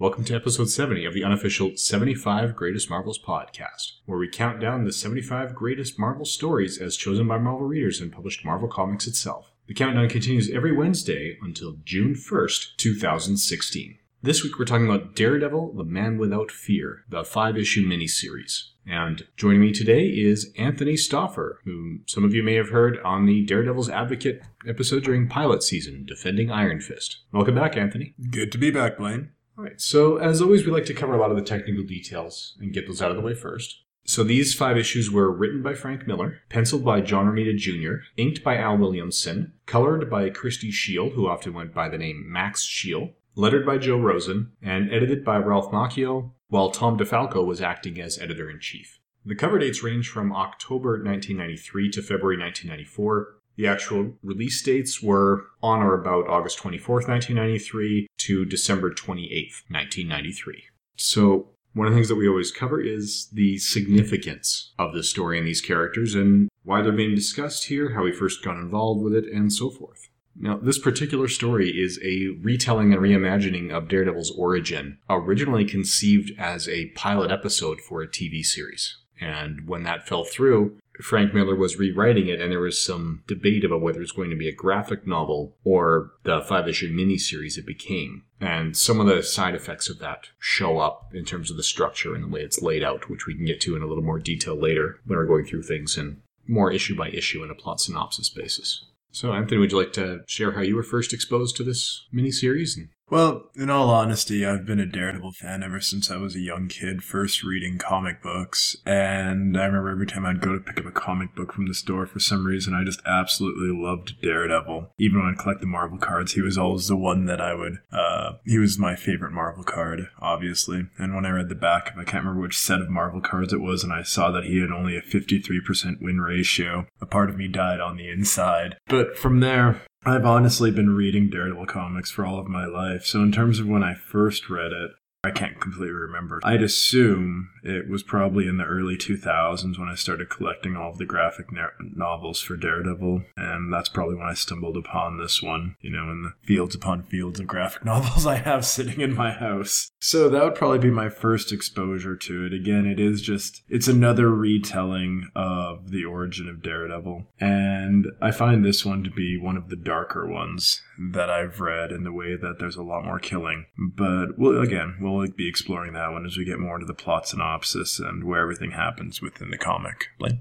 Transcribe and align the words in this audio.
Welcome 0.00 0.24
to 0.24 0.34
episode 0.34 0.70
70 0.70 1.04
of 1.04 1.12
the 1.12 1.24
unofficial 1.24 1.72
75 1.76 2.56
Greatest 2.56 2.88
Marvels 2.88 3.18
podcast, 3.18 3.98
where 4.06 4.18
we 4.18 4.30
count 4.30 4.58
down 4.58 4.84
the 4.84 4.94
75 4.94 5.54
greatest 5.54 5.98
Marvel 5.98 6.24
stories 6.24 6.80
as 6.80 6.96
chosen 6.96 7.28
by 7.28 7.36
Marvel 7.36 7.66
readers 7.66 8.00
and 8.00 8.10
published 8.10 8.42
Marvel 8.42 8.66
Comics 8.66 9.06
itself. 9.06 9.52
The 9.66 9.74
countdown 9.74 10.08
continues 10.08 10.48
every 10.48 10.74
Wednesday 10.74 11.36
until 11.42 11.76
June 11.84 12.14
1st, 12.14 12.78
2016. 12.78 13.98
This 14.22 14.42
week 14.42 14.58
we're 14.58 14.64
talking 14.64 14.88
about 14.88 15.14
Daredevil, 15.14 15.74
the 15.74 15.84
Man 15.84 16.16
Without 16.16 16.50
Fear, 16.50 17.04
the 17.10 17.22
five 17.22 17.58
issue 17.58 17.86
miniseries. 17.86 18.70
And 18.86 19.26
joining 19.36 19.60
me 19.60 19.70
today 19.70 20.06
is 20.06 20.50
Anthony 20.56 20.96
Stauffer, 20.96 21.60
whom 21.64 22.04
some 22.06 22.24
of 22.24 22.32
you 22.32 22.42
may 22.42 22.54
have 22.54 22.70
heard 22.70 22.98
on 23.04 23.26
the 23.26 23.44
Daredevil's 23.44 23.90
Advocate 23.90 24.40
episode 24.66 25.04
during 25.04 25.28
pilot 25.28 25.62
season, 25.62 26.06
Defending 26.06 26.50
Iron 26.50 26.80
Fist. 26.80 27.18
Welcome 27.32 27.56
back, 27.56 27.76
Anthony. 27.76 28.14
Good 28.30 28.50
to 28.52 28.56
be 28.56 28.70
back, 28.70 28.96
Blaine. 28.96 29.32
All 29.60 29.66
right, 29.66 29.78
so 29.78 30.16
as 30.16 30.40
always, 30.40 30.64
we 30.64 30.72
like 30.72 30.86
to 30.86 30.94
cover 30.94 31.12
a 31.12 31.20
lot 31.20 31.30
of 31.30 31.36
the 31.36 31.42
technical 31.42 31.84
details 31.84 32.56
and 32.60 32.72
get 32.72 32.86
those 32.86 33.02
out 33.02 33.10
of 33.10 33.18
the 33.18 33.22
way 33.22 33.34
first. 33.34 33.82
So 34.06 34.24
these 34.24 34.54
five 34.54 34.78
issues 34.78 35.10
were 35.10 35.30
written 35.30 35.62
by 35.62 35.74
Frank 35.74 36.06
Miller, 36.06 36.38
penciled 36.48 36.82
by 36.82 37.02
John 37.02 37.26
Romita 37.26 37.54
Jr., 37.54 38.04
inked 38.16 38.42
by 38.42 38.56
Al 38.56 38.78
Williamson, 38.78 39.52
colored 39.66 40.08
by 40.08 40.30
Christie 40.30 40.72
Scheele, 40.72 41.12
who 41.12 41.28
often 41.28 41.52
went 41.52 41.74
by 41.74 41.90
the 41.90 41.98
name 41.98 42.24
Max 42.26 42.66
Scheele, 42.66 43.12
lettered 43.34 43.66
by 43.66 43.76
Joe 43.76 43.98
Rosen, 43.98 44.52
and 44.62 44.90
edited 44.90 45.26
by 45.26 45.36
Ralph 45.36 45.70
Macchio, 45.70 46.30
while 46.48 46.70
Tom 46.70 46.96
DeFalco 46.96 47.44
was 47.44 47.60
acting 47.60 48.00
as 48.00 48.18
editor 48.18 48.48
in 48.48 48.60
chief. 48.60 48.98
The 49.26 49.34
cover 49.34 49.58
dates 49.58 49.82
range 49.82 50.08
from 50.08 50.32
October 50.32 50.92
1993 50.92 51.90
to 51.90 52.00
February 52.00 52.38
1994. 52.38 53.39
The 53.60 53.66
actual 53.66 54.14
release 54.22 54.62
dates 54.62 55.02
were 55.02 55.48
on 55.62 55.82
or 55.82 55.92
about 55.92 56.26
August 56.30 56.58
24th, 56.60 57.08
1993 57.08 58.06
to 58.16 58.46
December 58.46 58.90
28th, 58.90 59.64
1993. 59.68 60.64
So, 60.96 61.48
one 61.74 61.86
of 61.86 61.92
the 61.92 61.98
things 61.98 62.08
that 62.08 62.16
we 62.16 62.26
always 62.26 62.52
cover 62.52 62.80
is 62.80 63.28
the 63.34 63.58
significance 63.58 64.72
of 64.78 64.94
the 64.94 65.02
story 65.02 65.36
and 65.36 65.46
these 65.46 65.60
characters 65.60 66.14
and 66.14 66.48
why 66.64 66.80
they're 66.80 66.90
being 66.90 67.14
discussed 67.14 67.64
here, 67.64 67.92
how 67.92 68.04
we 68.04 68.12
first 68.12 68.42
got 68.42 68.56
involved 68.56 69.02
with 69.02 69.12
it, 69.12 69.26
and 69.26 69.52
so 69.52 69.68
forth. 69.68 70.08
Now, 70.34 70.56
this 70.56 70.78
particular 70.78 71.28
story 71.28 71.68
is 71.68 72.00
a 72.02 72.28
retelling 72.40 72.94
and 72.94 73.02
reimagining 73.02 73.72
of 73.72 73.88
Daredevil's 73.88 74.30
origin, 74.30 74.96
originally 75.10 75.66
conceived 75.66 76.32
as 76.38 76.66
a 76.66 76.86
pilot 76.92 77.30
episode 77.30 77.82
for 77.82 78.00
a 78.00 78.08
TV 78.08 78.42
series. 78.42 78.96
And 79.20 79.68
when 79.68 79.82
that 79.82 80.08
fell 80.08 80.24
through, 80.24 80.78
Frank 81.02 81.34
Miller 81.34 81.54
was 81.54 81.78
rewriting 81.78 82.28
it, 82.28 82.40
and 82.40 82.50
there 82.50 82.60
was 82.60 82.80
some 82.80 83.22
debate 83.26 83.64
about 83.64 83.80
whether 83.80 83.98
it 83.98 84.02
was 84.02 84.12
going 84.12 84.30
to 84.30 84.36
be 84.36 84.48
a 84.48 84.54
graphic 84.54 85.06
novel 85.06 85.56
or 85.64 86.12
the 86.24 86.40
five 86.40 86.68
issue 86.68 86.92
miniseries 86.92 87.58
it 87.58 87.66
became. 87.66 88.24
And 88.40 88.76
some 88.76 89.00
of 89.00 89.06
the 89.06 89.22
side 89.22 89.54
effects 89.54 89.88
of 89.88 89.98
that 89.98 90.28
show 90.38 90.78
up 90.78 91.10
in 91.14 91.24
terms 91.24 91.50
of 91.50 91.56
the 91.56 91.62
structure 91.62 92.14
and 92.14 92.24
the 92.24 92.28
way 92.28 92.40
it's 92.40 92.62
laid 92.62 92.82
out, 92.82 93.10
which 93.10 93.26
we 93.26 93.34
can 93.34 93.44
get 93.44 93.60
to 93.62 93.76
in 93.76 93.82
a 93.82 93.86
little 93.86 94.04
more 94.04 94.18
detail 94.18 94.54
later 94.54 95.00
when 95.04 95.18
we're 95.18 95.26
going 95.26 95.44
through 95.44 95.62
things 95.62 95.96
in 95.98 96.22
more 96.46 96.72
issue 96.72 96.96
by 96.96 97.08
issue 97.10 97.42
and 97.42 97.50
a 97.50 97.54
plot 97.54 97.80
synopsis 97.80 98.30
basis. 98.30 98.84
So, 99.12 99.32
Anthony, 99.32 99.58
would 99.58 99.72
you 99.72 99.78
like 99.78 99.92
to 99.94 100.22
share 100.26 100.52
how 100.52 100.60
you 100.60 100.76
were 100.76 100.82
first 100.82 101.12
exposed 101.12 101.56
to 101.56 101.64
this 101.64 102.06
miniseries? 102.14 102.76
And 102.76 102.88
Well, 103.10 103.46
in 103.56 103.70
all 103.70 103.90
honesty, 103.90 104.46
I've 104.46 104.64
been 104.64 104.78
a 104.78 104.86
Daredevil 104.86 105.32
fan 105.32 105.64
ever 105.64 105.80
since 105.80 106.12
I 106.12 106.16
was 106.16 106.36
a 106.36 106.40
young 106.40 106.68
kid, 106.68 107.02
first 107.02 107.42
reading 107.42 107.76
comic 107.76 108.22
books. 108.22 108.76
And 108.86 109.58
I 109.58 109.64
remember 109.64 109.90
every 109.90 110.06
time 110.06 110.24
I'd 110.24 110.40
go 110.40 110.52
to 110.52 110.60
pick 110.60 110.78
up 110.78 110.86
a 110.86 110.92
comic 110.92 111.34
book 111.34 111.52
from 111.52 111.66
the 111.66 111.74
store, 111.74 112.06
for 112.06 112.20
some 112.20 112.46
reason, 112.46 112.72
I 112.72 112.84
just 112.84 113.00
absolutely 113.04 113.76
loved 113.76 114.22
Daredevil. 114.22 114.92
Even 114.98 115.18
when 115.18 115.26
I'd 115.26 115.40
collect 115.40 115.60
the 115.60 115.66
Marvel 115.66 115.98
cards, 115.98 116.34
he 116.34 116.40
was 116.40 116.56
always 116.56 116.86
the 116.86 116.96
one 116.96 117.24
that 117.24 117.40
I 117.40 117.52
would, 117.52 117.78
uh, 117.92 118.34
he 118.46 118.58
was 118.58 118.78
my 118.78 118.94
favorite 118.94 119.32
Marvel 119.32 119.64
card, 119.64 120.08
obviously. 120.20 120.86
And 120.96 121.16
when 121.16 121.26
I 121.26 121.30
read 121.30 121.48
the 121.48 121.56
back 121.56 121.90
of, 121.90 121.98
I 121.98 122.04
can't 122.04 122.22
remember 122.24 122.42
which 122.42 122.56
set 122.56 122.80
of 122.80 122.90
Marvel 122.90 123.20
cards 123.20 123.52
it 123.52 123.60
was, 123.60 123.82
and 123.82 123.92
I 123.92 124.04
saw 124.04 124.30
that 124.30 124.44
he 124.44 124.60
had 124.60 124.70
only 124.70 124.96
a 124.96 125.02
53% 125.02 126.00
win 126.00 126.20
ratio, 126.20 126.86
a 127.00 127.06
part 127.06 127.28
of 127.28 127.36
me 127.36 127.48
died 127.48 127.80
on 127.80 127.96
the 127.96 128.08
inside. 128.08 128.76
But 128.86 129.18
from 129.18 129.40
there, 129.40 129.82
I've 130.04 130.24
honestly 130.24 130.70
been 130.70 130.96
reading 130.96 131.28
Daredevil 131.28 131.66
comics 131.66 132.10
for 132.10 132.24
all 132.24 132.38
of 132.38 132.46
my 132.46 132.64
life, 132.64 133.04
so 133.04 133.20
in 133.20 133.32
terms 133.32 133.60
of 133.60 133.66
when 133.66 133.82
I 133.82 133.94
first 133.94 134.48
read 134.48 134.72
it, 134.72 134.92
I 135.22 135.30
can't 135.30 135.49
completely 135.60 135.90
remember. 135.90 136.40
I'd 136.42 136.62
assume 136.62 137.50
it 137.62 137.88
was 137.88 138.02
probably 138.02 138.46
in 138.46 138.56
the 138.56 138.64
early 138.64 138.96
2000s 138.96 139.78
when 139.78 139.88
I 139.88 139.94
started 139.94 140.30
collecting 140.30 140.76
all 140.76 140.90
of 140.90 140.98
the 140.98 141.04
graphic 141.04 141.46
novels 141.80 142.40
for 142.40 142.56
Daredevil, 142.56 143.22
and 143.36 143.72
that's 143.72 143.88
probably 143.88 144.16
when 144.16 144.26
I 144.26 144.34
stumbled 144.34 144.76
upon 144.76 145.18
this 145.18 145.42
one, 145.42 145.76
you 145.80 145.90
know, 145.90 146.10
in 146.10 146.22
the 146.22 146.32
fields 146.46 146.74
upon 146.74 147.04
fields 147.04 147.40
of 147.40 147.46
graphic 147.46 147.84
novels 147.84 148.26
I 148.26 148.36
have 148.36 148.64
sitting 148.64 149.00
in 149.00 149.14
my 149.14 149.32
house. 149.32 149.90
So 150.00 150.28
that 150.28 150.42
would 150.42 150.54
probably 150.54 150.78
be 150.78 150.90
my 150.90 151.08
first 151.08 151.52
exposure 151.52 152.16
to 152.16 152.46
it. 152.46 152.54
Again, 152.54 152.86
it 152.86 152.98
is 152.98 153.20
just, 153.20 153.62
it's 153.68 153.88
another 153.88 154.30
retelling 154.30 155.28
of 155.34 155.90
the 155.90 156.04
origin 156.04 156.48
of 156.48 156.62
Daredevil, 156.62 157.26
and 157.38 158.06
I 158.20 158.30
find 158.30 158.64
this 158.64 158.84
one 158.84 159.04
to 159.04 159.10
be 159.10 159.38
one 159.38 159.56
of 159.56 159.68
the 159.68 159.76
darker 159.76 160.26
ones 160.26 160.82
that 161.12 161.30
I've 161.30 161.60
read 161.60 161.92
in 161.92 162.04
the 162.04 162.12
way 162.12 162.36
that 162.36 162.58
there's 162.58 162.76
a 162.76 162.82
lot 162.82 163.04
more 163.04 163.18
killing. 163.18 163.66
But 163.78 164.38
we'll, 164.38 164.60
again, 164.60 164.96
we'll 165.00 165.26
be 165.28 165.48
exploring 165.50 165.92
that 165.92 166.12
one 166.12 166.24
as 166.24 166.36
we 166.36 166.44
get 166.44 166.58
more 166.58 166.76
into 166.76 166.86
the 166.86 166.94
plot 166.94 167.28
synopsis 167.28 167.98
and 167.98 168.24
where 168.24 168.40
everything 168.40 168.70
happens 168.70 169.20
within 169.20 169.50
the 169.50 169.58
comic. 169.58 170.06
Like, 170.18 170.38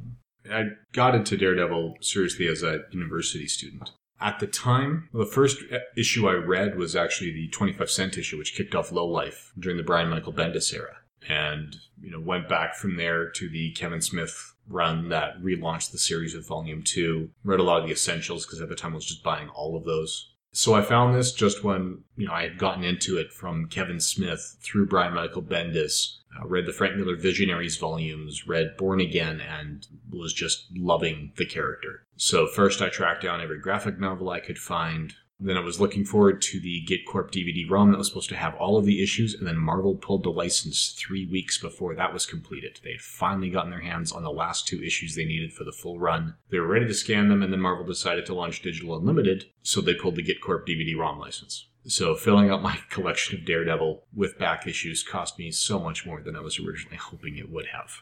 I 0.49 0.63
got 0.93 1.15
into 1.15 1.35
Daredevil 1.35 1.97
seriously 2.01 2.47
as 2.47 2.63
a 2.63 2.83
university 2.91 3.47
student. 3.47 3.91
At 4.21 4.39
the 4.39 4.47
time, 4.47 5.09
the 5.13 5.25
first 5.25 5.63
issue 5.95 6.27
I 6.27 6.33
read 6.33 6.77
was 6.77 6.95
actually 6.95 7.31
the 7.31 7.49
25 7.49 7.89
cent 7.89 8.17
issue, 8.17 8.37
which 8.37 8.55
kicked 8.55 8.75
off 8.75 8.91
Low 8.91 9.07
Life 9.07 9.53
during 9.57 9.77
the 9.77 9.83
Brian 9.83 10.09
Michael 10.09 10.33
Bendis 10.33 10.73
era. 10.73 10.97
And, 11.27 11.75
you 12.01 12.11
know, 12.11 12.19
went 12.19 12.49
back 12.49 12.75
from 12.75 12.97
there 12.97 13.29
to 13.29 13.49
the 13.49 13.71
Kevin 13.71 14.01
Smith 14.01 14.55
run 14.69 15.09
that 15.09 15.41
relaunched 15.41 15.91
the 15.91 15.97
series 15.97 16.35
with 16.35 16.47
Volume 16.47 16.83
2. 16.83 17.29
Read 17.43 17.59
a 17.59 17.63
lot 17.63 17.81
of 17.81 17.85
the 17.85 17.93
essentials 17.93 18.45
because 18.45 18.61
at 18.61 18.69
the 18.69 18.75
time 18.75 18.93
I 18.93 18.95
was 18.95 19.05
just 19.05 19.23
buying 19.23 19.49
all 19.49 19.75
of 19.75 19.83
those. 19.83 20.28
So 20.51 20.73
I 20.73 20.81
found 20.81 21.15
this 21.15 21.31
just 21.31 21.63
when, 21.63 22.03
you 22.15 22.27
know, 22.27 22.33
I 22.33 22.43
had 22.43 22.57
gotten 22.57 22.83
into 22.83 23.17
it 23.17 23.31
from 23.31 23.67
Kevin 23.67 23.99
Smith 23.99 24.57
through 24.61 24.87
Brian 24.87 25.13
Michael 25.13 25.43
Bendis, 25.43 26.17
uh, 26.39 26.47
read 26.47 26.65
the 26.65 26.73
Frank 26.73 26.95
Miller 26.95 27.15
Visionaries 27.15 27.77
volumes, 27.77 28.47
read 28.47 28.75
Born 28.77 28.99
Again, 28.99 29.41
and 29.41 29.85
was 30.09 30.33
just 30.33 30.65
loving 30.75 31.33
the 31.37 31.45
character. 31.45 32.05
So 32.15 32.47
first 32.47 32.81
I 32.81 32.89
tracked 32.89 33.23
down 33.23 33.41
every 33.41 33.59
graphic 33.59 33.99
novel 33.99 34.29
I 34.29 34.39
could 34.39 34.57
find. 34.57 35.13
Then 35.41 35.55
I 35.55 35.61
was 35.61 35.79
looking 35.79 36.03
forward 36.03 36.41
to 36.43 36.59
the 36.59 36.85
GitCorp 36.85 37.31
DVD 37.31 37.69
ROM 37.69 37.91
that 37.91 37.97
was 37.97 38.09
supposed 38.09 38.27
to 38.29 38.35
have 38.35 38.55
all 38.55 38.77
of 38.77 38.85
the 38.85 39.01
issues, 39.01 39.33
and 39.33 39.47
then 39.47 39.57
Marvel 39.57 39.95
pulled 39.95 40.23
the 40.23 40.29
license 40.29 40.93
three 40.99 41.25
weeks 41.25 41.57
before 41.57 41.95
that 41.95 42.13
was 42.13 42.25
completed. 42.25 42.81
They 42.83 42.91
had 42.91 43.01
finally 43.01 43.49
gotten 43.49 43.71
their 43.71 43.79
hands 43.79 44.11
on 44.11 44.23
the 44.23 44.31
last 44.31 44.67
two 44.67 44.83
issues 44.83 45.15
they 45.15 45.23
needed 45.23 45.53
for 45.53 45.63
the 45.63 45.71
full 45.71 45.97
run. 45.97 46.35
They 46.49 46.59
were 46.59 46.67
ready 46.67 46.87
to 46.87 46.93
scan 46.93 47.29
them, 47.29 47.41
and 47.41 47.53
then 47.53 47.61
Marvel 47.61 47.85
decided 47.85 48.25
to 48.25 48.33
launch 48.33 48.61
Digital 48.61 48.97
Unlimited, 48.97 49.45
so 49.61 49.79
they 49.79 49.93
pulled 49.93 50.17
the 50.17 50.23
GitCorp 50.23 50.67
DVD 50.67 50.97
ROM 50.97 51.19
license. 51.19 51.67
So 51.85 52.15
filling 52.15 52.49
out 52.49 52.61
my 52.61 52.77
collection 52.89 53.39
of 53.39 53.45
Daredevil 53.45 54.03
with 54.13 54.37
back 54.37 54.67
issues 54.67 55.03
cost 55.03 55.39
me 55.39 55.51
so 55.51 55.79
much 55.79 56.05
more 56.05 56.21
than 56.21 56.35
I 56.35 56.41
was 56.41 56.59
originally 56.59 56.97
hoping 57.01 57.37
it 57.37 57.49
would 57.49 57.67
have. 57.67 58.01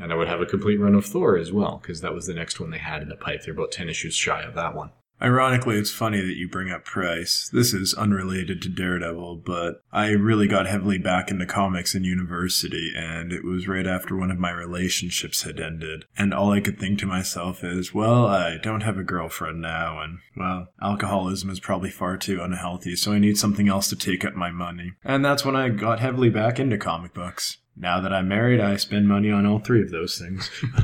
And 0.00 0.12
I 0.12 0.16
would 0.16 0.28
have 0.28 0.40
a 0.40 0.46
complete 0.46 0.80
run 0.80 0.96
of 0.96 1.04
Thor 1.04 1.36
as 1.36 1.52
well, 1.52 1.78
because 1.80 2.00
that 2.00 2.14
was 2.14 2.26
the 2.26 2.34
next 2.34 2.58
one 2.58 2.70
they 2.70 2.78
had 2.78 3.02
in 3.02 3.08
the 3.08 3.14
pipe. 3.14 3.42
They're 3.44 3.54
about 3.54 3.70
10 3.70 3.88
issues 3.88 4.16
shy 4.16 4.42
of 4.42 4.54
that 4.54 4.74
one. 4.74 4.90
Ironically, 5.22 5.76
it's 5.78 5.92
funny 5.92 6.20
that 6.20 6.36
you 6.36 6.48
bring 6.48 6.72
up 6.72 6.84
Price. 6.84 7.48
This 7.52 7.72
is 7.72 7.94
unrelated 7.94 8.60
to 8.62 8.68
Daredevil, 8.68 9.42
but 9.46 9.80
I 9.92 10.08
really 10.08 10.48
got 10.48 10.66
heavily 10.66 10.98
back 10.98 11.30
into 11.30 11.46
comics 11.46 11.94
in 11.94 12.02
university, 12.02 12.92
and 12.96 13.32
it 13.32 13.44
was 13.44 13.68
right 13.68 13.86
after 13.86 14.16
one 14.16 14.32
of 14.32 14.38
my 14.40 14.50
relationships 14.50 15.42
had 15.42 15.60
ended. 15.60 16.06
And 16.18 16.34
all 16.34 16.50
I 16.50 16.60
could 16.60 16.80
think 16.80 16.98
to 16.98 17.06
myself 17.06 17.62
is, 17.62 17.94
well, 17.94 18.26
I 18.26 18.58
don't 18.58 18.80
have 18.80 18.98
a 18.98 19.04
girlfriend 19.04 19.60
now, 19.60 20.00
and, 20.02 20.18
well, 20.36 20.68
alcoholism 20.82 21.50
is 21.50 21.60
probably 21.60 21.90
far 21.90 22.16
too 22.16 22.42
unhealthy, 22.42 22.96
so 22.96 23.12
I 23.12 23.20
need 23.20 23.38
something 23.38 23.68
else 23.68 23.88
to 23.90 23.96
take 23.96 24.24
up 24.24 24.34
my 24.34 24.50
money. 24.50 24.94
And 25.04 25.24
that's 25.24 25.44
when 25.44 25.54
I 25.54 25.68
got 25.68 26.00
heavily 26.00 26.30
back 26.30 26.58
into 26.58 26.78
comic 26.78 27.14
books. 27.14 27.58
Now 27.76 28.00
that 28.00 28.12
I'm 28.12 28.26
married, 28.26 28.58
I 28.58 28.76
spend 28.76 29.06
money 29.06 29.30
on 29.30 29.46
all 29.46 29.60
three 29.60 29.82
of 29.82 29.92
those 29.92 30.18
things. 30.18 30.50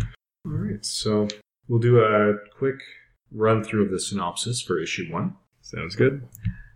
All 0.46 0.52
right, 0.52 0.84
so 0.86 1.28
we'll 1.66 1.80
do 1.80 1.98
a 1.98 2.34
quick 2.56 2.80
run 3.32 3.62
through 3.62 3.84
of 3.84 3.90
the 3.90 4.00
synopsis 4.00 4.60
for 4.60 4.80
issue 4.80 5.10
one. 5.10 5.36
Sounds 5.60 5.96
good. 5.96 6.26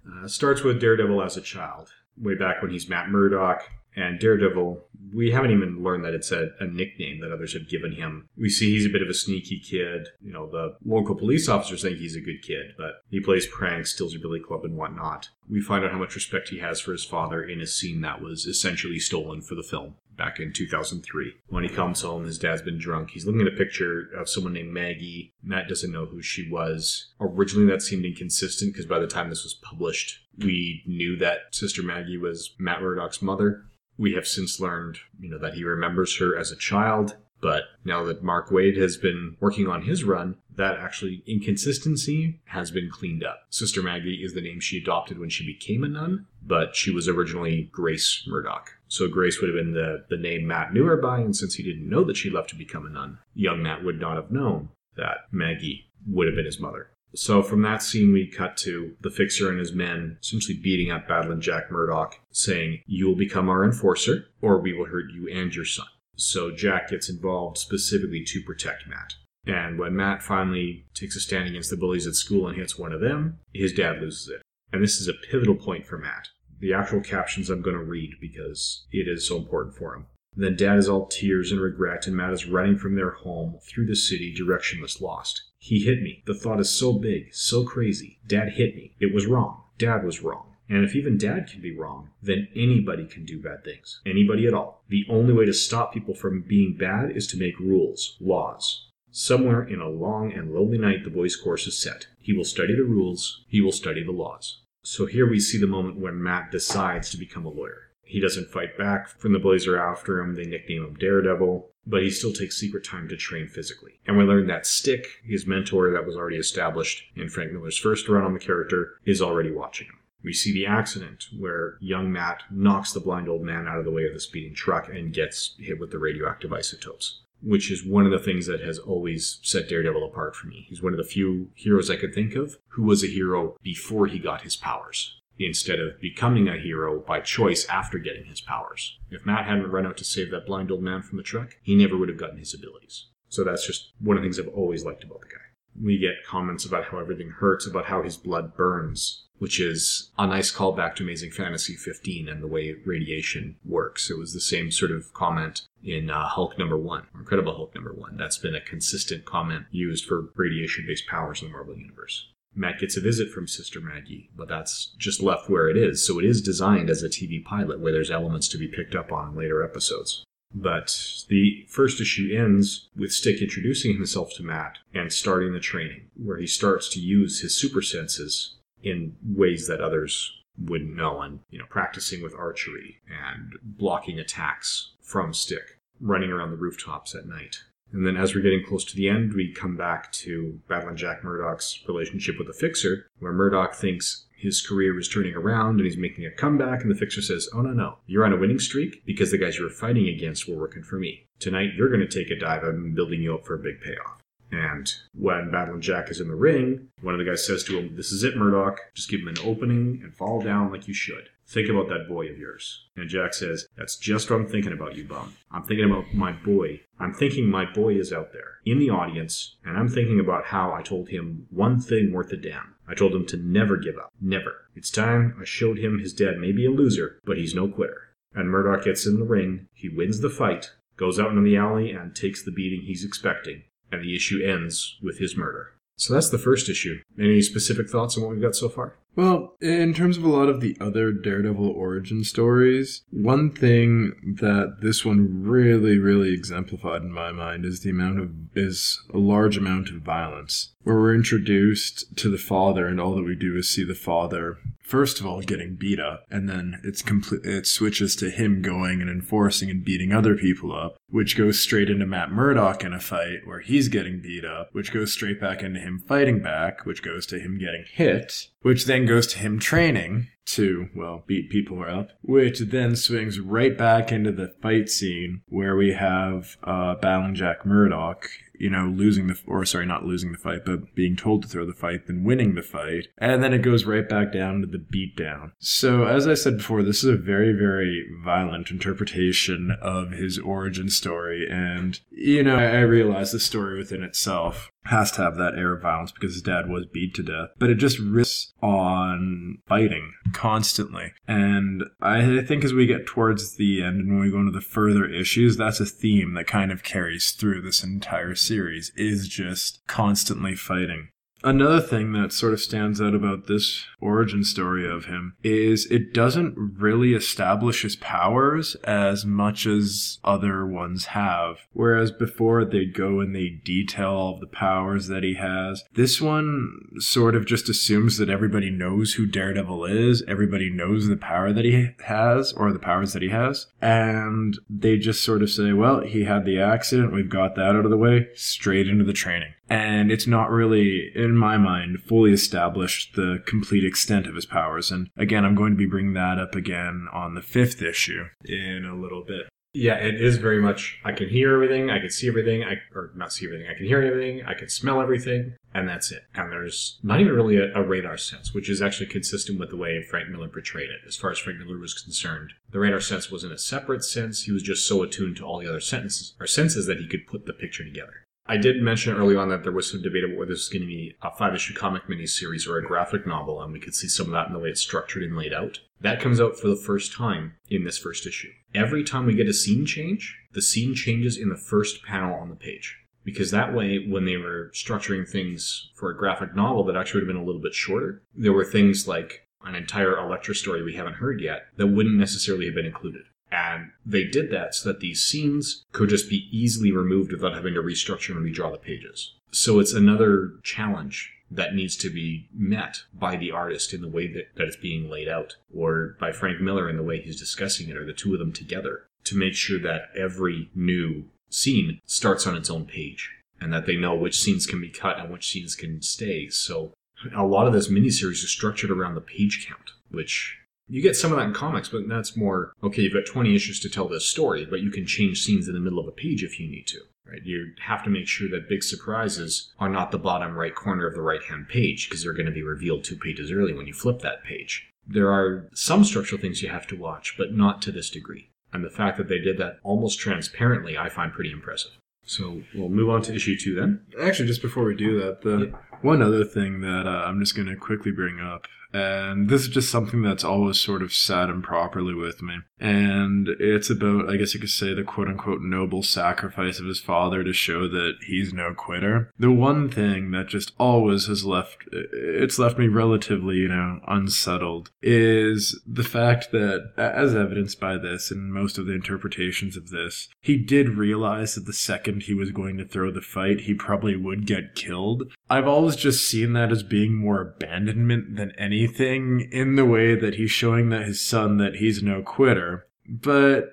Uh, 0.07 0.27
starts 0.27 0.63
with 0.63 0.81
Daredevil 0.81 1.23
as 1.23 1.37
a 1.37 1.41
child, 1.41 1.91
way 2.21 2.35
back 2.35 2.61
when 2.61 2.71
he's 2.71 2.89
Matt 2.89 3.09
Murdock. 3.09 3.69
And 3.95 4.19
Daredevil, 4.19 4.81
we 5.15 5.31
haven't 5.31 5.51
even 5.51 5.83
learned 5.83 6.05
that 6.05 6.15
it's 6.15 6.33
a, 6.33 6.51
a 6.61 6.67
nickname 6.67 7.21
that 7.21 7.33
others 7.33 7.53
have 7.53 7.69
given 7.69 7.93
him. 7.93 8.29
We 8.37 8.49
see 8.49 8.71
he's 8.71 8.87
a 8.87 8.91
bit 8.91 9.03
of 9.03 9.09
a 9.09 9.15
sneaky 9.15 9.59
kid. 9.59 10.09
You 10.21 10.33
know, 10.33 10.49
the 10.51 10.77
local 10.85 11.15
police 11.15 11.49
officers 11.49 11.83
think 11.83 11.99
he's 11.99 12.17
a 12.17 12.21
good 12.21 12.43
kid, 12.43 12.75
but 12.77 13.03
he 13.11 13.21
plays 13.21 13.47
pranks, 13.47 13.93
steals 13.93 14.15
a 14.15 14.19
billy 14.19 14.41
club, 14.41 14.65
and 14.65 14.77
whatnot. 14.77 15.29
We 15.49 15.61
find 15.61 15.85
out 15.85 15.93
how 15.93 15.99
much 15.99 16.15
respect 16.15 16.49
he 16.49 16.59
has 16.59 16.81
for 16.81 16.93
his 16.93 17.05
father 17.05 17.43
in 17.43 17.61
a 17.61 17.67
scene 17.67 18.01
that 18.03 18.23
was 18.23 18.47
essentially 18.47 18.99
stolen 18.99 19.43
for 19.43 19.55
the 19.55 19.63
film. 19.63 19.97
back 20.17 20.39
in 20.39 20.53
2003. 20.53 21.33
When 21.49 21.65
he 21.65 21.69
comes 21.71 22.03
home, 22.03 22.25
his 22.25 22.39
dad's 22.39 22.63
been 22.63 22.79
drunk. 22.79 23.11
He's 23.11 23.27
looking 23.27 23.41
at 23.41 23.53
a 23.53 23.57
picture 23.57 24.09
of 24.17 24.29
someone 24.29 24.53
named 24.53 24.73
Maggie. 24.73 25.33
Matt 25.43 25.69
doesn't 25.69 25.91
know 25.91 26.07
who 26.07 26.23
she 26.23 26.49
was. 26.51 27.13
Originally, 27.21 27.67
that 27.67 27.83
seemed 27.83 28.05
inconsistent 28.05 28.73
because 28.73 28.87
by 28.87 28.99
the 28.99 29.07
time 29.07 29.31
this 29.31 29.43
was 29.43 29.55
published, 29.55 30.21
we 30.39 30.83
knew 30.87 31.17
that 31.17 31.41
Sister 31.51 31.83
Maggie 31.83 32.19
was 32.19 32.55
Matt 32.59 32.83
Murdock's 32.83 33.23
mother. 33.23 33.65
We 33.99 34.15
have 34.15 34.27
since 34.27 34.61
learned, 34.61 34.99
you 35.21 35.31
know, 35.31 35.39
that 35.39 35.55
he 35.55 35.65
remembers 35.65 36.17
her 36.19 36.37
as 36.37 36.51
a 36.51 36.57
child. 36.57 37.17
But 37.41 37.65
now 37.85 38.05
that 38.05 38.23
Mark 38.23 38.51
Waid 38.51 38.77
has 38.81 38.97
been 38.97 39.37
working 39.41 39.67
on 39.67 39.83
his 39.83 40.05
run, 40.05 40.37
that 40.55 40.79
actually 40.79 41.25
inconsistency 41.27 42.41
has 42.45 42.71
been 42.71 42.89
cleaned 42.89 43.25
up. 43.25 43.47
Sister 43.51 43.83
Maggie 43.83 44.23
is 44.23 44.33
the 44.33 44.41
name 44.41 44.61
she 44.61 44.79
adopted 44.79 45.19
when 45.19 45.29
she 45.29 45.45
became 45.45 45.83
a 45.83 45.89
nun, 45.89 46.27
but 46.41 46.77
she 46.77 46.93
was 46.93 47.09
originally 47.09 47.69
Grace 47.73 48.23
Murdock. 48.29 48.71
So 48.87 49.09
Grace 49.09 49.41
would 49.41 49.49
have 49.49 49.57
been 49.57 49.75
the, 49.75 50.05
the 50.09 50.17
name 50.17 50.47
Matt 50.47 50.73
knew 50.73 50.85
her 50.85 50.97
by, 50.97 51.19
and 51.19 51.35
since 51.35 51.55
he 51.55 51.65
didn't 51.65 51.89
know 51.89 52.05
that 52.05 52.17
she 52.17 52.31
left 52.31 52.51
to 52.51 52.57
become 52.57 52.87
a 52.87 52.91
nun, 52.91 53.19
young 53.35 53.61
Matt 53.61 53.83
would 53.83 54.01
not 54.01 54.17
have 54.17 54.31
known 54.31 54.69
that 54.97 55.27
Maggie 55.33 55.91
would 56.07 56.29
have 56.29 56.37
been 56.37 56.47
his 56.47 56.61
mother. 56.61 56.92
So 57.15 57.43
from 57.43 57.63
that 57.63 57.83
scene, 57.83 58.13
we 58.13 58.27
cut 58.27 58.57
to 58.59 58.97
the 59.01 59.11
Fixer 59.11 59.51
and 59.51 59.59
his 59.59 59.73
men 59.73 60.19
essentially 60.23 60.57
beating 60.57 60.91
up 60.91 61.07
Battling 61.07 61.41
Jack 61.41 61.71
Murdock, 61.71 62.19
saying, 62.31 62.81
You 62.87 63.07
will 63.07 63.17
become 63.17 63.49
our 63.49 63.65
enforcer, 63.65 64.27
or 64.41 64.59
we 64.59 64.73
will 64.73 64.87
hurt 64.87 65.13
you 65.13 65.29
and 65.29 65.55
your 65.55 65.67
son. 65.67 65.87
So 66.17 66.51
Jack 66.51 66.89
gets 66.89 67.11
involved 67.11 67.59
specifically 67.59 68.25
to 68.25 68.43
protect 68.43 68.89
Matt. 68.89 69.15
And 69.47 69.79
when 69.79 69.97
Matt 69.97 70.23
finally 70.23 70.87
takes 70.95 71.17
a 71.17 71.21
stand 71.21 71.49
against 71.49 71.71
the 71.71 71.77
bullies 71.77 72.07
at 72.07 72.15
school 72.15 72.47
and 72.47 72.57
hits 72.57 72.79
one 72.79 72.93
of 72.93 73.01
them, 73.01 73.39
his 73.53 73.73
dad 73.73 74.01
loses 74.01 74.29
it. 74.29 74.43
And 74.73 74.83
this 74.83 75.01
is 75.01 75.09
a 75.09 75.15
pivotal 75.15 75.57
point 75.57 75.87
for 75.87 75.99
Matt. 75.99 76.29
The 76.61 76.73
actual 76.73 77.01
captions 77.01 77.51
I'm 77.51 77.61
going 77.61 77.77
to 77.77 77.83
read 77.83 78.13
because 78.21 78.87
it 78.93 79.09
is 79.09 79.27
so 79.27 79.37
important 79.37 79.75
for 79.75 79.95
him. 79.95 80.07
Then 80.35 80.57
Dad 80.57 80.79
is 80.79 80.89
all 80.89 81.09
tears 81.09 81.53
and 81.53 81.61
regret, 81.61 82.07
and 82.07 82.17
Matt 82.17 82.33
is 82.33 82.47
running 82.47 82.79
from 82.79 82.95
their 82.95 83.11
home 83.11 83.59
through 83.69 83.87
the 83.87 83.97
city, 83.97 84.35
directionless, 84.35 85.01
lost. 85.01 85.43
He 85.65 85.85
hit 85.85 86.03
me. 86.03 86.25
The 86.27 86.35
thought 86.35 86.59
is 86.59 86.71
so 86.71 86.93
big, 86.93 87.33
so 87.33 87.63
crazy. 87.63 88.19
Dad 88.27 88.55
hit 88.55 88.75
me. 88.75 88.97
It 88.99 89.15
was 89.15 89.27
wrong. 89.27 89.63
Dad 89.79 90.05
was 90.05 90.21
wrong. 90.21 90.57
And 90.69 90.85
if 90.85 90.97
even 90.97 91.17
dad 91.17 91.47
can 91.47 91.61
be 91.61 91.73
wrong, 91.73 92.11
then 92.21 92.49
anybody 92.57 93.07
can 93.07 93.25
do 93.25 93.41
bad 93.41 93.63
things. 93.63 94.01
Anybody 94.05 94.49
at 94.49 94.55
all. 94.55 94.83
The 94.89 95.07
only 95.09 95.33
way 95.33 95.45
to 95.45 95.53
stop 95.53 95.95
people 95.95 96.15
from 96.15 96.43
being 96.43 96.77
bad 96.77 97.17
is 97.17 97.29
to 97.29 97.39
make 97.39 97.61
rules, 97.61 98.17
laws. 98.21 98.89
Somewhere 99.13 99.63
in 99.63 99.81
a 99.81 99.89
long 99.89 100.33
and 100.33 100.53
lonely 100.53 100.79
night, 100.79 101.05
the 101.05 101.11
boy's 101.11 101.37
course 101.37 101.69
is 101.69 101.81
set. 101.81 102.09
He 102.19 102.33
will 102.33 102.43
study 102.43 102.75
the 102.75 102.83
rules, 102.83 103.45
he 103.47 103.61
will 103.61 103.71
study 103.71 104.03
the 104.03 104.11
laws. 104.11 104.63
So 104.83 105.07
here 105.07 105.31
we 105.31 105.39
see 105.39 105.59
the 105.59 105.69
moment 105.69 106.01
when 106.01 106.21
Matt 106.21 106.51
decides 106.51 107.11
to 107.11 107.17
become 107.17 107.47
a 107.47 107.51
lawyer. 107.51 107.93
He 108.03 108.19
doesn't 108.19 108.51
fight 108.51 108.77
back 108.77 109.07
from 109.07 109.33
the 109.33 109.69
are 109.69 109.93
after 109.93 110.19
him. 110.19 110.35
They 110.35 110.45
nickname 110.45 110.85
him 110.85 110.95
Daredevil, 110.95 111.72
but 111.87 112.03
he 112.03 112.11
still 112.11 112.33
takes 112.33 112.57
secret 112.57 112.85
time 112.85 113.09
to 113.09 113.17
train 113.17 113.49
physically. 113.49 114.01
And 114.07 114.17
we 114.17 114.25
learn 114.25 114.47
that 114.47 114.67
Stick, 114.67 115.07
his 115.25 115.47
mentor 115.47 115.91
that 115.91 116.07
was 116.07 116.17
already 116.17 116.37
established 116.37 117.05
in 117.17 117.29
Frank 117.29 117.53
Miller's 117.53 117.79
first 117.79 118.09
run 118.09 118.25
on 118.25 118.35
the 118.35 118.41
character, 118.41 118.95
is 119.05 119.21
already 119.21 119.51
watching 119.51 119.89
him. 119.89 119.99
We 120.25 120.33
see 120.33 120.53
the 120.53 120.67
accident 120.67 121.25
where 121.37 121.79
young 121.81 122.13
Matt 122.13 122.45
knocks 122.51 122.93
the 122.93 123.01
blind 123.01 123.29
old 123.29 123.43
man 123.43 123.67
out 123.67 123.79
of 123.79 123.85
the 123.85 123.91
way 123.91 124.07
of 124.07 124.15
the 124.15 124.21
speeding 124.21 124.55
truck 124.55 124.89
and 124.89 125.13
gets 125.13 125.57
hit 125.59 125.81
with 125.81 125.91
the 125.91 125.99
radioactive 125.99 126.53
isotopes, 126.53 127.23
which 127.43 127.73
is 127.73 127.85
one 127.85 128.07
of 128.07 128.13
the 128.13 128.21
things 128.21 128.47
that 128.47 128.61
has 128.61 128.79
always 128.79 129.41
set 129.43 129.69
Daredevil 129.69 130.05
apart 130.05 130.37
for 130.37 130.47
me. 130.47 130.67
He's 130.69 130.83
one 130.83 130.93
of 130.93 130.99
the 130.99 131.05
few 131.05 131.51
heroes 131.55 131.91
I 131.91 131.97
could 131.97 132.15
think 132.15 132.37
of 132.37 132.57
who 132.69 132.85
was 132.85 133.03
a 133.03 133.09
hero 133.09 133.57
before 133.65 134.07
he 134.07 134.21
got 134.21 134.43
his 134.43 134.55
powers, 134.55 135.21
instead 135.47 135.79
of 135.79 136.01
becoming 136.01 136.49
a 136.49 136.59
hero 136.59 137.01
by 137.01 137.21
choice 137.21 137.67
after 137.67 137.99
getting 137.99 138.27
his 138.27 138.41
powers. 138.41 138.99
If 139.11 139.27
Matt 139.27 139.47
hadn't 139.47 139.71
run 139.71 139.87
out 139.87 139.97
to 139.99 140.05
save 140.05 140.31
that 140.31 140.47
blind 140.47 140.71
old 140.71 140.83
man 140.83 141.03
from 141.03 141.17
the 141.19 141.23
truck, 141.23 141.57
he 141.63 141.75
never 141.75 141.97
would 141.97 142.09
have 142.09 142.19
gotten 142.19 142.39
his 142.39 142.55
abilities. 142.55 143.07
So 143.29 143.45
that's 143.45 143.67
just 143.67 143.93
one 143.99 144.17
of 144.17 144.23
the 144.23 144.27
things 144.27 144.39
I've 144.39 144.55
always 144.55 144.85
liked 144.85 145.05
about 145.05 145.21
the 145.21 145.27
guy. 145.27 145.43
We 145.81 145.99
get 145.99 146.27
comments 146.27 146.67
about 146.67 146.85
how 146.85 146.99
everything 146.99 147.31
hurts, 147.31 147.67
about 147.67 147.87
how 147.87 148.03
his 148.03 148.19
blood 148.19 148.55
burns, 148.55 149.25
which 149.39 149.59
is 149.59 150.13
a 150.19 150.27
nice 150.27 150.55
callback 150.55 150.95
to 150.97 151.03
Amazing 151.03 151.31
Fantasy 151.31 151.75
15 151.75 152.29
and 152.29 152.43
the 152.43 152.47
way 152.47 152.77
radiation 152.85 153.57
works. 153.65 154.11
It 154.11 154.19
was 154.19 154.35
the 154.35 154.41
same 154.41 154.71
sort 154.71 154.91
of 154.91 155.13
comment 155.15 155.63
in 155.83 156.11
uh, 156.11 156.29
Hulk 156.29 156.59
number 156.59 156.77
one, 156.77 157.07
Incredible 157.15 157.57
Hulk 157.57 157.75
number 157.75 157.93
one. 157.93 158.17
That's 158.17 158.39
been 158.39 158.55
a 158.55 158.61
consistent 158.61 159.25
comment 159.25 159.65
used 159.71 160.05
for 160.05 160.29
radiation 160.37 160.85
based 160.87 161.09
powers 161.09 161.43
in 161.43 161.49
the 161.49 161.53
Marvel 161.53 161.77
Universe. 161.77 162.29
Matt 162.55 162.81
gets 162.81 162.97
a 162.97 163.01
visit 163.01 163.31
from 163.31 163.49
Sister 163.49 163.81
Maggie, 163.81 164.31
but 164.37 164.49
that's 164.49 164.95
just 164.99 165.23
left 165.23 165.49
where 165.49 165.69
it 165.69 165.77
is. 165.77 166.07
So 166.07 166.19
it 166.19 166.25
is 166.25 166.43
designed 166.43 166.91
as 166.91 167.03
a 167.03 167.09
TV 167.09 167.43
pilot 167.43 167.81
where 167.81 167.93
there's 167.93 168.11
elements 168.11 168.49
to 168.49 168.59
be 168.59 168.69
picked 168.69 168.95
up 168.95 169.11
on 169.11 169.31
in 169.31 169.37
later 169.37 169.65
episodes. 169.65 170.25
But 170.55 171.25
the 171.29 171.65
first 171.69 172.01
issue 172.01 172.35
ends 172.37 172.91
with 172.95 173.13
Stick 173.13 173.41
introducing 173.41 173.95
himself 173.95 174.35
to 174.37 174.43
Matt 174.43 174.79
and 174.93 175.11
starting 175.11 175.55
the 175.55 175.61
training, 175.61 176.11
where 176.15 176.37
he 176.37 176.47
starts 176.47 176.91
to 176.91 177.01
use 177.01 177.41
his 177.41 177.57
super 177.57 177.81
senses 177.81 178.57
in 178.83 179.17
ways 179.25 179.67
that 179.69 179.81
others 179.81 180.43
wouldn't 180.59 180.95
know 180.95 181.23
and 181.23 181.41
you 181.51 181.59
know 181.59 181.65
practicing 181.71 182.23
with 182.23 182.35
archery 182.35 183.01
and 183.09 183.53
blocking 183.63 184.19
attacks 184.19 184.93
from 185.01 185.33
stick 185.33 185.79
running 186.01 186.31
around 186.31 186.51
the 186.51 186.57
rooftops 186.57 187.15
at 187.15 187.27
night 187.27 187.57
and 187.93 188.07
then 188.07 188.17
as 188.17 188.35
we're 188.35 188.41
getting 188.43 188.65
close 188.65 188.85
to 188.85 188.97
the 188.97 189.09
end 189.09 189.33
we 189.35 189.53
come 189.53 189.77
back 189.77 190.11
to 190.13 190.59
battling 190.69 190.97
jack 190.97 191.23
murdock's 191.23 191.83
relationship 191.89 192.37
with 192.39 192.47
the 192.47 192.53
fixer 192.53 193.07
where 193.19 193.33
murdock 193.33 193.75
thinks 193.75 194.27
his 194.37 194.61
career 194.61 194.99
is 194.99 195.09
turning 195.09 195.35
around 195.35 195.77
and 195.77 195.85
he's 195.85 195.97
making 195.97 196.27
a 196.27 196.31
comeback 196.31 196.83
and 196.83 196.91
the 196.91 196.99
fixer 196.99 197.23
says 197.23 197.49
oh 197.55 197.63
no 197.63 197.73
no 197.73 197.99
you're 198.07 198.25
on 198.25 198.33
a 198.33 198.37
winning 198.37 198.59
streak 198.59 199.05
because 199.07 199.31
the 199.31 199.39
guys 199.39 199.59
you 199.59 199.65
were 199.65 199.71
fighting 199.71 200.09
against 200.09 200.49
were 200.49 200.57
working 200.57 200.83
for 200.83 200.99
me 200.99 201.27
tonight 201.39 201.71
you're 201.77 201.89
going 201.89 202.01
to 202.01 202.07
take 202.07 202.31
a 202.31 202.39
dive 202.39 202.65
i've 202.65 202.73
been 202.73 202.95
building 202.95 203.21
you 203.21 203.35
up 203.35 203.47
for 203.47 203.55
a 203.55 203.59
big 203.59 203.81
payoff 203.81 204.23
and 204.53 204.93
when 205.15 205.51
Battling 205.51 205.81
Jack 205.81 206.11
is 206.11 206.21
in 206.21 206.29
the 206.29 206.35
ring, 206.35 206.89
one 207.01 207.15
of 207.15 207.19
the 207.19 207.25
guys 207.25 207.47
says 207.47 207.65
to 207.65 207.79
him, 207.79 207.97
This 207.97 208.13
is 208.13 208.23
it, 208.23 208.37
Murdock. 208.37 208.81
Just 208.95 209.09
give 209.09 209.21
him 209.21 209.29
an 209.29 209.39
opening 209.43 210.01
and 210.03 210.15
fall 210.15 210.43
down 210.43 210.71
like 210.71 210.87
you 210.87 210.93
should. 210.93 211.31
Think 211.47 211.69
about 211.69 211.89
that 211.89 212.09
boy 212.09 212.29
of 212.29 212.39
yours. 212.39 212.87
And 212.97 213.09
Jack 213.09 213.35
says, 213.35 213.67
That's 213.77 213.97
just 213.97 214.31
what 214.31 214.41
I'm 214.41 214.47
thinking 214.47 214.73
about, 214.73 214.97
you 214.97 215.05
bum. 215.05 215.35
I'm 215.51 215.63
thinking 215.63 215.91
about 215.91 216.15
my 216.15 216.33
boy. 216.33 216.81
I'm 216.99 217.13
thinking 217.13 217.49
my 217.49 217.65
boy 217.65 217.95
is 217.95 218.13
out 218.13 218.33
there 218.33 218.61
in 218.65 218.79
the 218.79 218.91
audience, 218.91 219.57
and 219.65 219.77
I'm 219.77 219.89
thinking 219.89 220.21
about 220.21 220.47
how 220.47 220.73
I 220.73 220.83
told 220.83 221.09
him 221.09 221.47
one 221.51 221.81
thing 221.81 222.13
worth 222.13 222.33
a 222.33 222.37
damn. 222.37 222.75
I 222.89 222.95
told 222.95 223.15
him 223.15 223.27
to 223.27 223.37
never 223.37 223.77
give 223.77 223.97
up. 223.99 224.13
Never. 224.21 224.69
It's 224.75 224.91
time 224.91 225.37
I 225.41 225.45
showed 225.45 225.79
him 225.79 225.99
his 225.99 226.13
dad 226.13 226.39
may 226.39 226.53
be 226.53 226.67
a 226.67 226.71
loser, 226.71 227.21
but 227.25 227.39
he's 227.39 227.55
no 227.55 227.69
quitter. 227.69 228.15
And 228.35 228.49
Murdock 228.49 228.85
gets 228.85 229.07
in 229.07 229.19
the 229.19 229.25
ring, 229.25 229.69
he 229.75 229.89
wins 229.89 230.21
the 230.21 230.31
fight, 230.31 230.71
goes 230.97 231.19
out 231.19 231.31
into 231.31 231.43
the 231.43 231.57
alley, 231.57 231.91
and 231.91 232.15
takes 232.15 232.43
the 232.43 232.51
beating 232.51 232.83
he's 232.83 233.05
expecting 233.05 233.65
and 233.93 234.03
the 234.03 234.17
issue 234.17 234.43
ends 234.43 234.99
with 235.03 235.19
his 235.19 235.37
murder. 235.37 235.75
So 235.97 236.15
that's 236.15 236.31
the 236.31 236.39
first 236.39 236.69
issue. 236.69 237.01
Any 237.19 237.43
specific 237.43 237.89
thoughts 237.89 238.17
on 238.17 238.25
what 238.25 238.33
we've 238.33 238.43
got 238.43 238.57
so 238.57 238.69
far? 238.69 238.97
Well, 239.15 239.57
in 239.61 239.93
terms 239.93 240.17
of 240.17 240.25
a 240.25 240.29
lot 240.29 240.49
of 240.49 240.61
the 240.61 240.77
other 240.81 241.13
Daredevil 241.13 241.69
origin 241.69 242.25
stories, 242.25 243.03
one 243.11 243.51
thing 243.51 244.37
that 244.41 244.79
this 244.81 245.05
one 245.05 245.43
really, 245.43 245.99
really 245.99 246.33
exemplified 246.33 247.03
in 247.03 247.13
my 247.13 247.31
mind 247.31 247.67
is 247.67 247.81
the 247.81 247.91
amount 247.91 248.21
of 248.21 248.31
is 248.55 249.03
a 249.13 249.19
large 249.19 249.59
amount 249.59 249.91
of 249.91 249.97
violence. 249.97 250.75
Where 250.83 250.97
we're 250.97 251.15
introduced 251.15 252.17
to 252.17 252.31
the 252.31 252.39
father, 252.39 252.87
and 252.87 253.01
all 253.01 253.15
that 253.15 253.25
we 253.25 253.35
do 253.35 253.57
is 253.57 253.69
see 253.69 253.85
the 253.85 253.95
father 253.95 254.59
first 254.83 255.21
of 255.21 255.27
all 255.27 255.41
getting 255.41 255.75
beat 255.75 255.99
up, 255.99 256.27
and 256.31 256.49
then 256.49 256.81
it's 256.85 257.01
complete. 257.03 257.45
It 257.45 257.67
switches 257.67 258.15
to 258.17 258.31
him 258.31 258.61
going 258.61 259.01
and 259.01 259.09
enforcing 259.09 259.71
and 259.71 259.85
beating 259.85 260.13
other 260.13 260.37
people 260.37 260.75
up, 260.75 260.97
which 261.13 261.37
goes 261.37 261.61
straight 261.61 261.91
into 261.91 262.07
Matt 262.07 262.33
Murdock 262.33 262.83
in 262.83 262.95
a 262.95 262.99
fight 262.99 263.41
where 263.47 263.61
he's 263.61 263.89
getting 263.89 264.21
beat 264.21 264.47
up, 264.47 264.71
which 264.73 264.93
goes 264.93 265.13
straight 265.13 265.39
back 265.39 265.63
into 265.63 265.79
him 265.79 266.03
fighting 266.09 266.41
back, 266.43 266.87
which 266.87 267.03
goes 267.03 267.27
to 267.27 267.39
him 267.39 267.59
getting 267.59 267.85
hit, 267.93 268.49
which 268.63 268.87
then 268.87 269.05
goes 269.05 269.27
to 269.29 269.39
him 269.39 269.59
training 269.59 270.29
to, 270.47 270.89
well, 270.97 271.23
beat 271.27 271.51
people 271.51 271.85
up, 271.85 272.09
which 272.23 272.61
then 272.61 272.97
swings 272.97 273.39
right 273.39 273.77
back 273.77 274.11
into 274.11 274.33
the 274.33 274.55
fight 274.63 274.89
scene 274.89 275.43
where 275.49 275.77
we 275.77 275.93
have 275.93 276.57
uh, 276.65 276.95
battling 276.95 277.35
Jack 277.35 277.67
Murdock 277.67 278.29
you 278.63 278.71
know, 278.71 278.87
losing 278.87 279.27
the, 279.27 279.37
or 279.45 279.65
sorry, 279.65 279.87
not 279.87 280.05
losing 280.05 280.31
the 280.31 280.39
fight, 280.39 280.65
but 280.65 280.95
being 280.95 281.17
told 281.17 281.43
to 281.43 281.49
throw 281.49 281.67
the 281.67 281.73
fight, 281.73 282.07
then 282.07 282.23
winning 282.23 282.55
the 282.55 282.63
fight. 282.63 283.09
And 283.19 283.43
then 283.43 283.53
it 283.53 283.59
goes 283.59 283.85
right 283.85 284.09
back 284.09 284.33
down 284.33 284.61
to 284.61 284.69
the 284.69 284.79
beatdown. 284.79 285.51
So, 285.59 286.05
as 286.05 286.29
I 286.29 286.35
said 286.35 286.59
before, 286.59 286.85
this 286.85 287.03
is 287.03 287.11
a 287.11 287.17
very, 287.17 287.53
very 287.53 288.07
violent 288.25 288.71
interpretation 288.71 289.77
of 289.83 290.13
his 290.13 290.39
origin 290.39 290.91
story. 291.03 291.49
And, 291.51 291.99
you 292.11 292.43
know, 292.43 292.57
I 292.57 292.81
realize 292.81 293.33
the 293.33 293.41
story 293.41 293.77
within 293.77 294.03
itself 294.05 294.71
has 294.85 295.11
to 295.13 295.23
have 295.23 295.37
that 295.37 295.55
air 295.55 295.75
of 295.75 295.83
violence 295.83 296.13
because 296.13 296.35
his 296.35 296.43
dad 296.43 296.69
was 296.69 296.87
beat 296.87 297.15
to 297.15 297.23
death, 297.23 297.51
but 297.59 297.71
it 297.71 297.77
just 297.77 297.99
risks 297.99 298.53
on 298.63 299.59
fighting 299.67 300.13
constantly. 300.33 301.13
And 301.27 301.85
I 302.01 302.43
think 302.43 302.65
as 302.65 302.73
we 302.73 302.87
get 302.87 303.07
towards 303.07 303.57
the 303.57 303.83
end 303.83 304.01
and 304.01 304.09
when 304.09 304.21
we 304.21 304.31
go 304.31 304.39
into 304.39 304.53
the 304.53 304.61
further 304.61 305.05
issues, 305.05 305.57
that's 305.57 305.81
a 305.81 305.87
theme 305.87 306.35
that 306.35 306.47
kind 306.47 306.73
of 306.73 306.83
carries 306.83 307.33
through 307.33 307.63
this 307.63 307.83
entire 307.83 308.35
series 308.35 308.93
is 308.97 309.29
just 309.29 309.81
constantly 309.87 310.55
fighting 310.55 311.09
Another 311.45 311.81
thing 311.81 312.13
that 312.13 312.33
sort 312.33 312.53
of 312.53 312.61
stands 312.61 313.01
out 313.01 313.15
about 313.15 313.47
this 313.47 313.85
origin 314.01 314.45
story 314.45 314.89
of 314.89 315.07
him 315.07 315.35
is 315.43 315.87
it 315.87 316.13
doesn't 316.13 316.55
really 316.79 317.15
establish 317.15 317.83
his 317.83 317.97
powers 317.97 318.75
as 318.85 319.25
much 319.25 319.67
as 319.67 320.19
other 320.25 320.67
ones 320.67 321.07
have. 321.07 321.57
Whereas 321.73 322.13
before 322.13 322.65
they 322.65 322.85
go 322.85 323.21
and 323.21 323.35
they 323.35 323.49
detail 323.49 324.11
all 324.11 324.39
the 324.39 324.47
powers 324.47 325.09
that 325.09 325.23
he 325.23 325.35
has. 325.35 325.83
This 325.95 326.21
one 326.21 326.79
sort 326.99 327.35
of 327.35 327.47
just 327.47 327.69
assumes 327.69 328.19
that 328.19 328.31
everybody 328.31 328.71
knows 328.71 329.15
who 329.15 329.27
Daredevil 329.27 329.85
is, 329.87 330.23
everybody 330.29 330.71
knows 330.71 331.09
the 331.09 331.17
power 331.17 331.53
that 331.53 331.65
he 331.65 331.91
has, 332.05 332.53
or 332.53 332.73
the 332.73 332.79
powers 332.79 333.13
that 333.13 333.23
he 333.23 333.31
has, 333.31 333.67
and 333.81 334.59
they 334.69 334.97
just 334.97 335.25
sort 335.25 335.43
of 335.43 335.51
say, 335.51 335.73
well, 335.73 336.01
he 336.01 336.25
had 336.25 336.45
the 336.45 336.61
accident, 336.61 337.13
we've 337.13 337.29
got 337.29 337.57
that 337.57 337.77
out 337.77 337.85
of 337.85 337.91
the 337.91 337.97
way, 337.97 338.29
straight 338.35 338.89
into 338.89 339.05
the 339.05 339.13
training 339.13 339.55
and 339.73 340.13
it's 340.13 340.27
not 340.27 340.51
really, 340.51 341.11
in 341.15 341.35
my 341.35 341.57
mind, 341.57 342.03
fully 342.03 342.31
established 342.31 343.17
the 343.17 343.43
complete 343.47 343.87
extent 343.87 344.27
of 344.27 344.35
his 344.35 344.45
powers. 344.45 344.91
And 344.91 345.09
again, 345.17 345.47
I'm 345.47 345.55
going 345.55 345.73
to 345.73 345.79
be 345.79 345.87
bringing 345.87 346.13
that 346.13 346.39
up 346.39 346.55
again 346.55 347.09
on 347.11 347.35
the 347.35 347.41
fifth 347.41 347.81
issue 347.81 348.27
in 348.45 348.85
a 348.85 348.95
little 348.95 349.25
bit. 349.25 349.47
Yeah, 349.73 349.95
it 349.95 350.21
is 350.21 350.37
very 350.37 350.61
much. 350.61 351.01
I 351.07 351.13
can 351.13 351.31
hear 351.31 351.55
everything. 351.55 351.89
I 351.89 352.01
can 352.01 352.11
see 352.11 352.29
everything. 352.29 352.63
I 352.63 352.75
or 352.95 353.13
not 353.17 353.33
see 353.33 353.47
everything. 353.47 353.67
I 353.67 353.75
can 353.75 353.87
hear 353.87 354.03
everything. 354.03 354.43
I 354.47 354.53
can 354.53 354.69
smell 354.69 355.01
everything, 355.01 355.55
and 355.73 355.89
that's 355.89 356.13
it. 356.13 356.25
And 356.35 356.53
there's 356.53 356.99
not 357.03 357.21
even 357.21 357.33
really 357.33 357.57
a, 357.57 357.73
a, 357.75 357.83
radar 357.83 358.19
sense, 358.19 358.53
which 358.53 358.69
is 358.69 358.83
actually 358.83 359.07
consistent 359.07 359.59
with 359.59 359.71
the 359.71 359.79
way 359.79 360.03
Frank 360.03 360.29
Miller 360.29 360.49
portrayed 360.49 360.91
it. 360.91 361.09
As 361.09 361.17
far 361.17 361.31
as 361.31 361.39
Frank 361.39 361.59
Miller 361.59 361.79
was 361.79 361.95
concerned, 361.95 362.53
the 362.71 362.81
radar 362.81 363.01
sense 363.01 363.31
was 363.31 363.45
in 363.45 363.53
a 363.53 363.57
separate 363.57 364.05
sense. 364.05 364.43
He 364.43 364.53
was 364.53 364.63
just 364.63 364.87
so 364.87 365.03
attuned 365.03 365.39
to 365.39 365.45
all 365.47 365.59
the 365.59 365.69
other 365.69 365.81
senses 365.81 366.35
or 366.39 366.47
senses 366.47 366.85
that 366.85 366.99
he 366.99 367.09
could 367.09 367.27
put 367.27 367.47
the 367.47 367.55
picture 367.55 367.83
together. 367.83 368.22
I 368.47 368.57
did 368.57 368.83
mention 368.83 369.17
early 369.17 369.37
on 369.37 369.49
that 369.51 369.63
there 369.63 369.73
was 369.73 369.91
some 369.91 370.03
debate 370.03 370.25
about 370.25 370.37
whether 370.37 370.53
this 370.53 370.65
is 370.65 370.69
going 370.69 370.83
to 370.83 370.87
be 370.89 371.15
a 371.23 371.31
five 371.31 371.55
issue 371.55 371.75
comic 371.75 372.05
miniseries 372.09 372.69
or 372.69 372.77
a 372.77 372.85
graphic 372.85 373.27
novel, 373.27 373.63
and 373.63 373.73
we 373.73 373.81
could 373.81 373.95
see 373.95 374.09
some 374.09 374.27
of 374.27 374.33
that 374.33 374.49
in 374.49 374.53
the 374.53 374.59
way 374.59 374.69
it's 374.69 374.81
structured 374.81 375.23
and 375.23 375.37
laid 375.37 375.53
out. 375.53 375.81
That 376.01 376.21
comes 376.21 376.41
out 376.41 376.59
for 376.59 376.67
the 376.67 376.77
first 376.77 377.13
time 377.13 377.55
in 377.71 377.85
this 377.85 377.99
first 377.99 378.27
issue. 378.27 378.51
Every 378.75 379.05
time 379.05 379.27
we 379.27 379.35
get 379.35 379.49
a 379.49 379.53
scene 379.53 379.87
change, 379.87 380.37
the 380.53 380.63
scene 380.63 380.95
changes 380.95 381.37
in 381.37 381.51
the 381.51 381.57
first 381.57 382.03
panel 382.03 382.35
on 382.35 382.49
the 382.49 382.57
page. 382.57 382.99
Because 383.25 383.53
that 383.53 383.73
way, 383.73 384.05
when 384.09 384.25
they 384.25 384.37
were 384.37 384.73
structuring 384.75 385.29
things 385.29 385.91
for 385.95 386.11
a 386.11 386.19
graphic 386.19 386.57
novel 386.57 386.83
that 386.85 386.97
actually 386.97 387.21
would 387.21 387.29
have 387.29 387.35
been 387.37 387.43
a 387.43 387.47
little 387.47 387.63
bit 387.63 387.75
shorter, 387.75 388.23
there 388.35 388.53
were 388.53 388.65
things 388.65 389.07
like 389.07 389.47
an 389.65 389.77
entire 389.77 390.19
Elektra 390.19 390.57
story 390.57 390.83
we 390.83 390.95
haven't 390.95 391.15
heard 391.15 391.41
yet 391.41 391.67
that 391.77 391.87
wouldn't 391.87 392.17
necessarily 392.17 392.67
have 392.67 392.75
been 392.75 392.87
included. 392.87 393.23
And 393.53 393.91
they 394.05 394.25
did 394.25 394.51
that 394.51 394.75
so 394.75 394.89
that 394.89 395.01
these 395.01 395.23
scenes 395.23 395.85
could 395.93 396.09
just 396.09 396.31
be 396.31 396.49
easily 396.51 396.91
removed 396.91 397.33
without 397.33 397.55
having 397.55 397.75
to 397.75 397.83
restructure 397.83 398.35
and 398.35 398.45
redraw 398.45 398.73
the 398.73 398.79
pages. 398.79 399.35
So 399.51 399.79
it's 399.79 399.93
another 399.93 400.55
challenge 400.63 401.31
that 401.51 401.75
needs 401.75 401.95
to 401.99 402.09
be 402.09 402.49
met 402.55 403.03
by 403.13 403.37
the 403.37 403.51
artist 403.51 403.93
in 403.93 404.01
the 404.01 404.09
way 404.09 404.27
that, 404.33 404.47
that 404.57 404.69
it's 404.69 404.77
being 404.77 405.11
laid 405.11 405.29
out, 405.29 405.57
or 405.73 406.17
by 406.19 406.33
Frank 406.33 406.63
Miller 406.63 406.89
in 406.89 406.97
the 406.97 407.03
way 407.03 407.21
he's 407.21 407.39
discussing 407.39 407.91
it, 407.91 407.97
or 407.97 408.07
the 408.07 408.15
two 408.15 408.33
of 408.33 408.39
them 408.39 408.55
together, 408.55 409.05
to 409.25 409.37
make 409.37 409.55
sure 409.55 409.79
that 409.79 410.09
every 410.17 410.71
new 410.75 411.25
scene 411.51 412.01
starts 412.07 412.47
on 412.47 412.57
its 412.57 412.71
own 412.71 412.87
page 412.87 413.31
and 413.61 413.71
that 413.71 413.85
they 413.85 413.97
know 413.97 414.15
which 414.15 414.41
scenes 414.41 414.67
can 414.67 414.81
be 414.81 414.89
cut 414.89 415.19
and 415.19 415.31
which 415.31 415.47
scenes 415.47 415.75
can 415.75 416.01
stay. 416.01 416.49
So 416.49 416.95
a 417.37 417.45
lot 417.45 417.67
of 417.67 417.75
this 417.75 417.89
miniseries 417.89 418.43
is 418.43 418.51
structured 418.51 418.91
around 418.91 419.15
the 419.15 419.21
page 419.21 419.67
count, 419.69 419.91
which 420.11 420.59
you 420.93 421.01
get 421.01 421.17
some 421.17 421.33
of 421.33 421.39
that 421.39 421.47
in 421.47 421.55
comics, 421.55 421.89
but 421.89 422.07
that's 422.07 422.37
more 422.37 422.75
okay. 422.83 423.01
You've 423.01 423.15
got 423.15 423.25
20 423.25 423.57
issues 423.57 423.81
to 423.81 423.89
tell 423.89 424.09
this 424.09 424.29
story, 424.29 424.67
but 424.67 424.83
you 424.83 424.91
can 424.91 425.07
change 425.07 425.43
scenes 425.43 425.67
in 425.67 425.73
the 425.73 425.81
middle 425.81 425.99
of 425.99 426.07
a 426.07 426.13
page 426.13 426.45
if 426.45 426.61
you 426.61 426.69
need 426.69 426.87
to. 426.89 427.01
Right? 427.27 427.43
You 427.43 427.73
have 427.81 428.05
to 428.05 428.11
make 428.11 428.29
sure 428.29 428.51
that 428.51 428.69
big 428.69 428.83
surprises 428.83 429.73
are 429.79 429.89
not 429.89 430.11
the 430.11 430.19
bottom 430.19 430.55
right 430.55 430.75
corner 430.75 431.07
of 431.07 431.15
the 431.15 431.23
right 431.23 431.43
hand 431.43 431.69
page 431.69 432.09
because 432.09 432.23
they're 432.23 432.35
going 432.35 432.47
to 432.47 432.53
be 432.53 432.63
revealed 432.63 433.05
two 433.05 433.17
pages 433.17 433.51
early 433.51 433.73
when 433.73 433.87
you 433.87 433.95
flip 433.95 434.21
that 434.21 434.45
page. 434.45 434.87
There 435.07 435.33
are 435.33 435.67
some 435.73 436.05
structural 436.05 436.41
things 436.41 436.63
you 436.63 436.69
have 436.69 436.87
to 436.89 436.97
watch, 436.97 437.37
but 437.39 437.55
not 437.55 437.81
to 437.83 437.93
this 437.93 438.11
degree. 438.11 438.51
And 438.71 438.85
the 438.85 438.91
fact 438.91 439.17
that 439.17 439.29
they 439.29 439.39
did 439.39 439.57
that 439.59 439.79
almost 439.83 440.19
transparently, 440.19 440.99
I 440.99 441.09
find 441.09 441.33
pretty 441.33 441.53
impressive. 441.53 441.93
So 442.27 442.63
we'll 442.75 442.91
move 442.91 443.09
on 443.09 443.23
to 443.23 443.35
issue 443.35 443.57
two 443.59 443.75
then. 443.75 444.03
Actually, 444.21 444.49
just 444.49 444.63
before 444.63 444.85
we 444.85 444.95
do 444.95 445.19
that, 445.21 445.41
the 445.41 445.71
yeah. 445.71 445.79
one 446.03 446.21
other 446.21 446.45
thing 446.45 446.83
that 446.83 447.07
uh, 447.07 447.25
I'm 447.27 447.41
just 447.41 447.57
going 447.57 447.69
to 447.69 447.77
quickly 447.77 448.13
bring 448.13 448.41
up 448.41 448.67
and 448.93 449.49
this 449.49 449.63
is 449.63 449.69
just 449.69 449.91
something 449.91 450.23
that's 450.23 450.45
always 450.45 450.81
sort 450.81 451.03
of 451.03 451.13
sat 451.13 451.49
improperly 451.49 452.15
with 452.15 452.43
me. 452.43 452.59
And 452.79 453.49
it's 453.61 453.91
about, 453.91 454.29
I 454.29 454.37
guess 454.37 454.55
you 454.55 454.61
could 454.61 454.71
say, 454.71 454.93
the 454.93 455.05
quote 455.05 455.29
unquote 455.29 455.61
noble 455.63 456.03
sacrifice 456.03 456.81
of 456.81 456.87
his 456.87 457.01
father 457.01 457.45
to 457.45 457.53
show 457.53 457.89
that 457.89 458.15
he's 458.27 458.53
no 458.53 458.75
quitter. 458.75 459.31
The 459.39 459.53
one 459.53 459.89
thing 459.89 460.33
that 460.33 460.49
just 460.49 460.73
always 460.79 461.27
has 461.27 461.45
left, 461.45 461.77
it's 461.93 462.59
left 462.59 462.79
me 462.79 462.89
relatively, 462.89 463.57
you 463.57 463.69
know, 463.69 464.01
unsettled 464.09 464.91
is 465.01 465.81
the 465.87 466.03
fact 466.03 466.51
that, 466.51 466.93
as 466.97 467.35
evidenced 467.35 467.79
by 467.79 467.99
this 467.99 468.31
and 468.31 468.53
most 468.53 468.79
of 468.79 468.87
the 468.87 468.95
interpretations 468.95 469.77
of 469.77 469.91
this, 469.91 470.29
he 470.41 470.57
did 470.57 470.91
realize 470.91 471.55
that 471.55 471.67
the 471.67 471.73
second 471.73 472.25
he 472.25 472.35
was 472.35 472.51
going 472.51 472.77
to 472.79 472.85
throw 472.85 473.13
the 473.13 473.21
fight, 473.21 473.61
he 473.61 473.75
probably 473.75 474.17
would 474.17 474.47
get 474.47 474.75
killed. 474.75 475.33
I've 475.49 475.69
always 475.69 475.97
just 475.97 476.29
seen 476.29 476.53
that 476.55 476.73
as 476.73 476.83
being 476.83 477.15
more 477.15 477.41
abandonment 477.41 478.37
than 478.37 478.53
any 478.59 478.82
anything 478.83 479.49
in 479.53 479.77
the 479.77 479.85
way 479.85 480.15
that 480.15 480.35
he's 480.35 480.51
showing 480.51 480.89
that 480.91 481.07
his 481.07 481.21
son 481.21 481.59
that 481.59 481.77
he's 481.77 482.03
no 482.03 482.23
quitter. 482.23 482.87
But 483.09 483.71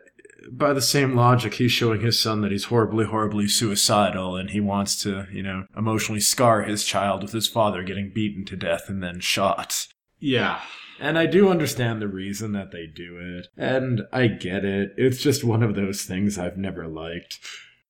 by 0.51 0.73
the 0.73 0.81
same 0.81 1.15
logic, 1.15 1.55
he's 1.55 1.71
showing 1.71 2.01
his 2.01 2.19
son 2.19 2.41
that 2.41 2.51
he's 2.51 2.65
horribly, 2.65 3.05
horribly 3.05 3.47
suicidal 3.47 4.35
and 4.35 4.51
he 4.51 4.59
wants 4.59 5.01
to, 5.03 5.25
you 5.31 5.43
know, 5.43 5.65
emotionally 5.75 6.21
scar 6.21 6.63
his 6.63 6.83
child 6.83 7.23
with 7.23 7.31
his 7.31 7.47
father 7.47 7.83
getting 7.83 8.11
beaten 8.13 8.45
to 8.45 8.55
death 8.55 8.85
and 8.87 9.03
then 9.03 9.19
shot. 9.19 9.87
Yeah. 10.19 10.61
And 10.99 11.17
I 11.17 11.27
do 11.27 11.49
understand 11.49 12.01
the 12.01 12.07
reason 12.07 12.51
that 12.53 12.71
they 12.71 12.85
do 12.85 13.17
it. 13.19 13.47
And 13.57 14.01
I 14.11 14.27
get 14.27 14.65
it. 14.65 14.93
It's 14.97 15.21
just 15.21 15.43
one 15.43 15.63
of 15.63 15.75
those 15.75 16.03
things 16.03 16.37
I've 16.37 16.57
never 16.57 16.87
liked. 16.87 17.39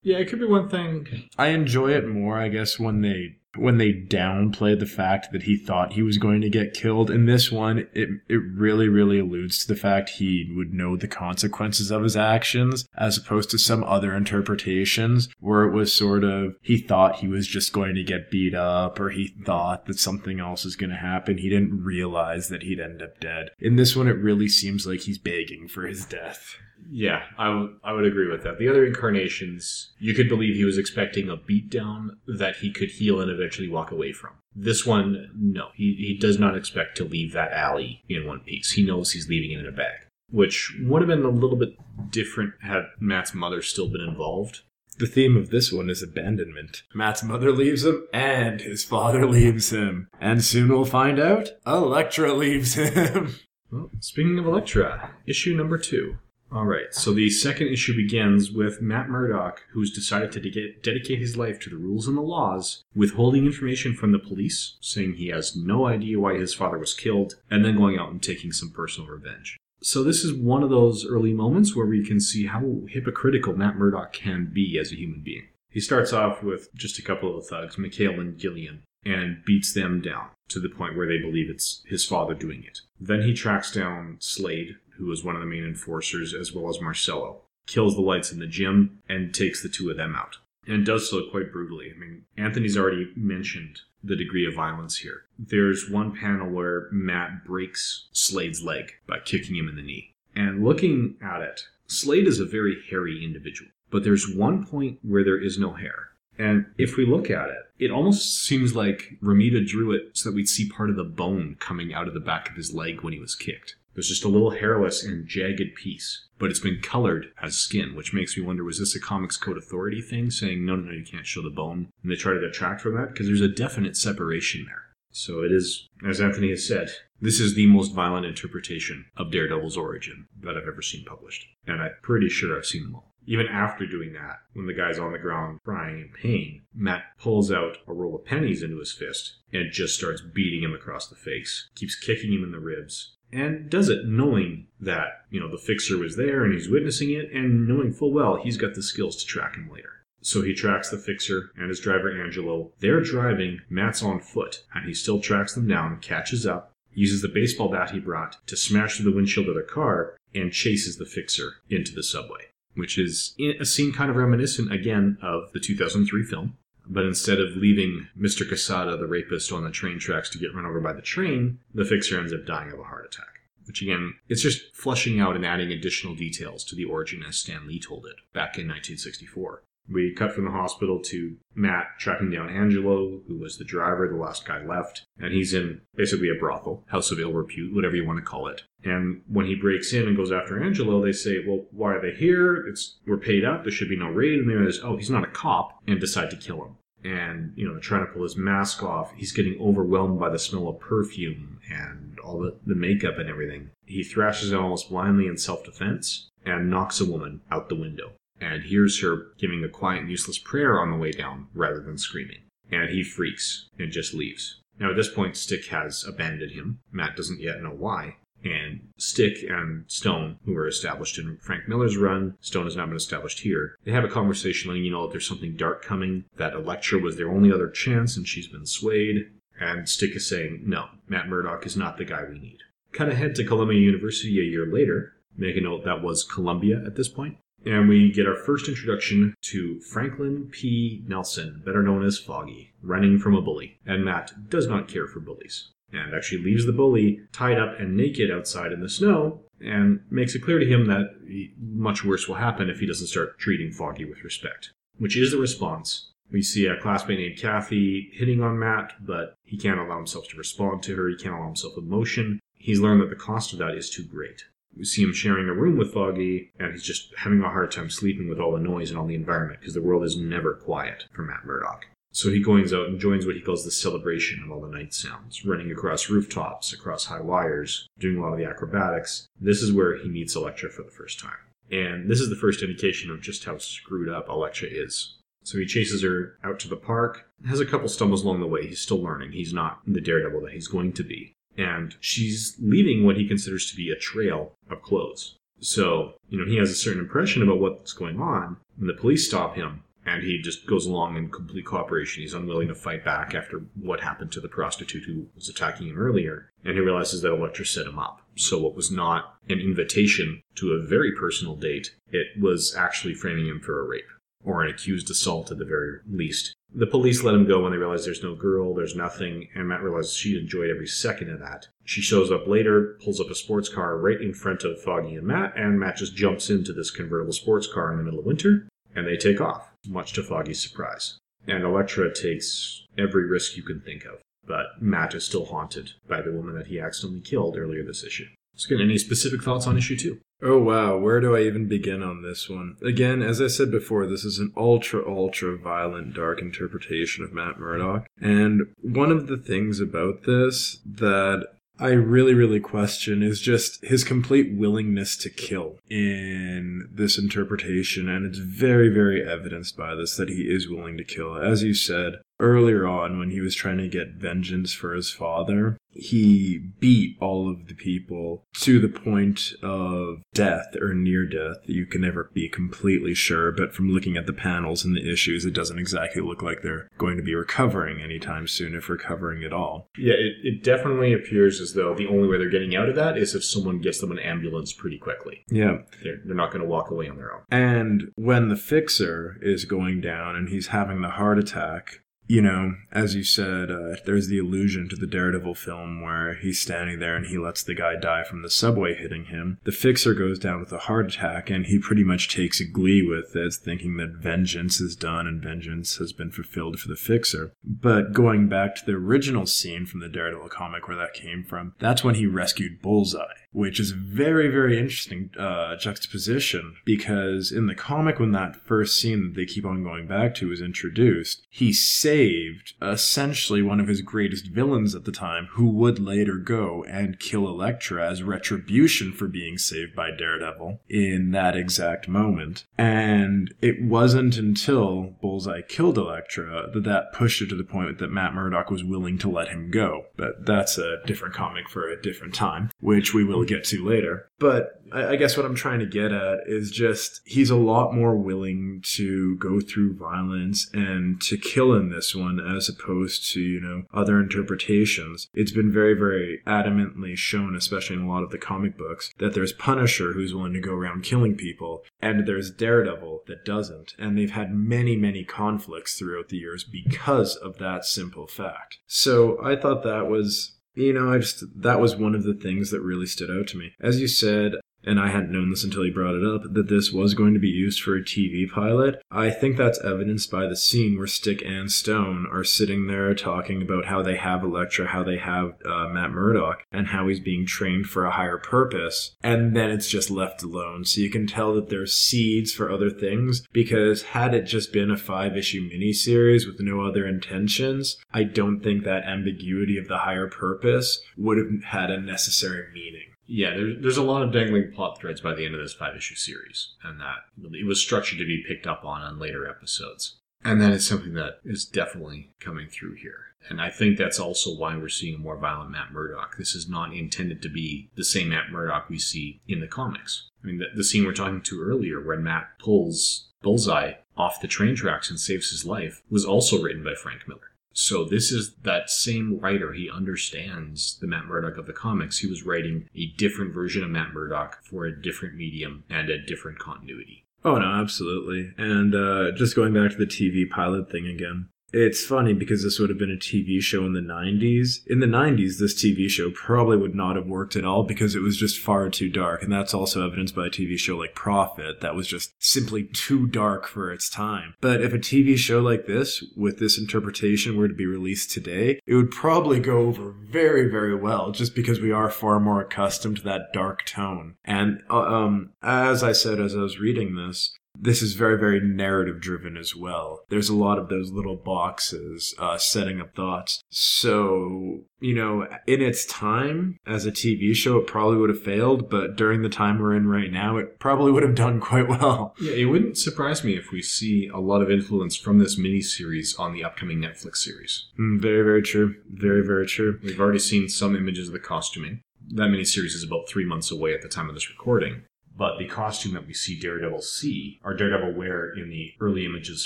Yeah, 0.02 0.18
it 0.18 0.30
could 0.30 0.40
be 0.40 0.46
one 0.46 0.70
thing. 0.70 1.30
I 1.38 1.48
enjoy 1.48 1.92
it 1.92 2.08
more, 2.08 2.40
I 2.40 2.48
guess, 2.48 2.80
when 2.80 3.02
they 3.02 3.39
when 3.56 3.78
they 3.78 3.94
downplayed 3.94 4.80
the 4.80 4.86
fact 4.86 5.32
that 5.32 5.44
he 5.44 5.58
thought 5.58 5.94
he 5.94 6.04
was 6.04 6.18
going 6.18 6.42
to 6.42 6.50
get 6.50 6.74
killed. 6.74 7.10
In 7.10 7.26
this 7.26 7.52
one, 7.52 7.80
it 7.94 8.10
it 8.28 8.42
really, 8.54 8.88
really 8.88 9.20
alludes 9.20 9.66
to 9.66 9.74
the 9.74 9.80
fact 9.80 10.10
he 10.10 10.52
would 10.56 10.74
know 10.74 10.96
the 10.96 11.08
consequences 11.08 11.92
of 11.92 12.04
his 12.04 12.16
actions, 12.16 12.86
as 12.98 13.18
opposed 13.18 13.50
to 13.52 13.58
some 13.58 13.84
other 13.84 14.14
interpretations 14.14 15.30
where 15.40 15.64
it 15.64 15.74
was 15.74 15.94
sort 15.94 16.24
of 16.24 16.56
he 16.62 16.78
thought 16.78 17.18
he 17.18 17.28
was 17.28 17.48
just 17.48 17.74
going 17.74 17.96
to 17.96 18.04
get 18.04 18.32
beat 18.32 18.54
up 18.54 19.00
or 19.00 19.10
he 19.10 19.34
thought 19.46 19.86
that 19.86 20.00
something 20.00 20.40
else 20.40 20.64
was 20.66 20.76
going 20.76 20.92
to 20.92 20.96
happen. 20.96 21.38
He 21.38 21.50
didn't 21.50 21.84
realize 21.84 22.50
that 22.50 22.64
he'd 22.64 22.80
end 22.80 23.02
up 23.02 23.20
dead. 23.20 23.50
In 23.60 23.76
this 23.76 23.96
one, 23.96 24.08
it 24.08 24.18
really 24.18 24.48
seems 24.48 24.86
like 24.86 25.02
he's 25.02 25.18
begging 25.18 25.68
for 25.68 25.88
his 25.88 26.06
death. 26.06 26.56
Yeah, 26.92 27.24
I, 27.38 27.48
w- 27.48 27.76
I 27.84 27.94
would 27.94 28.06
agree 28.06 28.30
with 28.30 28.44
that. 28.44 28.58
The 28.58 28.68
other 28.68 28.86
incarnations, 28.86 29.94
you 30.00 30.14
could 30.14 30.30
believe 30.30 30.56
he 30.56 30.66
was 30.66 30.78
expecting 30.78 31.30
a 31.30 31.38
beatdown 31.38 32.10
that 32.28 32.58
he 32.58 32.72
could 32.72 32.90
heal 32.90 33.20
and 33.22 33.30
eventually 33.30 33.70
walk 33.70 33.92
away 33.92 34.12
from. 34.12 34.32
This 34.56 34.86
one, 34.86 35.30
no. 35.36 35.68
He, 35.76 35.96
he 35.96 36.18
does 36.20 36.40
not 36.40 36.58
expect 36.58 36.98
to 36.98 37.04
leave 37.04 37.34
that 37.34 37.52
alley 37.52 38.04
in 38.10 38.26
one 38.26 38.40
piece. 38.40 38.72
He 38.72 38.84
knows 38.86 39.12
he's 39.12 39.30
leaving 39.30 39.52
it 39.52 39.60
in 39.60 39.68
a 39.68 39.72
bag, 39.72 40.08
which 40.30 40.76
would 40.82 41.02
have 41.02 41.10
been 41.10 41.24
a 41.24 41.30
little 41.30 41.58
bit 41.58 41.76
different 42.10 42.54
had 42.62 42.84
Matt's 43.00 43.34
mother 43.34 43.62
still 43.62 43.90
been 43.90 44.02
involved. 44.02 44.62
The 44.98 45.06
theme 45.08 45.38
of 45.38 45.50
this 45.50 45.72
one 45.72 45.90
is 45.90 46.04
abandonment. 46.04 46.84
Matt's 46.94 47.24
mother 47.24 47.54
leaves 47.54 47.86
him, 47.86 48.06
and 48.12 48.60
his 48.60 48.84
father 48.84 49.26
leaves 49.26 49.72
him. 49.72 50.10
And 50.20 50.44
soon 50.44 50.68
we'll 50.70 50.84
find 50.84 51.20
out 51.20 51.52
Elektra 51.66 52.34
leaves 52.34 52.74
him. 52.74 53.36
Well, 53.72 53.92
speaking 54.00 54.38
of 54.40 54.46
Elektra, 54.46 55.12
issue 55.26 55.56
number 55.56 55.78
two. 55.78 56.18
All 56.52 56.66
right, 56.66 56.92
so 56.92 57.14
the 57.14 57.30
second 57.30 57.68
issue 57.68 57.96
begins 57.96 58.52
with 58.52 58.82
Matt 58.82 59.08
Murdock, 59.08 59.66
who's 59.72 59.94
decided 59.94 60.32
to 60.32 60.40
de- 60.40 60.76
dedicate 60.82 61.20
his 61.20 61.38
life 61.38 61.60
to 61.60 61.70
the 61.70 61.78
rules 61.78 62.08
and 62.08 62.18
the 62.18 62.22
laws, 62.22 62.84
withholding 62.96 63.46
information 63.46 63.94
from 63.94 64.12
the 64.12 64.20
police, 64.20 64.76
saying 64.82 65.14
he 65.14 65.28
has 65.28 65.56
no 65.56 65.86
idea 65.86 66.20
why 66.20 66.38
his 66.38 66.56
father 66.56 66.80
was 66.80 66.96
killed, 66.96 67.36
and 67.52 67.64
then 67.64 67.78
going 67.78 68.00
out 68.00 68.10
and 68.10 68.24
taking 68.24 68.52
some 68.52 68.72
personal 68.72 69.08
revenge. 69.08 69.58
So 69.84 70.04
this 70.04 70.24
is 70.24 70.34
one 70.34 70.64
of 70.64 70.72
those 70.72 71.06
early 71.06 71.34
moments 71.34 71.76
where 71.76 71.86
we 71.86 72.04
can 72.04 72.20
see 72.20 72.48
how 72.48 72.82
hypocritical 72.90 73.56
Matt 73.56 73.78
Murdock 73.78 74.12
can 74.12 74.50
be 74.52 74.80
as 74.80 74.92
a 74.92 74.98
human 74.98 75.22
being. 75.22 75.50
He 75.70 75.80
starts 75.80 76.14
off 76.14 76.42
with 76.42 76.74
just 76.74 76.98
a 76.98 77.04
couple 77.04 77.38
of 77.38 77.46
thugs, 77.46 77.78
Mikhail 77.78 78.20
and 78.20 78.40
Gillian, 78.40 78.82
and 79.06 79.46
beats 79.46 79.72
them 79.72 80.02
down 80.02 80.30
to 80.50 80.60
the 80.60 80.68
point 80.68 80.98
where 80.98 81.08
they 81.08 81.20
believe 81.20 81.50
it's 81.50 81.84
his 81.86 82.06
father 82.06 82.34
doing 82.34 82.64
it. 82.64 82.80
Then 83.00 83.22
he 83.22 83.34
tracks 83.34 83.72
down 83.72 84.18
Slade, 84.20 84.78
who 85.00 85.08
was 85.08 85.24
one 85.24 85.36
of 85.36 85.42
the 85.42 85.48
main 85.48 85.64
enforcers, 85.64 86.34
as 86.34 86.54
well 86.54 86.70
as 86.70 86.82
Marcello. 86.82 87.42
Kills 87.66 87.96
the 87.96 88.02
lights 88.02 88.32
in 88.32 88.40
the 88.40 88.48
gym 88.48 89.00
and 89.10 89.34
takes 89.34 89.64
the 89.64 89.70
two 89.70 89.90
of 89.90 89.98
them 89.98 90.16
out. 90.16 90.38
And 90.68 90.86
does 90.86 91.10
so 91.10 91.24
quite 91.32 91.52
brutally. 91.52 91.92
I 91.96 91.98
mean, 91.98 92.26
Anthony's 92.38 92.78
already 92.78 93.12
mentioned 93.16 93.82
the 94.04 94.16
degree 94.16 94.48
of 94.48 94.54
violence 94.54 94.98
here. 94.98 95.24
There's 95.38 95.90
one 95.90 96.16
panel 96.16 96.50
where 96.50 96.88
Matt 96.92 97.44
breaks 97.46 98.08
Slade's 98.12 98.64
leg 98.64 98.92
by 99.08 99.20
kicking 99.20 99.56
him 99.56 99.68
in 99.68 99.76
the 99.76 99.82
knee. 99.82 100.14
And 100.36 100.64
looking 100.64 101.16
at 101.24 101.42
it, 101.42 101.64
Slade 101.88 102.28
is 102.28 102.40
a 102.40 102.46
very 102.46 102.78
hairy 102.90 103.24
individual. 103.24 103.72
But 103.90 104.04
there's 104.04 104.34
one 104.34 104.66
point 104.66 105.00
where 105.02 105.24
there 105.24 105.42
is 105.42 105.58
no 105.58 105.74
hair. 105.74 106.10
And 106.38 106.68
if 106.78 106.96
we 106.96 107.06
look 107.06 107.30
at 107.30 107.50
it, 107.50 107.58
it 107.80 107.92
almost 107.92 108.46
seems 108.46 108.76
like 108.76 109.18
Romita 109.22 109.66
drew 109.66 109.92
it 109.92 110.12
so 110.14 110.30
that 110.30 110.36
we'd 110.36 110.48
see 110.48 110.70
part 110.70 110.90
of 110.90 110.96
the 110.96 111.04
bone 111.04 111.58
coming 111.60 111.94
out 111.94 112.08
of 112.08 112.14
the 112.14 112.20
back 112.20 112.50
of 112.50 112.56
his 112.56 112.74
leg 112.74 113.02
when 113.02 113.14
he 113.14 113.20
was 113.20 113.36
kicked. 113.36 113.76
There's 113.94 114.10
just 114.10 114.24
a 114.24 114.30
little 114.30 114.52
hairless 114.52 115.04
and 115.04 115.28
jagged 115.28 115.76
piece, 115.76 116.28
but 116.38 116.50
it's 116.50 116.60
been 116.60 116.80
colored 116.82 117.28
as 117.42 117.58
skin, 117.58 117.96
which 117.96 118.14
makes 118.14 118.38
me 118.38 118.44
wonder 118.44 118.64
was 118.64 118.80
this 118.80 118.96
a 118.96 119.00
Comics 119.00 119.38
Code 119.38 119.58
Authority 119.58 120.02
thing 120.02 120.32
saying, 120.32 120.66
no, 120.66 120.76
no, 120.76 120.84
no, 120.84 120.92
you 120.92 121.04
can't 121.04 121.28
show 121.28 121.42
the 121.42 121.50
bone? 121.50 121.92
And 122.04 122.12
they 122.12 122.16
try 122.16 122.34
to 122.34 122.40
detract 122.40 122.82
from 122.82 122.96
that 122.96 123.10
because 123.10 123.28
there's 123.28 123.42
a 123.42 123.48
definite 123.48 123.98
separation 123.98 124.66
there. 124.66 124.84
So 125.12 125.42
it 125.42 125.52
is, 125.52 125.90
as 126.08 126.22
Anthony 126.22 126.50
has 126.52 126.68
said, 126.68 126.90
this 127.20 127.40
is 127.40 127.56
the 127.56 127.66
most 127.66 127.94
violent 127.94 128.26
interpretation 128.26 129.06
of 129.18 129.32
Daredevil's 129.32 129.76
origin 129.76 130.28
that 130.42 130.56
I've 130.56 130.68
ever 130.68 130.82
seen 130.82 131.04
published. 131.04 131.46
And 131.66 131.82
I'm 131.82 131.92
pretty 132.02 132.30
sure 132.30 132.56
I've 132.56 132.66
seen 132.66 132.84
them 132.84 132.96
all. 132.96 133.14
Even 133.26 133.48
after 133.48 133.86
doing 133.86 134.14
that, 134.14 134.38
when 134.54 134.66
the 134.66 134.74
guy's 134.74 134.98
on 134.98 135.12
the 135.12 135.20
ground 135.20 135.60
crying 135.64 136.00
in 136.00 136.10
pain, 136.10 136.62
Matt 136.74 137.04
pulls 137.20 137.52
out 137.52 137.78
a 137.88 137.94
roll 137.94 138.16
of 138.16 138.26
pennies 138.26 138.64
into 138.64 138.80
his 138.80 138.92
fist 138.92 139.36
and 139.52 139.72
just 139.72 139.96
starts 139.96 140.22
beating 140.22 140.64
him 140.64 140.74
across 140.74 141.08
the 141.08 141.16
face, 141.16 141.70
keeps 141.76 141.96
kicking 141.96 142.32
him 142.32 142.44
in 142.44 142.52
the 142.52 142.60
ribs, 142.60 143.18
and 143.32 143.70
does 143.70 143.90
it 143.90 144.06
knowing 144.06 144.68
that, 144.80 145.26
you 145.30 145.40
know, 145.40 145.50
the 145.50 145.58
fixer 145.58 145.98
was 145.98 146.16
there 146.16 146.44
and 146.44 146.54
he's 146.54 146.70
witnessing 146.70 147.12
it 147.12 147.32
and 147.32 147.68
knowing 147.68 147.94
full 147.94 148.12
well 148.12 148.42
he's 148.42 148.58
got 148.58 148.76
the 148.76 148.84
skills 148.84 149.16
to 149.18 149.26
track 149.26 149.56
him 149.56 149.70
later. 149.72 150.04
So 150.22 150.42
he 150.42 150.54
tracks 150.54 150.90
the 150.90 150.98
fixer 150.98 151.52
and 151.56 151.70
his 151.70 151.80
driver 151.80 152.12
Angelo. 152.12 152.72
They're 152.80 153.02
driving, 153.02 153.62
Matt's 153.70 154.04
on 154.04 154.20
foot, 154.20 154.64
and 154.74 154.86
he 154.86 154.94
still 154.94 155.22
tracks 155.22 155.54
them 155.54 155.68
down, 155.68 156.00
catches 156.02 156.46
up, 156.46 156.74
uses 156.94 157.22
the 157.22 157.30
baseball 157.30 157.70
bat 157.70 157.92
he 157.92 158.00
brought 158.00 158.36
to 158.48 158.58
smash 158.58 158.98
through 158.98 159.10
the 159.10 159.16
windshield 159.16 159.48
of 159.48 159.56
their 159.56 159.64
car, 159.64 160.18
and 160.36 160.52
chases 160.52 160.98
the 160.98 161.06
fixer 161.06 161.54
into 161.70 161.94
the 161.94 162.04
subway 162.04 162.50
which 162.80 162.98
is 162.98 163.36
a 163.60 163.66
scene 163.66 163.92
kind 163.92 164.10
of 164.10 164.16
reminiscent 164.16 164.72
again 164.72 165.18
of 165.22 165.52
the 165.54 165.60
2003 165.60 166.24
film. 166.24 166.58
But 166.90 167.06
instead 167.06 167.40
of 167.40 167.56
leaving 167.56 168.08
Mr. 168.20 168.48
Quesada, 168.48 168.98
the 168.98 169.06
rapist, 169.06 169.52
on 169.52 169.64
the 169.64 169.70
train 169.70 170.00
tracks 170.00 170.30
to 170.32 170.40
get 170.40 170.56
run 170.56 170.66
over 170.66 170.82
by 170.82 170.94
the 170.94 171.02
train, 171.02 171.60
the 171.74 171.86
fixer 171.86 172.20
ends 172.20 172.34
up 172.34 172.48
dying 172.48 172.72
of 172.72 172.80
a 172.80 172.84
heart 172.84 173.06
attack. 173.06 173.28
Which 173.68 173.84
again, 173.84 174.16
it's 174.28 174.42
just 174.42 174.76
flushing 174.76 175.20
out 175.20 175.36
and 175.36 175.46
adding 175.46 175.72
additional 175.72 176.16
details 176.16 176.64
to 176.66 176.76
the 176.76 176.86
origin 176.86 177.24
as 177.28 177.38
Stan 177.38 177.68
Lee 177.68 177.80
told 177.80 178.08
it 178.08 178.16
back 178.34 178.58
in 178.58 178.68
1964. 178.68 179.64
We 179.92 180.14
cut 180.14 180.34
from 180.34 180.46
the 180.46 180.52
hospital 180.52 181.00
to 181.06 181.38
Matt 181.56 181.88
tracking 182.00 182.30
down 182.30 182.50
Angelo, 182.50 183.22
who 183.28 183.38
was 183.38 183.58
the 183.58 183.64
driver, 183.64 184.08
the 184.08 184.16
last 184.16 184.46
guy 184.46 184.64
left, 184.64 185.06
and 185.20 185.34
he's 185.34 185.54
in 185.54 185.82
basically 185.96 186.30
a 186.30 186.40
brothel, 186.40 186.84
house 186.88 187.12
of 187.12 187.20
ill 187.20 187.34
repute, 187.34 187.74
whatever 187.74 187.96
you 187.96 188.06
want 188.06 188.20
to 188.20 188.26
call 188.26 188.48
it. 188.48 188.64
And 188.84 189.22
when 189.28 189.48
he 189.48 189.56
breaks 189.56 189.92
in 189.94 190.08
and 190.08 190.16
goes 190.16 190.32
after 190.32 190.62
Angelo, 190.62 191.04
they 191.04 191.12
say, 191.12 191.44
"Well, 191.46 191.68
why 191.72 191.96
are 191.96 192.02
they 192.02 192.16
here? 192.16 192.56
It's 192.68 193.00
we're 193.06 193.18
paid 193.18 193.44
up. 193.44 193.64
There 193.64 193.72
should 193.72 193.90
be 193.90 193.96
no 193.96 194.10
raid." 194.10 194.40
And 194.40 194.50
there's, 194.50 194.80
"Oh, 194.80 194.96
he's 194.96 195.10
not 195.10 195.24
a 195.24 195.32
cop," 195.32 195.82
and 195.88 196.00
decide 196.00 196.30
to 196.32 196.38
kill 196.38 196.64
him. 196.64 196.76
And 197.04 197.54
you 197.56 197.68
know, 197.68 197.80
trying 197.80 198.06
to 198.06 198.12
pull 198.12 198.24
his 198.24 198.36
mask 198.36 198.84
off. 198.84 199.14
He's 199.16 199.32
getting 199.32 199.60
overwhelmed 199.62 200.20
by 200.20 200.30
the 200.30 200.40
smell 200.40 200.68
of 200.68 200.80
perfume 200.80 201.60
and 201.72 202.20
all 202.20 202.40
the, 202.40 202.58
the 202.66 202.76
makeup 202.76 203.18
and 203.18 203.30
everything. 203.30 203.70
He 203.86 204.04
thrashes 204.04 204.54
out 204.54 204.62
almost 204.62 204.90
blindly 204.90 205.28
in 205.28 205.38
self-defense 205.38 206.30
and 206.46 206.70
knocks 206.70 207.00
a 207.00 207.06
woman 207.06 207.42
out 207.52 207.70
the 207.70 207.76
window 207.76 208.12
and 208.42 208.64
hears 208.64 209.02
her 209.02 209.28
giving 209.38 209.64
a 209.64 209.70
quiet 209.70 210.02
and 210.02 210.10
useless 210.10 210.38
prayer 210.38 210.80
on 210.80 210.92
the 210.92 210.98
way 210.98 211.12
down 211.12 211.48
rather 211.54 211.82
than 211.82 211.98
screaming. 211.98 212.44
And 212.72 212.90
he 212.90 213.04
freaks 213.04 213.68
and 213.78 213.92
just 213.92 214.14
leaves. 214.14 214.60
Now, 214.80 214.92
at 214.92 214.96
this 214.96 215.14
point, 215.14 215.36
Stick 215.36 215.66
has 215.68 216.06
abandoned 216.08 216.52
him. 216.52 216.80
Matt 216.92 217.18
doesn't 217.18 217.42
yet 217.42 217.62
know 217.62 217.72
why. 217.72 218.16
And 218.44 218.88
Stick 218.98 219.44
and 219.50 219.84
Stone, 219.88 220.40
who 220.46 220.54
were 220.54 220.68
established 220.68 221.18
in 221.18 221.38
Frank 221.42 221.68
Miller's 221.68 221.98
run, 221.98 222.38
Stone 222.40 222.66
has 222.66 222.76
not 222.76 222.88
been 222.88 222.96
established 222.96 223.42
here. 223.42 223.78
They 223.84 223.92
have 223.92 224.06
a 224.06 224.10
conversation 224.10 224.70
letting 224.70 224.86
you 224.86 224.92
know 224.92 225.04
that 225.04 225.12
there's 225.12 225.28
something 225.28 225.56
dark 225.56 225.84
coming, 225.84 226.26
that 226.38 226.54
Elektra 226.54 227.00
was 227.00 227.18
their 227.18 227.30
only 227.30 227.52
other 227.52 227.70
chance 227.70 228.16
and 228.16 228.28
she's 228.28 228.48
been 228.48 228.66
swayed. 228.66 229.30
And 229.60 229.90
Stick 229.90 230.16
is 230.16 230.28
saying, 230.28 230.64
no, 230.66 230.86
Matt 231.08 231.28
Murdock 231.28 231.66
is 231.66 231.76
not 231.76 231.98
the 231.98 232.06
guy 232.06 232.24
we 232.24 232.40
need. 232.40 232.60
Cut 232.94 233.10
ahead 233.10 233.36
to 233.36 233.44
Columbia 233.44 233.80
University 233.80 234.40
a 234.40 234.44
year 234.44 234.66
later. 234.66 235.14
Make 235.36 235.58
a 235.58 235.62
note 235.62 235.84
that 235.84 236.02
was 236.02 236.24
Columbia 236.24 236.82
at 236.86 236.96
this 236.96 237.10
point. 237.10 237.38
And 237.66 237.90
we 237.90 238.12
get 238.12 238.26
our 238.26 238.38
first 238.38 238.70
introduction 238.70 239.36
to 239.42 239.82
Franklin 239.82 240.50
P. 240.52 241.04
Nelson, 241.08 241.62
better 241.66 241.84
known 241.84 242.06
as 242.06 242.18
Foggy, 242.18 242.72
running 242.82 243.20
from 243.20 243.36
a 243.36 243.42
bully. 243.42 243.80
And 243.86 244.06
Matt 244.06 244.50
does 244.50 244.68
not 244.68 244.88
care 244.88 245.08
for 245.08 245.20
bullies, 245.20 245.72
and 245.92 246.14
actually 246.14 246.44
leaves 246.44 246.66
the 246.66 246.72
bully 246.72 247.22
tied 247.32 247.58
up 247.58 247.80
and 247.80 247.96
naked 247.96 248.32
outside 248.32 248.72
in 248.72 248.82
the 248.82 248.90
snow, 248.90 249.42
and 249.62 250.02
makes 250.10 250.36
it 250.36 250.44
clear 250.44 250.60
to 250.60 250.66
him 250.66 250.86
that 250.86 251.16
much 251.60 252.06
worse 252.06 252.28
will 252.28 252.36
happen 252.36 252.70
if 252.70 252.80
he 252.80 252.86
doesn't 252.86 253.08
start 253.08 253.40
treating 253.40 253.72
Foggy 253.72 254.06
with 254.06 254.24
respect. 254.24 254.72
Which 254.98 255.18
is 255.18 255.32
the 255.32 255.38
response. 255.38 256.12
We 256.32 256.42
see 256.42 256.68
a 256.68 256.80
classmate 256.80 257.20
named 257.20 257.40
Kathy 257.40 258.12
hitting 258.14 258.44
on 258.44 258.60
Matt, 258.60 258.94
but 259.00 259.36
he 259.44 259.58
can't 259.58 259.80
allow 259.80 259.98
himself 259.98 260.28
to 260.30 260.38
respond 260.38 260.84
to 260.84 260.96
her, 260.96 261.10
he 261.10 261.16
can't 261.16 261.34
allow 261.34 261.48
himself 261.48 261.78
emotion. 261.78 262.40
He's 262.54 262.80
learned 262.80 263.02
that 263.02 263.10
the 263.10 263.16
cost 263.16 263.54
of 263.54 263.60
that 263.60 263.74
is 263.76 263.90
too 263.90 264.04
great. 264.04 264.44
We 264.78 264.86
see 264.86 265.02
him 265.02 265.14
sharing 265.14 265.50
a 265.50 265.54
room 265.54 265.78
with 265.78 265.94
Foggy, 265.94 266.52
and 266.60 266.72
he's 266.72 266.84
just 266.84 267.14
having 267.18 267.42
a 267.42 267.50
hard 267.50 267.72
time 267.72 267.90
sleeping 267.90 268.30
with 268.30 268.40
all 268.40 268.52
the 268.52 268.60
noise 268.60 268.92
and 268.92 269.00
all 269.00 269.08
the 269.08 269.16
environment 269.16 269.60
because 269.60 269.74
the 269.74 269.82
world 269.82 270.04
is 270.04 270.18
never 270.18 270.54
quiet 270.54 271.06
for 271.12 271.24
Matt 271.24 271.46
Murdock. 271.46 271.88
So 272.12 272.30
he 272.30 272.42
goes 272.42 272.74
out 272.74 272.88
and 272.88 273.00
joins 273.00 273.26
what 273.26 273.36
he 273.36 273.42
calls 273.42 273.64
the 273.64 273.72
celebration 273.72 274.42
of 274.44 274.52
all 274.52 274.62
the 274.62 274.76
night 274.76 274.94
sounds, 274.94 275.46
running 275.46 275.72
across 275.72 276.10
rooftops, 276.10 276.74
across 276.74 277.06
high 277.06 277.22
wires, 277.22 277.88
doing 278.00 278.18
a 278.18 278.22
lot 278.22 278.34
of 278.34 278.40
the 278.40 278.46
acrobatics. 278.46 279.28
This 279.40 279.62
is 279.62 279.72
where 279.72 279.98
he 279.98 280.10
meets 280.10 280.36
Elektra 280.36 280.70
for 280.70 280.84
the 280.84 280.92
first 280.92 281.20
time. 281.20 281.32
And 281.72 282.10
this 282.10 282.20
is 282.20 282.30
the 282.30 282.36
first 282.36 282.64
indication 282.64 283.12
of 283.12 283.22
just 283.22 283.46
how 283.46 283.58
screwed 283.58 284.10
up 284.10 284.28
Elektra 284.28 284.68
is. 284.70 285.18
So 285.44 285.58
he 285.58 285.66
chases 285.66 286.02
her 286.02 286.38
out 286.44 286.60
to 286.62 286.68
the 286.68 286.76
park, 286.76 287.30
has 287.48 287.60
a 287.60 287.66
couple 287.66 287.88
stumbles 287.88 288.24
along 288.24 288.40
the 288.40 288.48
way. 288.48 288.68
He's 288.68 288.82
still 288.82 289.02
learning. 289.02 289.32
He's 289.32 289.54
not 289.54 289.80
the 289.88 290.02
daredevil 290.02 290.42
that 290.42 290.54
he's 290.54 290.68
going 290.68 290.94
to 290.94 291.04
be 291.04 291.36
and 291.60 291.96
she's 292.00 292.56
leaving 292.60 293.06
what 293.06 293.18
he 293.18 293.28
considers 293.28 293.70
to 293.70 293.76
be 293.76 293.92
a 293.92 293.96
trail 293.96 294.54
of 294.70 294.82
clothes. 294.82 295.36
So, 295.60 296.14
you 296.30 296.40
know, 296.40 296.46
he 296.46 296.58
has 296.58 296.72
a 296.72 296.76
certain 296.76 297.02
impression 297.02 297.44
about 297.44 297.60
what's 297.60 297.92
going 297.92 298.20
on. 298.22 298.58
When 298.78 298.88
the 298.88 298.94
police 298.94 299.28
stop 299.28 299.56
him, 299.56 299.84
and 300.10 300.24
he 300.24 300.42
just 300.42 300.66
goes 300.66 300.86
along 300.88 301.18
in 301.18 301.30
complete 301.30 301.66
cooperation. 301.66 302.24
He's 302.24 302.34
unwilling 302.34 302.70
to 302.70 302.76
fight 302.76 303.06
back 303.06 303.36
after 303.36 303.60
what 303.80 304.02
happened 304.02 304.32
to 304.34 304.42
the 304.42 304.48
prostitute 304.48 305.04
who 305.06 305.28
was 305.36 305.50
attacking 305.50 305.88
him 305.88 306.00
earlier. 306.00 306.50
And 306.66 306.74
he 306.74 306.80
realizes 306.80 307.22
that 307.22 307.32
Elektra 307.32 307.66
set 307.66 307.86
him 307.86 308.00
up. 308.00 308.22
So 308.36 308.58
what 308.58 308.76
was 308.76 308.92
not 308.92 309.36
an 309.50 309.60
invitation 309.60 310.42
to 310.56 310.74
a 310.74 310.86
very 310.86 311.12
personal 311.16 311.56
date, 311.56 311.96
it 312.12 312.28
was 312.40 312.76
actually 312.76 313.14
framing 313.14 313.48
him 313.48 313.60
for 313.60 313.80
a 313.80 313.88
rape 313.88 314.10
or 314.44 314.64
an 314.64 314.72
accused 314.72 315.12
assault 315.12 315.52
at 315.52 315.58
the 315.58 315.66
very 315.66 316.00
least. 316.10 316.56
The 316.74 316.88
police 316.88 317.24
let 317.24 317.36
him 317.36 317.48
go 317.48 317.62
when 317.62 317.72
they 317.72 317.78
realize 317.78 318.06
there's 318.06 318.24
no 318.24 318.36
girl, 318.36 318.74
there's 318.74 318.96
nothing, 318.96 319.50
and 319.56 319.68
Matt 319.68 319.82
realizes 319.82 320.16
she 320.16 320.40
enjoyed 320.40 320.70
every 320.70 320.88
second 320.88 321.30
of 321.32 321.40
that. 321.40 321.68
She 321.84 322.02
shows 322.02 322.32
up 322.32 322.48
later, 322.48 322.98
pulls 323.04 323.20
up 323.20 323.30
a 323.30 323.36
sports 323.36 323.70
car 323.70 323.98
right 323.98 324.22
in 324.22 324.34
front 324.34 324.64
of 324.64 324.82
Foggy 324.82 325.16
and 325.16 325.28
Matt, 325.28 325.58
and 325.58 325.80
Matt 325.80 325.98
just 325.98 326.16
jumps 326.16 326.50
into 326.50 326.72
this 326.72 326.92
convertible 326.92 327.34
sports 327.34 327.68
car 327.68 327.92
in 327.92 327.98
the 327.98 328.04
middle 328.04 328.20
of 328.20 328.26
winter, 328.26 328.68
and 328.96 329.08
they 329.08 329.18
take 329.18 329.42
off, 329.42 329.69
much 329.88 330.14
to 330.14 330.24
Foggy's 330.24 330.62
surprise. 330.62 331.18
And 331.48 331.64
Elektra 331.64 332.14
takes 332.14 332.86
every 332.98 333.26
risk 333.26 333.56
you 333.56 333.64
can 333.64 333.82
think 333.82 334.06
of, 334.06 334.20
but 334.46 334.82
Matt 334.82 335.16
is 335.16 335.24
still 335.24 335.46
haunted 335.46 335.92
by 336.08 336.22
the 336.22 336.32
woman 336.32 336.56
that 336.56 336.68
he 336.68 336.80
accidentally 336.80 337.22
killed 337.22 337.58
earlier 337.58 337.84
this 337.84 338.04
issue. 338.04 338.26
So, 338.56 338.76
any 338.76 338.98
specific 338.98 339.42
thoughts 339.42 339.68
on 339.68 339.78
issue 339.78 339.96
two? 339.96 340.20
Oh 340.42 340.58
wow, 340.58 340.98
where 340.98 341.20
do 341.20 341.36
I 341.36 341.42
even 341.42 341.68
begin 341.68 342.02
on 342.02 342.22
this 342.22 342.50
one? 342.50 342.78
Again, 342.82 343.22
as 343.22 343.42
I 343.42 343.48
said 343.48 343.72
before, 343.72 344.06
this 344.06 344.24
is 344.24 344.40
an 344.40 344.54
ultra, 344.56 345.06
ultra 345.06 345.58
violent, 345.58 346.14
dark 346.14 346.42
interpretation 346.42 347.26
of 347.26 347.34
Matt 347.34 347.60
Murdock. 347.60 348.06
And 348.22 348.68
one 348.82 349.12
of 349.12 349.28
the 349.28 349.38
things 349.38 349.82
about 349.82 350.24
this 350.24 350.80
that 350.86 351.48
I 351.80 351.92
really, 351.92 352.34
really 352.34 352.60
question 352.60 353.24
is 353.24 353.40
just 353.40 353.84
his 353.86 354.04
complete 354.04 354.54
willingness 354.54 355.16
to 355.18 355.30
kill 355.30 355.80
in 355.90 356.90
this 356.92 357.18
interpretation. 357.18 358.10
And 358.10 358.26
it's 358.26 358.38
very, 358.38 358.90
very 358.90 359.26
evidenced 359.26 359.78
by 359.78 359.96
this 359.96 360.18
that 360.18 360.30
he 360.30 360.42
is 360.42 360.70
willing 360.70 360.98
to 360.98 361.06
kill. 361.06 361.38
As 361.38 361.64
you 361.64 361.74
said, 361.74 362.16
earlier 362.40 362.88
on 362.88 363.20
when 363.20 363.32
he 363.32 363.42
was 363.42 363.56
trying 363.56 363.78
to 363.78 363.88
get 363.88 364.14
vengeance 364.14 364.74
for 364.74 364.94
his 364.94 365.12
father, 365.12 365.78
he 365.92 366.58
beat 366.80 367.18
all 367.20 367.50
of 367.50 367.68
the 367.68 367.74
people 367.74 368.46
to 368.54 368.80
the 368.80 368.88
point 368.88 369.54
of 369.62 370.22
death 370.34 370.76
or 370.80 370.94
near 370.94 371.26
death. 371.26 371.58
You 371.66 371.86
can 371.86 372.02
never 372.02 372.30
be 372.34 372.48
completely 372.48 373.14
sure, 373.14 373.52
but 373.52 373.74
from 373.74 373.90
looking 373.90 374.16
at 374.16 374.26
the 374.26 374.34
panels 374.34 374.86
and 374.86 374.96
the 374.96 375.12
issues, 375.12 375.46
it 375.46 375.54
doesn't 375.54 375.80
exactly 375.80 376.22
look 376.22 376.42
like 376.42 376.62
they're 376.62 376.90
going 376.98 377.18
to 377.18 377.24
be 377.24 377.36
recovering 377.36 378.02
anytime 378.02 378.48
soon, 378.48 378.76
if 378.76 378.90
recovering 378.90 379.44
at 379.44 379.54
all. 379.54 379.90
Yeah, 379.98 380.14
it, 380.14 380.34
it 380.44 380.64
definitely 380.64 381.14
appears 381.14 381.60
as 381.60 381.74
though 381.74 381.96
the 381.96 382.08
only 382.08 382.28
way 382.28 382.38
they're 382.38 382.50
getting 382.50 382.76
out 382.76 382.90
of 382.90 382.96
that 382.96 383.18
is 383.18 383.36
if 383.36 383.44
someone 383.44 383.80
gets 383.80 384.00
them 384.00 384.12
an 384.12 384.20
ambulance 384.20 384.74
pretty 384.74 384.98
quickly. 384.98 385.44
Yeah. 385.50 385.80
They're, 386.04 386.22
they're 386.24 386.36
not 386.36 386.52
going 386.52 386.64
to 386.64 386.70
walk 386.70 386.92
away 386.92 387.10
on 387.10 387.18
their 387.18 387.34
own. 387.34 387.42
And 387.50 388.12
when 388.16 388.50
the 388.50 388.56
fixer 388.56 389.38
is 389.42 389.66
going 389.66 390.02
down 390.02 390.36
and 390.36 390.50
he's 390.50 390.68
having 390.68 391.02
the 391.02 391.10
heart 391.10 391.40
attack, 391.40 392.02
you 392.30 392.44
know, 392.44 392.76
as 392.92 393.16
you 393.16 393.24
said, 393.24 393.72
uh, 393.72 393.96
there's 394.06 394.28
the 394.28 394.38
allusion 394.38 394.88
to 394.88 394.96
the 394.96 395.08
Daredevil 395.08 395.56
film 395.56 396.04
where 396.04 396.36
he's 396.36 396.62
standing 396.62 397.00
there 397.00 397.16
and 397.16 397.26
he 397.26 397.40
lets 397.40 397.64
the 397.64 397.74
guy 397.74 397.96
die 397.96 398.24
from 398.24 398.44
the 398.44 398.52
subway 398.52 398.94
hitting 398.94 399.26
him. 399.26 399.58
The 399.64 399.72
fixer 399.72 400.14
goes 400.14 400.38
down 400.38 400.60
with 400.60 400.72
a 400.72 400.78
heart 400.78 401.08
attack 401.08 401.50
and 401.50 401.66
he 401.66 401.80
pretty 401.80 402.04
much 402.04 402.30
takes 402.30 402.62
a 402.62 402.66
glee 402.66 403.02
with 403.02 403.36
it, 403.36 403.56
thinking 403.56 403.98
that 403.98 404.22
vengeance 404.22 404.80
is 404.80 404.96
done 404.96 405.26
and 405.26 405.42
vengeance 405.42 405.98
has 405.98 406.14
been 406.14 406.30
fulfilled 406.30 406.80
for 406.80 406.88
the 406.88 406.96
fixer. 406.96 407.52
But 407.64 408.14
going 408.14 408.48
back 408.48 408.76
to 408.76 408.86
the 408.86 408.94
original 408.94 409.48
scene 409.48 409.88
from 409.88 410.00
the 410.00 410.08
Daredevil 410.08 410.50
comic 410.50 410.88
where 410.88 410.98
that 410.98 411.16
came 411.16 411.44
from, 411.44 411.74
that's 411.80 412.04
when 412.04 412.14
he 412.14 412.28
rescued 412.28 412.80
Bullseye 412.84 413.26
which 413.52 413.80
is 413.80 413.92
very, 413.92 414.48
very 414.48 414.78
interesting 414.78 415.32
uh, 415.38 415.76
juxtaposition 415.76 416.76
because 416.86 417.52
in 417.52 417.68
the 417.68 417.76
comic, 417.76 418.20
when 418.20 418.32
that 418.32 418.56
first 418.56 419.00
scene 419.00 419.24
that 419.24 419.36
they 419.36 419.46
keep 419.46 419.66
on 419.66 419.84
going 419.84 420.08
back 420.08 420.36
to 420.36 420.52
is 420.52 420.62
introduced, 420.62 421.46
he 421.50 421.74
saved 421.74 422.74
essentially 422.82 423.62
one 423.62 423.80
of 423.80 423.88
his 423.88 424.02
greatest 424.02 424.48
villains 424.48 424.94
at 424.94 425.06
the 425.06 425.12
time, 425.12 425.48
who 425.54 425.70
would 425.70 426.00
later 426.00 426.36
go 426.36 426.84
and 426.86 427.20
kill 427.20 427.48
Elektra 427.48 428.10
as 428.10 428.24
retribution 428.24 429.12
for 429.12 429.28
being 429.28 429.58
saved 429.58 429.96
by 429.96 430.12
Daredevil 430.12 430.80
in 430.90 431.32
that 431.32 431.56
exact 431.56 432.08
moment. 432.08 432.66
And 432.78 433.54
it 433.62 433.82
wasn't 433.82 434.38
until 434.38 435.16
Bullseye 435.22 435.62
killed 435.62 435.98
Elektra 435.98 436.70
that 436.74 436.84
that 436.84 437.14
pushed 437.14 437.42
it 437.42 437.50
to 437.50 437.56
the 437.56 437.64
point 437.64 437.98
that 437.98 438.12
Matt 438.12 438.34
Murdock 438.34 438.70
was 438.70 438.84
willing 438.84 439.18
to 439.20 439.30
let 439.30 439.50
him 439.50 439.72
go. 439.72 440.06
But 440.18 440.46
that's 440.46 440.78
a 440.78 440.98
different 441.06 441.34
comic 441.34 441.70
for 441.70 441.88
a 441.88 442.02
different 442.02 442.34
time, 442.34 442.70
which 442.80 443.14
we 443.14 443.24
will 443.24 443.39
we'll 443.40 443.48
get 443.48 443.64
to 443.64 443.86
later. 443.86 444.30
But 444.38 444.82
I 444.92 445.18
guess 445.18 445.38
what 445.38 445.46
I'm 445.46 445.56
trying 445.56 445.80
to 445.80 445.86
get 445.86 446.12
at 446.12 446.40
is 446.48 446.72
just 446.72 447.22
he's 447.26 447.50
a 447.50 447.56
lot 447.56 447.94
more 447.94 448.16
willing 448.16 448.82
to 448.96 449.38
go 449.38 449.60
through 449.60 449.98
violence 449.98 450.70
and 450.74 451.22
to 451.22 451.38
kill 451.38 451.74
in 451.74 451.90
this 451.90 452.16
one 452.16 452.40
as 452.40 452.70
opposed 452.70 453.32
to, 453.34 453.40
you 453.40 453.62
know, 453.62 453.84
other 453.94 454.20
interpretations. 454.20 455.28
It's 455.34 455.52
been 455.52 455.72
very, 455.72 455.94
very 455.94 456.42
adamantly 456.48 457.16
shown, 457.18 457.56
especially 457.56 457.98
in 457.98 458.04
a 458.04 458.10
lot 458.10 458.24
of 458.24 458.32
the 458.32 458.38
comic 458.38 458.78
books, 458.78 459.12
that 459.20 459.34
there's 459.34 459.54
Punisher 459.54 460.14
who's 460.14 460.34
willing 460.34 460.54
to 460.54 460.60
go 460.60 460.74
around 460.74 461.04
killing 461.04 461.36
people, 461.36 461.84
and 462.02 462.28
there's 462.28 462.52
Daredevil 462.52 463.24
that 463.28 463.46
doesn't. 463.46 463.94
And 464.00 464.18
they've 464.18 464.32
had 464.32 464.54
many, 464.54 464.96
many 464.96 465.24
conflicts 465.24 465.98
throughout 465.98 466.30
the 466.30 466.38
years 466.38 466.64
because 466.64 467.36
of 467.36 467.58
that 467.60 467.86
simple 467.86 468.28
fact. 468.28 468.80
So 468.88 469.38
I 469.44 469.56
thought 469.56 469.84
that 469.84 470.10
was 470.10 470.59
you 470.76 470.94
know, 470.94 471.12
I 471.14 471.20
just, 471.20 471.44
that 471.62 471.80
was 471.80 471.96
one 471.96 472.16
of 472.16 472.24
the 472.24 472.34
things 472.34 472.72
that 472.72 472.82
really 472.82 473.06
stood 473.06 473.32
out 473.32 473.48
to 473.50 473.58
me. 473.58 473.74
As 473.80 474.00
you 474.00 474.08
said, 474.08 474.54
and 474.84 475.00
I 475.00 475.10
hadn't 475.10 475.32
known 475.32 475.50
this 475.50 475.64
until 475.64 475.84
he 475.84 475.92
brought 475.92 476.16
it 476.16 476.26
up, 476.26 476.54
that 476.54 476.70
this 476.70 476.92
was 476.92 477.14
going 477.14 477.34
to 477.34 477.40
be 477.40 477.50
used 477.50 477.82
for 477.82 477.96
a 477.96 478.04
TV 478.04 478.50
pilot. 478.50 479.02
I 479.12 479.30
think 479.30 479.58
that's 479.58 479.84
evidenced 479.84 480.32
by 480.32 480.48
the 480.48 480.56
scene 480.56 480.98
where 480.98 481.08
Stick 481.08 481.42
and 481.46 481.72
Stone 481.72 482.28
are 482.32 482.44
sitting 482.44 482.88
there 482.88 483.14
talking 483.14 483.62
about 483.62 483.86
how 483.86 484.02
they 484.02 484.16
have 484.16 484.44
Elektra, 484.44 484.88
how 484.88 485.04
they 485.04 485.18
have 485.18 485.54
uh, 485.66 485.90
Matt 485.90 486.12
Murdock, 486.12 486.64
and 486.72 486.88
how 486.88 487.08
he's 487.08 487.20
being 487.20 487.46
trained 487.46 487.88
for 487.88 488.06
a 488.06 488.12
higher 488.12 488.38
purpose. 488.38 489.16
And 489.22 489.56
then 489.56 489.70
it's 489.70 489.90
just 489.90 490.10
left 490.10 490.44
alone. 490.44 490.86
So 490.86 491.02
you 491.02 491.10
can 491.10 491.28
tell 491.28 491.54
that 491.56 491.70
there's 491.70 491.94
seeds 491.94 492.54
for 492.54 492.72
other 492.72 492.90
things, 492.90 493.48
because 493.52 494.04
had 494.04 494.34
it 494.34 494.44
just 494.44 494.72
been 494.72 494.92
a 494.92 494.98
five 494.98 495.36
issue 495.36 495.70
miniseries 495.70 496.46
with 496.46 496.60
no 496.60 496.82
other 496.82 497.06
intentions, 497.06 497.98
I 498.14 498.24
don't 498.24 498.62
think 498.62 498.84
that 498.84 499.04
ambiguity 499.04 499.78
of 499.78 499.88
the 499.88 500.00
higher 500.00 500.28
purpose 500.28 501.02
would 501.18 501.38
have 501.38 501.64
had 501.66 501.92
a 501.92 502.00
necessary 502.00 502.68
meaning. 502.74 503.09
Yeah, 503.32 503.52
there's 503.52 503.82
there's 503.82 503.98
a 503.98 504.04
lot 504.04 504.24
of 504.24 504.34
dangling 504.34 504.72
plot 504.74 505.00
threads 505.00 505.22
by 505.22 505.36
the 505.36 505.46
end 505.46 505.54
of 505.54 505.62
this 505.62 505.74
five 505.74 505.96
issue 505.96 506.16
series, 506.16 506.74
and 506.84 507.00
that 507.00 507.18
it 507.54 507.68
was 507.68 507.80
structured 507.80 508.18
to 508.18 508.26
be 508.26 508.44
picked 508.46 508.66
up 508.66 508.84
on 508.84 509.02
on 509.02 509.20
later 509.20 509.48
episodes. 509.48 510.16
And 510.44 510.60
that 510.62 510.72
is 510.72 510.88
something 510.88 511.14
that 511.14 511.40
is 511.46 511.66
definitely 511.66 512.32
coming 512.40 512.68
through 512.70 512.96
here. 512.96 513.26
And 513.50 513.62
I 513.62 513.70
think 513.70 513.98
that's 513.98 514.20
also 514.20 514.56
why 514.56 514.76
we're 514.76 514.90
seeing 514.90 515.16
a 515.16 515.20
more 515.20 515.38
violent 515.38 515.72
Matt 515.72 515.92
Murdock. 515.92 516.38
This 516.38 516.56
is 516.56 516.68
not 516.68 516.94
intended 516.94 517.42
to 517.42 517.50
be 517.50 517.90
the 517.96 518.04
same 518.04 518.30
Matt 518.30 518.52
Murdock 518.52 518.90
we 518.90 519.00
see 519.00 519.42
in 519.48 519.60
the 519.60 519.68
comics. 519.68 520.30
I 520.44 520.48
mean, 520.48 520.58
the, 520.58 520.68
the 520.76 520.84
scene 520.84 521.06
we're 521.06 521.14
talking 521.14 521.42
to 521.42 521.62
earlier, 521.62 522.02
where 522.02 522.18
Matt 522.18 522.58
pulls 522.60 523.30
Bullseye 523.42 523.94
off 524.18 524.42
the 524.42 524.48
train 524.48 524.76
tracks 524.76 525.10
and 525.10 525.20
saves 525.20 525.52
his 525.52 525.66
life, 525.66 526.02
was 526.10 526.26
also 526.26 526.62
written 526.62 526.84
by 526.84 526.96
Frank 526.96 527.28
Miller. 527.28 527.49
So 527.80 528.04
this 528.04 528.30
is 528.30 528.56
that 528.64 528.90
same 528.90 529.40
writer. 529.40 529.72
He 529.72 529.90
understands 529.90 530.98
the 531.00 531.08
Matt 531.08 531.28
Murdock 531.28 531.58
of 531.58 531.66
the 531.66 531.72
comics. 531.72 532.18
He 532.18 532.28
was 532.28 532.46
writing 532.46 532.90
a 532.94 533.06
different 533.18 533.54
version 533.54 533.86
of 533.86 533.90
Matt 533.90 534.14
Murdock 534.14 534.62
for 534.66 534.86
a 534.86 535.02
different 535.02 535.36
medium 535.36 535.86
and 535.90 536.10
a 536.10 536.22
different 536.22 536.60
continuity. 536.60 537.26
Oh 537.46 537.58
no, 537.58 537.66
absolutely. 537.66 538.52
And 538.58 538.94
uh, 538.94 539.32
just 539.32 539.56
going 539.56 539.74
back 539.74 539.92
to 539.92 539.98
the 539.98 540.06
TV 540.06 540.50
pilot 540.50 540.92
thing 540.92 541.08
again, 541.08 541.48
it's 541.72 542.06
funny 542.06 542.34
because 542.34 542.64
this 542.64 542.80
would 542.80 542.90
have 542.90 542.98
been 542.98 543.12
a 543.12 543.16
TV 543.16 543.62
show 543.62 543.86
in 543.86 543.94
the 543.94 544.00
90s. 544.00 544.86
In 544.88 545.00
the 545.00 545.06
90s, 545.06 545.60
this 545.60 545.74
TV 545.74 546.10
show 546.10 546.32
probably 546.32 546.78
would 546.78 546.96
not 546.96 547.16
have 547.16 547.28
worked 547.28 547.56
at 547.56 547.66
all 547.66 547.84
because 547.84 548.16
it 548.16 548.22
was 548.22 548.38
just 548.38 548.60
far 548.60 548.90
too 548.90 549.10
dark. 549.10 549.44
And 549.44 549.52
that's 549.52 549.74
also 549.74 550.06
evidenced 550.06 550.36
by 550.36 550.48
a 550.48 550.50
TV 550.50 550.78
show 550.78 550.98
like 550.98 551.16
Profit 551.16 551.82
that 551.82 551.96
was 551.96 552.08
just 552.08 552.32
simply 552.40 552.86
too 552.86 553.28
dark 553.28 553.68
for 553.68 553.92
its 553.92 554.10
time. 554.10 554.56
But 554.62 554.82
if 554.82 554.94
a 554.94 555.00
TV 555.00 555.38
show 555.38 555.60
like 555.60 555.86
this, 555.86 556.24
with 556.36 556.60
this 556.60 556.78
interpretation, 556.78 557.58
were 557.58 557.68
to 557.68 557.74
be 557.74 557.86
released 557.86 558.32
today, 558.32 558.80
it 558.86 558.96
would 558.96 559.12
probably 559.12 559.60
go 559.60 559.80
over 559.80 560.12
very, 560.12 560.70
very 560.70 560.96
well 560.96 561.32
just 561.32 561.56
because 561.56 561.80
we 561.80 561.92
are 561.92 562.10
far 562.10 562.40
more 562.40 562.62
accustomed 562.62 563.18
to 563.18 563.24
that 563.24 563.54
dark 563.54 563.86
tone. 563.86 564.36
And 564.46 564.82
uh, 564.90 565.02
um, 565.02 565.52
as 565.62 566.04
I 566.04 566.14
said 566.14 566.40
as 566.40 566.56
I 566.56 566.60
was 566.60 566.80
reading 566.80 567.16
this, 567.16 567.56
this 567.80 568.02
is 568.02 568.14
very 568.14 568.38
very 568.38 568.60
narrative 568.60 569.20
driven 569.22 569.58
as 569.58 569.76
well. 569.76 570.22
There's 570.30 570.50
a 570.50 570.56
lot 570.56 570.78
of 570.78 570.90
those 570.90 571.12
little 571.12 571.36
boxes 571.36 572.36
uh, 572.38 572.58
setting 572.58 573.00
up 573.00 573.16
thoughts. 573.16 573.64
So 573.70 574.82
you 575.00 575.16
know 575.16 575.48
in 575.66 575.82
its 575.82 576.06
time 576.06 576.78
as 576.86 577.06
a 577.06 577.12
tv 577.12 577.56
show 577.56 577.78
it 577.78 577.88
probably 577.88 578.18
would 578.18 578.30
have 578.30 578.44
failed 578.44 578.90
but 578.90 579.16
during 579.16 579.42
the 579.42 579.48
time 579.48 579.80
we're 579.80 579.96
in 579.96 580.08
right 580.08 580.30
now 580.30 580.58
it 580.58 580.78
probably 580.78 581.10
would 581.10 581.24
have 581.24 581.36
done 581.36 581.60
quite 581.60 581.88
well. 581.88 582.36
Yeah 582.40 582.54
it 582.54 582.66
wouldn't 582.66 582.98
surprise 582.98 583.44
me 583.44 583.56
if 583.56 583.72
we 583.72 583.82
see 583.82 584.28
a 584.28 584.40
lot 584.40 584.62
of 584.62 584.70
influence 584.70 585.16
from 585.16 585.40
this 585.40 585.58
miniseries 585.58 586.38
on 586.40 586.54
the 586.54 586.64
upcoming 586.64 587.00
netflix 587.00 587.38
series. 587.38 587.88
Mm, 588.00 588.20
very 588.20 588.44
very 588.44 588.62
true. 588.62 588.96
Very 589.10 589.46
very 589.46 589.66
true. 589.66 590.00
We've 590.04 590.20
already 590.20 590.40
seen 590.40 590.68
some 590.68 590.96
images 590.96 591.28
of 591.28 591.34
the 591.34 591.40
costuming. 591.40 592.02
That 592.32 592.50
miniseries 592.50 592.94
is 592.94 593.04
about 593.04 593.28
three 593.28 593.46
months 593.46 593.72
away 593.72 593.94
at 593.94 594.02
the 594.02 594.10
time 594.10 594.30
of 594.30 594.36
this 594.36 594.50
recording 594.50 595.04
but 595.40 595.58
the 595.58 595.66
costume 595.66 596.14
that 596.14 596.28
we 596.28 596.34
see 596.34 596.60
Daredevil 596.60 597.02
see, 597.02 597.60
or 597.64 597.74
Daredevil 597.74 598.14
wear 598.14 598.52
in 598.52 598.70
the 598.70 598.94
early 599.00 599.26
images 599.26 599.66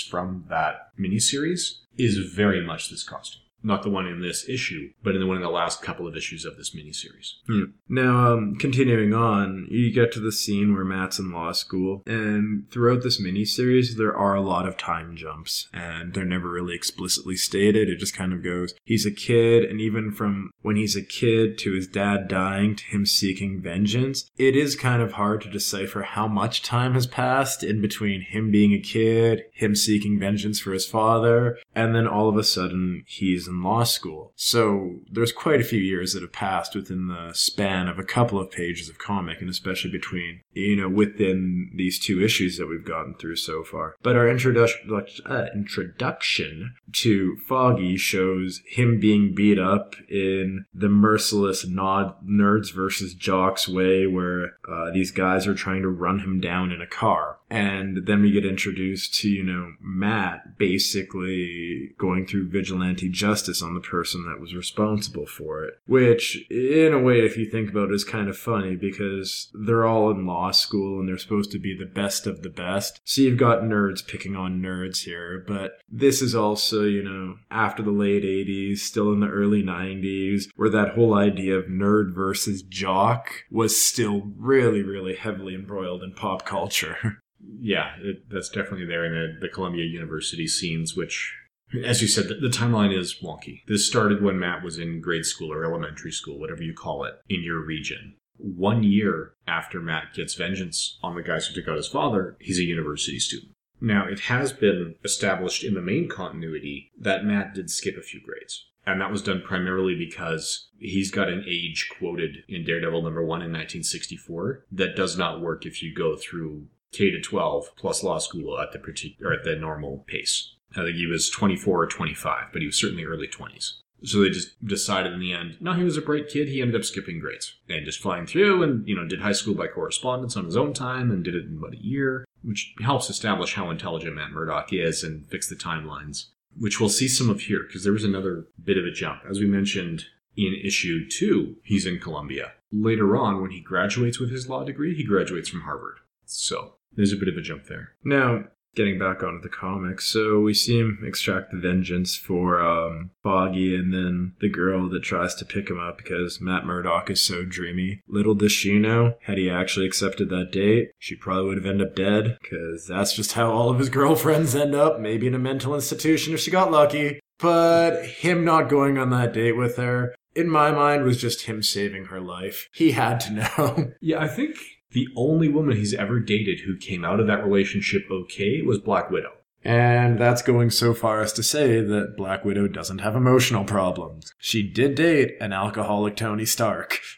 from 0.00 0.44
that 0.48 0.96
miniseries, 0.98 1.80
is 1.98 2.16
very 2.18 2.64
much 2.64 2.88
this 2.88 3.02
costume 3.02 3.42
not 3.64 3.82
the 3.82 3.90
one 3.90 4.06
in 4.06 4.20
this 4.20 4.48
issue, 4.48 4.90
but 5.02 5.14
in 5.14 5.20
the 5.20 5.26
one 5.26 5.36
in 5.36 5.42
the 5.42 5.48
last 5.48 5.82
couple 5.82 6.06
of 6.06 6.16
issues 6.16 6.44
of 6.44 6.56
this 6.56 6.74
miniseries. 6.74 7.32
Hmm. 7.46 7.72
Now, 7.88 8.34
um, 8.34 8.56
continuing 8.56 9.14
on, 9.14 9.66
you 9.70 9.92
get 9.92 10.12
to 10.12 10.20
the 10.20 10.32
scene 10.32 10.74
where 10.74 10.84
Matt's 10.84 11.18
in 11.18 11.32
law 11.32 11.52
school, 11.52 12.02
and 12.06 12.70
throughout 12.70 13.02
this 13.02 13.20
miniseries, 13.20 13.96
there 13.96 14.16
are 14.16 14.34
a 14.34 14.42
lot 14.42 14.66
of 14.66 14.76
time 14.76 15.16
jumps, 15.16 15.68
and 15.72 16.12
they're 16.12 16.24
never 16.24 16.50
really 16.50 16.74
explicitly 16.74 17.36
stated. 17.36 17.88
It 17.88 17.98
just 17.98 18.16
kind 18.16 18.32
of 18.32 18.44
goes, 18.44 18.74
he's 18.84 19.06
a 19.06 19.10
kid, 19.10 19.64
and 19.64 19.80
even 19.80 20.12
from 20.12 20.50
when 20.62 20.76
he's 20.76 20.96
a 20.96 21.02
kid 21.02 21.58
to 21.58 21.72
his 21.72 21.86
dad 21.86 22.28
dying 22.28 22.76
to 22.76 22.84
him 22.84 23.06
seeking 23.06 23.60
vengeance, 23.60 24.30
it 24.36 24.54
is 24.54 24.76
kind 24.76 25.02
of 25.02 25.12
hard 25.12 25.40
to 25.42 25.50
decipher 25.50 26.02
how 26.02 26.28
much 26.28 26.62
time 26.62 26.94
has 26.94 27.06
passed 27.06 27.62
in 27.62 27.80
between 27.80 28.20
him 28.20 28.50
being 28.50 28.72
a 28.72 28.78
kid, 28.78 29.42
him 29.52 29.74
seeking 29.74 30.18
vengeance 30.18 30.60
for 30.60 30.72
his 30.72 30.86
father, 30.86 31.58
and 31.74 31.94
then 31.94 32.06
all 32.06 32.28
of 32.28 32.36
a 32.36 32.44
sudden 32.44 33.04
he's 33.06 33.48
in 33.48 33.53
law 33.62 33.84
school. 33.84 34.32
So 34.36 34.96
there's 35.10 35.32
quite 35.32 35.60
a 35.60 35.64
few 35.64 35.80
years 35.80 36.12
that 36.12 36.22
have 36.22 36.32
passed 36.32 36.74
within 36.74 37.06
the 37.06 37.32
span 37.32 37.88
of 37.88 37.98
a 37.98 38.04
couple 38.04 38.40
of 38.40 38.50
pages 38.50 38.88
of 38.88 38.98
comic, 38.98 39.40
and 39.40 39.50
especially 39.50 39.90
between, 39.90 40.40
you 40.52 40.76
know, 40.76 40.88
within 40.88 41.70
these 41.74 41.98
two 41.98 42.22
issues 42.22 42.56
that 42.58 42.66
we've 42.66 42.84
gotten 42.84 43.14
through 43.14 43.36
so 43.36 43.62
far. 43.62 43.96
But 44.02 44.16
our 44.16 44.28
introduction, 44.28 44.90
uh, 45.26 45.46
introduction 45.54 46.74
to 46.92 47.36
Foggy 47.46 47.96
shows 47.96 48.62
him 48.66 49.00
being 49.00 49.34
beat 49.34 49.58
up 49.58 49.94
in 50.08 50.66
the 50.74 50.88
merciless 50.88 51.66
nod 51.66 52.14
nerds 52.26 52.72
versus 52.72 53.14
jocks 53.14 53.68
way, 53.68 54.06
where 54.06 54.56
uh, 54.70 54.90
these 54.92 55.10
guys 55.10 55.46
are 55.46 55.54
trying 55.54 55.82
to 55.82 55.88
run 55.88 56.20
him 56.20 56.40
down 56.40 56.72
in 56.72 56.80
a 56.80 56.86
car. 56.86 57.38
And 57.50 58.06
then 58.06 58.22
we 58.22 58.32
get 58.32 58.44
introduced 58.44 59.14
to, 59.16 59.28
you 59.28 59.44
know, 59.44 59.74
Matt 59.80 60.58
basically 60.58 61.94
going 61.98 62.26
through 62.26 62.48
vigilante 62.48 63.08
justice 63.08 63.43
on 63.62 63.74
the 63.74 63.80
person 63.80 64.24
that 64.24 64.40
was 64.40 64.54
responsible 64.54 65.26
for 65.26 65.64
it. 65.64 65.74
Which, 65.86 66.50
in 66.50 66.92
a 66.92 67.00
way, 67.00 67.20
if 67.20 67.36
you 67.36 67.46
think 67.46 67.70
about 67.70 67.90
it, 67.90 67.94
is 67.94 68.04
kind 68.04 68.28
of 68.28 68.36
funny 68.36 68.76
because 68.76 69.50
they're 69.54 69.86
all 69.86 70.10
in 70.10 70.26
law 70.26 70.50
school 70.50 71.00
and 71.00 71.08
they're 71.08 71.18
supposed 71.18 71.52
to 71.52 71.58
be 71.58 71.76
the 71.76 71.86
best 71.86 72.26
of 72.26 72.42
the 72.42 72.50
best. 72.50 73.00
So 73.04 73.22
you've 73.22 73.38
got 73.38 73.62
nerds 73.62 74.06
picking 74.06 74.36
on 74.36 74.60
nerds 74.60 75.04
here, 75.04 75.44
but 75.46 75.78
this 75.88 76.22
is 76.22 76.34
also, 76.34 76.84
you 76.84 77.02
know, 77.02 77.36
after 77.50 77.82
the 77.82 77.90
late 77.90 78.24
80s, 78.24 78.78
still 78.78 79.12
in 79.12 79.20
the 79.20 79.28
early 79.28 79.62
90s, 79.62 80.44
where 80.56 80.70
that 80.70 80.94
whole 80.94 81.14
idea 81.14 81.56
of 81.56 81.66
nerd 81.66 82.14
versus 82.14 82.62
jock 82.62 83.30
was 83.50 83.84
still 83.84 84.32
really, 84.36 84.82
really 84.82 85.14
heavily 85.14 85.54
embroiled 85.54 86.02
in 86.02 86.12
pop 86.12 86.44
culture. 86.44 87.22
yeah, 87.60 87.92
it, 88.00 88.28
that's 88.30 88.48
definitely 88.48 88.86
there 88.86 89.04
in 89.04 89.12
the, 89.12 89.46
the 89.46 89.52
Columbia 89.52 89.84
University 89.84 90.46
scenes, 90.46 90.96
which 90.96 91.34
As 91.82 92.02
you 92.02 92.08
said, 92.08 92.28
the, 92.28 92.48
timeline 92.48 92.96
is 92.96 93.20
wonky. 93.22 93.62
This 93.66 93.86
started 93.86 94.22
when 94.22 94.38
Matt 94.38 94.62
was 94.62 94.78
in 94.78 95.00
grade 95.00 95.24
school 95.24 95.52
or 95.52 95.64
elementary 95.64 96.12
school, 96.12 96.38
whatever 96.38 96.62
you 96.62 96.74
call 96.74 97.04
it, 97.04 97.14
in 97.28 97.42
your 97.42 97.64
region. 97.64 98.14
One 98.36 98.82
year 98.82 99.34
after 99.46 99.80
Matt 99.80 100.14
gets 100.14 100.34
vengeance 100.34 100.98
on 101.02 101.14
the 101.14 101.22
guys 101.22 101.46
who 101.46 101.54
took 101.54 101.68
out 101.68 101.76
his 101.76 101.88
father, 101.88 102.36
he's 102.40 102.58
a 102.58 102.64
university 102.64 103.18
student. 103.18 103.52
Now, 103.80 104.06
it 104.06 104.20
has 104.20 104.52
been 104.52 104.94
established 105.04 105.64
in 105.64 105.74
the 105.74 105.82
main 105.82 106.08
continuity 106.08 106.90
that 106.98 107.24
Matt 107.24 107.54
did 107.54 107.70
skip 107.70 107.96
a 107.96 108.02
few 108.02 108.20
grades. 108.20 108.66
And 108.86 109.00
that 109.00 109.10
was 109.10 109.22
done 109.22 109.42
primarily 109.44 109.94
because 109.94 110.68
he's 110.78 111.10
got 111.10 111.28
an 111.28 111.44
age 111.48 111.88
quoted 111.98 112.44
in 112.48 112.64
Daredevil 112.64 113.02
number 113.02 113.22
one 113.22 113.40
in 113.40 113.50
1964 113.50 114.64
that 114.72 114.96
does 114.96 115.16
not 115.16 115.40
work 115.40 115.64
if 115.64 115.82
you 115.82 115.94
go 115.94 116.16
through 116.16 116.66
K 116.92 117.10
to 117.10 117.20
12 117.20 117.70
plus 117.76 118.02
law 118.02 118.18
school 118.18 118.60
at 118.60 118.72
the 118.72 118.78
particular, 118.78 119.32
at 119.32 119.44
the 119.44 119.56
normal 119.56 120.04
pace. 120.06 120.53
I 120.76 120.82
think 120.82 120.96
he 120.96 121.06
was 121.06 121.30
24 121.30 121.82
or 121.82 121.86
25, 121.86 122.46
but 122.52 122.60
he 122.60 122.66
was 122.66 122.80
certainly 122.80 123.04
early 123.04 123.28
20s. 123.28 123.74
So 124.04 124.20
they 124.20 124.28
just 124.28 124.62
decided 124.64 125.12
in 125.12 125.20
the 125.20 125.32
end, 125.32 125.56
no, 125.60 125.72
he 125.72 125.82
was 125.82 125.96
a 125.96 126.02
bright 126.02 126.28
kid. 126.28 126.48
He 126.48 126.60
ended 126.60 126.76
up 126.76 126.84
skipping 126.84 127.20
grades 127.20 127.54
and 127.68 127.86
just 127.86 128.00
flying 128.00 128.26
through 128.26 128.62
and, 128.62 128.86
you 128.86 128.94
know, 128.94 129.06
did 129.06 129.22
high 129.22 129.32
school 129.32 129.54
by 129.54 129.66
correspondence 129.66 130.36
on 130.36 130.44
his 130.44 130.56
own 130.56 130.74
time 130.74 131.10
and 131.10 131.24
did 131.24 131.34
it 131.34 131.46
in 131.46 131.56
about 131.56 131.72
a 131.72 131.82
year, 131.82 132.26
which 132.42 132.74
helps 132.82 133.08
establish 133.08 133.54
how 133.54 133.70
intelligent 133.70 134.14
Matt 134.14 134.32
Murdock 134.32 134.72
is 134.72 135.02
and 135.02 135.26
fix 135.28 135.48
the 135.48 135.54
timelines, 135.54 136.26
which 136.58 136.80
we'll 136.80 136.90
see 136.90 137.08
some 137.08 137.30
of 137.30 137.42
here 137.42 137.64
because 137.66 137.82
there 137.82 137.94
was 137.94 138.04
another 138.04 138.46
bit 138.62 138.76
of 138.76 138.84
a 138.84 138.90
jump. 138.90 139.22
As 139.28 139.40
we 139.40 139.46
mentioned 139.46 140.04
in 140.36 140.54
issue 140.62 141.08
two, 141.08 141.56
he's 141.62 141.86
in 141.86 141.98
Columbia. 141.98 142.52
Later 142.72 143.16
on, 143.16 143.40
when 143.40 143.52
he 143.52 143.60
graduates 143.60 144.18
with 144.18 144.30
his 144.30 144.48
law 144.48 144.64
degree, 144.64 144.94
he 144.94 145.04
graduates 145.04 145.48
from 145.48 145.62
Harvard. 145.62 145.98
So 146.26 146.74
there's 146.92 147.12
a 147.12 147.16
bit 147.16 147.28
of 147.28 147.36
a 147.36 147.42
jump 147.42 147.66
there. 147.66 147.92
Now, 148.04 148.44
getting 148.74 148.98
back 148.98 149.22
onto 149.22 149.40
the 149.40 149.48
comics, 149.48 150.06
so 150.06 150.40
we 150.40 150.54
see 150.54 150.78
him 150.78 151.02
extract 151.06 151.50
the 151.50 151.58
vengeance 151.58 152.16
for 152.16 152.60
um, 152.60 153.10
Foggy 153.22 153.74
and 153.74 153.92
then 153.92 154.34
the 154.40 154.48
girl 154.48 154.88
that 154.90 155.02
tries 155.02 155.34
to 155.36 155.44
pick 155.44 155.68
him 155.68 155.78
up 155.78 155.98
because 155.98 156.40
Matt 156.40 156.64
Murdock 156.64 157.10
is 157.10 157.22
so 157.22 157.44
dreamy. 157.44 158.00
Little 158.08 158.34
does 158.34 158.52
she 158.52 158.78
know, 158.78 159.14
had 159.22 159.38
he 159.38 159.50
actually 159.50 159.86
accepted 159.86 160.28
that 160.30 160.52
date, 160.52 160.90
she 160.98 161.16
probably 161.16 161.44
would 161.46 161.56
have 161.56 161.66
ended 161.66 161.88
up 161.88 161.94
dead 161.94 162.38
because 162.42 162.86
that's 162.86 163.14
just 163.14 163.32
how 163.32 163.50
all 163.50 163.70
of 163.70 163.78
his 163.78 163.88
girlfriends 163.88 164.54
end 164.54 164.74
up, 164.74 165.00
maybe 165.00 165.26
in 165.26 165.34
a 165.34 165.38
mental 165.38 165.74
institution 165.74 166.34
if 166.34 166.40
she 166.40 166.50
got 166.50 166.70
lucky. 166.70 167.20
But 167.38 168.04
him 168.04 168.44
not 168.44 168.68
going 168.68 168.96
on 168.96 169.10
that 169.10 169.32
date 169.32 169.56
with 169.56 169.76
her, 169.76 170.14
in 170.34 170.48
my 170.48 170.70
mind, 170.70 171.04
was 171.04 171.20
just 171.20 171.42
him 171.42 171.62
saving 171.62 172.06
her 172.06 172.20
life. 172.20 172.68
He 172.72 172.92
had 172.92 173.20
to 173.20 173.32
know. 173.58 173.92
Yeah, 174.00 174.20
I 174.20 174.28
think 174.28 174.56
the 174.94 175.08
only 175.16 175.48
woman 175.48 175.76
he's 175.76 175.92
ever 175.92 176.20
dated 176.20 176.60
who 176.60 176.76
came 176.76 177.04
out 177.04 177.20
of 177.20 177.26
that 177.26 177.44
relationship 177.44 178.04
okay 178.10 178.62
was 178.62 178.78
Black 178.78 179.10
Widow. 179.10 179.32
And 179.64 180.18
that's 180.18 180.42
going 180.42 180.70
so 180.70 180.94
far 180.94 181.22
as 181.22 181.32
to 181.34 181.42
say 181.42 181.80
that 181.80 182.16
Black 182.16 182.44
Widow 182.44 182.68
doesn't 182.68 182.98
have 182.98 183.16
emotional 183.16 183.64
problems. 183.64 184.32
She 184.38 184.62
did 184.62 184.94
date 184.94 185.36
an 185.40 185.52
alcoholic 185.52 186.16
Tony 186.16 186.46
Stark. 186.46 186.98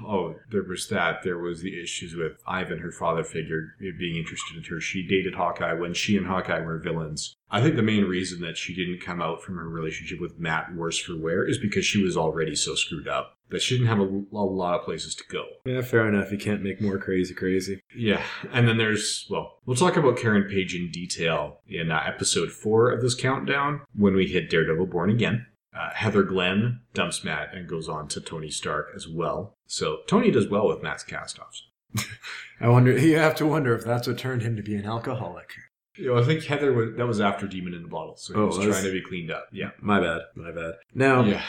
Oh, 0.00 0.36
there 0.52 0.62
was 0.62 0.86
that. 0.90 1.24
There 1.24 1.40
was 1.40 1.60
the 1.60 1.82
issues 1.82 2.14
with 2.14 2.34
Ivan, 2.46 2.78
her 2.78 2.92
father 2.92 3.24
figure, 3.24 3.74
being 3.98 4.14
interested 4.14 4.56
in 4.56 4.62
her. 4.70 4.80
She 4.80 5.04
dated 5.04 5.34
Hawkeye 5.34 5.72
when 5.72 5.92
she 5.92 6.16
and 6.16 6.24
Hawkeye 6.24 6.60
were 6.60 6.78
villains. 6.78 7.34
I 7.50 7.60
think 7.60 7.74
the 7.74 7.82
main 7.82 8.04
reason 8.04 8.40
that 8.42 8.56
she 8.56 8.76
didn't 8.76 9.04
come 9.04 9.20
out 9.20 9.42
from 9.42 9.56
her 9.56 9.68
relationship 9.68 10.20
with 10.20 10.38
Matt 10.38 10.72
worse 10.76 11.00
for 11.00 11.16
wear 11.16 11.44
is 11.44 11.58
because 11.58 11.84
she 11.84 12.00
was 12.00 12.16
already 12.16 12.54
so 12.54 12.76
screwed 12.76 13.08
up 13.08 13.35
that 13.50 13.62
she 13.62 13.76
didn't 13.76 13.88
have 13.88 14.00
a, 14.00 14.22
a 14.32 14.44
lot 14.44 14.78
of 14.78 14.84
places 14.84 15.14
to 15.16 15.24
go. 15.30 15.44
Yeah, 15.64 15.82
fair 15.82 16.08
enough. 16.08 16.32
You 16.32 16.38
can't 16.38 16.62
make 16.62 16.80
more 16.80 16.98
crazy 16.98 17.34
crazy. 17.34 17.80
Yeah, 17.94 18.22
and 18.52 18.66
then 18.68 18.76
there's, 18.78 19.26
well, 19.30 19.58
we'll 19.66 19.76
talk 19.76 19.96
about 19.96 20.16
Karen 20.18 20.48
Page 20.50 20.74
in 20.74 20.90
detail 20.90 21.58
in 21.68 21.90
uh, 21.90 22.02
episode 22.06 22.50
four 22.50 22.90
of 22.90 23.00
this 23.02 23.14
countdown 23.14 23.82
when 23.94 24.14
we 24.14 24.26
hit 24.26 24.50
Daredevil 24.50 24.86
Born 24.86 25.10
Again. 25.10 25.46
Uh, 25.78 25.90
Heather 25.92 26.22
Glenn 26.22 26.80
dumps 26.94 27.22
Matt 27.22 27.54
and 27.54 27.68
goes 27.68 27.88
on 27.88 28.08
to 28.08 28.20
Tony 28.20 28.50
Stark 28.50 28.88
as 28.96 29.06
well. 29.06 29.54
So 29.66 29.98
Tony 30.06 30.30
does 30.30 30.48
well 30.48 30.66
with 30.68 30.82
Matt's 30.82 31.04
castoffs. 31.04 31.60
I 32.60 32.68
wonder. 32.68 32.96
You 32.98 33.18
have 33.18 33.34
to 33.36 33.46
wonder 33.46 33.74
if 33.74 33.84
that's 33.84 34.06
what 34.08 34.16
turned 34.18 34.42
him 34.42 34.56
to 34.56 34.62
be 34.62 34.74
an 34.74 34.86
alcoholic. 34.86 35.52
You 35.96 36.06
know, 36.14 36.18
I 36.20 36.24
think 36.24 36.44
Heather 36.44 36.72
was 36.72 36.94
that 36.96 37.06
was 37.06 37.20
after 37.20 37.46
Demon 37.46 37.74
in 37.74 37.82
the 37.82 37.88
Bottle, 37.88 38.16
so 38.16 38.34
he 38.34 38.40
Oh, 38.40 38.46
was 38.46 38.58
was- 38.58 38.66
trying 38.68 38.84
to 38.84 38.92
be 38.92 39.02
cleaned 39.02 39.30
up. 39.30 39.46
Yeah, 39.52 39.70
My 39.80 40.00
bad. 40.00 40.22
My 40.34 40.50
bad. 40.50 40.74
Now, 40.94 41.24
yeah. 41.24 41.42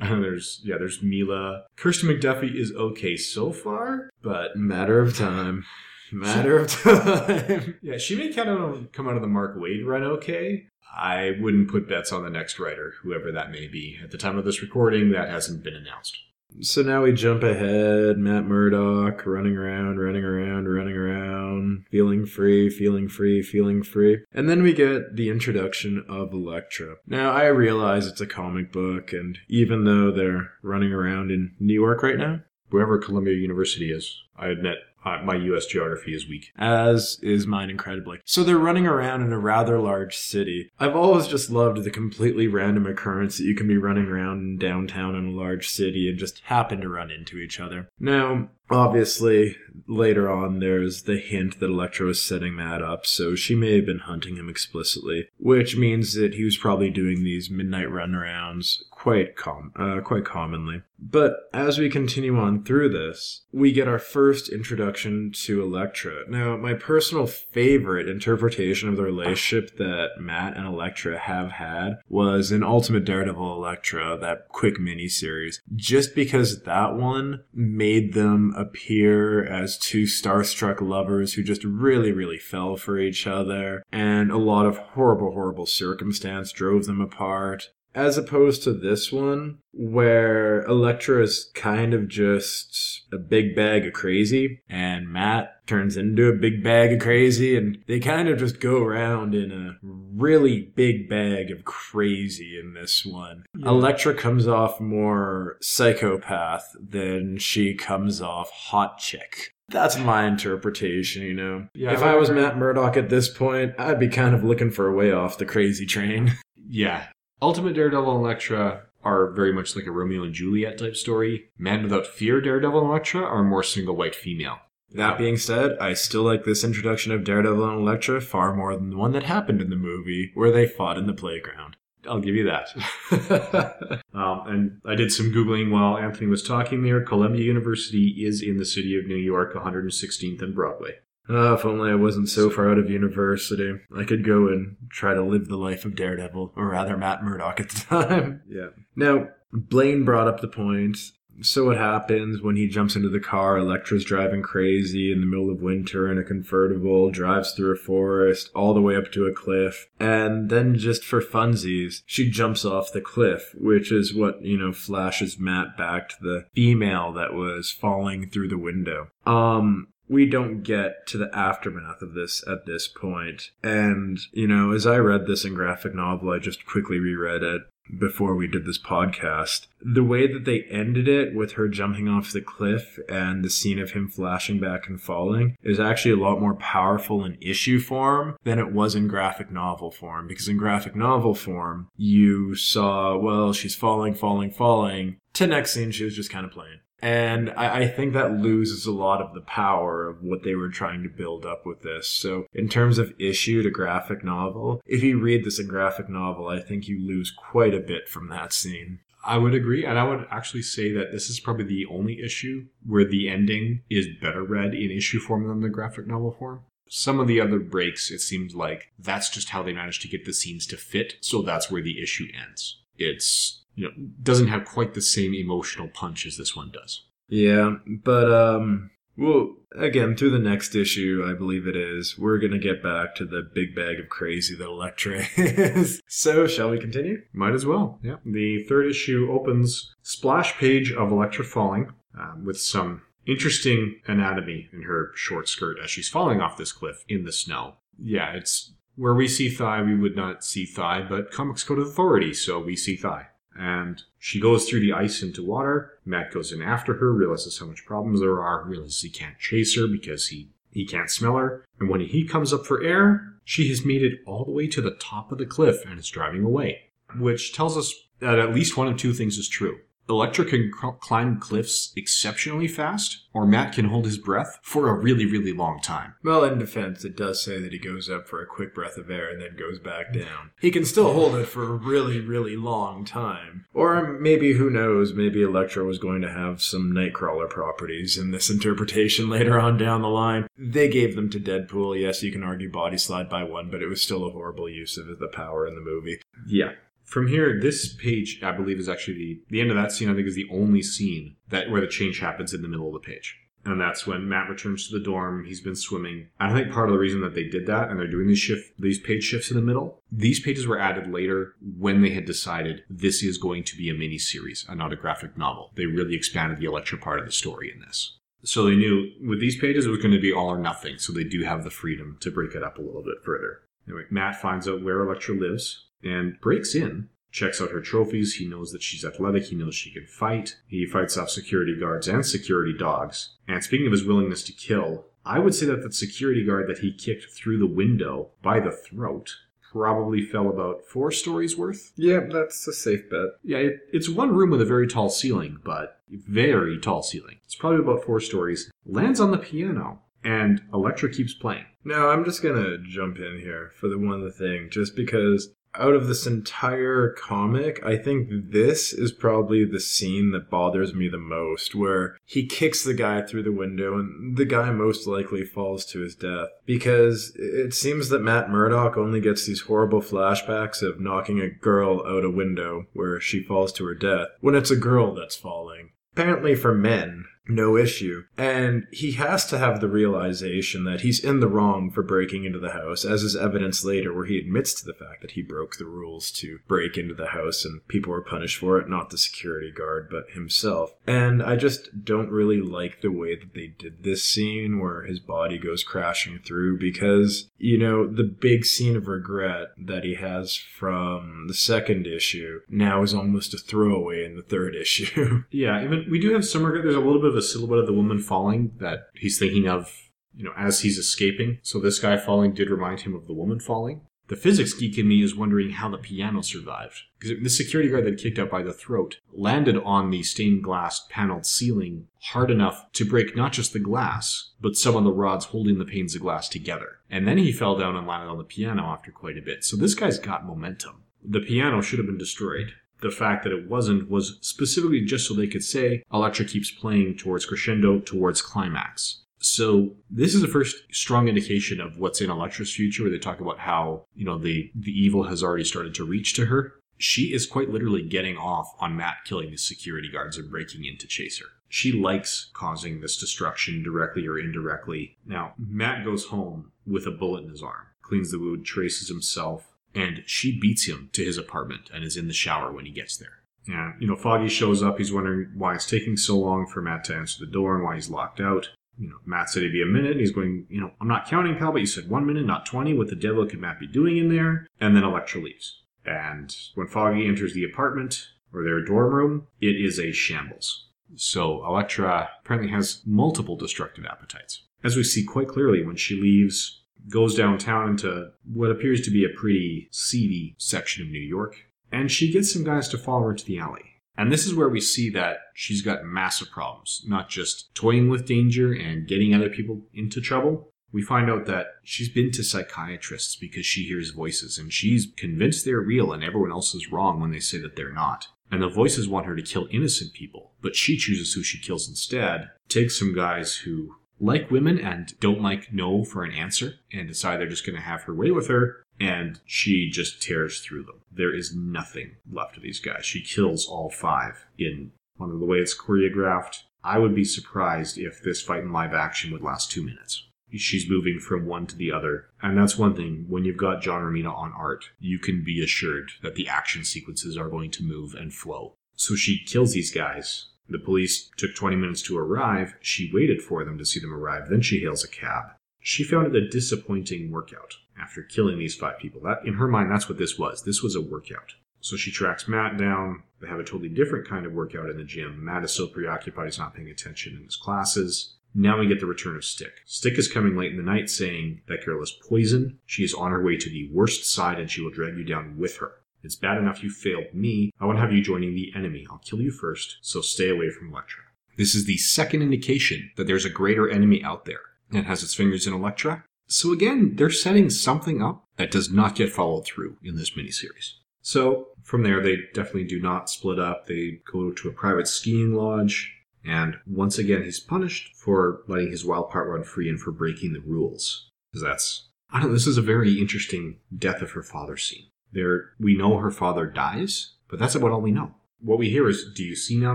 There's 0.08 0.60
yeah, 0.64 0.76
there's 0.78 1.02
Milla. 1.02 1.64
Kirsten 1.76 2.08
McDuffie 2.08 2.54
is 2.54 2.72
okay 2.72 3.16
so 3.16 3.52
far, 3.52 4.10
but 4.22 4.56
matter 4.56 4.98
of 5.00 5.16
time. 5.16 5.64
Matter 6.10 6.58
of 6.58 6.70
time. 6.70 7.78
yeah, 7.82 7.98
she 7.98 8.16
may 8.16 8.32
kind 8.32 8.48
of 8.48 8.92
come 8.92 9.08
out 9.08 9.16
of 9.16 9.22
the 9.22 9.28
Mark 9.28 9.56
Waid 9.56 9.84
run 9.84 10.02
okay. 10.02 10.66
I 10.96 11.36
wouldn't 11.40 11.70
put 11.70 11.88
bets 11.88 12.12
on 12.12 12.24
the 12.24 12.30
next 12.30 12.58
writer, 12.58 12.94
whoever 13.02 13.30
that 13.30 13.52
may 13.52 13.68
be. 13.68 13.98
At 14.02 14.10
the 14.10 14.18
time 14.18 14.36
of 14.38 14.44
this 14.44 14.62
recording, 14.62 15.12
that 15.12 15.28
hasn't 15.28 15.62
been 15.62 15.76
announced. 15.76 16.16
So 16.60 16.82
now 16.82 17.02
we 17.02 17.12
jump 17.12 17.42
ahead. 17.42 18.18
Matt 18.18 18.44
Murdock 18.44 19.24
running 19.24 19.56
around, 19.56 19.98
running 19.98 20.24
around, 20.24 20.66
running 20.66 20.96
around, 20.96 21.84
feeling 21.90 22.26
free, 22.26 22.68
feeling 22.68 23.08
free, 23.08 23.42
feeling 23.42 23.82
free. 23.82 24.18
And 24.34 24.48
then 24.48 24.62
we 24.62 24.72
get 24.72 25.16
the 25.16 25.30
introduction 25.30 26.04
of 26.08 26.32
Elektra. 26.32 26.96
Now 27.06 27.32
I 27.32 27.46
realize 27.46 28.06
it's 28.06 28.20
a 28.20 28.26
comic 28.26 28.72
book, 28.72 29.12
and 29.12 29.38
even 29.48 29.84
though 29.84 30.10
they're 30.10 30.52
running 30.62 30.92
around 30.92 31.30
in 31.30 31.54
New 31.58 31.74
York 31.74 32.02
right 32.02 32.18
now, 32.18 32.40
Wherever 32.70 32.98
Columbia 32.98 33.34
University 33.34 33.90
is, 33.90 34.22
I 34.36 34.48
admit 34.48 34.78
uh, 35.04 35.18
my 35.24 35.34
U.S. 35.36 35.66
geography 35.66 36.14
is 36.14 36.28
weak. 36.28 36.52
as 36.56 37.18
is 37.22 37.46
mine 37.46 37.70
incredibly. 37.70 38.20
So 38.24 38.42
they're 38.44 38.58
running 38.58 38.86
around 38.86 39.22
in 39.22 39.32
a 39.32 39.38
rather 39.38 39.78
large 39.78 40.16
city. 40.16 40.70
I've 40.78 40.96
always 40.96 41.26
just 41.26 41.50
loved 41.50 41.84
the 41.84 41.90
completely 41.90 42.46
random 42.46 42.86
occurrence 42.86 43.38
that 43.38 43.44
you 43.44 43.54
can 43.54 43.66
be 43.68 43.78
running 43.78 44.06
around 44.06 44.40
in 44.40 44.58
downtown 44.58 45.14
in 45.14 45.26
a 45.28 45.30
large 45.30 45.68
city 45.68 46.08
and 46.08 46.18
just 46.18 46.40
happen 46.44 46.80
to 46.80 46.88
run 46.88 47.10
into 47.10 47.38
each 47.38 47.60
other. 47.60 47.88
Now, 47.98 48.48
obviously, 48.70 49.56
later 49.86 50.30
on 50.30 50.60
there's 50.60 51.02
the 51.02 51.18
hint 51.18 51.60
that 51.60 51.70
Elektra 51.70 52.08
is 52.08 52.22
setting 52.22 52.54
Matt 52.54 52.82
up, 52.82 53.06
so 53.06 53.34
she 53.34 53.54
may 53.54 53.76
have 53.76 53.86
been 53.86 54.00
hunting 54.00 54.36
him 54.36 54.48
explicitly, 54.48 55.28
which 55.38 55.76
means 55.76 56.14
that 56.14 56.34
he 56.34 56.44
was 56.44 56.56
probably 56.56 56.90
doing 56.90 57.22
these 57.22 57.50
midnight 57.50 57.88
runarounds 57.88 58.82
quite 58.90 59.34
com- 59.34 59.72
uh, 59.76 60.00
quite 60.00 60.24
commonly. 60.24 60.82
But 60.98 61.48
as 61.54 61.78
we 61.78 61.88
continue 61.88 62.38
on 62.38 62.62
through 62.62 62.90
this, 62.90 63.46
we 63.52 63.72
get 63.72 63.88
our 63.88 63.98
first 63.98 64.50
introduction 64.50 65.32
to 65.44 65.62
Elektra. 65.62 66.28
Now, 66.28 66.58
my 66.58 66.74
personal 66.74 67.26
favorite 67.26 68.06
interpretation 68.06 68.90
of 68.90 68.96
the 68.96 69.02
relationship 69.02 69.78
that 69.78 70.20
Matt 70.20 70.58
and 70.58 70.66
Elektra 70.66 71.18
have 71.18 71.52
had 71.52 72.00
was 72.10 72.52
in 72.52 72.62
Ultimate 72.62 73.06
Daredevil 73.06 73.54
Elektra, 73.54 74.18
that 74.20 74.48
quick 74.48 74.78
mini 74.78 75.08
series. 75.08 75.62
Just 75.74 76.14
because 76.14 76.64
that 76.64 76.94
one 76.96 77.44
made 77.54 78.12
them 78.12 78.52
appear 78.60 79.44
as 79.44 79.78
two 79.78 80.04
starstruck 80.04 80.80
lovers 80.80 81.34
who 81.34 81.42
just 81.42 81.64
really, 81.64 82.12
really 82.12 82.38
fell 82.38 82.76
for 82.76 82.98
each 82.98 83.26
other, 83.26 83.82
and 83.90 84.30
a 84.30 84.36
lot 84.36 84.66
of 84.66 84.78
horrible, 84.78 85.32
horrible 85.32 85.66
circumstance 85.66 86.52
drove 86.52 86.86
them 86.86 87.00
apart. 87.00 87.70
As 87.94 88.16
opposed 88.16 88.62
to 88.64 88.72
this 88.72 89.10
one 89.10 89.58
where 89.72 90.62
Elektra 90.62 91.22
is 91.22 91.50
kind 91.54 91.92
of 91.92 92.06
just 92.06 92.99
a 93.12 93.18
big 93.18 93.54
bag 93.54 93.86
of 93.86 93.92
crazy 93.92 94.60
and 94.68 95.08
Matt 95.08 95.66
turns 95.66 95.96
into 95.96 96.28
a 96.28 96.36
big 96.36 96.62
bag 96.62 96.92
of 96.92 97.00
crazy 97.00 97.56
and 97.56 97.78
they 97.86 98.00
kind 98.00 98.28
of 98.28 98.38
just 98.38 98.60
go 98.60 98.82
around 98.82 99.34
in 99.34 99.52
a 99.52 99.78
really 99.82 100.72
big 100.74 101.08
bag 101.08 101.50
of 101.50 101.64
crazy 101.64 102.58
in 102.58 102.74
this 102.74 103.04
one. 103.04 103.44
Elektra 103.64 104.14
comes 104.14 104.48
off 104.48 104.80
more 104.80 105.56
psychopath 105.60 106.74
than 106.80 107.38
she 107.38 107.74
comes 107.74 108.20
off 108.20 108.50
hot 108.50 108.98
chick. 108.98 109.54
That's 109.68 109.96
my 109.98 110.26
interpretation, 110.26 111.22
you 111.22 111.34
know. 111.34 111.68
Yeah, 111.74 111.92
if 111.92 112.02
I 112.02 112.12
I 112.12 112.16
was 112.16 112.28
Matt 112.28 112.58
Murdock 112.58 112.96
at 112.96 113.08
this 113.08 113.28
point, 113.28 113.72
I'd 113.78 114.00
be 114.00 114.08
kind 114.08 114.34
of 114.34 114.42
looking 114.42 114.72
for 114.72 114.88
a 114.88 114.92
way 114.92 115.12
off 115.12 115.38
the 115.38 115.46
crazy 115.46 115.86
train. 115.86 116.32
Yeah. 116.72 117.08
Ultimate 117.42 117.74
Daredevil 117.74 118.14
and 118.14 118.24
Elektra 118.24 118.82
are 119.02 119.30
very 119.30 119.52
much 119.52 119.74
like 119.74 119.86
a 119.86 119.90
Romeo 119.90 120.24
and 120.24 120.34
Juliet 120.34 120.78
type 120.78 120.96
story. 120.96 121.50
Man 121.58 121.82
Without 121.82 122.06
Fear 122.06 122.40
Daredevil 122.40 122.80
and 122.80 122.88
Elektra 122.88 123.22
are 123.22 123.42
more 123.42 123.62
single 123.62 123.96
white 123.96 124.14
female. 124.14 124.58
That 124.92 125.18
being 125.18 125.36
said, 125.36 125.78
I 125.78 125.94
still 125.94 126.22
like 126.22 126.44
this 126.44 126.64
introduction 126.64 127.12
of 127.12 127.24
Daredevil 127.24 127.64
and 127.64 127.80
Elektra 127.80 128.20
far 128.20 128.54
more 128.54 128.74
than 128.74 128.90
the 128.90 128.96
one 128.96 129.12
that 129.12 129.22
happened 129.22 129.60
in 129.60 129.70
the 129.70 129.76
movie 129.76 130.32
where 130.34 130.50
they 130.50 130.66
fought 130.66 130.98
in 130.98 131.06
the 131.06 131.12
playground. 131.12 131.76
I'll 132.08 132.20
give 132.20 132.34
you 132.34 132.44
that. 132.44 134.02
um, 134.14 134.42
and 134.46 134.80
I 134.84 134.94
did 134.94 135.12
some 135.12 135.32
Googling 135.32 135.70
while 135.70 135.98
Anthony 135.98 136.26
was 136.26 136.42
talking 136.42 136.82
there. 136.82 137.02
Columbia 137.02 137.44
University 137.44 138.24
is 138.24 138.42
in 138.42 138.56
the 138.56 138.64
city 138.64 138.98
of 138.98 139.06
New 139.06 139.16
York, 139.16 139.54
116th 139.54 140.42
and 140.42 140.54
Broadway. 140.54 140.98
Oh, 141.28 141.54
if 141.54 141.64
only 141.64 141.90
I 141.90 141.94
wasn't 141.94 142.28
so 142.28 142.50
far 142.50 142.70
out 142.70 142.78
of 142.78 142.90
university. 142.90 143.72
I 143.96 144.04
could 144.04 144.24
go 144.24 144.48
and 144.48 144.76
try 144.90 145.14
to 145.14 145.22
live 145.22 145.48
the 145.48 145.56
life 145.56 145.84
of 145.84 145.94
Daredevil, 145.94 146.54
or 146.56 146.68
rather 146.68 146.96
Matt 146.96 147.22
Murdock 147.22 147.60
at 147.60 147.68
the 147.68 147.80
time. 147.88 148.42
Yeah. 148.48 148.68
Now, 148.96 149.28
Blaine 149.52 150.04
brought 150.04 150.28
up 150.28 150.40
the 150.40 150.48
point 150.48 150.98
so 151.42 151.66
what 151.66 151.78
happens 151.78 152.42
when 152.42 152.56
he 152.56 152.68
jumps 152.68 152.96
into 152.96 153.08
the 153.08 153.20
car? 153.20 153.56
Elektra's 153.56 154.04
driving 154.04 154.42
crazy 154.42 155.12
in 155.12 155.20
the 155.20 155.26
middle 155.26 155.50
of 155.50 155.62
winter 155.62 156.10
in 156.10 156.18
a 156.18 156.24
convertible, 156.24 157.10
drives 157.10 157.52
through 157.52 157.72
a 157.72 157.76
forest, 157.76 158.50
all 158.54 158.74
the 158.74 158.80
way 158.80 158.96
up 158.96 159.10
to 159.12 159.26
a 159.26 159.32
cliff, 159.32 159.88
and 159.98 160.50
then 160.50 160.76
just 160.76 161.04
for 161.04 161.20
funsies, 161.20 162.02
she 162.06 162.30
jumps 162.30 162.64
off 162.64 162.92
the 162.92 163.00
cliff, 163.00 163.54
which 163.58 163.90
is 163.90 164.14
what, 164.14 164.42
you 164.42 164.58
know, 164.58 164.72
flashes 164.72 165.38
Matt 165.38 165.76
back 165.76 166.08
to 166.10 166.16
the 166.20 166.46
female 166.54 167.12
that 167.12 167.34
was 167.34 167.70
falling 167.70 168.28
through 168.28 168.48
the 168.48 168.58
window. 168.58 169.08
Um, 169.26 169.88
we 170.10 170.26
don't 170.26 170.62
get 170.62 171.06
to 171.06 171.16
the 171.16 171.34
aftermath 171.34 172.02
of 172.02 172.14
this 172.14 172.42
at 172.46 172.66
this 172.66 172.88
point. 172.88 173.50
And, 173.62 174.18
you 174.32 174.48
know, 174.48 174.72
as 174.72 174.86
I 174.86 174.96
read 174.96 175.26
this 175.26 175.44
in 175.44 175.54
graphic 175.54 175.94
novel, 175.94 176.32
I 176.32 176.40
just 176.40 176.66
quickly 176.66 176.98
reread 176.98 177.44
it 177.44 177.62
before 177.98 178.34
we 178.34 178.46
did 178.46 178.66
this 178.66 178.78
podcast. 178.78 179.66
The 179.80 180.04
way 180.04 180.26
that 180.32 180.44
they 180.44 180.62
ended 180.64 181.08
it 181.08 181.34
with 181.34 181.52
her 181.52 181.68
jumping 181.68 182.08
off 182.08 182.32
the 182.32 182.40
cliff 182.40 182.98
and 183.08 183.44
the 183.44 183.50
scene 183.50 183.78
of 183.78 183.92
him 183.92 184.08
flashing 184.08 184.60
back 184.60 184.88
and 184.88 185.00
falling 185.00 185.56
is 185.62 185.80
actually 185.80 186.12
a 186.12 186.24
lot 186.24 186.40
more 186.40 186.54
powerful 186.54 187.24
in 187.24 187.38
issue 187.40 187.78
form 187.78 188.36
than 188.44 188.58
it 188.58 188.72
was 188.72 188.94
in 188.94 189.08
graphic 189.08 189.50
novel 189.50 189.90
form. 189.90 190.26
Because 190.26 190.48
in 190.48 190.56
graphic 190.56 190.94
novel 190.96 191.34
form, 191.34 191.88
you 191.96 192.54
saw, 192.54 193.16
well, 193.16 193.52
she's 193.52 193.74
falling, 193.74 194.14
falling, 194.14 194.50
falling. 194.50 195.18
To 195.34 195.46
next 195.46 195.72
scene, 195.72 195.92
she 195.92 196.04
was 196.04 196.16
just 196.16 196.30
kind 196.30 196.44
of 196.44 196.52
playing. 196.52 196.80
And 197.02 197.50
I, 197.50 197.80
I, 197.80 197.88
think 197.88 198.12
that 198.12 198.38
loses 198.38 198.84
a 198.84 198.92
lot 198.92 199.22
of 199.22 199.32
the 199.34 199.40
power 199.40 200.06
of 200.06 200.22
what 200.22 200.42
they 200.42 200.54
were 200.54 200.68
trying 200.68 201.02
to 201.02 201.08
build 201.08 201.46
up 201.46 201.64
with 201.64 201.82
this. 201.82 202.08
So, 202.08 202.46
in 202.52 202.68
terms 202.68 202.98
of 202.98 203.14
issue 203.18 203.62
to 203.62 203.70
graphic 203.70 204.22
novel, 204.22 204.82
if 204.84 205.02
you 205.02 205.18
read 205.18 205.44
this 205.44 205.58
in 205.58 205.66
graphic 205.66 206.08
novel, 206.08 206.48
I 206.48 206.60
think 206.60 206.88
you 206.88 207.00
lose 207.00 207.30
quite 207.30 207.74
a 207.74 207.80
bit 207.80 208.08
from 208.08 208.28
that 208.28 208.52
scene. 208.52 209.00
I 209.24 209.38
would 209.38 209.54
agree, 209.54 209.84
and 209.84 209.98
I 209.98 210.04
would 210.04 210.26
actually 210.30 210.62
say 210.62 210.92
that 210.92 211.12
this 211.12 211.28
is 211.28 211.40
probably 211.40 211.64
the 211.64 211.86
only 211.86 212.20
issue 212.22 212.66
where 212.86 213.04
the 213.04 213.28
ending 213.28 213.82
is 213.90 214.06
better 214.20 214.42
read 214.42 214.74
in 214.74 214.90
issue 214.90 215.20
form 215.20 215.46
than 215.46 215.60
the 215.60 215.68
graphic 215.68 216.06
novel 216.06 216.32
form. 216.32 216.62
Some 216.88 217.20
of 217.20 217.28
the 217.28 217.40
other 217.40 217.60
breaks, 217.60 218.10
it 218.10 218.20
seems 218.20 218.54
like 218.54 218.90
that's 218.98 219.28
just 219.28 219.50
how 219.50 219.62
they 219.62 219.72
managed 219.72 220.02
to 220.02 220.08
get 220.08 220.24
the 220.24 220.32
scenes 220.32 220.66
to 220.68 220.76
fit, 220.76 221.14
so 221.20 221.42
that's 221.42 221.70
where 221.70 221.82
the 221.82 222.02
issue 222.02 222.26
ends. 222.34 222.80
It's 222.96 223.59
you 223.74 223.86
know 223.86 223.94
doesn't 224.22 224.48
have 224.48 224.64
quite 224.64 224.94
the 224.94 225.02
same 225.02 225.34
emotional 225.34 225.88
punch 225.88 226.26
as 226.26 226.36
this 226.36 226.54
one 226.56 226.70
does. 226.70 227.04
Yeah, 227.28 227.76
but 227.86 228.32
um 228.32 228.90
well 229.16 229.54
again 229.76 230.16
through 230.16 230.30
the 230.30 230.38
next 230.38 230.74
issue, 230.74 231.24
I 231.26 231.34
believe 231.34 231.66
it 231.66 231.76
is, 231.76 232.18
we're 232.18 232.38
gonna 232.38 232.58
get 232.58 232.82
back 232.82 233.14
to 233.16 233.24
the 233.24 233.48
big 233.54 233.74
bag 233.74 234.00
of 234.00 234.08
crazy 234.08 234.54
that 234.56 234.64
Elektra 234.66 235.22
is. 235.36 236.00
so 236.06 236.46
shall 236.46 236.70
we 236.70 236.78
continue? 236.78 237.22
Might 237.32 237.54
as 237.54 237.66
well. 237.66 237.98
Yeah. 238.02 238.16
The 238.24 238.64
third 238.64 238.86
issue 238.86 239.28
opens 239.30 239.94
splash 240.02 240.56
page 240.58 240.92
of 240.92 241.10
Elektra 241.10 241.44
falling 241.44 241.92
um, 242.18 242.44
with 242.44 242.60
some 242.60 243.02
interesting 243.26 244.00
anatomy 244.06 244.68
in 244.72 244.82
her 244.82 245.12
short 245.14 245.48
skirt 245.48 245.78
as 245.82 245.90
she's 245.90 246.08
falling 246.08 246.40
off 246.40 246.56
this 246.56 246.72
cliff 246.72 247.04
in 247.08 247.24
the 247.24 247.32
snow. 247.32 247.74
Yeah, 248.02 248.32
it's 248.32 248.72
where 248.96 249.14
we 249.14 249.28
see 249.28 249.48
thigh, 249.48 249.82
we 249.82 249.94
would 249.96 250.16
not 250.16 250.42
see 250.44 250.64
thigh, 250.66 251.02
but 251.08 251.30
comics 251.30 251.62
code 251.62 251.78
authority, 251.78 252.34
so 252.34 252.58
we 252.58 252.76
see 252.76 252.96
thigh 252.96 253.28
and 253.56 254.02
she 254.18 254.40
goes 254.40 254.68
through 254.68 254.80
the 254.80 254.92
ice 254.92 255.22
into 255.22 255.44
water. 255.44 255.98
Matt 256.04 256.32
goes 256.32 256.52
in 256.52 256.62
after 256.62 256.94
her, 256.94 257.12
realizes 257.12 257.58
how 257.58 257.66
much 257.66 257.84
problems 257.84 258.20
there 258.20 258.42
are, 258.42 258.64
realizes 258.64 259.02
he 259.02 259.10
can't 259.10 259.38
chase 259.38 259.76
her 259.76 259.86
because 259.86 260.28
he, 260.28 260.48
he 260.70 260.86
can't 260.86 261.10
smell 261.10 261.36
her. 261.36 261.64
And 261.78 261.88
when 261.88 262.00
he 262.00 262.26
comes 262.26 262.52
up 262.52 262.64
for 262.64 262.82
air, 262.82 263.34
she 263.44 263.68
has 263.68 263.84
made 263.84 264.02
it 264.02 264.20
all 264.26 264.44
the 264.44 264.52
way 264.52 264.68
to 264.68 264.80
the 264.80 264.92
top 264.92 265.32
of 265.32 265.38
the 265.38 265.46
cliff 265.46 265.84
and 265.84 265.98
is 265.98 266.08
driving 266.08 266.44
away. 266.44 266.82
Which 267.18 267.52
tells 267.52 267.76
us 267.76 267.92
that 268.20 268.38
at 268.38 268.54
least 268.54 268.76
one 268.76 268.86
of 268.86 268.96
two 268.96 269.12
things 269.12 269.36
is 269.36 269.48
true. 269.48 269.80
Elektra 270.10 270.44
can 270.44 270.70
cr- 270.72 270.88
climb 270.88 271.38
cliffs 271.38 271.92
exceptionally 271.96 272.68
fast, 272.68 273.26
or 273.32 273.46
Matt 273.46 273.72
can 273.72 273.86
hold 273.86 274.04
his 274.04 274.18
breath 274.18 274.58
for 274.62 274.88
a 274.88 274.94
really, 274.94 275.24
really 275.24 275.52
long 275.52 275.80
time. 275.80 276.14
Well, 276.24 276.44
in 276.44 276.58
defense, 276.58 277.04
it 277.04 277.16
does 277.16 277.42
say 277.42 277.60
that 277.60 277.72
he 277.72 277.78
goes 277.78 278.10
up 278.10 278.28
for 278.28 278.42
a 278.42 278.46
quick 278.46 278.74
breath 278.74 278.96
of 278.96 279.10
air 279.10 279.30
and 279.30 279.40
then 279.40 279.56
goes 279.56 279.78
back 279.78 280.12
down. 280.12 280.50
He 280.60 280.70
can 280.70 280.84
still 280.84 281.12
hold 281.12 281.34
it 281.36 281.46
for 281.46 281.62
a 281.62 281.76
really, 281.76 282.20
really 282.20 282.56
long 282.56 283.04
time. 283.04 283.66
Or 283.72 284.12
maybe, 284.12 284.54
who 284.54 284.68
knows, 284.68 285.14
maybe 285.14 285.42
Elektra 285.42 285.84
was 285.84 285.98
going 285.98 286.22
to 286.22 286.32
have 286.32 286.60
some 286.60 286.92
Nightcrawler 286.92 287.48
properties 287.48 288.18
in 288.18 288.32
this 288.32 288.50
interpretation 288.60 289.30
later 289.30 289.58
on 289.60 289.78
down 289.78 290.02
the 290.02 290.08
line. 290.08 290.46
They 290.58 290.88
gave 290.88 291.14
them 291.14 291.30
to 291.30 291.40
Deadpool. 291.40 292.00
Yes, 292.00 292.22
you 292.22 292.32
can 292.32 292.42
argue 292.42 292.70
body 292.70 292.98
slide 292.98 293.28
by 293.28 293.44
one, 293.44 293.70
but 293.70 293.82
it 293.82 293.88
was 293.88 294.02
still 294.02 294.26
a 294.26 294.30
horrible 294.30 294.68
use 294.68 294.98
of 294.98 295.06
the 295.18 295.28
power 295.28 295.66
in 295.66 295.74
the 295.74 295.80
movie. 295.80 296.20
Yeah 296.46 296.72
from 297.10 297.26
here, 297.26 297.58
this 297.60 297.92
page, 297.92 298.40
I 298.40 298.52
believe, 298.52 298.78
is 298.78 298.88
actually 298.88 299.16
the, 299.16 299.40
the 299.50 299.60
end 299.60 299.70
of 299.70 299.76
that 299.76 299.90
scene. 299.90 300.08
I 300.08 300.14
think 300.14 300.28
is 300.28 300.36
the 300.36 300.48
only 300.52 300.80
scene 300.80 301.34
that 301.48 301.68
where 301.68 301.80
the 301.80 301.88
change 301.88 302.20
happens 302.20 302.54
in 302.54 302.62
the 302.62 302.68
middle 302.68 302.86
of 302.86 302.92
the 302.92 303.00
page, 303.00 303.36
and 303.64 303.80
that's 303.80 304.06
when 304.06 304.28
Matt 304.28 304.48
returns 304.48 304.88
to 304.88 304.96
the 304.96 305.04
dorm. 305.04 305.44
He's 305.44 305.60
been 305.60 305.74
swimming. 305.74 306.28
And 306.38 306.52
I 306.52 306.54
think 306.54 306.72
part 306.72 306.88
of 306.88 306.92
the 306.92 307.00
reason 307.00 307.20
that 307.22 307.34
they 307.34 307.42
did 307.42 307.66
that, 307.66 307.90
and 307.90 307.98
they're 307.98 308.06
doing 308.06 308.28
these 308.28 308.38
shift 308.38 308.80
these 308.80 309.00
page 309.00 309.24
shifts 309.24 309.50
in 309.50 309.56
the 309.56 309.62
middle. 309.62 310.00
These 310.12 310.38
pages 310.38 310.68
were 310.68 310.78
added 310.78 311.12
later 311.12 311.56
when 311.78 312.00
they 312.00 312.10
had 312.10 312.26
decided 312.26 312.84
this 312.88 313.24
is 313.24 313.38
going 313.38 313.64
to 313.64 313.76
be 313.76 313.90
a 313.90 313.94
mini 313.94 314.18
series, 314.18 314.64
and 314.68 314.78
not 314.78 314.92
a 314.92 314.96
graphic 314.96 315.36
novel. 315.36 315.72
They 315.74 315.86
really 315.86 316.14
expanded 316.14 316.60
the 316.60 316.66
Elektra 316.66 316.98
part 316.98 317.18
of 317.18 317.26
the 317.26 317.32
story 317.32 317.72
in 317.74 317.80
this. 317.80 318.18
So 318.44 318.64
they 318.64 318.76
knew 318.76 319.10
with 319.20 319.40
these 319.40 319.60
pages 319.60 319.84
it 319.84 319.90
was 319.90 319.98
going 319.98 320.14
to 320.14 320.20
be 320.20 320.32
all 320.32 320.48
or 320.48 320.58
nothing. 320.58 320.98
So 320.98 321.12
they 321.12 321.24
do 321.24 321.42
have 321.42 321.64
the 321.64 321.70
freedom 321.70 322.18
to 322.20 322.30
break 322.30 322.54
it 322.54 322.62
up 322.62 322.78
a 322.78 322.82
little 322.82 323.02
bit 323.02 323.24
further. 323.24 323.62
Anyway, 323.88 324.04
Matt 324.10 324.40
finds 324.40 324.68
out 324.68 324.84
where 324.84 325.02
Elektra 325.02 325.34
lives 325.34 325.86
and 326.02 326.40
breaks 326.40 326.74
in, 326.74 327.08
checks 327.30 327.60
out 327.60 327.70
her 327.70 327.80
trophies. 327.80 328.34
He 328.34 328.48
knows 328.48 328.72
that 328.72 328.82
she's 328.82 329.04
athletic. 329.04 329.44
He 329.44 329.56
knows 329.56 329.74
she 329.74 329.92
can 329.92 330.06
fight. 330.06 330.56
He 330.66 330.86
fights 330.86 331.16
off 331.16 331.30
security 331.30 331.78
guards 331.78 332.08
and 332.08 332.24
security 332.24 332.76
dogs. 332.76 333.36
And 333.46 333.62
speaking 333.62 333.86
of 333.86 333.92
his 333.92 334.04
willingness 334.04 334.42
to 334.44 334.52
kill, 334.52 335.06
I 335.24 335.38
would 335.38 335.54
say 335.54 335.66
that 335.66 335.82
the 335.82 335.92
security 335.92 336.44
guard 336.44 336.68
that 336.68 336.78
he 336.78 336.92
kicked 336.92 337.30
through 337.30 337.58
the 337.58 337.66
window 337.66 338.30
by 338.42 338.60
the 338.60 338.72
throat 338.72 339.30
probably 339.72 340.22
fell 340.22 340.48
about 340.48 340.82
four 340.84 341.10
stories 341.10 341.56
worth. 341.56 341.92
Yeah, 341.96 342.20
that's 342.30 342.66
a 342.66 342.72
safe 342.72 343.08
bet. 343.08 343.28
Yeah, 343.44 343.58
it, 343.58 343.80
it's 343.92 344.08
one 344.08 344.34
room 344.34 344.50
with 344.50 344.60
a 344.60 344.66
very 344.66 344.88
tall 344.88 345.10
ceiling, 345.10 345.58
but 345.64 346.00
very 346.08 346.78
tall 346.78 347.02
ceiling. 347.02 347.38
It's 347.44 347.54
probably 347.54 347.80
about 347.80 348.04
four 348.04 348.20
stories. 348.20 348.70
Lands 348.84 349.20
on 349.20 349.30
the 349.30 349.38
piano, 349.38 350.00
and 350.24 350.62
Elektra 350.74 351.12
keeps 351.12 351.34
playing. 351.34 351.66
Now, 351.84 352.08
I'm 352.08 352.24
just 352.24 352.42
gonna 352.42 352.78
jump 352.78 353.18
in 353.18 353.38
here 353.38 353.70
for 353.76 353.88
the 353.88 353.98
one 353.98 354.30
thing, 354.32 354.68
just 354.70 354.96
because 354.96 355.52
out 355.78 355.94
of 355.94 356.08
this 356.08 356.26
entire 356.26 357.10
comic, 357.18 357.80
I 357.84 357.96
think 357.96 358.28
this 358.50 358.92
is 358.92 359.12
probably 359.12 359.64
the 359.64 359.80
scene 359.80 360.32
that 360.32 360.50
bothers 360.50 360.94
me 360.94 361.08
the 361.08 361.18
most, 361.18 361.74
where 361.74 362.18
he 362.24 362.46
kicks 362.46 362.82
the 362.82 362.94
guy 362.94 363.22
through 363.22 363.44
the 363.44 363.52
window 363.52 363.98
and 363.98 364.36
the 364.36 364.44
guy 364.44 364.70
most 364.70 365.06
likely 365.06 365.44
falls 365.44 365.84
to 365.86 366.00
his 366.00 366.14
death. 366.14 366.48
Because 366.66 367.32
it 367.36 367.74
seems 367.74 368.08
that 368.08 368.22
Matt 368.22 368.50
Murdock 368.50 368.96
only 368.96 369.20
gets 369.20 369.46
these 369.46 369.62
horrible 369.62 370.02
flashbacks 370.02 370.82
of 370.82 371.00
knocking 371.00 371.40
a 371.40 371.50
girl 371.50 372.02
out 372.06 372.24
a 372.24 372.30
window 372.30 372.86
where 372.92 373.20
she 373.20 373.42
falls 373.42 373.72
to 373.74 373.86
her 373.86 373.94
death 373.94 374.28
when 374.40 374.54
it's 374.54 374.70
a 374.70 374.76
girl 374.76 375.14
that's 375.14 375.36
falling. 375.36 375.90
Apparently, 376.12 376.56
for 376.56 376.74
men, 376.74 377.24
no 377.48 377.76
issue. 377.76 378.24
And 378.38 378.86
he 378.92 379.12
has 379.12 379.46
to 379.46 379.58
have 379.58 379.80
the 379.80 379.88
realization 379.88 380.84
that 380.84 381.00
he's 381.00 381.22
in 381.22 381.40
the 381.40 381.48
wrong 381.48 381.90
for 381.90 382.02
breaking 382.02 382.44
into 382.44 382.58
the 382.58 382.70
house, 382.70 383.04
as 383.04 383.22
is 383.22 383.36
evidence 383.36 383.84
later 383.84 384.14
where 384.14 384.26
he 384.26 384.38
admits 384.38 384.74
to 384.74 384.84
the 384.84 384.94
fact 384.94 385.22
that 385.22 385.32
he 385.32 385.42
broke 385.42 385.76
the 385.76 385.86
rules 385.86 386.30
to 386.32 386.58
break 386.68 386.96
into 386.96 387.14
the 387.14 387.28
house 387.28 387.64
and 387.64 387.86
people 387.88 388.12
were 388.12 388.22
punished 388.22 388.58
for 388.58 388.78
it, 388.78 388.88
not 388.88 389.10
the 389.10 389.18
security 389.18 389.72
guard, 389.72 390.08
but 390.10 390.30
himself. 390.34 390.92
And 391.06 391.42
I 391.42 391.56
just 391.56 392.04
don't 392.04 392.30
really 392.30 392.60
like 392.60 393.00
the 393.00 393.12
way 393.12 393.34
that 393.34 393.54
they 393.54 393.68
did 393.78 394.04
this 394.04 394.22
scene 394.22 394.78
where 394.78 395.02
his 395.02 395.20
body 395.20 395.58
goes 395.58 395.82
crashing 395.82 396.38
through 396.44 396.78
because, 396.78 397.50
you 397.58 397.78
know, 397.78 398.06
the 398.06 398.24
big 398.24 398.64
scene 398.64 398.96
of 398.96 399.08
regret 399.08 399.68
that 399.78 400.04
he 400.04 400.14
has 400.14 400.56
from 400.56 401.46
the 401.48 401.54
second 401.54 402.06
issue 402.06 402.60
now 402.68 403.02
is 403.02 403.14
almost 403.14 403.54
a 403.54 403.58
throwaway 403.58 404.24
in 404.24 404.36
the 404.36 404.42
third 404.42 404.74
issue. 404.80 405.42
yeah, 405.50 405.80
mean, 405.90 406.06
we 406.10 406.18
do 406.18 406.32
have 406.32 406.44
some 406.44 406.64
regret. 406.64 406.84
There's 406.84 406.96
a 406.96 407.00
little 407.00 407.20
bit 407.20 407.29
of 407.30 407.36
a 407.36 407.42
silhouette 407.42 407.80
of 407.80 407.86
the 407.86 407.92
woman 407.92 408.18
falling 408.18 408.72
that 408.78 409.08
he's 409.14 409.38
thinking 409.38 409.68
of, 409.68 410.10
you 410.34 410.44
know, 410.44 410.52
as 410.56 410.80
he's 410.80 410.98
escaping. 410.98 411.58
So 411.62 411.80
this 411.80 411.98
guy 411.98 412.16
falling 412.16 412.52
did 412.52 412.70
remind 412.70 413.00
him 413.00 413.14
of 413.14 413.26
the 413.26 413.32
woman 413.32 413.60
falling. 413.60 414.02
The 414.30 414.36
physics 414.36 414.74
geek 414.74 414.96
in 414.96 415.08
me 415.08 415.24
is 415.24 415.34
wondering 415.34 415.70
how 415.70 415.88
the 415.88 415.98
piano 415.98 416.40
survived. 416.40 417.02
Because 417.18 417.42
the 417.42 417.50
security 417.50 417.90
guard 417.90 418.04
that 418.04 418.16
kicked 418.16 418.38
out 418.38 418.48
by 418.48 418.62
the 418.62 418.72
throat 418.72 419.18
landed 419.32 419.76
on 419.78 420.10
the 420.10 420.22
stained 420.22 420.62
glass 420.62 421.04
paneled 421.10 421.46
ceiling 421.46 422.06
hard 422.20 422.48
enough 422.48 422.92
to 422.92 423.04
break 423.04 423.34
not 423.34 423.52
just 423.52 423.72
the 423.72 423.80
glass, 423.80 424.52
but 424.60 424.76
some 424.76 424.94
of 424.94 425.02
the 425.02 425.10
rods 425.10 425.46
holding 425.46 425.78
the 425.78 425.84
panes 425.84 426.14
of 426.14 426.20
glass 426.20 426.48
together. 426.48 427.00
And 427.10 427.26
then 427.26 427.38
he 427.38 427.50
fell 427.50 427.76
down 427.76 427.96
and 427.96 428.06
landed 428.06 428.30
on 428.30 428.38
the 428.38 428.44
piano 428.44 428.84
after 428.84 429.10
quite 429.10 429.36
a 429.36 429.42
bit. 429.42 429.64
So 429.64 429.76
this 429.76 429.94
guy's 429.94 430.20
got 430.20 430.46
momentum. 430.46 431.02
The 431.24 431.40
piano 431.40 431.80
should 431.80 431.98
have 431.98 432.06
been 432.06 432.16
destroyed 432.16 432.74
the 433.02 433.10
fact 433.10 433.44
that 433.44 433.52
it 433.52 433.68
wasn't 433.68 434.10
was 434.10 434.38
specifically 434.40 435.00
just 435.02 435.26
so 435.26 435.34
they 435.34 435.46
could 435.46 435.64
say 435.64 436.02
Elektra 436.12 436.44
keeps 436.44 436.70
playing 436.70 437.16
towards 437.16 437.46
crescendo, 437.46 438.00
towards 438.00 438.42
climax. 438.42 439.22
So 439.42 439.94
this 440.10 440.34
is 440.34 440.42
the 440.42 440.48
first 440.48 440.76
strong 440.92 441.26
indication 441.28 441.80
of 441.80 441.96
what's 441.98 442.20
in 442.20 442.28
Elektra's 442.30 442.74
future, 442.74 443.02
where 443.04 443.10
they 443.10 443.18
talk 443.18 443.40
about 443.40 443.58
how 443.58 444.04
you 444.14 444.24
know 444.24 444.36
the 444.38 444.70
the 444.74 444.92
evil 444.92 445.24
has 445.24 445.42
already 445.42 445.64
started 445.64 445.94
to 445.94 446.04
reach 446.04 446.34
to 446.34 446.46
her. 446.46 446.74
she 446.98 447.32
is 447.32 447.46
quite 447.46 447.70
literally 447.70 448.02
getting 448.02 448.36
off 448.36 448.74
on 448.78 448.94
Matt 448.96 449.24
killing 449.24 449.50
the 449.50 449.56
security 449.56 450.10
guards 450.10 450.36
and 450.36 450.50
breaking 450.50 450.84
in 450.84 450.98
to 450.98 451.06
chase 451.06 451.40
her. 451.40 451.46
She 451.68 451.92
likes 451.92 452.50
causing 452.52 453.00
this 453.00 453.16
destruction 453.16 453.82
directly 453.82 454.26
or 454.26 454.38
indirectly. 454.38 455.16
Now, 455.24 455.54
Matt 455.56 456.04
goes 456.04 456.26
home 456.26 456.72
with 456.86 457.06
a 457.06 457.10
bullet 457.10 457.44
in 457.44 457.50
his 457.50 457.62
arm, 457.62 457.86
cleans 458.02 458.30
the 458.32 458.38
wound, 458.38 458.66
traces 458.66 459.08
himself, 459.08 459.69
and 459.94 460.22
she 460.26 460.58
beats 460.58 460.86
him 460.86 461.10
to 461.12 461.24
his 461.24 461.38
apartment 461.38 461.90
and 461.92 462.04
is 462.04 462.16
in 462.16 462.28
the 462.28 462.32
shower 462.32 462.72
when 462.72 462.86
he 462.86 462.92
gets 462.92 463.16
there. 463.16 463.42
And, 463.66 463.94
you 464.00 464.06
know, 464.06 464.16
Foggy 464.16 464.48
shows 464.48 464.82
up. 464.82 464.98
He's 464.98 465.12
wondering 465.12 465.52
why 465.56 465.74
it's 465.74 465.88
taking 465.88 466.16
so 466.16 466.38
long 466.38 466.66
for 466.66 466.80
Matt 466.80 467.04
to 467.04 467.14
answer 467.14 467.44
the 467.44 467.50
door 467.50 467.74
and 467.74 467.84
why 467.84 467.94
he's 467.94 468.10
locked 468.10 468.40
out. 468.40 468.70
You 468.98 469.08
know, 469.08 469.16
Matt 469.24 469.50
said 469.50 469.62
it'd 469.62 469.72
be 469.72 469.82
a 469.82 469.86
minute. 469.86 470.12
And 470.12 470.20
he's 470.20 470.32
going, 470.32 470.66
you 470.68 470.80
know, 470.80 470.92
I'm 471.00 471.08
not 471.08 471.28
counting, 471.28 471.56
pal, 471.56 471.72
but 471.72 471.80
you 471.80 471.86
said 471.86 472.08
one 472.08 472.26
minute, 472.26 472.46
not 472.46 472.66
20. 472.66 472.94
What 472.94 473.08
the 473.08 473.16
devil 473.16 473.46
could 473.46 473.60
Matt 473.60 473.80
be 473.80 473.86
doing 473.86 474.16
in 474.16 474.28
there? 474.34 474.66
And 474.80 474.96
then 474.96 475.04
Elektra 475.04 475.40
leaves. 475.40 475.82
And 476.04 476.54
when 476.74 476.86
Foggy 476.86 477.26
enters 477.26 477.54
the 477.54 477.64
apartment 477.64 478.28
or 478.52 478.64
their 478.64 478.82
dorm 478.82 479.14
room, 479.14 479.46
it 479.60 479.76
is 479.76 479.98
a 479.98 480.12
shambles. 480.12 480.88
So 481.16 481.64
Elektra 481.66 482.30
apparently 482.44 482.72
has 482.72 483.02
multiple 483.04 483.56
destructive 483.56 484.04
appetites. 484.04 484.62
As 484.82 484.96
we 484.96 485.04
see 485.04 485.24
quite 485.24 485.48
clearly 485.48 485.84
when 485.84 485.96
she 485.96 486.20
leaves, 486.20 486.79
goes 487.08 487.34
downtown 487.34 487.90
into 487.90 488.30
what 488.44 488.70
appears 488.70 489.02
to 489.02 489.10
be 489.10 489.24
a 489.24 489.38
pretty 489.38 489.88
seedy 489.90 490.54
section 490.58 491.04
of 491.04 491.10
New 491.10 491.20
York, 491.20 491.56
and 491.92 492.10
she 492.10 492.32
gets 492.32 492.52
some 492.52 492.64
guys 492.64 492.88
to 492.88 492.98
follow 492.98 493.24
her 493.24 493.34
to 493.34 493.44
the 493.44 493.58
alley. 493.58 493.90
And 494.16 494.30
this 494.30 494.44
is 494.44 494.54
where 494.54 494.68
we 494.68 494.80
see 494.80 495.08
that 495.10 495.38
she's 495.54 495.82
got 495.82 496.04
massive 496.04 496.50
problems, 496.50 497.02
not 497.06 497.30
just 497.30 497.74
toying 497.74 498.10
with 498.10 498.26
danger 498.26 498.72
and 498.72 499.08
getting 499.08 499.34
other 499.34 499.48
people 499.48 499.80
into 499.94 500.20
trouble. 500.20 500.68
We 500.92 501.02
find 501.02 501.30
out 501.30 501.46
that 501.46 501.66
she's 501.84 502.08
been 502.08 502.30
to 502.32 502.42
psychiatrists 502.42 503.36
because 503.36 503.64
she 503.64 503.84
hears 503.84 504.10
voices 504.10 504.58
and 504.58 504.72
she's 504.72 505.08
convinced 505.16 505.64
they're 505.64 505.80
real 505.80 506.12
and 506.12 506.22
everyone 506.22 506.50
else 506.50 506.74
is 506.74 506.90
wrong 506.90 507.20
when 507.20 507.30
they 507.30 507.38
say 507.38 507.58
that 507.58 507.76
they're 507.76 507.92
not. 507.92 508.26
And 508.50 508.60
the 508.60 508.68
voices 508.68 509.08
want 509.08 509.26
her 509.26 509.36
to 509.36 509.42
kill 509.42 509.68
innocent 509.70 510.12
people, 510.12 510.52
but 510.60 510.74
she 510.74 510.96
chooses 510.96 511.32
who 511.32 511.42
she 511.44 511.60
kills 511.60 511.88
instead. 511.88 512.50
Takes 512.68 512.98
some 512.98 513.14
guys 513.14 513.56
who 513.56 513.94
like 514.20 514.50
women 514.50 514.78
and 514.78 515.18
don't 515.18 515.40
like 515.40 515.72
no 515.72 516.04
for 516.04 516.22
an 516.22 516.32
answer 516.32 516.74
and 516.92 517.08
decide 517.08 517.40
they're 517.40 517.48
just 517.48 517.66
going 517.66 517.76
to 517.76 517.82
have 517.82 518.02
her 518.02 518.14
way 518.14 518.30
with 518.30 518.48
her 518.48 518.84
and 519.00 519.40
she 519.46 519.88
just 519.88 520.22
tears 520.22 520.60
through 520.60 520.84
them. 520.84 521.00
There 521.10 521.34
is 521.34 521.54
nothing 521.56 522.16
left 522.30 522.58
of 522.58 522.62
these 522.62 522.80
guys. 522.80 523.06
She 523.06 523.22
kills 523.22 523.66
all 523.66 523.90
five 523.90 524.44
in 524.58 524.92
one 525.16 525.30
of 525.30 525.40
the 525.40 525.46
way 525.46 525.58
it's 525.58 525.76
choreographed. 525.76 526.64
I 526.84 526.98
would 526.98 527.14
be 527.14 527.24
surprised 527.24 527.98
if 527.98 528.22
this 528.22 528.42
fight 528.42 528.62
in 528.62 528.72
live 528.72 528.92
action 528.92 529.32
would 529.32 529.42
last 529.42 529.70
two 529.70 529.82
minutes. 529.82 530.26
She's 530.52 530.90
moving 530.90 531.18
from 531.20 531.46
one 531.46 531.66
to 531.66 531.76
the 531.76 531.92
other. 531.92 532.26
And 532.42 532.58
that's 532.58 532.76
one 532.76 532.96
thing. 532.96 533.26
When 533.28 533.44
you've 533.44 533.56
got 533.56 533.82
John 533.82 534.02
Romita 534.02 534.34
on 534.34 534.52
art, 534.52 534.86
you 534.98 535.18
can 535.18 535.44
be 535.44 535.62
assured 535.62 536.10
that 536.22 536.34
the 536.34 536.48
action 536.48 536.84
sequences 536.84 537.36
are 537.36 537.48
going 537.48 537.70
to 537.72 537.84
move 537.84 538.14
and 538.14 538.34
flow. 538.34 538.74
So 538.96 539.14
she 539.14 539.44
kills 539.44 539.72
these 539.72 539.92
guys. 539.92 540.46
The 540.70 540.78
police 540.78 541.30
took 541.36 541.54
20 541.54 541.76
minutes 541.76 542.02
to 542.02 542.16
arrive. 542.16 542.74
She 542.80 543.10
waited 543.12 543.42
for 543.42 543.64
them 543.64 543.76
to 543.78 543.84
see 543.84 544.00
them 544.00 544.14
arrive. 544.14 544.48
Then 544.48 544.62
she 544.62 544.80
hails 544.80 545.04
a 545.04 545.08
cab. 545.08 545.46
She 545.80 546.04
found 546.04 546.28
it 546.28 546.42
a 546.42 546.48
disappointing 546.48 547.30
workout 547.30 547.74
after 548.00 548.22
killing 548.22 548.58
these 548.58 548.76
five 548.76 548.98
people. 548.98 549.20
That 549.22 549.44
in 549.44 549.54
her 549.54 549.66
mind, 549.66 549.90
that's 549.90 550.08
what 550.08 550.18
this 550.18 550.38
was. 550.38 550.62
This 550.62 550.82
was 550.82 550.94
a 550.94 551.00
workout. 551.00 551.54
So 551.80 551.96
she 551.96 552.10
tracks 552.10 552.46
Matt 552.46 552.76
down. 552.76 553.22
They 553.40 553.48
have 553.48 553.58
a 553.58 553.64
totally 553.64 553.88
different 553.88 554.28
kind 554.28 554.46
of 554.46 554.52
workout 554.52 554.90
in 554.90 554.98
the 554.98 555.04
gym. 555.04 555.44
Matt 555.44 555.64
is 555.64 555.72
so 555.72 555.86
preoccupied 555.86 556.46
he's 556.46 556.58
not 556.58 556.74
paying 556.74 556.90
attention 556.90 557.36
in 557.36 557.44
his 557.44 557.56
classes. 557.56 558.34
Now 558.54 558.78
we 558.78 558.88
get 558.88 559.00
the 559.00 559.06
return 559.06 559.36
of 559.36 559.44
Stick. 559.44 559.72
Stick 559.86 560.18
is 560.18 560.30
coming 560.30 560.56
late 560.56 560.72
in 560.72 560.76
the 560.76 560.82
night 560.82 561.08
saying 561.08 561.62
that 561.68 561.84
girl 561.84 562.02
is 562.02 562.18
poison. 562.28 562.78
She 562.84 563.04
is 563.04 563.14
on 563.14 563.30
her 563.30 563.42
way 563.42 563.56
to 563.56 563.70
the 563.70 563.88
worst 563.92 564.24
side 564.24 564.58
and 564.58 564.70
she 564.70 564.82
will 564.82 564.90
drag 564.90 565.16
you 565.16 565.24
down 565.24 565.56
with 565.56 565.78
her. 565.78 565.92
It's 566.22 566.36
bad 566.36 566.58
enough 566.58 566.82
you 566.82 566.90
failed 566.90 567.32
me. 567.32 567.70
I 567.80 567.86
want 567.86 567.96
to 567.96 568.02
have 568.02 568.12
you 568.12 568.22
joining 568.22 568.54
the 568.54 568.72
enemy. 568.74 569.06
I'll 569.10 569.18
kill 569.18 569.40
you 569.40 569.50
first, 569.50 569.98
so 570.02 570.20
stay 570.20 570.48
away 570.48 570.70
from 570.70 570.90
Elektra. 570.90 571.22
This 571.56 571.74
is 571.74 571.84
the 571.84 571.96
second 571.96 572.42
indication 572.42 573.10
that 573.16 573.26
there's 573.26 573.44
a 573.44 573.50
greater 573.50 573.88
enemy 573.88 574.22
out 574.22 574.44
there. 574.44 574.60
It 574.92 575.04
has 575.04 575.22
its 575.22 575.34
fingers 575.34 575.66
in 575.66 575.72
Elektra. 575.72 576.24
So 576.46 576.72
again, 576.72 577.14
they're 577.16 577.30
setting 577.30 577.70
something 577.70 578.22
up 578.22 578.44
that 578.56 578.70
does 578.70 578.90
not 578.90 579.14
get 579.14 579.32
followed 579.32 579.64
through 579.64 579.96
in 580.02 580.16
this 580.16 580.30
miniseries. 580.30 580.94
So 581.22 581.68
from 581.82 582.02
there, 582.02 582.22
they 582.22 582.38
definitely 582.54 582.84
do 582.84 583.00
not 583.00 583.30
split 583.30 583.58
up. 583.58 583.86
They 583.86 584.20
go 584.30 584.50
to 584.50 584.68
a 584.68 584.72
private 584.72 585.06
skiing 585.06 585.54
lodge. 585.54 586.12
And 586.44 586.76
once 586.86 587.18
again, 587.18 587.44
he's 587.44 587.60
punished 587.60 588.16
for 588.16 588.62
letting 588.66 588.90
his 588.90 589.04
wild 589.04 589.30
part 589.30 589.48
run 589.48 589.62
free 589.62 589.88
and 589.88 590.00
for 590.00 590.10
breaking 590.10 590.54
the 590.54 590.60
rules. 590.60 591.28
Because 591.52 591.62
that's, 591.62 592.08
I 592.30 592.40
don't 592.40 592.48
know, 592.48 592.54
this 592.54 592.66
is 592.66 592.78
a 592.78 592.82
very 592.82 593.20
interesting 593.20 593.78
death 593.96 594.22
of 594.22 594.32
her 594.32 594.42
father 594.42 594.76
scene. 594.76 595.06
There, 595.32 595.70
we 595.78 595.96
know 595.96 596.18
her 596.18 596.30
father 596.30 596.66
dies, 596.66 597.32
but 597.48 597.58
that's 597.58 597.74
about 597.74 597.90
all 597.92 598.00
we 598.00 598.12
know. 598.12 598.34
What 598.62 598.78
we 598.78 598.90
hear 598.90 599.08
is, 599.08 599.32
Do 599.34 599.42
you 599.42 599.56
see 599.56 599.78
now, 599.78 599.94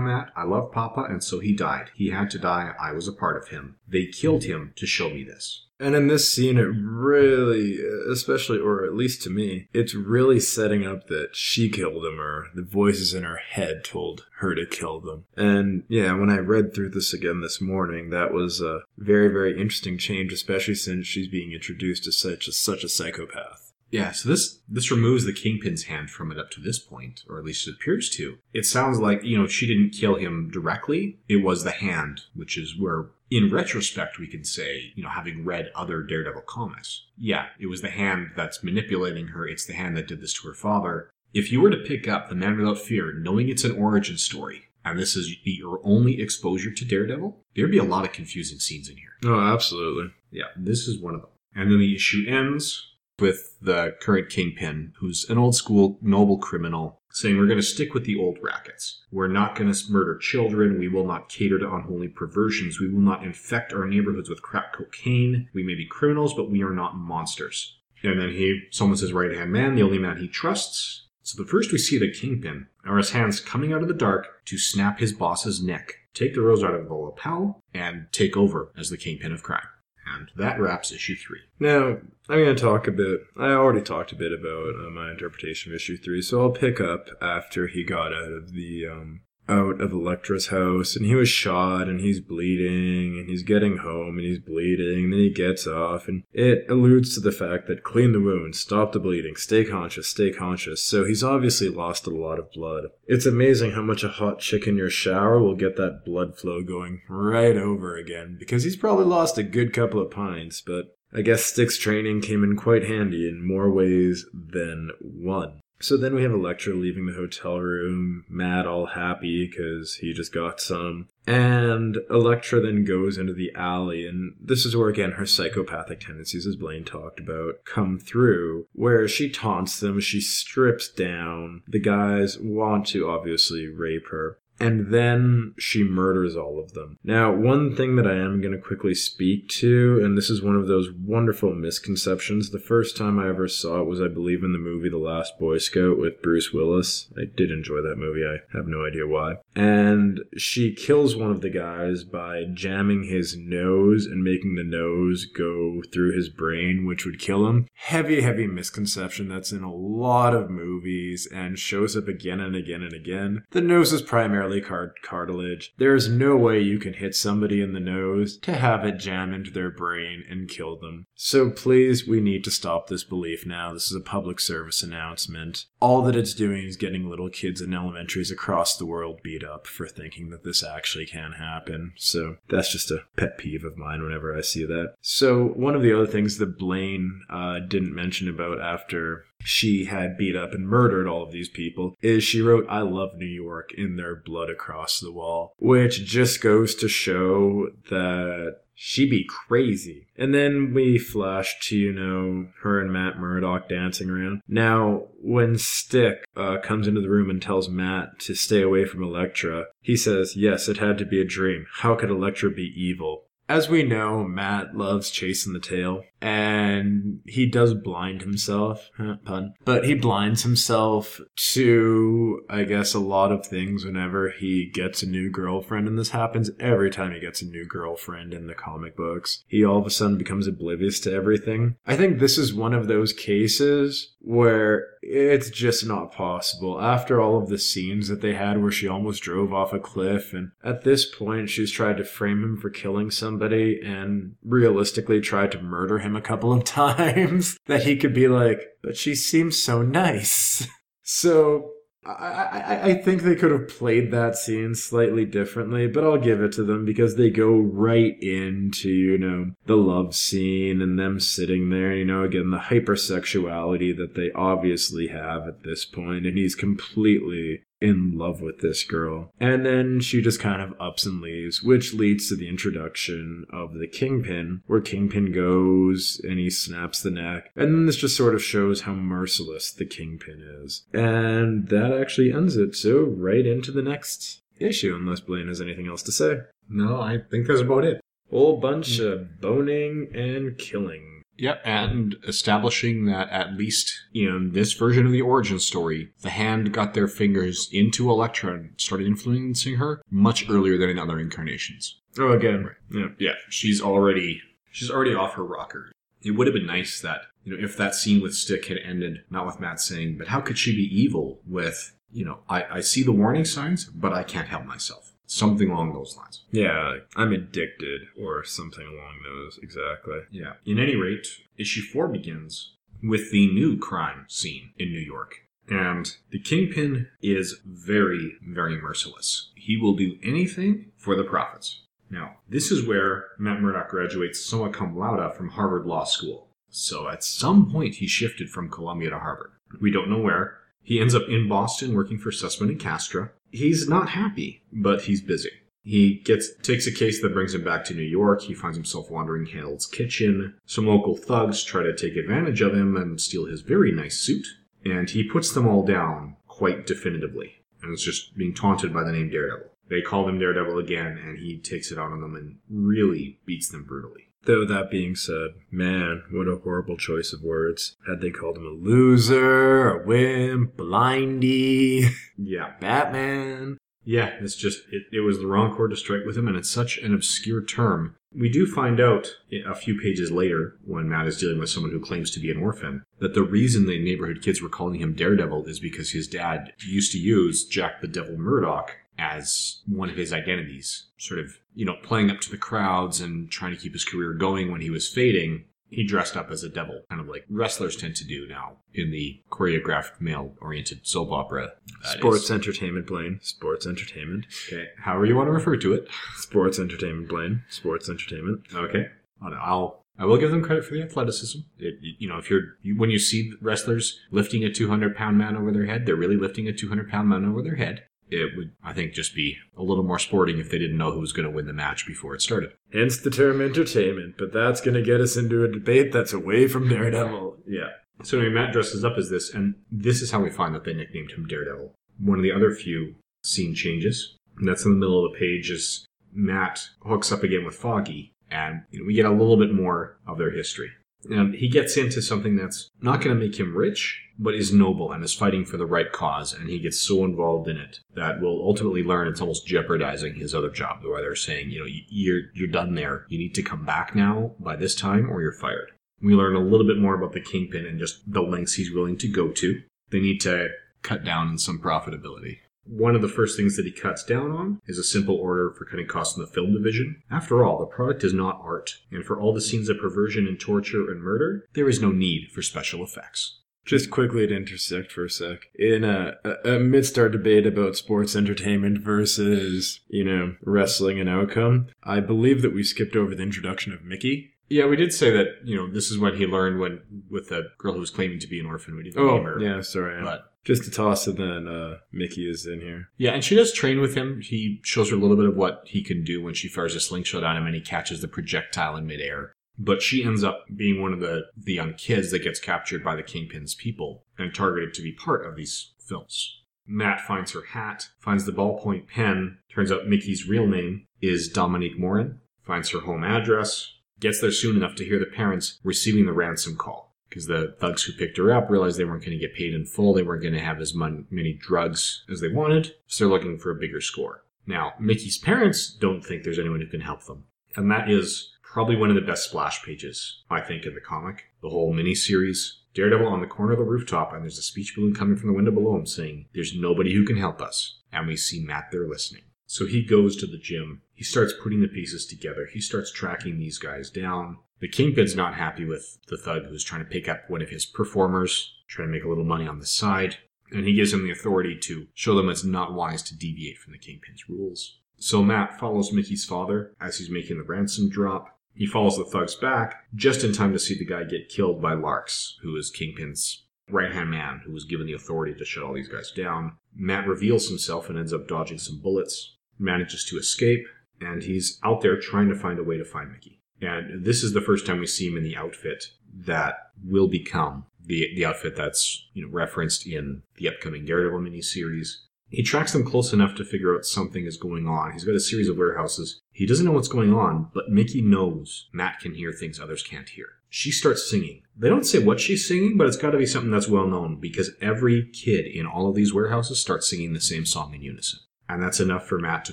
Matt? 0.00 0.32
I 0.34 0.42
love 0.42 0.72
Papa, 0.72 1.06
and 1.08 1.22
so 1.22 1.38
he 1.38 1.54
died. 1.54 1.90
He 1.94 2.10
had 2.10 2.30
to 2.30 2.38
die. 2.38 2.72
I 2.80 2.92
was 2.92 3.06
a 3.06 3.12
part 3.12 3.36
of 3.36 3.48
him. 3.48 3.76
They 3.86 4.06
killed 4.06 4.44
him 4.44 4.72
to 4.76 4.86
show 4.86 5.08
me 5.08 5.22
this. 5.22 5.66
And 5.78 5.94
in 5.94 6.06
this 6.08 6.32
scene, 6.32 6.56
it 6.56 6.62
really, 6.62 7.78
especially, 8.10 8.58
or 8.58 8.84
at 8.84 8.94
least 8.94 9.22
to 9.22 9.30
me, 9.30 9.68
it's 9.74 9.94
really 9.94 10.40
setting 10.40 10.86
up 10.86 11.06
that 11.08 11.36
she 11.36 11.68
killed 11.68 12.04
him, 12.04 12.18
or 12.18 12.46
the 12.54 12.62
voices 12.62 13.12
in 13.12 13.24
her 13.24 13.36
head 13.36 13.84
told 13.84 14.24
her 14.38 14.54
to 14.54 14.66
kill 14.66 15.00
them. 15.00 15.26
And 15.36 15.84
yeah, 15.88 16.14
when 16.14 16.30
I 16.30 16.38
read 16.38 16.74
through 16.74 16.90
this 16.90 17.12
again 17.12 17.42
this 17.42 17.60
morning, 17.60 18.08
that 18.10 18.32
was 18.32 18.60
a 18.60 18.80
very, 18.96 19.28
very 19.28 19.52
interesting 19.52 19.98
change, 19.98 20.32
especially 20.32 20.76
since 20.76 21.06
she's 21.06 21.28
being 21.28 21.52
introduced 21.52 22.06
as 22.06 22.16
such 22.16 22.48
a, 22.48 22.52
such 22.52 22.82
a 22.82 22.88
psychopath. 22.88 23.65
Yeah, 23.90 24.12
so 24.12 24.28
this 24.28 24.60
this 24.68 24.90
removes 24.90 25.24
the 25.24 25.32
kingpin's 25.32 25.84
hand 25.84 26.10
from 26.10 26.32
it 26.32 26.38
up 26.38 26.50
to 26.52 26.60
this 26.60 26.78
point, 26.78 27.22
or 27.28 27.38
at 27.38 27.44
least 27.44 27.68
it 27.68 27.74
appears 27.74 28.10
to. 28.10 28.38
It 28.52 28.66
sounds 28.66 28.98
like 28.98 29.22
you 29.22 29.38
know 29.38 29.46
she 29.46 29.66
didn't 29.66 29.90
kill 29.90 30.16
him 30.16 30.50
directly; 30.50 31.18
it 31.28 31.36
was 31.36 31.62
the 31.62 31.70
hand, 31.70 32.22
which 32.34 32.58
is 32.58 32.78
where, 32.78 33.10
in 33.30 33.50
retrospect, 33.50 34.18
we 34.18 34.26
can 34.26 34.44
say, 34.44 34.92
you 34.94 35.02
know, 35.02 35.08
having 35.08 35.44
read 35.44 35.70
other 35.74 36.02
Daredevil 36.02 36.42
comics, 36.42 37.06
yeah, 37.16 37.46
it 37.58 37.66
was 37.66 37.82
the 37.82 37.90
hand 37.90 38.30
that's 38.36 38.64
manipulating 38.64 39.28
her. 39.28 39.46
It's 39.46 39.66
the 39.66 39.74
hand 39.74 39.96
that 39.96 40.08
did 40.08 40.20
this 40.20 40.34
to 40.34 40.48
her 40.48 40.54
father. 40.54 41.10
If 41.32 41.52
you 41.52 41.60
were 41.60 41.70
to 41.70 41.76
pick 41.76 42.08
up 42.08 42.28
The 42.28 42.34
Man 42.34 42.56
Without 42.56 42.78
Fear, 42.78 43.14
knowing 43.14 43.48
it's 43.48 43.64
an 43.64 43.76
origin 43.78 44.16
story, 44.16 44.62
and 44.84 44.98
this 44.98 45.16
is 45.16 45.36
your 45.44 45.80
only 45.84 46.20
exposure 46.20 46.72
to 46.72 46.84
Daredevil, 46.84 47.36
there'd 47.54 47.70
be 47.70 47.78
a 47.78 47.84
lot 47.84 48.04
of 48.04 48.12
confusing 48.12 48.58
scenes 48.58 48.88
in 48.88 48.96
here. 48.96 49.16
Oh, 49.24 49.40
absolutely. 49.40 50.12
Yeah, 50.30 50.46
this 50.56 50.88
is 50.88 51.00
one 51.00 51.14
of 51.14 51.22
them. 51.22 51.30
And 51.54 51.70
then 51.70 51.78
the 51.78 51.94
issue 51.94 52.24
ends 52.28 52.95
with 53.18 53.56
the 53.60 53.94
current 54.00 54.28
kingpin, 54.28 54.92
who's 54.98 55.28
an 55.30 55.38
old 55.38 55.54
school 55.54 55.98
noble 56.02 56.38
criminal, 56.38 57.00
saying 57.10 57.36
we're 57.38 57.46
going 57.46 57.58
to 57.58 57.62
stick 57.62 57.94
with 57.94 58.04
the 58.04 58.18
old 58.18 58.38
rackets. 58.42 59.02
We're 59.10 59.28
not 59.28 59.56
going 59.56 59.72
to 59.72 59.92
murder 59.92 60.18
children. 60.18 60.78
We 60.78 60.88
will 60.88 61.06
not 61.06 61.30
cater 61.30 61.58
to 61.58 61.74
unholy 61.74 62.08
perversions. 62.08 62.78
We 62.78 62.92
will 62.92 63.00
not 63.00 63.24
infect 63.24 63.72
our 63.72 63.86
neighborhoods 63.86 64.28
with 64.28 64.42
crack 64.42 64.74
cocaine. 64.74 65.48
We 65.54 65.62
may 65.62 65.74
be 65.74 65.86
criminals, 65.86 66.34
but 66.34 66.50
we 66.50 66.62
are 66.62 66.74
not 66.74 66.96
monsters. 66.96 67.78
And 68.02 68.20
then 68.20 68.30
he 68.30 68.62
summons 68.70 69.00
his 69.00 69.12
right 69.12 69.32
hand 69.32 69.50
man, 69.50 69.74
the 69.74 69.82
only 69.82 69.98
man 69.98 70.18
he 70.18 70.28
trusts. 70.28 71.06
So 71.22 71.42
the 71.42 71.48
first 71.48 71.72
we 71.72 71.78
see 71.78 71.98
the 71.98 72.12
kingpin 72.12 72.68
are 72.84 72.98
his 72.98 73.10
hands 73.10 73.40
coming 73.40 73.72
out 73.72 73.82
of 73.82 73.88
the 73.88 73.94
dark 73.94 74.44
to 74.44 74.58
snap 74.58 75.00
his 75.00 75.12
boss's 75.12 75.62
neck, 75.62 75.94
take 76.14 76.34
the 76.34 76.42
rose 76.42 76.62
out 76.62 76.74
of 76.74 76.86
the 76.86 76.94
lapel, 76.94 77.62
and 77.74 78.06
take 78.12 78.36
over 78.36 78.70
as 78.78 78.90
the 78.90 78.96
kingpin 78.96 79.32
of 79.32 79.42
crime. 79.42 79.66
And 80.06 80.30
that 80.36 80.60
wraps 80.60 80.92
issue 80.92 81.16
three. 81.16 81.40
Now, 81.58 81.98
I'm 82.28 82.44
going 82.44 82.54
to 82.54 82.62
talk 82.62 82.86
a 82.86 82.92
bit. 82.92 83.20
I 83.36 83.48
already 83.48 83.82
talked 83.82 84.12
a 84.12 84.16
bit 84.16 84.32
about 84.32 84.74
uh, 84.74 84.90
my 84.90 85.10
interpretation 85.10 85.72
of 85.72 85.76
issue 85.76 85.96
three, 85.96 86.22
so 86.22 86.42
I'll 86.42 86.50
pick 86.50 86.80
up 86.80 87.08
after 87.20 87.66
he 87.66 87.84
got 87.84 88.12
out 88.12 88.32
of 88.32 88.52
the 88.52 88.86
um, 88.86 89.20
out 89.48 89.80
of 89.80 89.92
Elektra's 89.92 90.48
house 90.48 90.96
and 90.96 91.06
he 91.06 91.14
was 91.14 91.28
shot 91.28 91.88
and 91.88 92.00
he's 92.00 92.20
bleeding 92.20 93.18
and 93.18 93.28
he's 93.28 93.42
getting 93.42 93.78
home 93.78 94.18
and 94.18 94.26
he's 94.26 94.38
bleeding. 94.38 95.04
And 95.04 95.12
then 95.12 95.20
he 95.20 95.30
gets 95.30 95.66
off 95.66 96.08
and 96.08 96.24
it 96.32 96.66
alludes 96.68 97.14
to 97.14 97.20
the 97.20 97.32
fact 97.32 97.66
that 97.68 97.84
clean 97.84 98.12
the 98.12 98.20
wound, 98.20 98.56
stop 98.56 98.92
the 98.92 98.98
bleeding, 98.98 99.36
stay 99.36 99.64
conscious, 99.64 100.08
stay 100.08 100.32
conscious. 100.32 100.82
So 100.82 101.04
he's 101.04 101.22
obviously 101.22 101.68
lost 101.68 102.06
a 102.06 102.10
lot 102.10 102.38
of 102.38 102.52
blood. 102.52 102.86
It's 103.06 103.26
amazing 103.26 103.72
how 103.72 103.82
much 103.82 104.04
a 104.04 104.08
hot 104.08 104.40
chick 104.40 104.66
in 104.66 104.76
your 104.76 104.90
shower 104.90 105.40
will 105.40 105.56
get 105.56 105.76
that 105.76 106.04
blood 106.04 106.38
flow 106.38 106.62
going 106.62 107.02
right 107.08 107.56
over 107.56 107.96
again 107.96 108.36
because 108.38 108.64
he's 108.64 108.76
probably 108.76 109.04
lost 109.04 109.38
a 109.38 109.42
good 109.42 109.72
couple 109.72 110.00
of 110.00 110.10
pints, 110.10 110.60
but 110.60 110.96
I 111.12 111.22
guess 111.22 111.44
Stick's 111.44 111.78
training 111.78 112.20
came 112.20 112.42
in 112.42 112.56
quite 112.56 112.84
handy 112.84 113.28
in 113.28 113.46
more 113.46 113.70
ways 113.70 114.26
than 114.34 114.90
one. 115.00 115.60
So 115.78 115.96
then 115.96 116.14
we 116.14 116.22
have 116.22 116.32
Elektra 116.32 116.74
leaving 116.74 117.06
the 117.06 117.12
hotel 117.12 117.58
room, 117.58 118.24
Matt 118.28 118.66
all 118.66 118.86
happy 118.86 119.46
because 119.46 119.96
he 119.96 120.12
just 120.12 120.32
got 120.32 120.60
some. 120.60 121.08
And 121.26 121.98
Elektra 122.08 122.60
then 122.60 122.84
goes 122.84 123.18
into 123.18 123.34
the 123.34 123.52
alley, 123.54 124.06
and 124.06 124.36
this 124.40 124.64
is 124.64 124.76
where 124.76 124.88
again 124.88 125.12
her 125.12 125.26
psychopathic 125.26 126.00
tendencies, 126.00 126.46
as 126.46 126.56
Blaine 126.56 126.84
talked 126.84 127.18
about, 127.18 127.64
come 127.64 127.98
through, 127.98 128.66
where 128.72 129.08
she 129.08 129.28
taunts 129.28 129.80
them, 129.80 130.00
she 130.00 130.20
strips 130.20 130.88
down. 130.88 131.62
The 131.66 131.80
guys 131.80 132.38
want 132.38 132.86
to 132.88 133.10
obviously 133.10 133.66
rape 133.66 134.08
her. 134.08 134.38
And 134.58 134.92
then 134.92 135.54
she 135.58 135.82
murders 135.82 136.36
all 136.36 136.58
of 136.58 136.72
them. 136.72 136.98
Now, 137.04 137.32
one 137.32 137.76
thing 137.76 137.96
that 137.96 138.06
I 138.06 138.14
am 138.14 138.40
going 138.40 138.54
to 138.54 138.60
quickly 138.60 138.94
speak 138.94 139.48
to, 139.50 140.00
and 140.02 140.16
this 140.16 140.30
is 140.30 140.42
one 140.42 140.56
of 140.56 140.66
those 140.66 140.90
wonderful 140.90 141.54
misconceptions. 141.54 142.50
The 142.50 142.58
first 142.58 142.96
time 142.96 143.18
I 143.18 143.28
ever 143.28 143.48
saw 143.48 143.80
it 143.80 143.86
was, 143.86 144.00
I 144.00 144.08
believe, 144.08 144.42
in 144.42 144.52
the 144.52 144.58
movie 144.58 144.88
The 144.88 144.96
Last 144.96 145.38
Boy 145.38 145.58
Scout 145.58 145.98
with 145.98 146.22
Bruce 146.22 146.52
Willis. 146.52 147.08
I 147.16 147.24
did 147.24 147.50
enjoy 147.50 147.82
that 147.82 147.96
movie. 147.96 148.24
I 148.24 148.38
have 148.56 148.66
no 148.66 148.86
idea 148.86 149.06
why. 149.06 149.34
And 149.54 150.20
she 150.36 150.74
kills 150.74 151.16
one 151.16 151.30
of 151.30 151.40
the 151.40 151.50
guys 151.50 152.04
by 152.04 152.44
jamming 152.52 153.04
his 153.04 153.36
nose 153.36 154.06
and 154.06 154.22
making 154.22 154.54
the 154.54 154.64
nose 154.64 155.26
go 155.26 155.82
through 155.92 156.16
his 156.16 156.28
brain, 156.28 156.86
which 156.86 157.04
would 157.04 157.18
kill 157.18 157.46
him. 157.46 157.66
Heavy, 157.74 158.22
heavy 158.22 158.46
misconception 158.46 159.28
that's 159.28 159.52
in 159.52 159.62
a 159.62 159.72
lot 159.72 160.34
of 160.34 160.50
movies 160.50 161.28
and 161.32 161.58
shows 161.58 161.96
up 161.96 162.08
again 162.08 162.40
and 162.40 162.56
again 162.56 162.82
and 162.82 162.92
again. 162.92 163.44
The 163.50 163.60
nose 163.60 163.92
is 163.92 164.02
primarily 164.02 164.45
card- 164.60 165.02
cartilage. 165.02 165.74
There 165.78 165.94
is 165.94 166.08
no 166.08 166.36
way 166.36 166.60
you 166.60 166.78
can 166.78 166.94
hit 166.94 167.14
somebody 167.14 167.60
in 167.60 167.72
the 167.72 167.80
nose 167.80 168.36
to 168.38 168.54
have 168.54 168.84
it 168.84 168.98
jam 168.98 169.34
into 169.34 169.50
their 169.50 169.70
brain 169.70 170.24
and 170.28 170.48
kill 170.48 170.76
them. 170.76 171.06
So 171.14 171.50
please, 171.50 172.06
we 172.06 172.20
need 172.20 172.44
to 172.44 172.50
stop 172.50 172.88
this 172.88 173.04
belief 173.04 173.46
now. 173.46 173.72
This 173.72 173.90
is 173.90 173.96
a 173.96 174.00
public 174.00 174.40
service 174.40 174.82
announcement. 174.82 175.66
All 175.80 176.02
that 176.02 176.16
it's 176.16 176.34
doing 176.34 176.64
is 176.64 176.76
getting 176.76 177.08
little 177.08 177.30
kids 177.30 177.60
in 177.60 177.74
elementaries 177.74 178.30
across 178.30 178.76
the 178.76 178.86
world 178.86 179.20
beat 179.22 179.44
up 179.44 179.66
for 179.66 179.86
thinking 179.86 180.30
that 180.30 180.44
this 180.44 180.64
actually 180.64 181.06
can 181.06 181.32
happen. 181.32 181.92
So 181.96 182.36
that's 182.48 182.72
just 182.72 182.90
a 182.90 183.04
pet 183.16 183.38
peeve 183.38 183.64
of 183.64 183.76
mine 183.76 184.02
whenever 184.02 184.36
I 184.36 184.40
see 184.40 184.64
that. 184.64 184.94
So 185.00 185.44
one 185.44 185.74
of 185.74 185.82
the 185.82 185.92
other 185.92 186.06
things 186.06 186.38
that 186.38 186.58
Blaine 186.58 187.22
uh, 187.30 187.60
didn't 187.60 187.94
mention 187.94 188.28
about 188.28 188.60
after 188.60 189.25
she 189.40 189.84
had 189.86 190.16
beat 190.16 190.36
up 190.36 190.52
and 190.52 190.68
murdered 190.68 191.06
all 191.06 191.22
of 191.22 191.32
these 191.32 191.48
people 191.48 191.94
is 192.02 192.24
she 192.24 192.42
wrote 192.42 192.66
I 192.68 192.80
love 192.80 193.16
New 193.16 193.26
York 193.26 193.70
in 193.76 193.96
their 193.96 194.16
blood 194.16 194.50
across 194.50 195.00
the 195.00 195.12
wall, 195.12 195.54
which 195.58 196.04
just 196.04 196.40
goes 196.40 196.74
to 196.76 196.88
show 196.88 197.68
that 197.90 198.56
she'd 198.76 199.10
be 199.10 199.24
crazy. 199.24 200.06
And 200.16 200.34
then 200.34 200.72
we 200.72 200.98
flash 200.98 201.56
to, 201.68 201.76
you 201.76 201.92
know, 201.92 202.48
her 202.62 202.80
and 202.80 202.92
Matt 202.92 203.18
Murdock 203.18 203.68
dancing 203.68 204.10
around. 204.10 204.42
Now, 204.46 205.06
when 205.20 205.58
Stick 205.58 206.24
uh, 206.36 206.58
comes 206.62 206.86
into 206.86 207.00
the 207.00 207.10
room 207.10 207.30
and 207.30 207.42
tells 207.42 207.68
Matt 207.68 208.18
to 208.20 208.34
stay 208.34 208.62
away 208.62 208.84
from 208.84 209.02
Elektra, 209.02 209.66
he 209.80 209.96
says, 209.96 210.36
Yes, 210.36 210.68
it 210.68 210.76
had 210.76 210.98
to 210.98 211.04
be 211.04 211.20
a 211.20 211.24
dream. 211.24 211.66
How 211.78 211.94
could 211.96 212.10
Elektra 212.10 212.50
be 212.50 212.72
evil? 212.76 213.24
As 213.48 213.68
we 213.68 213.84
know, 213.84 214.24
Matt 214.24 214.76
loves 214.76 215.10
chasing 215.10 215.52
the 215.52 215.60
tail, 215.60 216.02
and 216.20 217.20
he 217.26 217.46
does 217.46 217.74
blind 217.74 218.22
himself, 218.22 218.90
pun, 219.24 219.54
but 219.64 219.84
he 219.84 219.94
blinds 219.94 220.42
himself 220.42 221.20
to, 221.52 222.40
I 222.50 222.64
guess, 222.64 222.92
a 222.94 222.98
lot 222.98 223.30
of 223.30 223.46
things 223.46 223.84
whenever 223.84 224.30
he 224.30 224.68
gets 224.72 225.02
a 225.02 225.08
new 225.08 225.30
girlfriend, 225.30 225.86
and 225.86 225.96
this 225.96 226.10
happens 226.10 226.50
every 226.58 226.90
time 226.90 227.12
he 227.12 227.20
gets 227.20 227.40
a 227.40 227.46
new 227.46 227.64
girlfriend 227.64 228.34
in 228.34 228.48
the 228.48 228.54
comic 228.54 228.96
books. 228.96 229.44
He 229.46 229.64
all 229.64 229.78
of 229.78 229.86
a 229.86 229.90
sudden 229.90 230.18
becomes 230.18 230.48
oblivious 230.48 230.98
to 231.00 231.12
everything. 231.12 231.76
I 231.86 231.96
think 231.96 232.18
this 232.18 232.38
is 232.38 232.52
one 232.52 232.74
of 232.74 232.88
those 232.88 233.12
cases 233.12 234.15
where 234.26 234.88
it's 235.02 235.50
just 235.50 235.86
not 235.86 236.10
possible. 236.10 236.80
After 236.80 237.20
all 237.20 237.40
of 237.40 237.48
the 237.48 237.58
scenes 237.58 238.08
that 238.08 238.22
they 238.22 238.34
had 238.34 238.60
where 238.60 238.72
she 238.72 238.88
almost 238.88 239.22
drove 239.22 239.52
off 239.52 239.72
a 239.72 239.78
cliff, 239.78 240.32
and 240.32 240.50
at 240.64 240.82
this 240.82 241.06
point 241.06 241.48
she's 241.48 241.70
tried 241.70 241.96
to 241.98 242.04
frame 242.04 242.42
him 242.42 242.56
for 242.56 242.68
killing 242.68 243.12
somebody 243.12 243.80
and 243.80 244.34
realistically 244.44 245.20
tried 245.20 245.52
to 245.52 245.62
murder 245.62 246.00
him 246.00 246.16
a 246.16 246.20
couple 246.20 246.52
of 246.52 246.64
times, 246.64 247.56
that 247.66 247.84
he 247.84 247.96
could 247.96 248.12
be 248.12 248.26
like, 248.26 248.60
but 248.82 248.96
she 248.96 249.14
seems 249.14 249.62
so 249.62 249.82
nice. 249.82 250.66
So 251.08 251.70
I, 252.06 252.60
I, 252.64 252.82
I 252.90 252.94
think 252.94 253.22
they 253.22 253.34
could 253.34 253.50
have 253.50 253.68
played 253.68 254.10
that 254.10 254.36
scene 254.36 254.74
slightly 254.74 255.24
differently, 255.24 255.86
but 255.86 256.04
I'll 256.04 256.18
give 256.18 256.40
it 256.40 256.52
to 256.52 256.64
them 256.64 256.84
because 256.84 257.16
they 257.16 257.30
go 257.30 257.50
right 257.56 258.16
into, 258.22 258.88
you 258.88 259.18
know, 259.18 259.52
the 259.66 259.76
love 259.76 260.14
scene 260.14 260.80
and 260.80 260.98
them 260.98 261.18
sitting 261.18 261.70
there, 261.70 261.94
you 261.94 262.04
know, 262.04 262.22
again, 262.22 262.50
the 262.50 262.58
hypersexuality 262.58 263.96
that 263.96 264.14
they 264.14 264.30
obviously 264.32 265.08
have 265.08 265.48
at 265.48 265.62
this 265.62 265.84
point, 265.84 266.26
and 266.26 266.38
he's 266.38 266.54
completely 266.54 267.62
in 267.80 268.16
love 268.16 268.40
with 268.40 268.60
this 268.60 268.84
girl. 268.84 269.32
And 269.40 269.64
then 269.66 270.00
she 270.00 270.22
just 270.22 270.40
kind 270.40 270.62
of 270.62 270.74
ups 270.80 271.06
and 271.06 271.20
leaves, 271.20 271.62
which 271.62 271.92
leads 271.92 272.28
to 272.28 272.36
the 272.36 272.48
introduction 272.48 273.46
of 273.50 273.74
the 273.74 273.86
Kingpin, 273.86 274.62
where 274.66 274.80
Kingpin 274.80 275.32
goes 275.32 276.20
and 276.24 276.38
he 276.38 276.50
snaps 276.50 277.02
the 277.02 277.10
neck. 277.10 277.50
And 277.56 277.74
then 277.74 277.86
this 277.86 277.96
just 277.96 278.16
sort 278.16 278.34
of 278.34 278.42
shows 278.42 278.82
how 278.82 278.94
merciless 278.94 279.72
the 279.72 279.86
Kingpin 279.86 280.42
is. 280.64 280.84
And 280.92 281.68
that 281.68 281.92
actually 281.92 282.32
ends 282.32 282.56
it. 282.56 282.74
So, 282.74 283.00
right 283.00 283.46
into 283.46 283.72
the 283.72 283.82
next 283.82 284.42
issue, 284.58 284.94
unless 284.94 285.20
Blaine 285.20 285.48
has 285.48 285.60
anything 285.60 285.86
else 285.86 286.02
to 286.04 286.12
say. 286.12 286.38
No, 286.68 287.00
I 287.00 287.18
think 287.30 287.46
that's 287.46 287.60
about 287.60 287.84
it. 287.84 288.00
Whole 288.30 288.58
bunch 288.58 288.98
of 288.98 289.40
boning 289.40 290.08
and 290.14 290.58
killing. 290.58 291.15
Yep, 291.38 291.60
and 291.64 292.16
establishing 292.26 293.06
that 293.06 293.28
at 293.30 293.54
least 293.54 293.92
in 294.14 294.52
this 294.52 294.72
version 294.72 295.06
of 295.06 295.12
the 295.12 295.22
origin 295.22 295.58
story, 295.58 296.10
the 296.22 296.30
hand 296.30 296.72
got 296.72 296.94
their 296.94 297.08
fingers 297.08 297.68
into 297.72 298.10
Elektra 298.10 298.54
and 298.54 298.70
started 298.76 299.06
influencing 299.06 299.76
her 299.76 300.02
much 300.10 300.48
earlier 300.48 300.78
than 300.78 300.90
in 300.90 300.98
other 300.98 301.18
incarnations. 301.18 302.00
Oh, 302.18 302.32
again. 302.32 302.70
Yeah. 302.90 303.08
Yeah, 303.18 303.34
she's 303.48 303.80
already 303.82 304.40
she's 304.70 304.90
already 304.90 305.14
off 305.14 305.34
her 305.34 305.44
rocker. 305.44 305.92
It 306.22 306.32
would 306.32 306.46
have 306.46 306.54
been 306.54 306.66
nice 306.66 307.00
that 307.00 307.22
you 307.44 307.56
know 307.56 307.62
if 307.62 307.76
that 307.76 307.94
scene 307.94 308.22
with 308.22 308.34
Stick 308.34 308.66
had 308.66 308.78
ended 308.78 309.24
not 309.30 309.46
with 309.46 309.60
Matt 309.60 309.80
saying, 309.80 310.16
"But 310.18 310.28
how 310.28 310.40
could 310.40 310.58
she 310.58 310.74
be 310.74 310.82
evil?" 310.82 311.40
With 311.46 311.94
you 312.10 312.24
know, 312.24 312.38
I, 312.48 312.64
I 312.70 312.80
see 312.80 313.02
the 313.02 313.12
warning 313.12 313.44
signs, 313.44 313.84
but 313.84 314.12
I 314.12 314.22
can't 314.22 314.48
help 314.48 314.64
myself. 314.64 315.12
Something 315.26 315.70
along 315.70 315.92
those 315.92 316.16
lines. 316.16 316.44
Yeah, 316.52 316.90
like, 316.90 317.08
I'm 317.16 317.32
addicted 317.32 318.02
or 318.20 318.44
something 318.44 318.86
along 318.86 319.18
those. 319.24 319.58
Exactly. 319.62 320.20
Yeah. 320.30 320.54
In 320.64 320.78
any 320.78 320.94
rate, 320.94 321.26
issue 321.58 321.82
four 321.82 322.08
begins 322.08 322.76
with 323.02 323.32
the 323.32 323.52
new 323.52 323.76
crime 323.76 324.26
scene 324.28 324.70
in 324.78 324.90
New 324.90 325.00
York. 325.00 325.42
And 325.68 326.14
the 326.30 326.38
Kingpin 326.38 327.08
is 327.20 327.60
very, 327.66 328.34
very 328.46 328.80
merciless. 328.80 329.50
He 329.56 329.76
will 329.76 329.96
do 329.96 330.16
anything 330.22 330.92
for 330.96 331.16
the 331.16 331.24
profits. 331.24 331.82
Now, 332.08 332.36
this 332.48 332.70
is 332.70 332.86
where 332.86 333.30
Matt 333.36 333.60
Murdock 333.60 333.88
graduates 333.88 334.44
summa 334.44 334.70
cum 334.70 334.96
laude 334.96 335.34
from 335.34 335.50
Harvard 335.50 335.86
Law 335.86 336.04
School. 336.04 336.50
So 336.68 337.08
at 337.08 337.24
some 337.24 337.70
point, 337.70 337.96
he 337.96 338.06
shifted 338.06 338.48
from 338.48 338.70
Columbia 338.70 339.10
to 339.10 339.18
Harvard. 339.18 339.50
We 339.80 339.90
don't 339.90 340.08
know 340.08 340.20
where. 340.20 340.58
He 340.86 341.00
ends 341.00 341.16
up 341.16 341.28
in 341.28 341.48
Boston 341.48 341.94
working 341.94 342.16
for 342.16 342.30
Sussman 342.30 342.68
and 342.68 342.80
Castra. 342.80 343.30
He's 343.50 343.88
not 343.88 344.10
happy, 344.10 344.62
but 344.72 345.02
he's 345.02 345.20
busy. 345.20 345.50
He 345.82 346.14
gets 346.24 346.54
takes 346.62 346.86
a 346.86 346.92
case 346.92 347.20
that 347.22 347.32
brings 347.32 347.54
him 347.54 347.64
back 347.64 347.84
to 347.86 347.94
New 347.94 348.02
York. 348.02 348.42
He 348.42 348.54
finds 348.54 348.76
himself 348.76 349.10
wandering 349.10 349.46
Hell's 349.46 349.84
Kitchen. 349.84 350.54
Some 350.64 350.86
local 350.86 351.16
thugs 351.16 351.64
try 351.64 351.82
to 351.82 351.94
take 351.94 352.14
advantage 352.14 352.60
of 352.60 352.72
him 352.72 352.96
and 352.96 353.20
steal 353.20 353.46
his 353.46 353.62
very 353.62 353.90
nice 353.90 354.18
suit, 354.18 354.46
and 354.84 355.10
he 355.10 355.28
puts 355.28 355.52
them 355.52 355.66
all 355.66 355.84
down 355.84 356.36
quite 356.46 356.86
definitively. 356.86 357.64
And 357.82 357.92
it's 357.92 358.04
just 358.04 358.36
being 358.36 358.54
taunted 358.54 358.94
by 358.94 359.02
the 359.02 359.12
name 359.12 359.28
Daredevil. 359.28 359.66
They 359.88 360.02
call 360.02 360.28
him 360.28 360.38
Daredevil 360.38 360.78
again, 360.78 361.18
and 361.18 361.38
he 361.38 361.58
takes 361.58 361.90
it 361.90 361.98
out 361.98 362.12
on 362.12 362.20
them 362.20 362.36
and 362.36 362.58
really 362.70 363.40
beats 363.44 363.68
them 363.68 363.82
brutally. 363.82 364.28
Though 364.46 364.64
that 364.64 364.90
being 364.92 365.16
said, 365.16 365.54
man, 365.72 366.22
what 366.30 366.46
a 366.46 366.56
horrible 366.56 366.96
choice 366.96 367.32
of 367.32 367.42
words. 367.42 367.96
Had 368.08 368.20
they 368.20 368.30
called 368.30 368.56
him 368.56 368.64
a 368.64 368.70
loser, 368.70 369.90
a 369.90 370.06
wimp, 370.06 370.76
blindy, 370.76 372.08
Yeah, 372.38 372.74
Batman. 372.80 373.78
Yeah, 374.04 374.36
it's 374.40 374.54
just 374.54 374.82
it, 374.92 375.02
it 375.12 375.20
was 375.20 375.40
the 375.40 375.48
wrong 375.48 375.74
chord 375.74 375.90
to 375.90 375.96
strike 375.96 376.24
with 376.24 376.38
him, 376.38 376.46
and 376.46 376.56
it's 376.56 376.70
such 376.70 376.98
an 376.98 377.12
obscure 377.12 377.60
term. 377.60 378.14
We 378.32 378.48
do 378.48 378.66
find 378.66 379.00
out 379.00 379.34
eh, 379.52 379.62
a 379.66 379.74
few 379.74 379.98
pages 379.98 380.30
later, 380.30 380.76
when 380.84 381.08
Matt 381.08 381.26
is 381.26 381.38
dealing 381.38 381.58
with 381.58 381.70
someone 381.70 381.90
who 381.90 381.98
claims 381.98 382.30
to 382.32 382.40
be 382.40 382.50
an 382.50 382.62
orphan, 382.62 383.02
that 383.18 383.34
the 383.34 383.42
reason 383.42 383.86
the 383.86 383.98
neighborhood 383.98 384.42
kids 384.42 384.62
were 384.62 384.68
calling 384.68 385.00
him 385.00 385.14
Daredevil 385.14 385.66
is 385.66 385.80
because 385.80 386.12
his 386.12 386.28
dad 386.28 386.72
used 386.86 387.10
to 387.12 387.18
use 387.18 387.64
Jack 387.64 388.00
the 388.00 388.06
Devil 388.06 388.36
Murdock 388.36 388.92
as 389.18 389.82
one 389.86 390.10
of 390.10 390.16
his 390.16 390.32
identities, 390.32 391.06
sort 391.18 391.40
of, 391.40 391.56
you 391.74 391.84
know, 391.84 391.96
playing 392.02 392.30
up 392.30 392.40
to 392.40 392.50
the 392.50 392.56
crowds 392.58 393.20
and 393.20 393.50
trying 393.50 393.72
to 393.74 393.80
keep 393.80 393.92
his 393.92 394.04
career 394.04 394.32
going 394.34 394.70
when 394.70 394.80
he 394.80 394.90
was 394.90 395.08
fading. 395.08 395.64
He 395.88 396.04
dressed 396.04 396.36
up 396.36 396.50
as 396.50 396.64
a 396.64 396.68
devil, 396.68 397.02
kind 397.08 397.20
of 397.20 397.28
like 397.28 397.44
wrestlers 397.48 397.96
tend 397.96 398.16
to 398.16 398.24
do 398.24 398.46
now 398.48 398.78
in 398.92 399.12
the 399.12 399.40
choreographed 399.52 400.20
male-oriented 400.20 401.06
soap 401.06 401.30
opera. 401.30 401.72
that 402.02 402.18
Sports 402.18 402.44
is- 402.44 402.50
entertainment, 402.50 403.06
Blaine. 403.06 403.38
Sports 403.42 403.86
entertainment. 403.86 404.46
Okay, 404.66 404.88
however 404.98 405.26
you 405.26 405.36
want 405.36 405.46
to 405.46 405.52
refer 405.52 405.76
to 405.76 405.92
it. 405.94 406.08
Sports 406.36 406.78
entertainment, 406.80 407.28
Blaine. 407.28 407.62
Sports 407.68 408.08
entertainment. 408.10 408.62
Okay, 408.74 409.06
I'll- 409.40 410.04
I'll 410.18 410.36
give 410.38 410.50
them 410.50 410.62
credit 410.62 410.84
for 410.84 410.94
the 410.94 411.02
athleticism. 411.02 411.58
It, 411.78 411.98
you 412.00 412.26
know, 412.28 412.38
if 412.38 412.48
you're 412.50 412.78
you, 412.82 412.96
when 412.96 413.10
you 413.10 413.18
see 413.18 413.52
wrestlers 413.60 414.18
lifting 414.30 414.64
a 414.64 414.72
200 414.72 415.14
pound 415.14 415.36
man 415.38 415.56
over 415.56 415.70
their 415.70 415.84
head, 415.86 416.06
they're 416.06 416.16
really 416.16 416.36
lifting 416.38 416.66
a 416.66 416.72
200 416.72 417.08
pound 417.10 417.28
man 417.28 417.44
over 417.44 417.60
their 417.62 417.76
head. 417.76 418.04
It 418.28 418.56
would, 418.56 418.72
I 418.82 418.92
think, 418.92 419.12
just 419.12 419.34
be 419.34 419.56
a 419.76 419.82
little 419.82 420.02
more 420.02 420.18
sporting 420.18 420.58
if 420.58 420.70
they 420.70 420.78
didn't 420.78 420.98
know 420.98 421.12
who 421.12 421.20
was 421.20 421.32
going 421.32 421.48
to 421.48 421.54
win 421.54 421.66
the 421.66 421.72
match 421.72 422.06
before 422.06 422.34
it 422.34 422.42
started. 422.42 422.72
Hence 422.92 423.18
the 423.18 423.30
term 423.30 423.60
entertainment, 423.60 424.34
but 424.38 424.52
that's 424.52 424.80
going 424.80 424.94
to 424.94 425.02
get 425.02 425.20
us 425.20 425.36
into 425.36 425.64
a 425.64 425.70
debate 425.70 426.12
that's 426.12 426.32
away 426.32 426.66
from 426.66 426.88
Daredevil. 426.88 427.58
Yeah. 427.68 427.90
So 428.24 428.38
anyway, 428.38 428.54
Matt 428.54 428.72
dresses 428.72 429.04
up 429.04 429.16
as 429.16 429.30
this, 429.30 429.54
and 429.54 429.76
this 429.90 430.22
is 430.22 430.32
how 430.32 430.40
we 430.40 430.50
find 430.50 430.74
that 430.74 430.84
they 430.84 430.94
nicknamed 430.94 431.32
him 431.32 431.46
Daredevil. 431.46 431.94
One 432.18 432.38
of 432.38 432.42
the 432.42 432.52
other 432.52 432.74
few 432.74 433.14
scene 433.44 433.74
changes. 433.74 434.36
And 434.58 434.66
that's 434.66 434.84
in 434.84 434.92
the 434.92 434.98
middle 434.98 435.24
of 435.24 435.32
the 435.32 435.38
page 435.38 435.70
is 435.70 436.06
Matt 436.32 436.88
hooks 437.02 437.30
up 437.30 437.42
again 437.42 437.64
with 437.64 437.74
Foggy, 437.74 438.32
and 438.50 438.82
we 439.06 439.14
get 439.14 439.26
a 439.26 439.30
little 439.30 439.56
bit 439.56 439.72
more 439.72 440.18
of 440.26 440.38
their 440.38 440.50
history. 440.50 440.90
And 441.30 441.54
he 441.54 441.68
gets 441.68 441.96
into 441.96 442.22
something 442.22 442.56
that's 442.56 442.90
not 443.00 443.20
going 443.20 443.36
to 443.36 443.46
make 443.46 443.58
him 443.58 443.76
rich, 443.76 444.22
but 444.38 444.54
is 444.54 444.72
noble 444.72 445.12
and 445.12 445.24
is 445.24 445.34
fighting 445.34 445.64
for 445.64 445.76
the 445.76 445.86
right 445.86 446.10
cause. 446.12 446.52
And 446.52 446.68
he 446.68 446.78
gets 446.78 447.00
so 447.00 447.24
involved 447.24 447.68
in 447.68 447.76
it 447.76 448.00
that 448.14 448.40
we'll 448.40 448.62
ultimately 448.62 449.02
learn 449.02 449.28
it's 449.28 449.40
almost 449.40 449.66
jeopardizing 449.66 450.34
his 450.34 450.54
other 450.54 450.70
job, 450.70 451.02
where 451.02 451.20
they're 451.20 451.34
saying, 451.34 451.70
you 451.70 451.80
know, 451.80 451.86
you're 452.08 452.42
you're 452.54 452.68
done 452.68 452.94
there. 452.94 453.26
You 453.28 453.38
need 453.38 453.54
to 453.54 453.62
come 453.62 453.84
back 453.84 454.14
now 454.14 454.52
by 454.60 454.76
this 454.76 454.94
time, 454.94 455.30
or 455.30 455.40
you're 455.40 455.52
fired. 455.52 455.92
We 456.22 456.34
learn 456.34 456.56
a 456.56 456.60
little 456.60 456.86
bit 456.86 456.98
more 456.98 457.14
about 457.14 457.32
the 457.32 457.40
kingpin 457.40 457.86
and 457.86 457.98
just 457.98 458.20
the 458.30 458.42
lengths 458.42 458.74
he's 458.74 458.92
willing 458.92 459.18
to 459.18 459.28
go 459.28 459.48
to. 459.48 459.82
They 460.10 460.20
need 460.20 460.40
to 460.42 460.68
cut 461.02 461.24
down 461.24 461.48
on 461.48 461.58
some 461.58 461.78
profitability. 461.78 462.58
One 462.86 463.14
of 463.14 463.22
the 463.22 463.28
first 463.28 463.56
things 463.56 463.76
that 463.76 463.86
he 463.86 463.92
cuts 463.92 464.24
down 464.24 464.50
on 464.50 464.80
is 464.86 464.98
a 464.98 465.04
simple 465.04 465.36
order 465.36 465.74
for 465.76 465.84
cutting 465.84 466.06
costs 466.06 466.36
in 466.36 466.42
the 466.42 466.50
film 466.50 466.72
division. 466.72 467.22
After 467.30 467.64
all, 467.64 467.78
the 467.78 467.86
product 467.86 468.24
is 468.24 468.32
not 468.32 468.60
art, 468.62 468.94
and 469.10 469.24
for 469.24 469.40
all 469.40 469.52
the 469.52 469.60
scenes 469.60 469.88
of 469.88 469.98
perversion 469.98 470.46
and 470.46 470.58
torture 470.58 471.10
and 471.10 471.22
murder, 471.22 471.66
there 471.74 471.88
is 471.88 472.00
no 472.00 472.10
need 472.10 472.50
for 472.52 472.62
special 472.62 473.02
effects. 473.02 473.60
Just 473.84 474.10
quickly 474.10 474.46
to 474.48 474.56
intersect 474.56 475.12
for 475.12 475.24
a 475.24 475.30
sec. 475.30 475.60
In 475.76 476.02
a, 476.02 476.34
a, 476.44 476.74
amidst 476.74 477.18
our 477.18 477.28
debate 477.28 477.66
about 477.66 477.96
sports 477.96 478.34
entertainment 478.34 478.98
versus, 478.98 480.00
you 480.08 480.24
know, 480.24 480.56
wrestling 480.62 481.20
and 481.20 481.28
outcome, 481.28 481.86
I 482.02 482.18
believe 482.18 482.62
that 482.62 482.74
we 482.74 482.82
skipped 482.82 483.14
over 483.14 483.34
the 483.34 483.44
introduction 483.44 483.92
of 483.92 484.02
Mickey. 484.02 484.54
Yeah, 484.68 484.86
we 484.86 484.96
did 484.96 485.12
say 485.12 485.30
that, 485.30 485.46
you 485.64 485.76
know, 485.76 485.88
this 485.88 486.10
is 486.10 486.18
when 486.18 486.34
he 486.34 486.46
learned 486.46 486.80
when 486.80 487.00
with 487.30 487.48
the 487.48 487.68
girl 487.78 487.94
who 487.94 488.00
was 488.00 488.10
claiming 488.10 488.40
to 488.40 488.48
be 488.48 488.58
an 488.58 488.66
orphan. 488.66 488.96
We 488.96 489.04
didn't 489.04 489.24
name 489.24 489.44
her. 489.44 489.58
Oh, 489.60 489.62
yeah, 489.62 489.80
sorry. 489.82 490.20
But 490.20 490.52
Just 490.66 490.82
to 490.82 490.90
toss 490.90 491.28
it 491.28 491.36
then, 491.36 491.68
uh, 491.68 491.98
Mickey 492.10 492.50
is 492.50 492.66
in 492.66 492.80
here. 492.80 493.08
Yeah, 493.16 493.30
and 493.30 493.44
she 493.44 493.54
does 493.54 493.72
train 493.72 494.00
with 494.00 494.16
him. 494.16 494.40
He 494.40 494.80
shows 494.82 495.10
her 495.10 495.16
a 495.16 495.18
little 495.18 495.36
bit 495.36 495.46
of 495.46 495.56
what 495.56 495.82
he 495.86 496.02
can 496.02 496.24
do 496.24 496.42
when 496.42 496.54
she 496.54 496.66
fires 496.66 496.96
a 496.96 497.00
slingshot 497.00 497.44
at 497.44 497.56
him 497.56 497.66
and 497.66 497.74
he 497.76 497.80
catches 497.80 498.20
the 498.20 498.26
projectile 498.26 498.96
in 498.96 499.06
midair. 499.06 499.52
But 499.78 500.02
she 500.02 500.24
ends 500.24 500.42
up 500.42 500.64
being 500.74 501.00
one 501.00 501.12
of 501.12 501.20
the, 501.20 501.44
the 501.56 501.74
young 501.74 501.94
kids 501.94 502.32
that 502.32 502.42
gets 502.42 502.58
captured 502.58 503.04
by 503.04 503.14
the 503.14 503.22
Kingpin's 503.22 503.76
people 503.76 504.24
and 504.38 504.52
targeted 504.52 504.92
to 504.94 505.02
be 505.02 505.12
part 505.12 505.46
of 505.46 505.54
these 505.54 505.92
films. 506.00 506.62
Matt 506.84 507.20
finds 507.20 507.52
her 507.52 507.62
hat, 507.62 508.08
finds 508.18 508.44
the 508.44 508.52
ballpoint 508.52 509.06
pen. 509.06 509.58
Turns 509.72 509.92
out 509.92 510.08
Mickey's 510.08 510.48
real 510.48 510.66
name 510.66 511.06
is 511.22 511.48
Dominique 511.48 511.98
Morin. 511.98 512.40
Finds 512.64 512.90
her 512.90 513.00
home 513.00 513.22
address. 513.22 513.92
Gets 514.18 514.40
there 514.40 514.50
soon 514.50 514.74
enough 514.74 514.96
to 514.96 515.04
hear 515.04 515.20
the 515.20 515.26
parents 515.26 515.78
receiving 515.84 516.26
the 516.26 516.32
ransom 516.32 516.76
call. 516.76 517.14
Because 517.28 517.46
the 517.46 517.74
thugs 517.80 518.04
who 518.04 518.12
picked 518.12 518.38
her 518.38 518.52
up 518.52 518.70
realized 518.70 518.98
they 518.98 519.04
weren't 519.04 519.24
going 519.24 519.38
to 519.38 519.44
get 519.44 519.54
paid 519.54 519.74
in 519.74 519.84
full. 519.84 520.14
They 520.14 520.22
weren't 520.22 520.42
going 520.42 520.54
to 520.54 520.60
have 520.60 520.80
as 520.80 520.94
mon- 520.94 521.26
many 521.30 521.52
drugs 521.52 522.24
as 522.30 522.40
they 522.40 522.48
wanted. 522.48 522.94
So 523.06 523.24
they're 523.24 523.32
looking 523.32 523.58
for 523.58 523.70
a 523.70 523.80
bigger 523.80 524.00
score. 524.00 524.44
Now, 524.66 524.94
Mickey's 524.98 525.38
parents 525.38 525.92
don't 525.92 526.24
think 526.24 526.42
there's 526.42 526.58
anyone 526.58 526.80
who 526.80 526.86
can 526.86 527.00
help 527.00 527.24
them. 527.24 527.44
And 527.76 527.90
that 527.90 528.10
is 528.10 528.52
probably 528.62 528.96
one 528.96 529.10
of 529.10 529.16
the 529.16 529.22
best 529.22 529.44
splash 529.48 529.84
pages, 529.84 530.42
I 530.50 530.60
think, 530.60 530.84
in 530.84 530.94
the 530.94 531.00
comic. 531.00 531.44
The 531.62 531.70
whole 531.70 531.94
miniseries. 531.94 532.72
Daredevil 532.94 533.26
on 533.26 533.40
the 533.40 533.46
corner 533.46 533.72
of 533.72 533.78
the 533.78 533.84
rooftop, 533.84 534.32
and 534.32 534.42
there's 534.42 534.58
a 534.58 534.62
speech 534.62 534.94
balloon 534.96 535.14
coming 535.14 535.36
from 535.36 535.48
the 535.48 535.54
window 535.54 535.70
below 535.70 535.96
him 535.96 536.06
saying, 536.06 536.46
There's 536.54 536.74
nobody 536.74 537.14
who 537.14 537.26
can 537.26 537.36
help 537.36 537.60
us. 537.60 538.00
And 538.10 538.26
we 538.26 538.36
see 538.36 538.64
Matt 538.64 538.86
there 538.90 539.06
listening. 539.06 539.42
So 539.66 539.86
he 539.86 540.04
goes 540.04 540.36
to 540.36 540.46
the 540.46 540.58
gym. 540.58 541.02
He 541.12 541.24
starts 541.24 541.52
putting 541.62 541.80
the 541.80 541.88
pieces 541.88 542.24
together. 542.26 542.68
He 542.72 542.80
starts 542.80 543.12
tracking 543.12 543.58
these 543.58 543.78
guys 543.78 544.10
down. 544.10 544.58
The 544.80 544.88
Kingpin's 544.88 545.34
not 545.34 545.54
happy 545.54 545.84
with 545.84 546.18
the 546.28 546.36
thug 546.36 546.66
who's 546.66 546.84
trying 546.84 547.02
to 547.02 547.10
pick 547.10 547.28
up 547.28 547.48
one 547.48 547.62
of 547.62 547.70
his 547.70 547.86
performers, 547.86 548.74
trying 548.88 549.08
to 549.08 549.12
make 549.12 549.24
a 549.24 549.28
little 549.28 549.44
money 549.44 549.66
on 549.66 549.78
the 549.78 549.86
side. 549.86 550.36
And 550.70 550.86
he 550.86 550.94
gives 550.94 551.12
him 551.12 551.24
the 551.24 551.32
authority 551.32 551.78
to 551.82 552.06
show 552.14 552.34
them 552.34 552.48
it's 552.48 552.64
not 552.64 552.94
wise 552.94 553.22
to 553.24 553.36
deviate 553.36 553.78
from 553.78 553.92
the 553.92 553.98
Kingpin's 553.98 554.48
rules. 554.48 554.98
So 555.18 555.42
Matt 555.42 555.78
follows 555.78 556.12
Mickey's 556.12 556.44
father 556.44 556.92
as 557.00 557.18
he's 557.18 557.30
making 557.30 557.56
the 557.56 557.64
ransom 557.64 558.10
drop. 558.10 558.58
He 558.74 558.86
follows 558.86 559.16
the 559.16 559.24
thugs 559.24 559.54
back 559.54 560.04
just 560.14 560.44
in 560.44 560.52
time 560.52 560.72
to 560.74 560.78
see 560.78 560.98
the 560.98 561.06
guy 561.06 561.24
get 561.24 561.48
killed 561.48 561.80
by 561.80 561.94
Larks, 561.94 562.58
who 562.62 562.76
is 562.76 562.90
Kingpin's 562.90 563.64
right 563.90 564.12
hand 564.12 564.30
man 564.30 564.60
who 564.66 564.72
was 564.72 564.84
given 564.84 565.06
the 565.06 565.14
authority 565.14 565.54
to 565.54 565.64
shut 565.64 565.84
all 565.84 565.94
these 565.94 566.08
guys 566.08 566.30
down. 566.32 566.76
Matt 566.94 567.26
reveals 567.26 567.68
himself 567.68 568.10
and 568.10 568.18
ends 568.18 568.32
up 568.32 568.48
dodging 568.48 568.78
some 568.78 569.00
bullets, 569.00 569.56
manages 569.78 570.24
to 570.24 570.36
escape, 570.36 570.86
and 571.20 571.42
he's 571.42 571.78
out 571.82 572.02
there 572.02 572.20
trying 572.20 572.48
to 572.48 572.54
find 572.54 572.78
a 572.78 572.84
way 572.84 572.98
to 572.98 573.04
find 573.04 573.32
Mickey. 573.32 573.62
And 573.80 574.24
this 574.24 574.42
is 574.42 574.52
the 574.52 574.60
first 574.60 574.86
time 574.86 575.00
we 575.00 575.06
see 575.06 575.28
him 575.28 575.36
in 575.36 575.44
the 575.44 575.56
outfit 575.56 576.10
that 576.32 576.90
will 577.04 577.28
become 577.28 577.86
the 578.04 578.32
the 578.34 578.46
outfit 578.46 578.76
that's 578.76 579.26
you 579.34 579.42
know 579.42 579.52
referenced 579.52 580.06
in 580.06 580.42
the 580.56 580.68
upcoming 580.68 581.04
Daredevil 581.04 581.40
miniseries. 581.40 582.08
He 582.48 582.62
tracks 582.62 582.92
them 582.92 583.04
close 583.04 583.32
enough 583.32 583.56
to 583.56 583.64
figure 583.64 583.96
out 583.96 584.04
something 584.04 584.46
is 584.46 584.56
going 584.56 584.86
on. 584.86 585.12
He's 585.12 585.24
got 585.24 585.34
a 585.34 585.40
series 585.40 585.68
of 585.68 585.76
warehouses. 585.76 586.40
He 586.52 586.64
doesn't 586.64 586.86
know 586.86 586.92
what's 586.92 587.08
going 587.08 587.34
on, 587.34 587.70
but 587.74 587.90
Mickey 587.90 588.22
knows 588.22 588.88
Matt 588.92 589.18
can 589.18 589.34
hear 589.34 589.52
things 589.52 589.80
others 589.80 590.04
can't 590.04 590.28
hear. 590.28 590.46
She 590.68 590.92
starts 590.92 591.28
singing. 591.28 591.62
They 591.76 591.88
don't 591.88 592.06
say 592.06 592.20
what 592.20 592.38
she's 592.38 592.66
singing, 592.66 592.96
but 592.96 593.08
it's 593.08 593.16
got 593.16 593.30
to 593.30 593.38
be 593.38 593.46
something 593.46 593.70
that's 593.70 593.88
well 593.88 594.06
known 594.06 594.38
because 594.40 594.70
every 594.80 595.28
kid 595.32 595.66
in 595.66 595.86
all 595.86 596.08
of 596.08 596.14
these 596.14 596.32
warehouses 596.32 596.80
starts 596.80 597.10
singing 597.10 597.32
the 597.32 597.40
same 597.40 597.66
song 597.66 597.94
in 597.94 598.02
unison. 598.02 598.40
And 598.68 598.82
that's 598.82 599.00
enough 599.00 599.26
for 599.26 599.38
Matt 599.38 599.64
to 599.66 599.72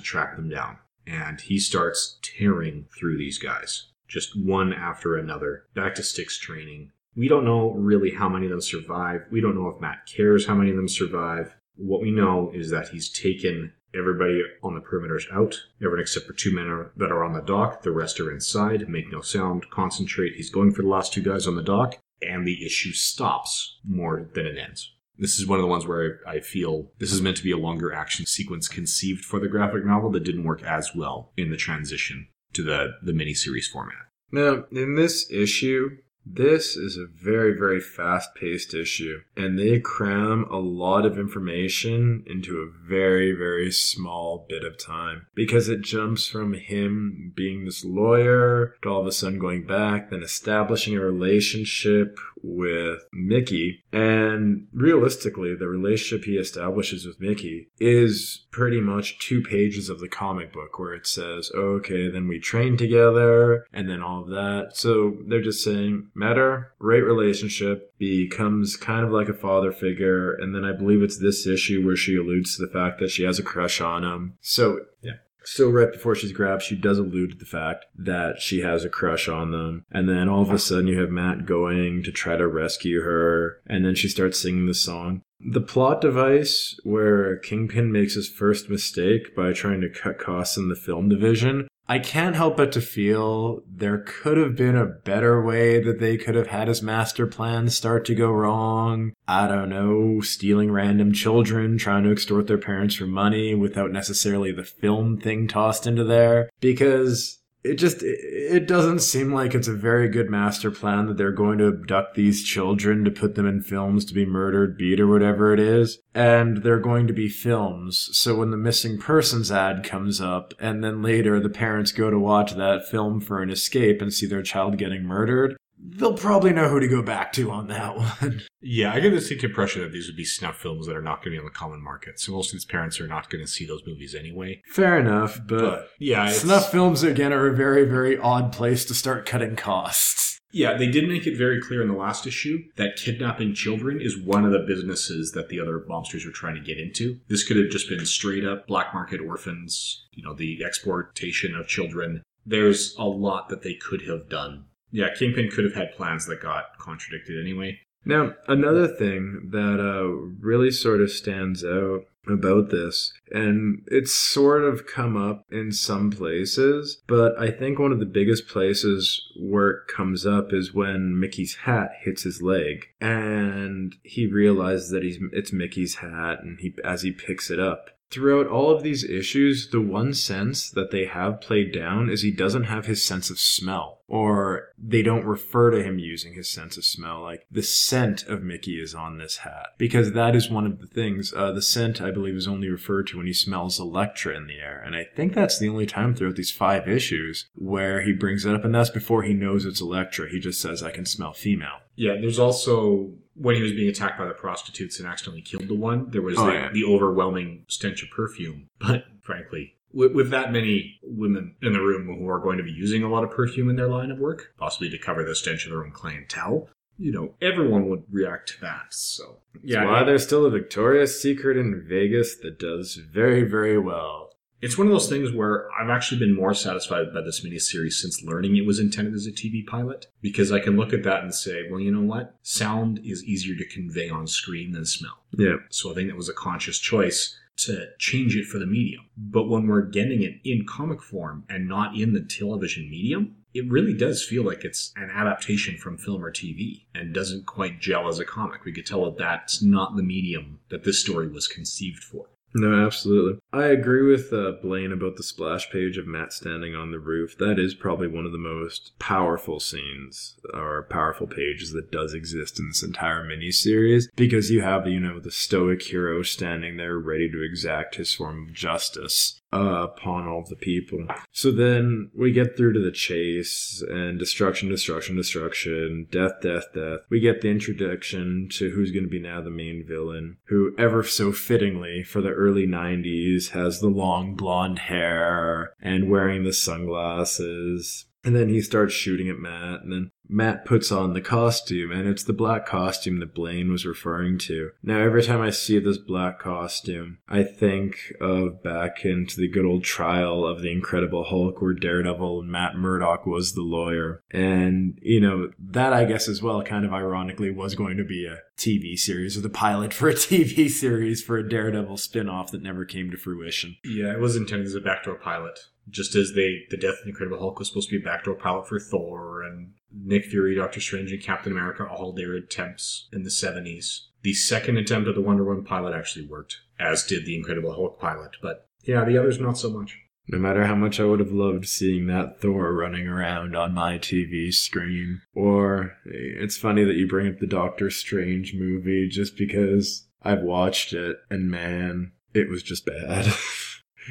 track 0.00 0.36
them 0.36 0.48
down. 0.48 0.78
And 1.06 1.40
he 1.40 1.58
starts 1.58 2.18
tearing 2.22 2.86
through 2.98 3.18
these 3.18 3.38
guys, 3.38 3.88
just 4.08 4.38
one 4.38 4.72
after 4.72 5.16
another, 5.16 5.64
back 5.74 5.94
to 5.96 6.02
sticks 6.02 6.38
training. 6.38 6.92
We 7.16 7.28
don't 7.28 7.44
know 7.44 7.72
really 7.72 8.10
how 8.10 8.28
many 8.28 8.46
of 8.46 8.50
them 8.50 8.60
survive. 8.60 9.22
We 9.30 9.40
don't 9.40 9.54
know 9.54 9.68
if 9.68 9.80
Matt 9.80 10.06
cares 10.06 10.46
how 10.46 10.54
many 10.54 10.70
of 10.70 10.76
them 10.76 10.88
survive. 10.88 11.54
What 11.76 12.02
we 12.02 12.10
know 12.10 12.50
is 12.54 12.70
that 12.70 12.88
he's 12.88 13.08
taken 13.08 13.72
everybody 13.96 14.42
on 14.62 14.74
the 14.74 14.80
perimeters 14.80 15.32
out, 15.32 15.54
everyone 15.80 16.00
except 16.00 16.26
for 16.26 16.32
two 16.32 16.52
men 16.52 16.66
are, 16.66 16.92
that 16.96 17.12
are 17.12 17.24
on 17.24 17.32
the 17.32 17.40
dock. 17.40 17.82
The 17.82 17.92
rest 17.92 18.18
are 18.20 18.32
inside, 18.32 18.88
make 18.88 19.10
no 19.12 19.20
sound, 19.20 19.70
concentrate. 19.70 20.34
He's 20.34 20.50
going 20.50 20.72
for 20.72 20.82
the 20.82 20.88
last 20.88 21.12
two 21.12 21.22
guys 21.22 21.46
on 21.46 21.54
the 21.54 21.62
dock, 21.62 21.96
and 22.20 22.46
the 22.46 22.64
issue 22.66 22.92
stops 22.92 23.78
more 23.84 24.28
than 24.34 24.46
it 24.46 24.58
ends. 24.58 24.92
This 25.16 25.38
is 25.38 25.46
one 25.46 25.60
of 25.60 25.62
the 25.62 25.68
ones 25.68 25.86
where 25.86 26.18
I 26.26 26.40
feel 26.40 26.90
this 26.98 27.12
is 27.12 27.22
meant 27.22 27.36
to 27.36 27.44
be 27.44 27.52
a 27.52 27.56
longer 27.56 27.92
action 27.92 28.26
sequence 28.26 28.66
conceived 28.66 29.24
for 29.24 29.38
the 29.38 29.46
graphic 29.46 29.84
novel 29.84 30.10
that 30.10 30.24
didn't 30.24 30.42
work 30.42 30.64
as 30.64 30.90
well 30.94 31.32
in 31.36 31.50
the 31.50 31.56
transition 31.56 32.26
to 32.54 32.62
the, 32.62 32.94
the 33.02 33.12
miniseries 33.12 33.70
format. 33.70 34.06
Now, 34.32 34.64
in 34.70 34.94
this 34.94 35.30
issue, 35.30 35.98
this 36.26 36.76
is 36.76 36.96
a 36.96 37.06
very, 37.06 37.56
very 37.56 37.80
fast 37.80 38.34
paced 38.34 38.74
issue, 38.74 39.20
and 39.36 39.58
they 39.58 39.80
cram 39.80 40.46
a 40.50 40.58
lot 40.58 41.04
of 41.04 41.18
information 41.18 42.24
into 42.26 42.58
a 42.58 42.88
very, 42.88 43.32
very 43.32 43.70
small 43.70 44.46
bit 44.48 44.64
of 44.64 44.78
time 44.78 45.26
because 45.34 45.68
it 45.68 45.82
jumps 45.82 46.26
from 46.26 46.54
him 46.54 47.32
being 47.34 47.64
this 47.64 47.84
lawyer 47.84 48.74
to 48.82 48.88
all 48.88 49.00
of 49.00 49.06
a 49.06 49.12
sudden 49.12 49.38
going 49.38 49.66
back, 49.66 50.10
then 50.10 50.22
establishing 50.22 50.96
a 50.96 51.00
relationship 51.00 52.18
with 52.42 52.98
Mickey. 53.12 53.82
And 53.92 54.66
realistically, 54.72 55.54
the 55.54 55.68
relationship 55.68 56.24
he 56.26 56.36
establishes 56.36 57.06
with 57.06 57.20
Mickey 57.20 57.68
is 57.78 58.46
pretty 58.50 58.80
much 58.80 59.18
two 59.18 59.42
pages 59.42 59.88
of 59.88 59.98
the 60.00 60.08
comic 60.08 60.52
book 60.52 60.78
where 60.78 60.94
it 60.94 61.06
says, 61.06 61.50
okay, 61.54 62.08
then 62.08 62.28
we 62.28 62.38
train 62.38 62.76
together, 62.76 63.66
and 63.72 63.88
then 63.88 64.02
all 64.02 64.22
of 64.22 64.28
that. 64.28 64.72
So 64.74 65.16
they're 65.26 65.42
just 65.42 65.64
saying, 65.64 66.10
Matter, 66.14 66.72
great 66.78 67.02
relationship, 67.02 67.92
becomes 67.98 68.76
kind 68.76 69.04
of 69.04 69.10
like 69.10 69.28
a 69.28 69.34
father 69.34 69.72
figure, 69.72 70.34
and 70.34 70.54
then 70.54 70.64
I 70.64 70.72
believe 70.72 71.02
it's 71.02 71.18
this 71.18 71.46
issue 71.46 71.84
where 71.84 71.96
she 71.96 72.16
alludes 72.16 72.56
to 72.56 72.64
the 72.64 72.72
fact 72.72 73.00
that 73.00 73.10
she 73.10 73.24
has 73.24 73.38
a 73.38 73.42
crush 73.42 73.80
on 73.80 74.04
him. 74.04 74.34
So, 74.40 74.80
yeah. 75.02 75.14
So 75.46 75.68
right 75.68 75.92
before 75.92 76.14
she's 76.14 76.32
grabbed, 76.32 76.62
she 76.62 76.74
does 76.74 76.98
allude 76.98 77.32
to 77.32 77.36
the 77.36 77.44
fact 77.44 77.84
that 77.98 78.40
she 78.40 78.60
has 78.60 78.84
a 78.84 78.88
crush 78.88 79.28
on 79.28 79.50
them. 79.50 79.84
And 79.90 80.08
then 80.08 80.28
all 80.28 80.40
of 80.40 80.50
a 80.50 80.58
sudden 80.58 80.86
you 80.86 80.98
have 81.00 81.10
Matt 81.10 81.44
going 81.44 82.02
to 82.04 82.10
try 82.10 82.36
to 82.36 82.48
rescue 82.48 83.02
her. 83.02 83.60
And 83.66 83.84
then 83.84 83.94
she 83.94 84.08
starts 84.08 84.40
singing 84.40 84.66
the 84.66 84.74
song. 84.74 85.20
The 85.40 85.60
plot 85.60 86.00
device 86.00 86.78
where 86.82 87.36
Kingpin 87.36 87.92
makes 87.92 88.14
his 88.14 88.28
first 88.28 88.70
mistake 88.70 89.36
by 89.36 89.52
trying 89.52 89.82
to 89.82 89.90
cut 89.90 90.18
costs 90.18 90.56
in 90.56 90.70
the 90.70 90.76
film 90.76 91.10
division 91.10 91.68
I 91.86 91.98
can't 91.98 92.34
help 92.34 92.56
but 92.56 92.72
to 92.72 92.80
feel 92.80 93.62
there 93.70 93.98
could 93.98 94.38
have 94.38 94.56
been 94.56 94.76
a 94.76 94.86
better 94.86 95.44
way 95.44 95.82
that 95.82 96.00
they 96.00 96.16
could 96.16 96.34
have 96.34 96.46
had 96.46 96.68
his 96.68 96.82
master 96.82 97.26
plan 97.26 97.68
start 97.68 98.06
to 98.06 98.14
go 98.14 98.30
wrong. 98.30 99.12
I 99.28 99.46
don't 99.46 99.68
know, 99.68 100.20
stealing 100.22 100.70
random 100.72 101.12
children, 101.12 101.76
trying 101.76 102.04
to 102.04 102.12
extort 102.12 102.46
their 102.46 102.56
parents 102.56 102.94
for 102.94 103.06
money 103.06 103.54
without 103.54 103.90
necessarily 103.92 104.50
the 104.50 104.64
film 104.64 105.18
thing 105.18 105.46
tossed 105.46 105.86
into 105.86 106.04
there. 106.04 106.48
Because 106.60 107.42
it 107.64 107.76
just 107.76 108.02
it 108.02 108.68
doesn't 108.68 109.00
seem 109.00 109.32
like 109.32 109.54
it's 109.54 109.68
a 109.68 109.74
very 109.74 110.08
good 110.08 110.28
master 110.28 110.70
plan 110.70 111.06
that 111.06 111.16
they're 111.16 111.32
going 111.32 111.56
to 111.58 111.68
abduct 111.68 112.14
these 112.14 112.44
children 112.44 113.04
to 113.04 113.10
put 113.10 113.34
them 113.34 113.46
in 113.46 113.62
films 113.62 114.04
to 114.04 114.14
be 114.14 114.26
murdered 114.26 114.76
beat 114.76 115.00
or 115.00 115.06
whatever 115.06 115.52
it 115.54 115.58
is. 115.58 115.98
And 116.14 116.58
they're 116.58 116.78
going 116.78 117.06
to 117.06 117.14
be 117.14 117.28
films. 117.28 118.10
So 118.12 118.36
when 118.36 118.50
the 118.50 118.58
missing 118.58 118.98
persons 118.98 119.50
ad 119.50 119.82
comes 119.82 120.20
up 120.20 120.52
and 120.60 120.84
then 120.84 121.02
later 121.02 121.40
the 121.40 121.48
parents 121.48 121.90
go 121.90 122.10
to 122.10 122.18
watch 122.18 122.52
that 122.52 122.86
film 122.86 123.20
for 123.20 123.40
an 123.40 123.48
escape 123.48 124.02
and 124.02 124.12
see 124.12 124.26
their 124.26 124.42
child 124.42 124.76
getting 124.76 125.04
murdered 125.04 125.56
they'll 125.84 126.16
probably 126.16 126.52
know 126.52 126.68
who 126.68 126.80
to 126.80 126.88
go 126.88 127.02
back 127.02 127.32
to 127.34 127.50
on 127.50 127.68
that 127.68 127.96
one. 128.20 128.42
Yeah, 128.60 128.92
I 128.92 129.00
get 129.00 129.10
the 129.10 129.16
distinct 129.16 129.44
impression 129.44 129.82
that 129.82 129.92
these 129.92 130.06
would 130.06 130.16
be 130.16 130.24
snuff 130.24 130.56
films 130.56 130.86
that 130.86 130.96
are 130.96 131.02
not 131.02 131.16
going 131.16 131.24
to 131.24 131.30
be 131.32 131.38
on 131.38 131.44
the 131.44 131.50
common 131.50 131.82
market. 131.82 132.18
So 132.18 132.32
most 132.32 132.48
of 132.48 132.52
these 132.52 132.64
parents 132.64 133.00
are 133.00 133.06
not 133.06 133.30
going 133.30 133.44
to 133.44 133.50
see 133.50 133.66
those 133.66 133.82
movies 133.86 134.14
anyway. 134.14 134.62
Fair 134.70 134.98
enough, 134.98 135.40
but, 135.46 135.60
But 135.60 135.88
yeah, 135.98 136.30
snuff 136.30 136.70
films 136.70 137.02
again 137.02 137.32
are 137.32 137.46
a 137.46 137.56
very, 137.56 137.84
very 137.84 138.18
odd 138.18 138.52
place 138.52 138.84
to 138.86 138.94
start 138.94 139.26
cutting 139.26 139.56
costs. 139.56 140.40
Yeah, 140.54 140.76
they 140.76 140.86
did 140.86 141.08
make 141.08 141.26
it 141.26 141.36
very 141.36 141.60
clear 141.60 141.82
in 141.82 141.88
the 141.88 141.94
last 141.94 142.28
issue 142.28 142.58
that 142.76 142.94
kidnapping 142.94 143.54
children 143.54 144.00
is 144.00 144.16
one 144.16 144.44
of 144.44 144.52
the 144.52 144.64
businesses 144.64 145.32
that 145.32 145.48
the 145.48 145.58
other 145.58 145.82
monsters 145.88 146.24
are 146.24 146.30
trying 146.30 146.54
to 146.54 146.60
get 146.60 146.78
into. 146.78 147.18
This 147.28 147.42
could 147.42 147.56
have 147.56 147.70
just 147.70 147.88
been 147.88 148.06
straight 148.06 148.44
up 148.44 148.68
black 148.68 148.94
market 148.94 149.20
orphans, 149.20 150.06
you 150.12 150.22
know, 150.22 150.32
the 150.32 150.62
exportation 150.64 151.56
of 151.56 151.66
children. 151.66 152.22
There's 152.46 152.94
a 152.96 153.04
lot 153.04 153.48
that 153.48 153.62
they 153.62 153.74
could 153.74 154.02
have 154.02 154.28
done. 154.28 154.66
Yeah, 154.94 155.12
Kingpin 155.12 155.50
could 155.50 155.64
have 155.64 155.74
had 155.74 155.96
plans 155.96 156.26
that 156.26 156.40
got 156.40 156.78
contradicted 156.78 157.44
anyway. 157.44 157.80
Now, 158.04 158.34
another 158.46 158.86
thing 158.86 159.48
that 159.50 159.80
uh, 159.80 160.06
really 160.40 160.70
sort 160.70 161.00
of 161.00 161.10
stands 161.10 161.64
out 161.64 162.02
about 162.28 162.70
this, 162.70 163.12
and 163.32 163.82
it's 163.88 164.14
sort 164.14 164.62
of 164.62 164.86
come 164.86 165.16
up 165.16 165.46
in 165.50 165.72
some 165.72 166.12
places, 166.12 167.02
but 167.08 167.36
I 167.36 167.50
think 167.50 167.80
one 167.80 167.90
of 167.90 167.98
the 167.98 168.06
biggest 168.06 168.46
places 168.46 169.20
where 169.36 169.70
it 169.70 169.88
comes 169.88 170.24
up 170.24 170.52
is 170.52 170.72
when 170.72 171.18
Mickey's 171.18 171.56
hat 171.64 171.90
hits 172.02 172.22
his 172.22 172.40
leg, 172.40 172.86
and 173.00 173.96
he 174.04 174.28
realizes 174.28 174.90
that 174.90 175.02
he's 175.02 175.18
it's 175.32 175.52
Mickey's 175.52 175.96
hat, 175.96 176.38
and 176.40 176.60
he 176.60 176.72
as 176.84 177.02
he 177.02 177.10
picks 177.10 177.50
it 177.50 177.58
up. 177.58 177.90
Throughout 178.14 178.46
all 178.46 178.70
of 178.70 178.84
these 178.84 179.02
issues, 179.02 179.70
the 179.70 179.80
one 179.80 180.14
sense 180.14 180.70
that 180.70 180.92
they 180.92 181.06
have 181.06 181.40
played 181.40 181.72
down 181.72 182.08
is 182.08 182.22
he 182.22 182.30
doesn't 182.30 182.64
have 182.64 182.86
his 182.86 183.04
sense 183.04 183.28
of 183.28 183.40
smell, 183.40 184.02
or 184.06 184.68
they 184.78 185.02
don't 185.02 185.24
refer 185.24 185.72
to 185.72 185.82
him 185.82 185.98
using 185.98 186.34
his 186.34 186.48
sense 186.48 186.76
of 186.76 186.84
smell. 186.84 187.22
Like 187.22 187.44
the 187.50 187.64
scent 187.64 188.22
of 188.28 188.40
Mickey 188.40 188.80
is 188.80 188.94
on 188.94 189.18
this 189.18 189.38
hat, 189.38 189.70
because 189.78 190.12
that 190.12 190.36
is 190.36 190.48
one 190.48 190.64
of 190.64 190.80
the 190.80 190.86
things. 190.86 191.34
Uh, 191.34 191.50
the 191.50 191.60
scent, 191.60 192.00
I 192.00 192.12
believe, 192.12 192.36
is 192.36 192.46
only 192.46 192.68
referred 192.68 193.08
to 193.08 193.16
when 193.16 193.26
he 193.26 193.32
smells 193.32 193.80
Elektra 193.80 194.36
in 194.36 194.46
the 194.46 194.60
air, 194.60 194.80
and 194.86 194.94
I 194.94 195.08
think 195.16 195.34
that's 195.34 195.58
the 195.58 195.68
only 195.68 195.86
time 195.86 196.14
throughout 196.14 196.36
these 196.36 196.52
five 196.52 196.88
issues 196.88 197.46
where 197.56 198.02
he 198.02 198.12
brings 198.12 198.46
it 198.46 198.54
up, 198.54 198.64
and 198.64 198.72
that's 198.72 198.90
before 198.90 199.24
he 199.24 199.34
knows 199.34 199.64
it's 199.64 199.80
Elektra. 199.80 200.30
He 200.30 200.38
just 200.38 200.60
says, 200.60 200.84
"I 200.84 200.92
can 200.92 201.04
smell 201.04 201.32
female." 201.32 201.80
Yeah, 201.96 202.12
there's 202.20 202.38
also 202.38 203.12
when 203.34 203.56
he 203.56 203.62
was 203.62 203.72
being 203.72 203.88
attacked 203.88 204.18
by 204.18 204.26
the 204.26 204.34
prostitutes 204.34 204.98
and 204.98 205.08
accidentally 205.08 205.42
killed 205.42 205.68
the 205.68 205.74
one, 205.74 206.10
there 206.10 206.22
was 206.22 206.38
Oh, 206.38 206.46
the, 206.46 206.52
yeah. 206.52 206.70
the 206.72 206.84
overwhelming 206.84 207.64
stench 207.68 208.02
of 208.02 208.10
perfume. 208.10 208.68
But 208.78 209.04
frankly, 209.22 209.74
with, 209.92 210.12
with 210.12 210.30
that 210.30 210.52
many 210.52 210.98
women 211.02 211.54
in 211.62 211.72
the 211.72 211.80
room 211.80 212.06
who 212.06 212.28
are 212.28 212.40
going 212.40 212.58
to 212.58 212.64
be 212.64 212.72
using 212.72 213.02
a 213.02 213.08
lot 213.08 213.24
of 213.24 213.30
perfume 213.30 213.70
in 213.70 213.76
their 213.76 213.88
line 213.88 214.10
of 214.10 214.18
work, 214.18 214.52
possibly 214.58 214.90
to 214.90 214.98
cover 214.98 215.24
the 215.24 215.34
stench 215.34 215.64
of 215.64 215.70
their 215.70 215.84
own 215.84 215.92
clientele, 215.92 216.68
you 216.98 217.10
know, 217.10 217.34
everyone 217.42 217.88
would 217.88 218.04
react 218.10 218.48
to 218.50 218.60
that. 218.60 218.86
So, 218.90 219.38
Yeah, 219.62 219.82
yeah, 219.84 219.90
why 219.90 220.04
there's 220.04 220.22
still 220.24 220.44
a 220.46 220.50
Victoria's 220.50 221.20
Secret 221.20 221.56
in 221.56 221.84
Vegas 221.88 222.36
that 222.36 222.58
does 222.58 222.94
very, 222.96 223.42
very 223.42 223.78
well. 223.78 224.30
It's 224.64 224.78
one 224.78 224.86
of 224.86 224.94
those 224.94 225.10
things 225.10 225.30
where 225.30 225.70
I've 225.78 225.90
actually 225.90 226.20
been 226.20 226.34
more 226.34 226.54
satisfied 226.54 227.12
by 227.12 227.20
this 227.20 227.44
miniseries 227.44 228.00
since 228.00 228.22
learning 228.22 228.56
it 228.56 228.64
was 228.64 228.78
intended 228.78 229.12
as 229.12 229.26
a 229.26 229.30
TV 229.30 229.66
pilot 229.66 230.06
because 230.22 230.50
I 230.50 230.58
can 230.58 230.78
look 230.78 230.94
at 230.94 231.02
that 231.02 231.22
and 231.22 231.34
say, 231.34 231.68
well, 231.70 231.80
you 231.80 231.92
know 231.92 232.00
what? 232.00 232.36
Sound 232.40 232.98
is 233.04 233.22
easier 233.24 233.54
to 233.56 233.68
convey 233.68 234.08
on 234.08 234.26
screen 234.26 234.72
than 234.72 234.86
smell. 234.86 235.18
Yeah. 235.36 235.56
So 235.68 235.90
I 235.90 235.94
think 235.94 236.08
that 236.08 236.16
was 236.16 236.30
a 236.30 236.32
conscious 236.32 236.78
choice 236.78 237.38
to 237.58 237.88
change 237.98 238.36
it 238.36 238.46
for 238.46 238.58
the 238.58 238.64
medium. 238.64 239.04
But 239.18 239.50
when 239.50 239.66
we're 239.66 239.82
getting 239.82 240.22
it 240.22 240.40
in 240.44 240.64
comic 240.66 241.02
form 241.02 241.44
and 241.50 241.68
not 241.68 241.94
in 241.94 242.14
the 242.14 242.22
television 242.22 242.88
medium, 242.88 243.36
it 243.52 243.70
really 243.70 243.92
does 243.92 244.24
feel 244.24 244.44
like 244.44 244.64
it's 244.64 244.94
an 244.96 245.10
adaptation 245.14 245.76
from 245.76 245.98
film 245.98 246.24
or 246.24 246.32
TV 246.32 246.86
and 246.94 247.12
doesn't 247.12 247.44
quite 247.44 247.82
gel 247.82 248.08
as 248.08 248.18
a 248.18 248.24
comic. 248.24 248.64
We 248.64 248.72
could 248.72 248.86
tell 248.86 249.04
that 249.04 249.18
that's 249.18 249.62
not 249.62 249.94
the 249.94 250.02
medium 250.02 250.60
that 250.70 250.84
this 250.84 251.02
story 251.02 251.28
was 251.28 251.46
conceived 251.48 252.02
for. 252.02 252.28
No, 252.56 252.86
absolutely. 252.86 253.40
I 253.52 253.64
agree 253.66 254.02
with 254.08 254.32
uh, 254.32 254.52
Blaine 254.62 254.92
about 254.92 255.16
the 255.16 255.24
splash 255.24 255.70
page 255.70 255.98
of 255.98 256.06
Matt 256.06 256.32
standing 256.32 256.74
on 256.74 256.92
the 256.92 257.00
roof. 257.00 257.36
That 257.38 257.58
is 257.58 257.74
probably 257.74 258.06
one 258.06 258.26
of 258.26 258.32
the 258.32 258.38
most 258.38 258.92
powerful 259.00 259.58
scenes 259.58 260.38
or 260.52 260.84
powerful 260.84 261.26
pages 261.26 261.72
that 261.72 261.90
does 261.90 262.14
exist 262.14 262.60
in 262.60 262.68
this 262.68 262.84
entire 262.84 263.24
miniseries 263.24 264.04
because 264.14 264.52
you 264.52 264.62
have, 264.62 264.86
you 264.86 265.00
know, 265.00 265.18
the 265.18 265.32
stoic 265.32 265.82
hero 265.82 266.22
standing 266.22 266.76
there 266.76 266.96
ready 266.96 267.28
to 267.28 267.42
exact 267.42 267.96
his 267.96 268.14
form 268.14 268.46
of 268.46 268.54
justice 268.54 269.40
uh, 269.54 269.84
upon 269.84 270.26
all 270.26 270.44
the 270.48 270.56
people. 270.56 271.06
So 271.32 271.50
then 271.50 272.10
we 272.14 272.32
get 272.32 272.56
through 272.56 272.72
to 272.72 272.80
the 272.80 272.90
chase 272.90 273.82
and 273.88 274.18
destruction, 274.18 274.68
destruction, 274.68 275.16
destruction, 275.16 276.08
death, 276.10 276.40
death, 276.42 276.64
death. 276.74 277.00
We 277.08 277.20
get 277.20 277.40
the 277.40 277.50
introduction 277.50 278.48
to 278.52 278.70
who's 278.70 278.90
going 278.90 279.04
to 279.04 279.10
be 279.10 279.20
now 279.20 279.40
the 279.40 279.50
main 279.50 279.84
villain, 279.86 280.38
who 280.46 280.74
ever 280.76 281.02
so 281.04 281.32
fittingly 281.32 282.02
for 282.02 282.20
the 282.20 282.30
early 282.30 282.66
90s 282.66 283.50
has 283.50 283.80
the 283.80 283.88
long 283.88 284.34
blonde 284.34 284.80
hair 284.80 285.72
and 285.80 286.10
wearing 286.10 286.42
the 286.42 286.52
sunglasses. 286.52 288.06
And 288.24 288.34
then 288.34 288.48
he 288.48 288.60
starts 288.60 288.94
shooting 288.94 289.28
at 289.28 289.38
Matt, 289.38 289.82
and 289.82 289.92
then 289.92 290.10
Matt 290.28 290.64
puts 290.64 290.90
on 290.90 291.12
the 291.12 291.20
costume, 291.20 291.90
and 291.90 292.08
it's 292.08 292.24
the 292.24 292.32
black 292.32 292.64
costume 292.66 293.20
that 293.20 293.34
Blaine 293.34 293.70
was 293.70 293.84
referring 293.84 294.38
to. 294.38 294.70
Now, 294.82 294.98
every 294.98 295.22
time 295.22 295.40
I 295.40 295.50
see 295.50 295.78
this 295.78 295.98
black 295.98 296.38
costume, 296.38 297.18
I 297.28 297.42
think 297.42 298.12
of 298.20 298.62
back 298.62 299.04
into 299.04 299.36
the 299.36 299.48
good 299.48 299.66
old 299.66 299.84
trial 299.84 300.46
of 300.46 300.62
the 300.62 300.72
Incredible 300.72 301.24
Hulk, 301.24 301.60
where 301.60 301.74
Daredevil 301.74 302.40
and 302.40 302.50
Matt 302.50 302.76
Murdock 302.76 303.26
was 303.26 303.52
the 303.52 303.62
lawyer. 303.62 304.22
And, 304.30 304.98
you 305.02 305.20
know, 305.20 305.50
that 305.58 305.92
I 305.92 306.04
guess 306.04 306.28
as 306.28 306.42
well, 306.42 306.62
kind 306.62 306.84
of 306.84 306.92
ironically, 306.92 307.50
was 307.50 307.74
going 307.74 307.98
to 307.98 308.04
be 308.04 308.26
a 308.26 308.38
TV 308.56 308.96
series 308.96 309.36
or 309.36 309.40
the 309.40 309.50
pilot 309.50 309.92
for 309.92 310.08
a 310.08 310.14
TV 310.14 310.70
series 310.70 311.22
for 311.22 311.36
a 311.36 311.48
Daredevil 311.48 311.98
spin 311.98 312.28
off 312.28 312.50
that 312.52 312.62
never 312.62 312.84
came 312.84 313.10
to 313.10 313.16
fruition. 313.16 313.76
Yeah, 313.84 314.12
it 314.12 314.20
was 314.20 314.36
intended 314.36 314.66
as 314.66 314.74
a 314.74 314.80
backdoor 314.80 315.16
pilot. 315.16 315.58
Just 315.88 316.14
as 316.14 316.32
they, 316.34 316.64
the 316.70 316.76
Death 316.76 316.98
of 316.98 317.04
the 317.04 317.10
Incredible 317.10 317.38
Hulk 317.38 317.58
was 317.58 317.68
supposed 317.68 317.90
to 317.90 317.98
be 317.98 318.02
a 318.02 318.04
backdoor 318.04 318.34
pilot 318.34 318.68
for 318.68 318.80
Thor 318.80 319.42
and 319.42 319.72
Nick 319.92 320.24
Fury, 320.24 320.54
Doctor 320.54 320.80
Strange, 320.80 321.12
and 321.12 321.22
Captain 321.22 321.52
America, 321.52 321.86
all 321.86 322.12
their 322.12 322.34
attempts 322.34 323.08
in 323.12 323.22
the 323.22 323.30
70s. 323.30 324.06
The 324.22 324.34
second 324.34 324.78
attempt 324.78 325.08
of 325.08 325.14
the 325.14 325.20
Wonder 325.20 325.44
Woman 325.44 325.64
pilot 325.64 325.94
actually 325.94 326.26
worked, 326.26 326.60
as 326.80 327.04
did 327.04 327.26
the 327.26 327.36
Incredible 327.36 327.74
Hulk 327.74 328.00
pilot. 328.00 328.32
But 328.40 328.66
yeah, 328.82 329.04
the 329.04 329.18
others 329.18 329.38
not 329.38 329.58
so 329.58 329.70
much. 329.70 329.98
No 330.26 330.38
matter 330.38 330.64
how 330.64 330.74
much 330.74 330.98
I 330.98 331.04
would 331.04 331.20
have 331.20 331.32
loved 331.32 331.66
seeing 331.66 332.06
that 332.06 332.40
Thor 332.40 332.72
running 332.72 333.06
around 333.06 333.54
on 333.54 333.74
my 333.74 333.98
TV 333.98 334.52
screen. 334.52 335.20
Or 335.34 335.98
it's 336.06 336.56
funny 336.56 336.82
that 336.84 336.96
you 336.96 337.06
bring 337.06 337.28
up 337.28 337.40
the 337.40 337.46
Doctor 337.46 337.90
Strange 337.90 338.54
movie 338.54 339.06
just 339.06 339.36
because 339.36 340.06
I've 340.22 340.40
watched 340.40 340.94
it 340.94 341.18
and 341.28 341.50
man, 341.50 342.12
it 342.32 342.48
was 342.48 342.62
just 342.62 342.86
bad. 342.86 343.26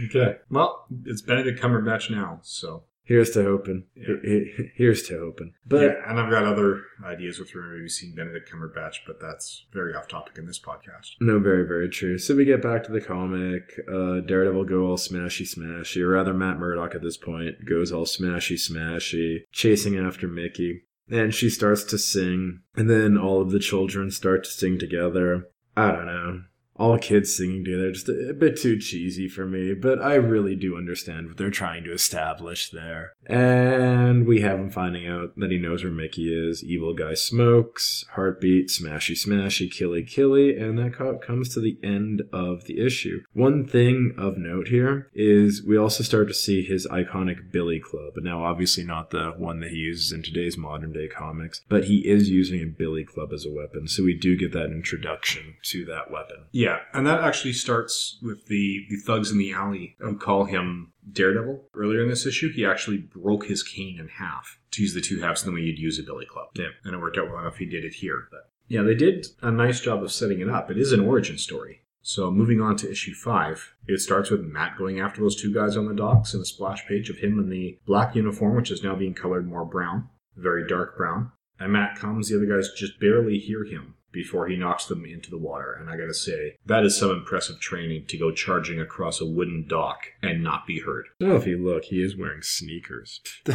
Okay. 0.06 0.38
Well, 0.50 0.86
it's 1.06 1.22
Benedict 1.22 1.62
Cumberbatch 1.62 2.10
now, 2.10 2.39
so. 2.44 2.84
Here's 3.06 3.32
to 3.32 3.44
hoping. 3.44 3.84
Yeah. 3.96 4.16
He- 4.24 4.54
he- 4.56 4.70
Here's 4.76 5.04
to 5.10 5.20
hoping. 5.20 5.54
But 5.68 5.82
yeah, 5.82 6.10
and 6.10 6.18
I've 6.18 6.32
got 6.32 6.46
other 6.46 6.84
ideas 7.04 7.38
with 7.38 7.54
maybe 7.54 7.89
seeing 7.89 8.16
Benedict 8.16 8.50
Cumberbatch, 8.50 9.00
but 9.06 9.20
that's 9.20 9.66
very 9.74 9.94
off 9.94 10.08
topic 10.08 10.38
in 10.38 10.46
this 10.46 10.58
podcast. 10.58 11.12
No, 11.20 11.38
very, 11.39 11.68
very 11.68 11.89
true. 11.89 12.18
So 12.18 12.34
we 12.34 12.46
get 12.46 12.62
back 12.62 12.86
to 12.86 12.94
the 12.94 13.02
comic. 13.02 13.78
Uh, 13.91 14.22
Daredevil 14.22 14.64
go 14.64 14.86
all 14.88 14.98
smashy 14.98 15.46
smashy, 15.46 16.02
or 16.02 16.08
rather, 16.10 16.34
Matt 16.34 16.60
Murdock 16.60 16.96
at 16.96 17.02
this 17.02 17.18
point 17.18 17.66
goes 17.66 17.91
all 17.91 18.06
smashy 18.06 18.56
smashy, 18.56 19.39
chasing 19.52 19.98
after 19.98 20.28
Mickey. 20.30 20.84
And 21.10 21.34
she 21.34 21.50
starts 21.50 21.84
to 21.84 21.98
sing, 21.98 22.62
and 22.78 22.89
then 22.89 23.18
all 23.18 23.41
of 23.41 23.52
the 23.52 23.60
children 23.60 24.12
start 24.12 24.46
to 24.46 24.50
sing 24.50 24.80
together. 24.80 25.50
I 25.76 25.91
don't 25.91 26.06
know. 26.06 26.41
All 26.76 26.97
kids 26.97 27.36
singing 27.36 27.63
together, 27.63 27.91
just 27.91 28.09
a, 28.09 28.34
bit 28.34 28.57
too 28.57 28.80
cheesy 28.80 29.28
for 29.28 29.45
me, 29.45 29.74
but 29.74 30.01
I 30.01 30.15
really 30.15 30.55
do 30.55 30.76
understand 30.76 31.28
what 31.28 31.38
they're 31.38 31.51
trying 31.51 31.84
to 31.84 31.93
establish 31.93 32.71
there. 32.71 33.13
And 33.28 34.26
we 34.26 34.41
have 34.41 34.59
him 34.59 34.69
finding 34.69 35.07
out 35.07 35.34
that 35.38 35.51
he 35.51 35.57
knows 35.57 35.84
where 35.84 35.93
Mickey 35.93 36.34
is. 36.34 36.63
Evil 36.63 36.93
guy 36.93 37.13
smokes, 37.13 38.05
heartbeat, 38.13 38.69
smashy 38.69 39.15
smashy, 39.15 39.71
killy 39.71 40.03
killy, 40.03 40.57
and 40.57 40.78
that 40.80 40.93
comes 41.21 41.49
to 41.49 41.59
the 41.59 41.78
end 41.84 42.24
of 42.34 42.65
the 42.65 42.80
issue. 42.80 43.21
One 43.34 43.65
thing 43.67 44.15
of 44.17 44.38
note 44.38 44.69
here 44.69 45.09
is 45.13 45.63
we 45.63 45.78
also 45.78 46.03
start 46.03 46.28
to 46.28 46.34
see 46.34 46.63
his 46.63 46.88
iconic 46.88 47.51
Billy 47.51 47.80
Club. 47.80 48.13
Now, 48.17 48.43
obviously 48.43 48.84
not 48.84 49.11
the 49.11 49.34
one 49.38 49.59
that 49.59 49.71
he 49.71 49.78
uses 49.78 50.11
in 50.11 50.24
today's 50.24 50.57
modern 50.57 50.91
day 50.91 51.07
comics, 51.07 51.61
but 51.69 51.86
he 51.86 52.07
is 52.07 52.30
using 52.30 52.61
a 52.61 52.65
Billy 52.65 53.03
Club 53.03 53.32
as 53.32 53.45
a 53.45 53.51
weapon, 53.51 53.88
so 53.88 54.03
we 54.03 54.17
do 54.17 54.36
get 54.36 54.53
that 54.53 54.71
introduction 54.71 55.55
to 55.63 55.86
that 55.86 56.11
weapon. 56.11 56.45
Yeah, 56.51 56.62
and 56.93 57.05
that 57.07 57.24
actually 57.24 57.53
starts 57.53 58.20
with 58.22 58.47
the, 58.47 58.86
the 58.89 58.97
thugs 58.97 59.32
in 59.32 59.38
the 59.38 59.53
alley 59.53 59.95
who 59.99 60.18
call 60.18 60.45
him 60.45 60.93
Daredevil. 61.11 61.70
Earlier 61.74 62.01
in 62.01 62.09
this 62.09 62.26
issue, 62.26 62.51
he 62.51 62.66
actually 62.66 62.97
broke 62.97 63.45
his 63.45 63.64
cane 63.64 63.99
in 63.99 64.07
half 64.07 64.59
to 64.72 64.82
use 64.82 64.93
the 64.93 65.01
two 65.01 65.20
halves 65.20 65.43
in 65.43 65.49
the 65.49 65.55
way 65.59 65.66
you'd 65.66 65.80
use 65.80 65.99
a 65.99 66.03
billy 66.03 66.26
club. 66.26 66.47
Yeah. 66.55 66.70
And 66.84 66.93
it 66.93 66.99
worked 66.99 67.18
out 67.18 67.30
well 67.30 67.39
enough 67.39 67.57
he 67.57 67.66
did 67.66 67.84
it 67.84 67.95
here. 67.95 68.28
But 68.32 68.49
yeah, 68.68 68.82
they 68.82 68.95
did 68.95 69.28
a 69.41 69.51
nice 69.51 69.80
job 69.80 70.03
of 70.03 70.11
setting 70.11 70.39
it 70.39 70.49
up. 70.49 70.72
It 70.72 70.78
is 70.78 70.91
an 70.91 71.01
origin 71.01 71.38
story. 71.38 71.82
So 72.01 72.30
moving 72.30 72.59
on 72.59 72.76
to 72.78 72.91
issue 72.91 73.14
five, 73.14 73.76
it 73.88 73.99
starts 74.01 74.30
with 74.30 74.41
Matt 74.41 74.78
going 74.78 74.99
after 74.99 75.22
those 75.22 75.41
two 75.41 75.53
guys 75.53 75.78
on 75.78 75.88
the 75.88 75.93
docks 75.93 76.34
and 76.34 76.43
a 76.43 76.45
splash 76.45 76.86
page 76.86 77.09
of 77.09 77.20
him 77.20 77.39
in 77.39 77.49
the 77.49 77.80
black 77.86 78.14
uniform, 78.14 78.57
which 78.57 78.72
is 78.72 78.84
now 78.84 78.93
being 78.93 79.14
colored 79.14 79.47
more 79.47 79.64
brown, 79.64 80.09
very 80.36 80.68
dark 80.68 80.97
brown. 80.97 81.32
And 81.59 81.72
Matt 81.72 81.97
comes, 81.97 82.28
the 82.28 82.36
other 82.36 82.45
guys 82.45 82.70
just 82.76 82.99
barely 82.99 83.38
hear 83.38 83.64
him 83.64 83.95
before 84.14 84.47
he 84.47 84.55
knocks 84.55 84.86
them 84.86 85.03
into 85.05 85.30
the 85.30 85.38
water. 85.38 85.74
And 85.74 85.89
I 85.89 85.97
gotta 85.97 86.14
say, 86.14 86.55
that 86.66 86.86
is 86.86 86.97
some 86.97 87.11
impressive 87.11 87.59
training 87.59 88.05
to 88.07 88.18
go 88.18 88.32
charging 88.32 88.80
across 88.80 89.20
a 89.20 89.26
wooden 89.26 89.66
dock 89.68 90.05
and 90.22 90.43
not 90.43 90.66
be 90.66 90.80
hurt. 90.80 91.07
Oh, 91.22 91.36
if 91.36 91.45
you 91.45 91.57
look, 91.57 91.86
he 91.86 92.01
is 92.01 92.16
wearing 92.16 92.41
sneakers. 92.41 93.20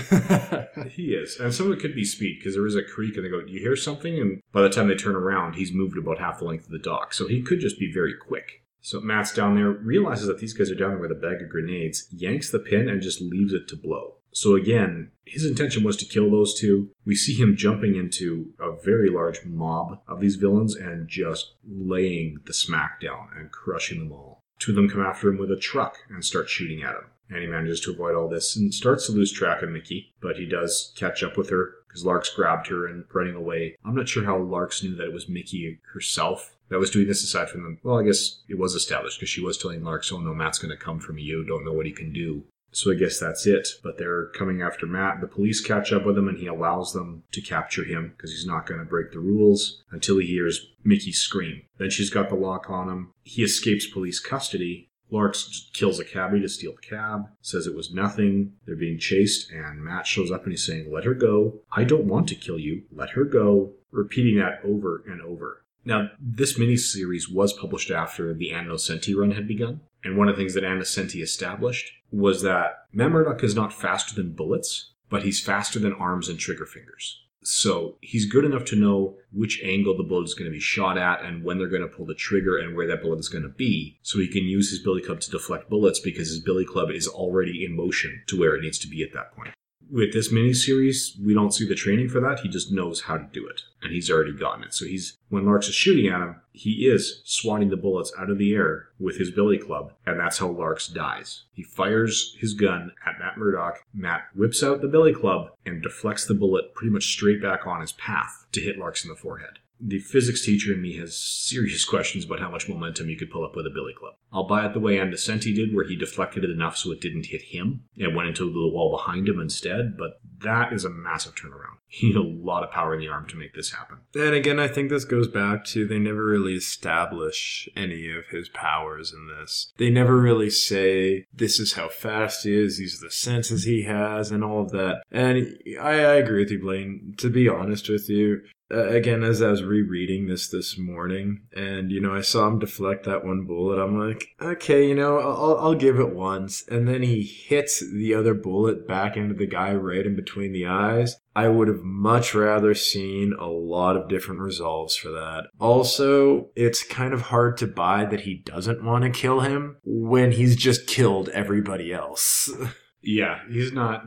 He 0.91 1.15
is. 1.15 1.39
And 1.39 1.55
some 1.55 1.67
of 1.67 1.79
it 1.79 1.81
could 1.81 1.95
be 1.95 2.05
speed 2.05 2.39
because 2.39 2.55
there 2.55 2.67
is 2.67 2.75
a 2.75 2.83
creek 2.83 3.17
and 3.17 3.25
they 3.25 3.31
go, 3.31 3.43
Do 3.43 3.53
You 3.53 3.61
hear 3.61 3.77
something? 3.77 4.19
And 4.19 4.43
by 4.53 4.63
the 4.63 4.71
time 4.71 4.89
they 4.89 4.95
turn 4.95 5.15
around, 5.17 5.55
he's 5.55 5.73
moved 5.73 5.97
about 5.97 6.19
half 6.19 6.39
the 6.39 6.45
length 6.45 6.65
of 6.65 6.71
the 6.71 6.79
dock. 6.79 7.13
So 7.15 7.29
he 7.29 7.43
could 7.43 7.61
just 7.61 7.79
be 7.79 7.91
very 7.93 8.15
quick. 8.15 8.65
So 8.81 9.01
Matt's 9.01 9.35
down 9.35 9.55
there, 9.57 9.71
realizes 9.71 10.27
that 10.29 10.39
these 10.39 10.55
guys 10.55 10.71
are 10.71 10.75
down 10.75 10.91
there 10.91 10.99
with 10.99 11.11
a 11.11 11.15
bag 11.15 11.43
of 11.43 11.49
grenades, 11.49 12.09
yanks 12.11 12.51
the 12.51 12.59
pin, 12.59 12.89
and 12.89 13.03
just 13.03 13.21
leaves 13.21 13.53
it 13.53 13.69
to 13.69 13.77
blow. 13.77 14.18
So 14.33 14.55
again, 14.55 15.11
his 15.25 15.45
intention 15.45 15.83
was 15.85 15.97
to 15.99 16.05
kill 16.05 16.31
those 16.31 16.59
two. 16.59 16.91
We 17.05 17.15
see 17.15 17.35
him 17.35 17.57
jumping 17.57 17.97
into 17.97 18.53
a 18.59 18.73
very 18.73 19.11
large 19.11 19.45
mob 19.45 20.01
of 20.07 20.21
these 20.21 20.37
villains 20.37 20.77
and 20.77 21.09
just 21.09 21.55
laying 21.69 22.39
the 22.47 22.55
smack 22.55 23.01
down 23.01 23.31
and 23.37 23.51
crushing 23.51 23.99
them 23.99 24.13
all. 24.13 24.41
Two 24.59 24.73
of 24.73 24.77
them 24.77 24.89
come 24.89 25.03
after 25.03 25.29
him 25.29 25.39
with 25.39 25.51
a 25.51 25.57
truck 25.57 25.99
and 26.09 26.25
start 26.25 26.49
shooting 26.49 26.83
at 26.83 26.95
him. 26.95 27.05
And 27.31 27.43
he 27.43 27.47
manages 27.47 27.81
to 27.81 27.91
avoid 27.91 28.15
all 28.15 28.29
this 28.29 28.57
and 28.57 28.73
starts 28.73 29.07
to 29.07 29.13
lose 29.13 29.31
track 29.31 29.63
of 29.63 29.69
Mickey, 29.69 30.15
but 30.21 30.37
he 30.37 30.47
does 30.47 30.93
catch 30.97 31.23
up 31.23 31.37
with 31.37 31.51
her 31.51 31.75
because 31.87 32.05
Larks 32.05 32.35
grabbed 32.35 32.69
her 32.69 32.87
and 32.87 33.05
running 33.13 33.35
away. 33.35 33.77
I'm 33.85 33.95
not 33.95 34.09
sure 34.09 34.25
how 34.25 34.39
Larks 34.39 34.83
knew 34.83 34.95
that 34.97 35.09
it 35.09 35.13
was 35.13 35.29
Mickey 35.29 35.79
herself 35.93 36.57
that 36.71 36.79
was 36.79 36.91
doing 36.91 37.07
this 37.07 37.23
aside 37.23 37.51
from 37.51 37.63
them. 37.63 37.79
Well, 37.83 37.99
I 37.99 38.05
guess 38.05 38.41
it 38.49 38.59
was 38.59 38.75
established 38.75 39.19
because 39.19 39.31
she 39.31 39.43
was 39.43 39.59
telling 39.59 39.85
Larks, 39.85 40.13
oh 40.13 40.21
no, 40.21 40.35
Matt's 40.35 40.59
going 40.59 40.71
to 40.71 40.83
come 40.83 41.01
from 41.01 41.19
you, 41.19 41.45
don't 41.45 41.65
know 41.65 41.73
what 41.73 41.87
he 41.87 41.93
can 41.93 42.13
do. 42.13 42.45
So 42.71 42.91
I 42.91 42.95
guess 42.95 43.19
that's 43.19 43.47
it. 43.47 43.69
But 43.83 43.99
they're 43.99 44.27
coming 44.29 44.63
after 44.63 44.87
Matt. 44.87 45.21
The 45.21 45.27
police 45.27 45.61
catch 45.61 45.93
up 45.93 46.05
with 46.05 46.19
him 46.19 46.29
and 46.29 46.39
he 46.39 46.47
allows 46.47 46.93
them 46.93 47.23
to 47.33 47.41
capture 47.41 47.85
him 47.85 48.15
because 48.17 48.31
he's 48.31 48.47
not 48.47 48.67
going 48.67 48.81
to 48.81 48.87
break 48.87 49.13
the 49.13 49.21
rules 49.21 49.83
until 49.91 50.19
he 50.19 50.27
hears 50.27 50.69
Mickey 50.85 51.13
scream. 51.13 51.63
Then 51.79 51.91
she's 51.91 52.11
got 52.11 52.29
the 52.29 52.35
lock 52.35 52.71
on 52.71 52.89
him. 52.89 53.13
He 53.23 53.43
escapes 53.43 53.87
police 53.87 54.21
custody. 54.21 54.89
Larks 55.11 55.71
kills 55.73 55.99
a 55.99 56.05
cabbie 56.05 56.41
to 56.41 56.49
steal 56.51 56.73
the 56.75 56.87
cab, 56.87 57.29
says 57.41 57.67
it 57.67 57.75
was 57.75 57.95
nothing. 57.95 58.53
They're 58.67 58.77
being 58.77 58.99
chased, 58.99 59.51
and 59.51 59.83
Matt 59.83 60.07
shows 60.07 60.31
up 60.31 60.43
and 60.43 60.53
he's 60.53 60.67
saying, 60.67 60.93
Let 60.93 61.05
her 61.05 61.15
go. 61.15 61.61
I 61.73 61.85
don't 61.85 62.05
want 62.05 62.29
to 62.29 62.35
kill 62.35 62.59
you. 62.59 62.83
Let 62.93 63.11
her 63.11 63.25
go. 63.25 63.73
Repeating 63.91 64.39
that 64.39 64.61
over 64.63 65.03
and 65.07 65.23
over. 65.23 65.65
Now, 65.89 66.11
this 66.21 66.59
miniseries 66.59 67.33
was 67.33 67.55
published 67.55 67.91
after 67.91 68.35
the 68.35 68.53
Ann 68.53 68.67
Nocenti 68.67 69.17
run 69.17 69.31
had 69.31 69.49
begun, 69.49 69.81
and 70.05 70.19
one 70.19 70.29
of 70.29 70.37
the 70.37 70.43
things 70.43 70.53
that 70.53 70.63
Ann 70.63 70.81
Nocenti 70.81 71.23
established 71.23 71.91
was 72.13 72.43
that 72.43 72.85
Matt 72.93 73.43
is 73.43 73.55
not 73.55 73.73
faster 73.73 74.15
than 74.15 74.35
bullets, 74.35 74.93
but 75.09 75.23
he's 75.23 75.41
faster 75.41 75.79
than 75.79 75.95
arms 75.95 76.29
and 76.29 76.39
trigger 76.39 76.67
fingers. 76.67 77.23
So 77.43 77.97
he's 78.03 78.31
good 78.31 78.45
enough 78.45 78.67
to 78.67 78.77
know 78.77 79.17
which 79.33 79.63
angle 79.65 79.97
the 79.97 80.03
bullet 80.03 80.25
is 80.25 80.35
going 80.35 80.51
to 80.51 80.55
be 80.55 80.61
shot 80.61 80.99
at 80.99 81.25
and 81.25 81.43
when 81.43 81.57
they're 81.57 81.69
going 81.69 81.81
to 81.81 81.89
pull 81.89 82.05
the 82.05 82.13
trigger 82.13 82.59
and 82.59 82.77
where 82.77 82.87
that 82.87 83.01
bullet 83.01 83.21
is 83.21 83.31
going 83.31 83.45
to 83.45 83.49
be. 83.49 83.99
So 84.03 84.19
he 84.19 84.29
can 84.29 84.45
use 84.45 84.69
his 84.69 84.81
billy 84.81 85.01
club 85.01 85.21
to 85.21 85.31
deflect 85.31 85.71
bullets 85.71 86.01
because 86.01 86.29
his 86.29 86.41
billy 86.41 86.67
club 86.67 86.91
is 86.91 87.09
already 87.09 87.65
in 87.65 87.75
motion 87.75 88.25
to 88.27 88.39
where 88.39 88.55
it 88.55 88.61
needs 88.61 88.79
to 88.81 88.89
be 88.89 89.03
at 89.03 89.15
that 89.15 89.35
point 89.35 89.55
with 89.91 90.13
this 90.13 90.33
miniseries, 90.33 91.19
we 91.25 91.35
don't 91.35 91.55
see 91.55 91.67
the 91.67 91.75
training 91.75 92.09
for 92.09 92.21
that. 92.21 92.41
He 92.41 92.49
just 92.49 92.71
knows 92.71 93.03
how 93.03 93.17
to 93.17 93.27
do 93.33 93.47
it, 93.47 93.63
and 93.83 93.93
he's 93.93 94.11
already 94.11 94.33
gotten 94.33 94.65
it. 94.65 94.75
So 94.75 94.85
he's 94.85 95.19
when 95.29 95.45
Larks 95.45 95.69
is 95.69 95.75
shooting 95.75 96.09
at 96.09 96.21
him, 96.21 96.41
he 96.53 96.87
is 96.89 97.21
swatting 97.25 97.71
the 97.71 97.77
bullets 97.77 98.13
out 98.19 98.31
of 98.31 98.39
the 98.39 98.55
air 98.55 98.89
with 98.99 99.19
his 99.19 99.31
billy 99.31 99.59
club, 99.59 99.93
and 100.07 100.19
that's 100.19 100.39
how 100.39 100.49
Larks 100.49 100.89
dies. 100.89 101.45
He 101.53 101.63
fires 101.63 102.37
his 102.39 102.55
gun 102.55 102.93
at 103.07 103.19
Matt 103.19 103.39
Murdock. 103.39 103.85
Matt 103.95 104.23
whips 104.35 104.63
out 104.63 104.81
the 104.81 104.89
billy 104.89 105.15
club 105.15 105.51
and 105.65 105.83
deflects 105.83 106.27
the 106.27 106.35
bullet 106.35 106.75
pretty 106.75 106.93
much 106.93 107.13
straight 107.13 107.43
back 107.43 107.67
on 107.67 107.81
his 107.81 107.93
path 107.93 108.47
to 108.53 108.61
hit 108.61 108.79
Larks 108.79 109.05
in 109.05 109.11
the 109.11 109.17
forehead 109.17 109.59
the 109.81 109.99
physics 109.99 110.45
teacher 110.45 110.73
in 110.73 110.83
me 110.83 110.97
has 110.97 111.17
serious 111.17 111.85
questions 111.85 112.25
about 112.25 112.41
how 112.41 112.51
much 112.51 112.69
momentum 112.69 113.09
you 113.09 113.17
could 113.17 113.31
pull 113.31 113.45
up 113.45 113.57
with 113.57 113.67
a 113.67 113.71
billy 113.71 113.93
club. 113.93 114.15
I'll 114.33 114.47
buy 114.47 114.67
it 114.67 114.73
the 114.73 114.81
way 114.81 114.99
Ann 114.99 115.11
Nocenti 115.11 115.55
did, 115.55 115.75
where 115.75 115.87
he 115.87 115.97
deflected 115.97 116.45
it 116.45 116.51
enough 116.51 116.77
so 116.77 116.93
it 116.93 117.01
didn't 117.01 117.27
hit 117.27 117.43
him. 117.43 117.85
It 117.97 118.15
went 118.15 118.29
into 118.29 118.45
the 118.45 118.69
wall 118.69 118.91
behind 118.91 119.29
him 119.29 119.41
instead, 119.41 119.97
but 119.97 120.21
that 120.43 120.73
is 120.73 120.85
a 120.85 120.91
massive 120.91 121.35
turnaround. 121.35 121.77
You 122.01 122.09
need 122.09 122.17
a 122.17 122.23
lot 122.23 122.65
of 122.65 122.71
power 122.71 122.93
in 122.95 123.01
the 123.01 123.09
arm 123.09 123.27
to 123.29 123.37
make 123.37 123.55
this 123.55 123.73
happen. 123.73 124.01
And 124.15 124.35
again, 124.35 124.61
I 124.61 124.69
think 124.69 124.91
this 124.91 125.07
goes 125.07 125.27
back 125.27 125.65
to 125.67 125.87
they 125.87 125.99
never 125.99 126.23
really 126.23 126.53
establish 126.55 127.67
any 127.75 128.11
of 128.11 128.27
his 128.27 128.51
powers 128.51 129.11
in 129.11 129.27
this. 129.27 129.73
They 129.79 129.89
never 129.89 130.21
really 130.21 130.51
say 130.51 131.25
this 131.33 131.59
is 131.59 131.73
how 131.73 131.89
fast 131.89 132.45
he 132.45 132.55
is, 132.55 132.77
these 132.77 133.01
are 133.01 133.07
the 133.07 133.11
senses 133.11 133.65
he 133.65 133.85
has, 133.85 134.31
and 134.31 134.45
all 134.45 134.61
of 134.61 134.71
that. 134.73 135.03
And 135.11 135.59
I, 135.81 136.01
I 136.01 136.15
agree 136.17 136.43
with 136.43 136.51
you, 136.51 136.61
Blaine. 136.61 137.15
To 137.17 137.31
be 137.31 137.49
honest 137.49 137.89
with 137.89 138.11
you, 138.11 138.43
uh, 138.71 138.89
again 138.89 139.23
as 139.23 139.41
I 139.41 139.51
was 139.51 139.63
rereading 139.63 140.27
this 140.27 140.49
this 140.49 140.77
morning, 140.79 141.43
and 141.57 141.91
you 141.91 142.01
know 142.01 142.15
I 142.15 142.21
saw 142.21 142.47
him 142.49 142.59
deflect 142.59 143.05
that 143.05 143.25
one 143.25 143.45
bullet. 143.45 143.83
I'm 143.83 143.99
like, 143.99 144.29
okay, 144.41 144.87
you 144.87 144.95
know, 144.95 145.19
I'll 145.19 145.59
I'll 145.59 145.75
give 145.75 145.99
it 145.99 146.15
once, 146.15 146.67
and 146.69 146.87
then 146.87 147.03
he 147.03 147.23
hits 147.23 147.81
the 147.81 148.15
other 148.15 148.35
bullet 148.35 148.87
back 148.87 149.17
into 149.17 149.35
the 149.35 149.47
guy 149.47 149.73
right 149.75 150.05
in 150.05 150.17
between 150.17 150.53
the 150.53 150.67
eyes. 150.67 151.17
I 151.35 151.49
would 151.49 151.69
have 151.69 151.83
much 151.83 152.35
rather 152.35 152.75
seen 152.75 153.33
a 153.39 153.47
lot 153.47 153.97
of 153.97 154.09
different 154.09 154.41
resolves 154.41 154.97
for 154.97 155.11
that. 155.11 155.45
Also, 155.61 156.51
it's 156.57 156.83
kind 156.83 157.15
of 157.15 157.23
hard 157.23 157.57
to 157.59 157.67
buy 157.67 158.05
that 158.07 158.23
he 158.23 158.35
doesn't 158.35 158.83
want 158.85 159.05
to 159.05 159.11
kill 159.11 159.41
him 159.41 159.77
when 159.85 160.33
he's 160.33 160.57
just 160.57 160.87
killed 160.87 161.29
everybody 161.29 161.93
else. 161.93 162.51
yeah, 163.03 163.39
he's 163.49 163.73
not. 163.73 164.03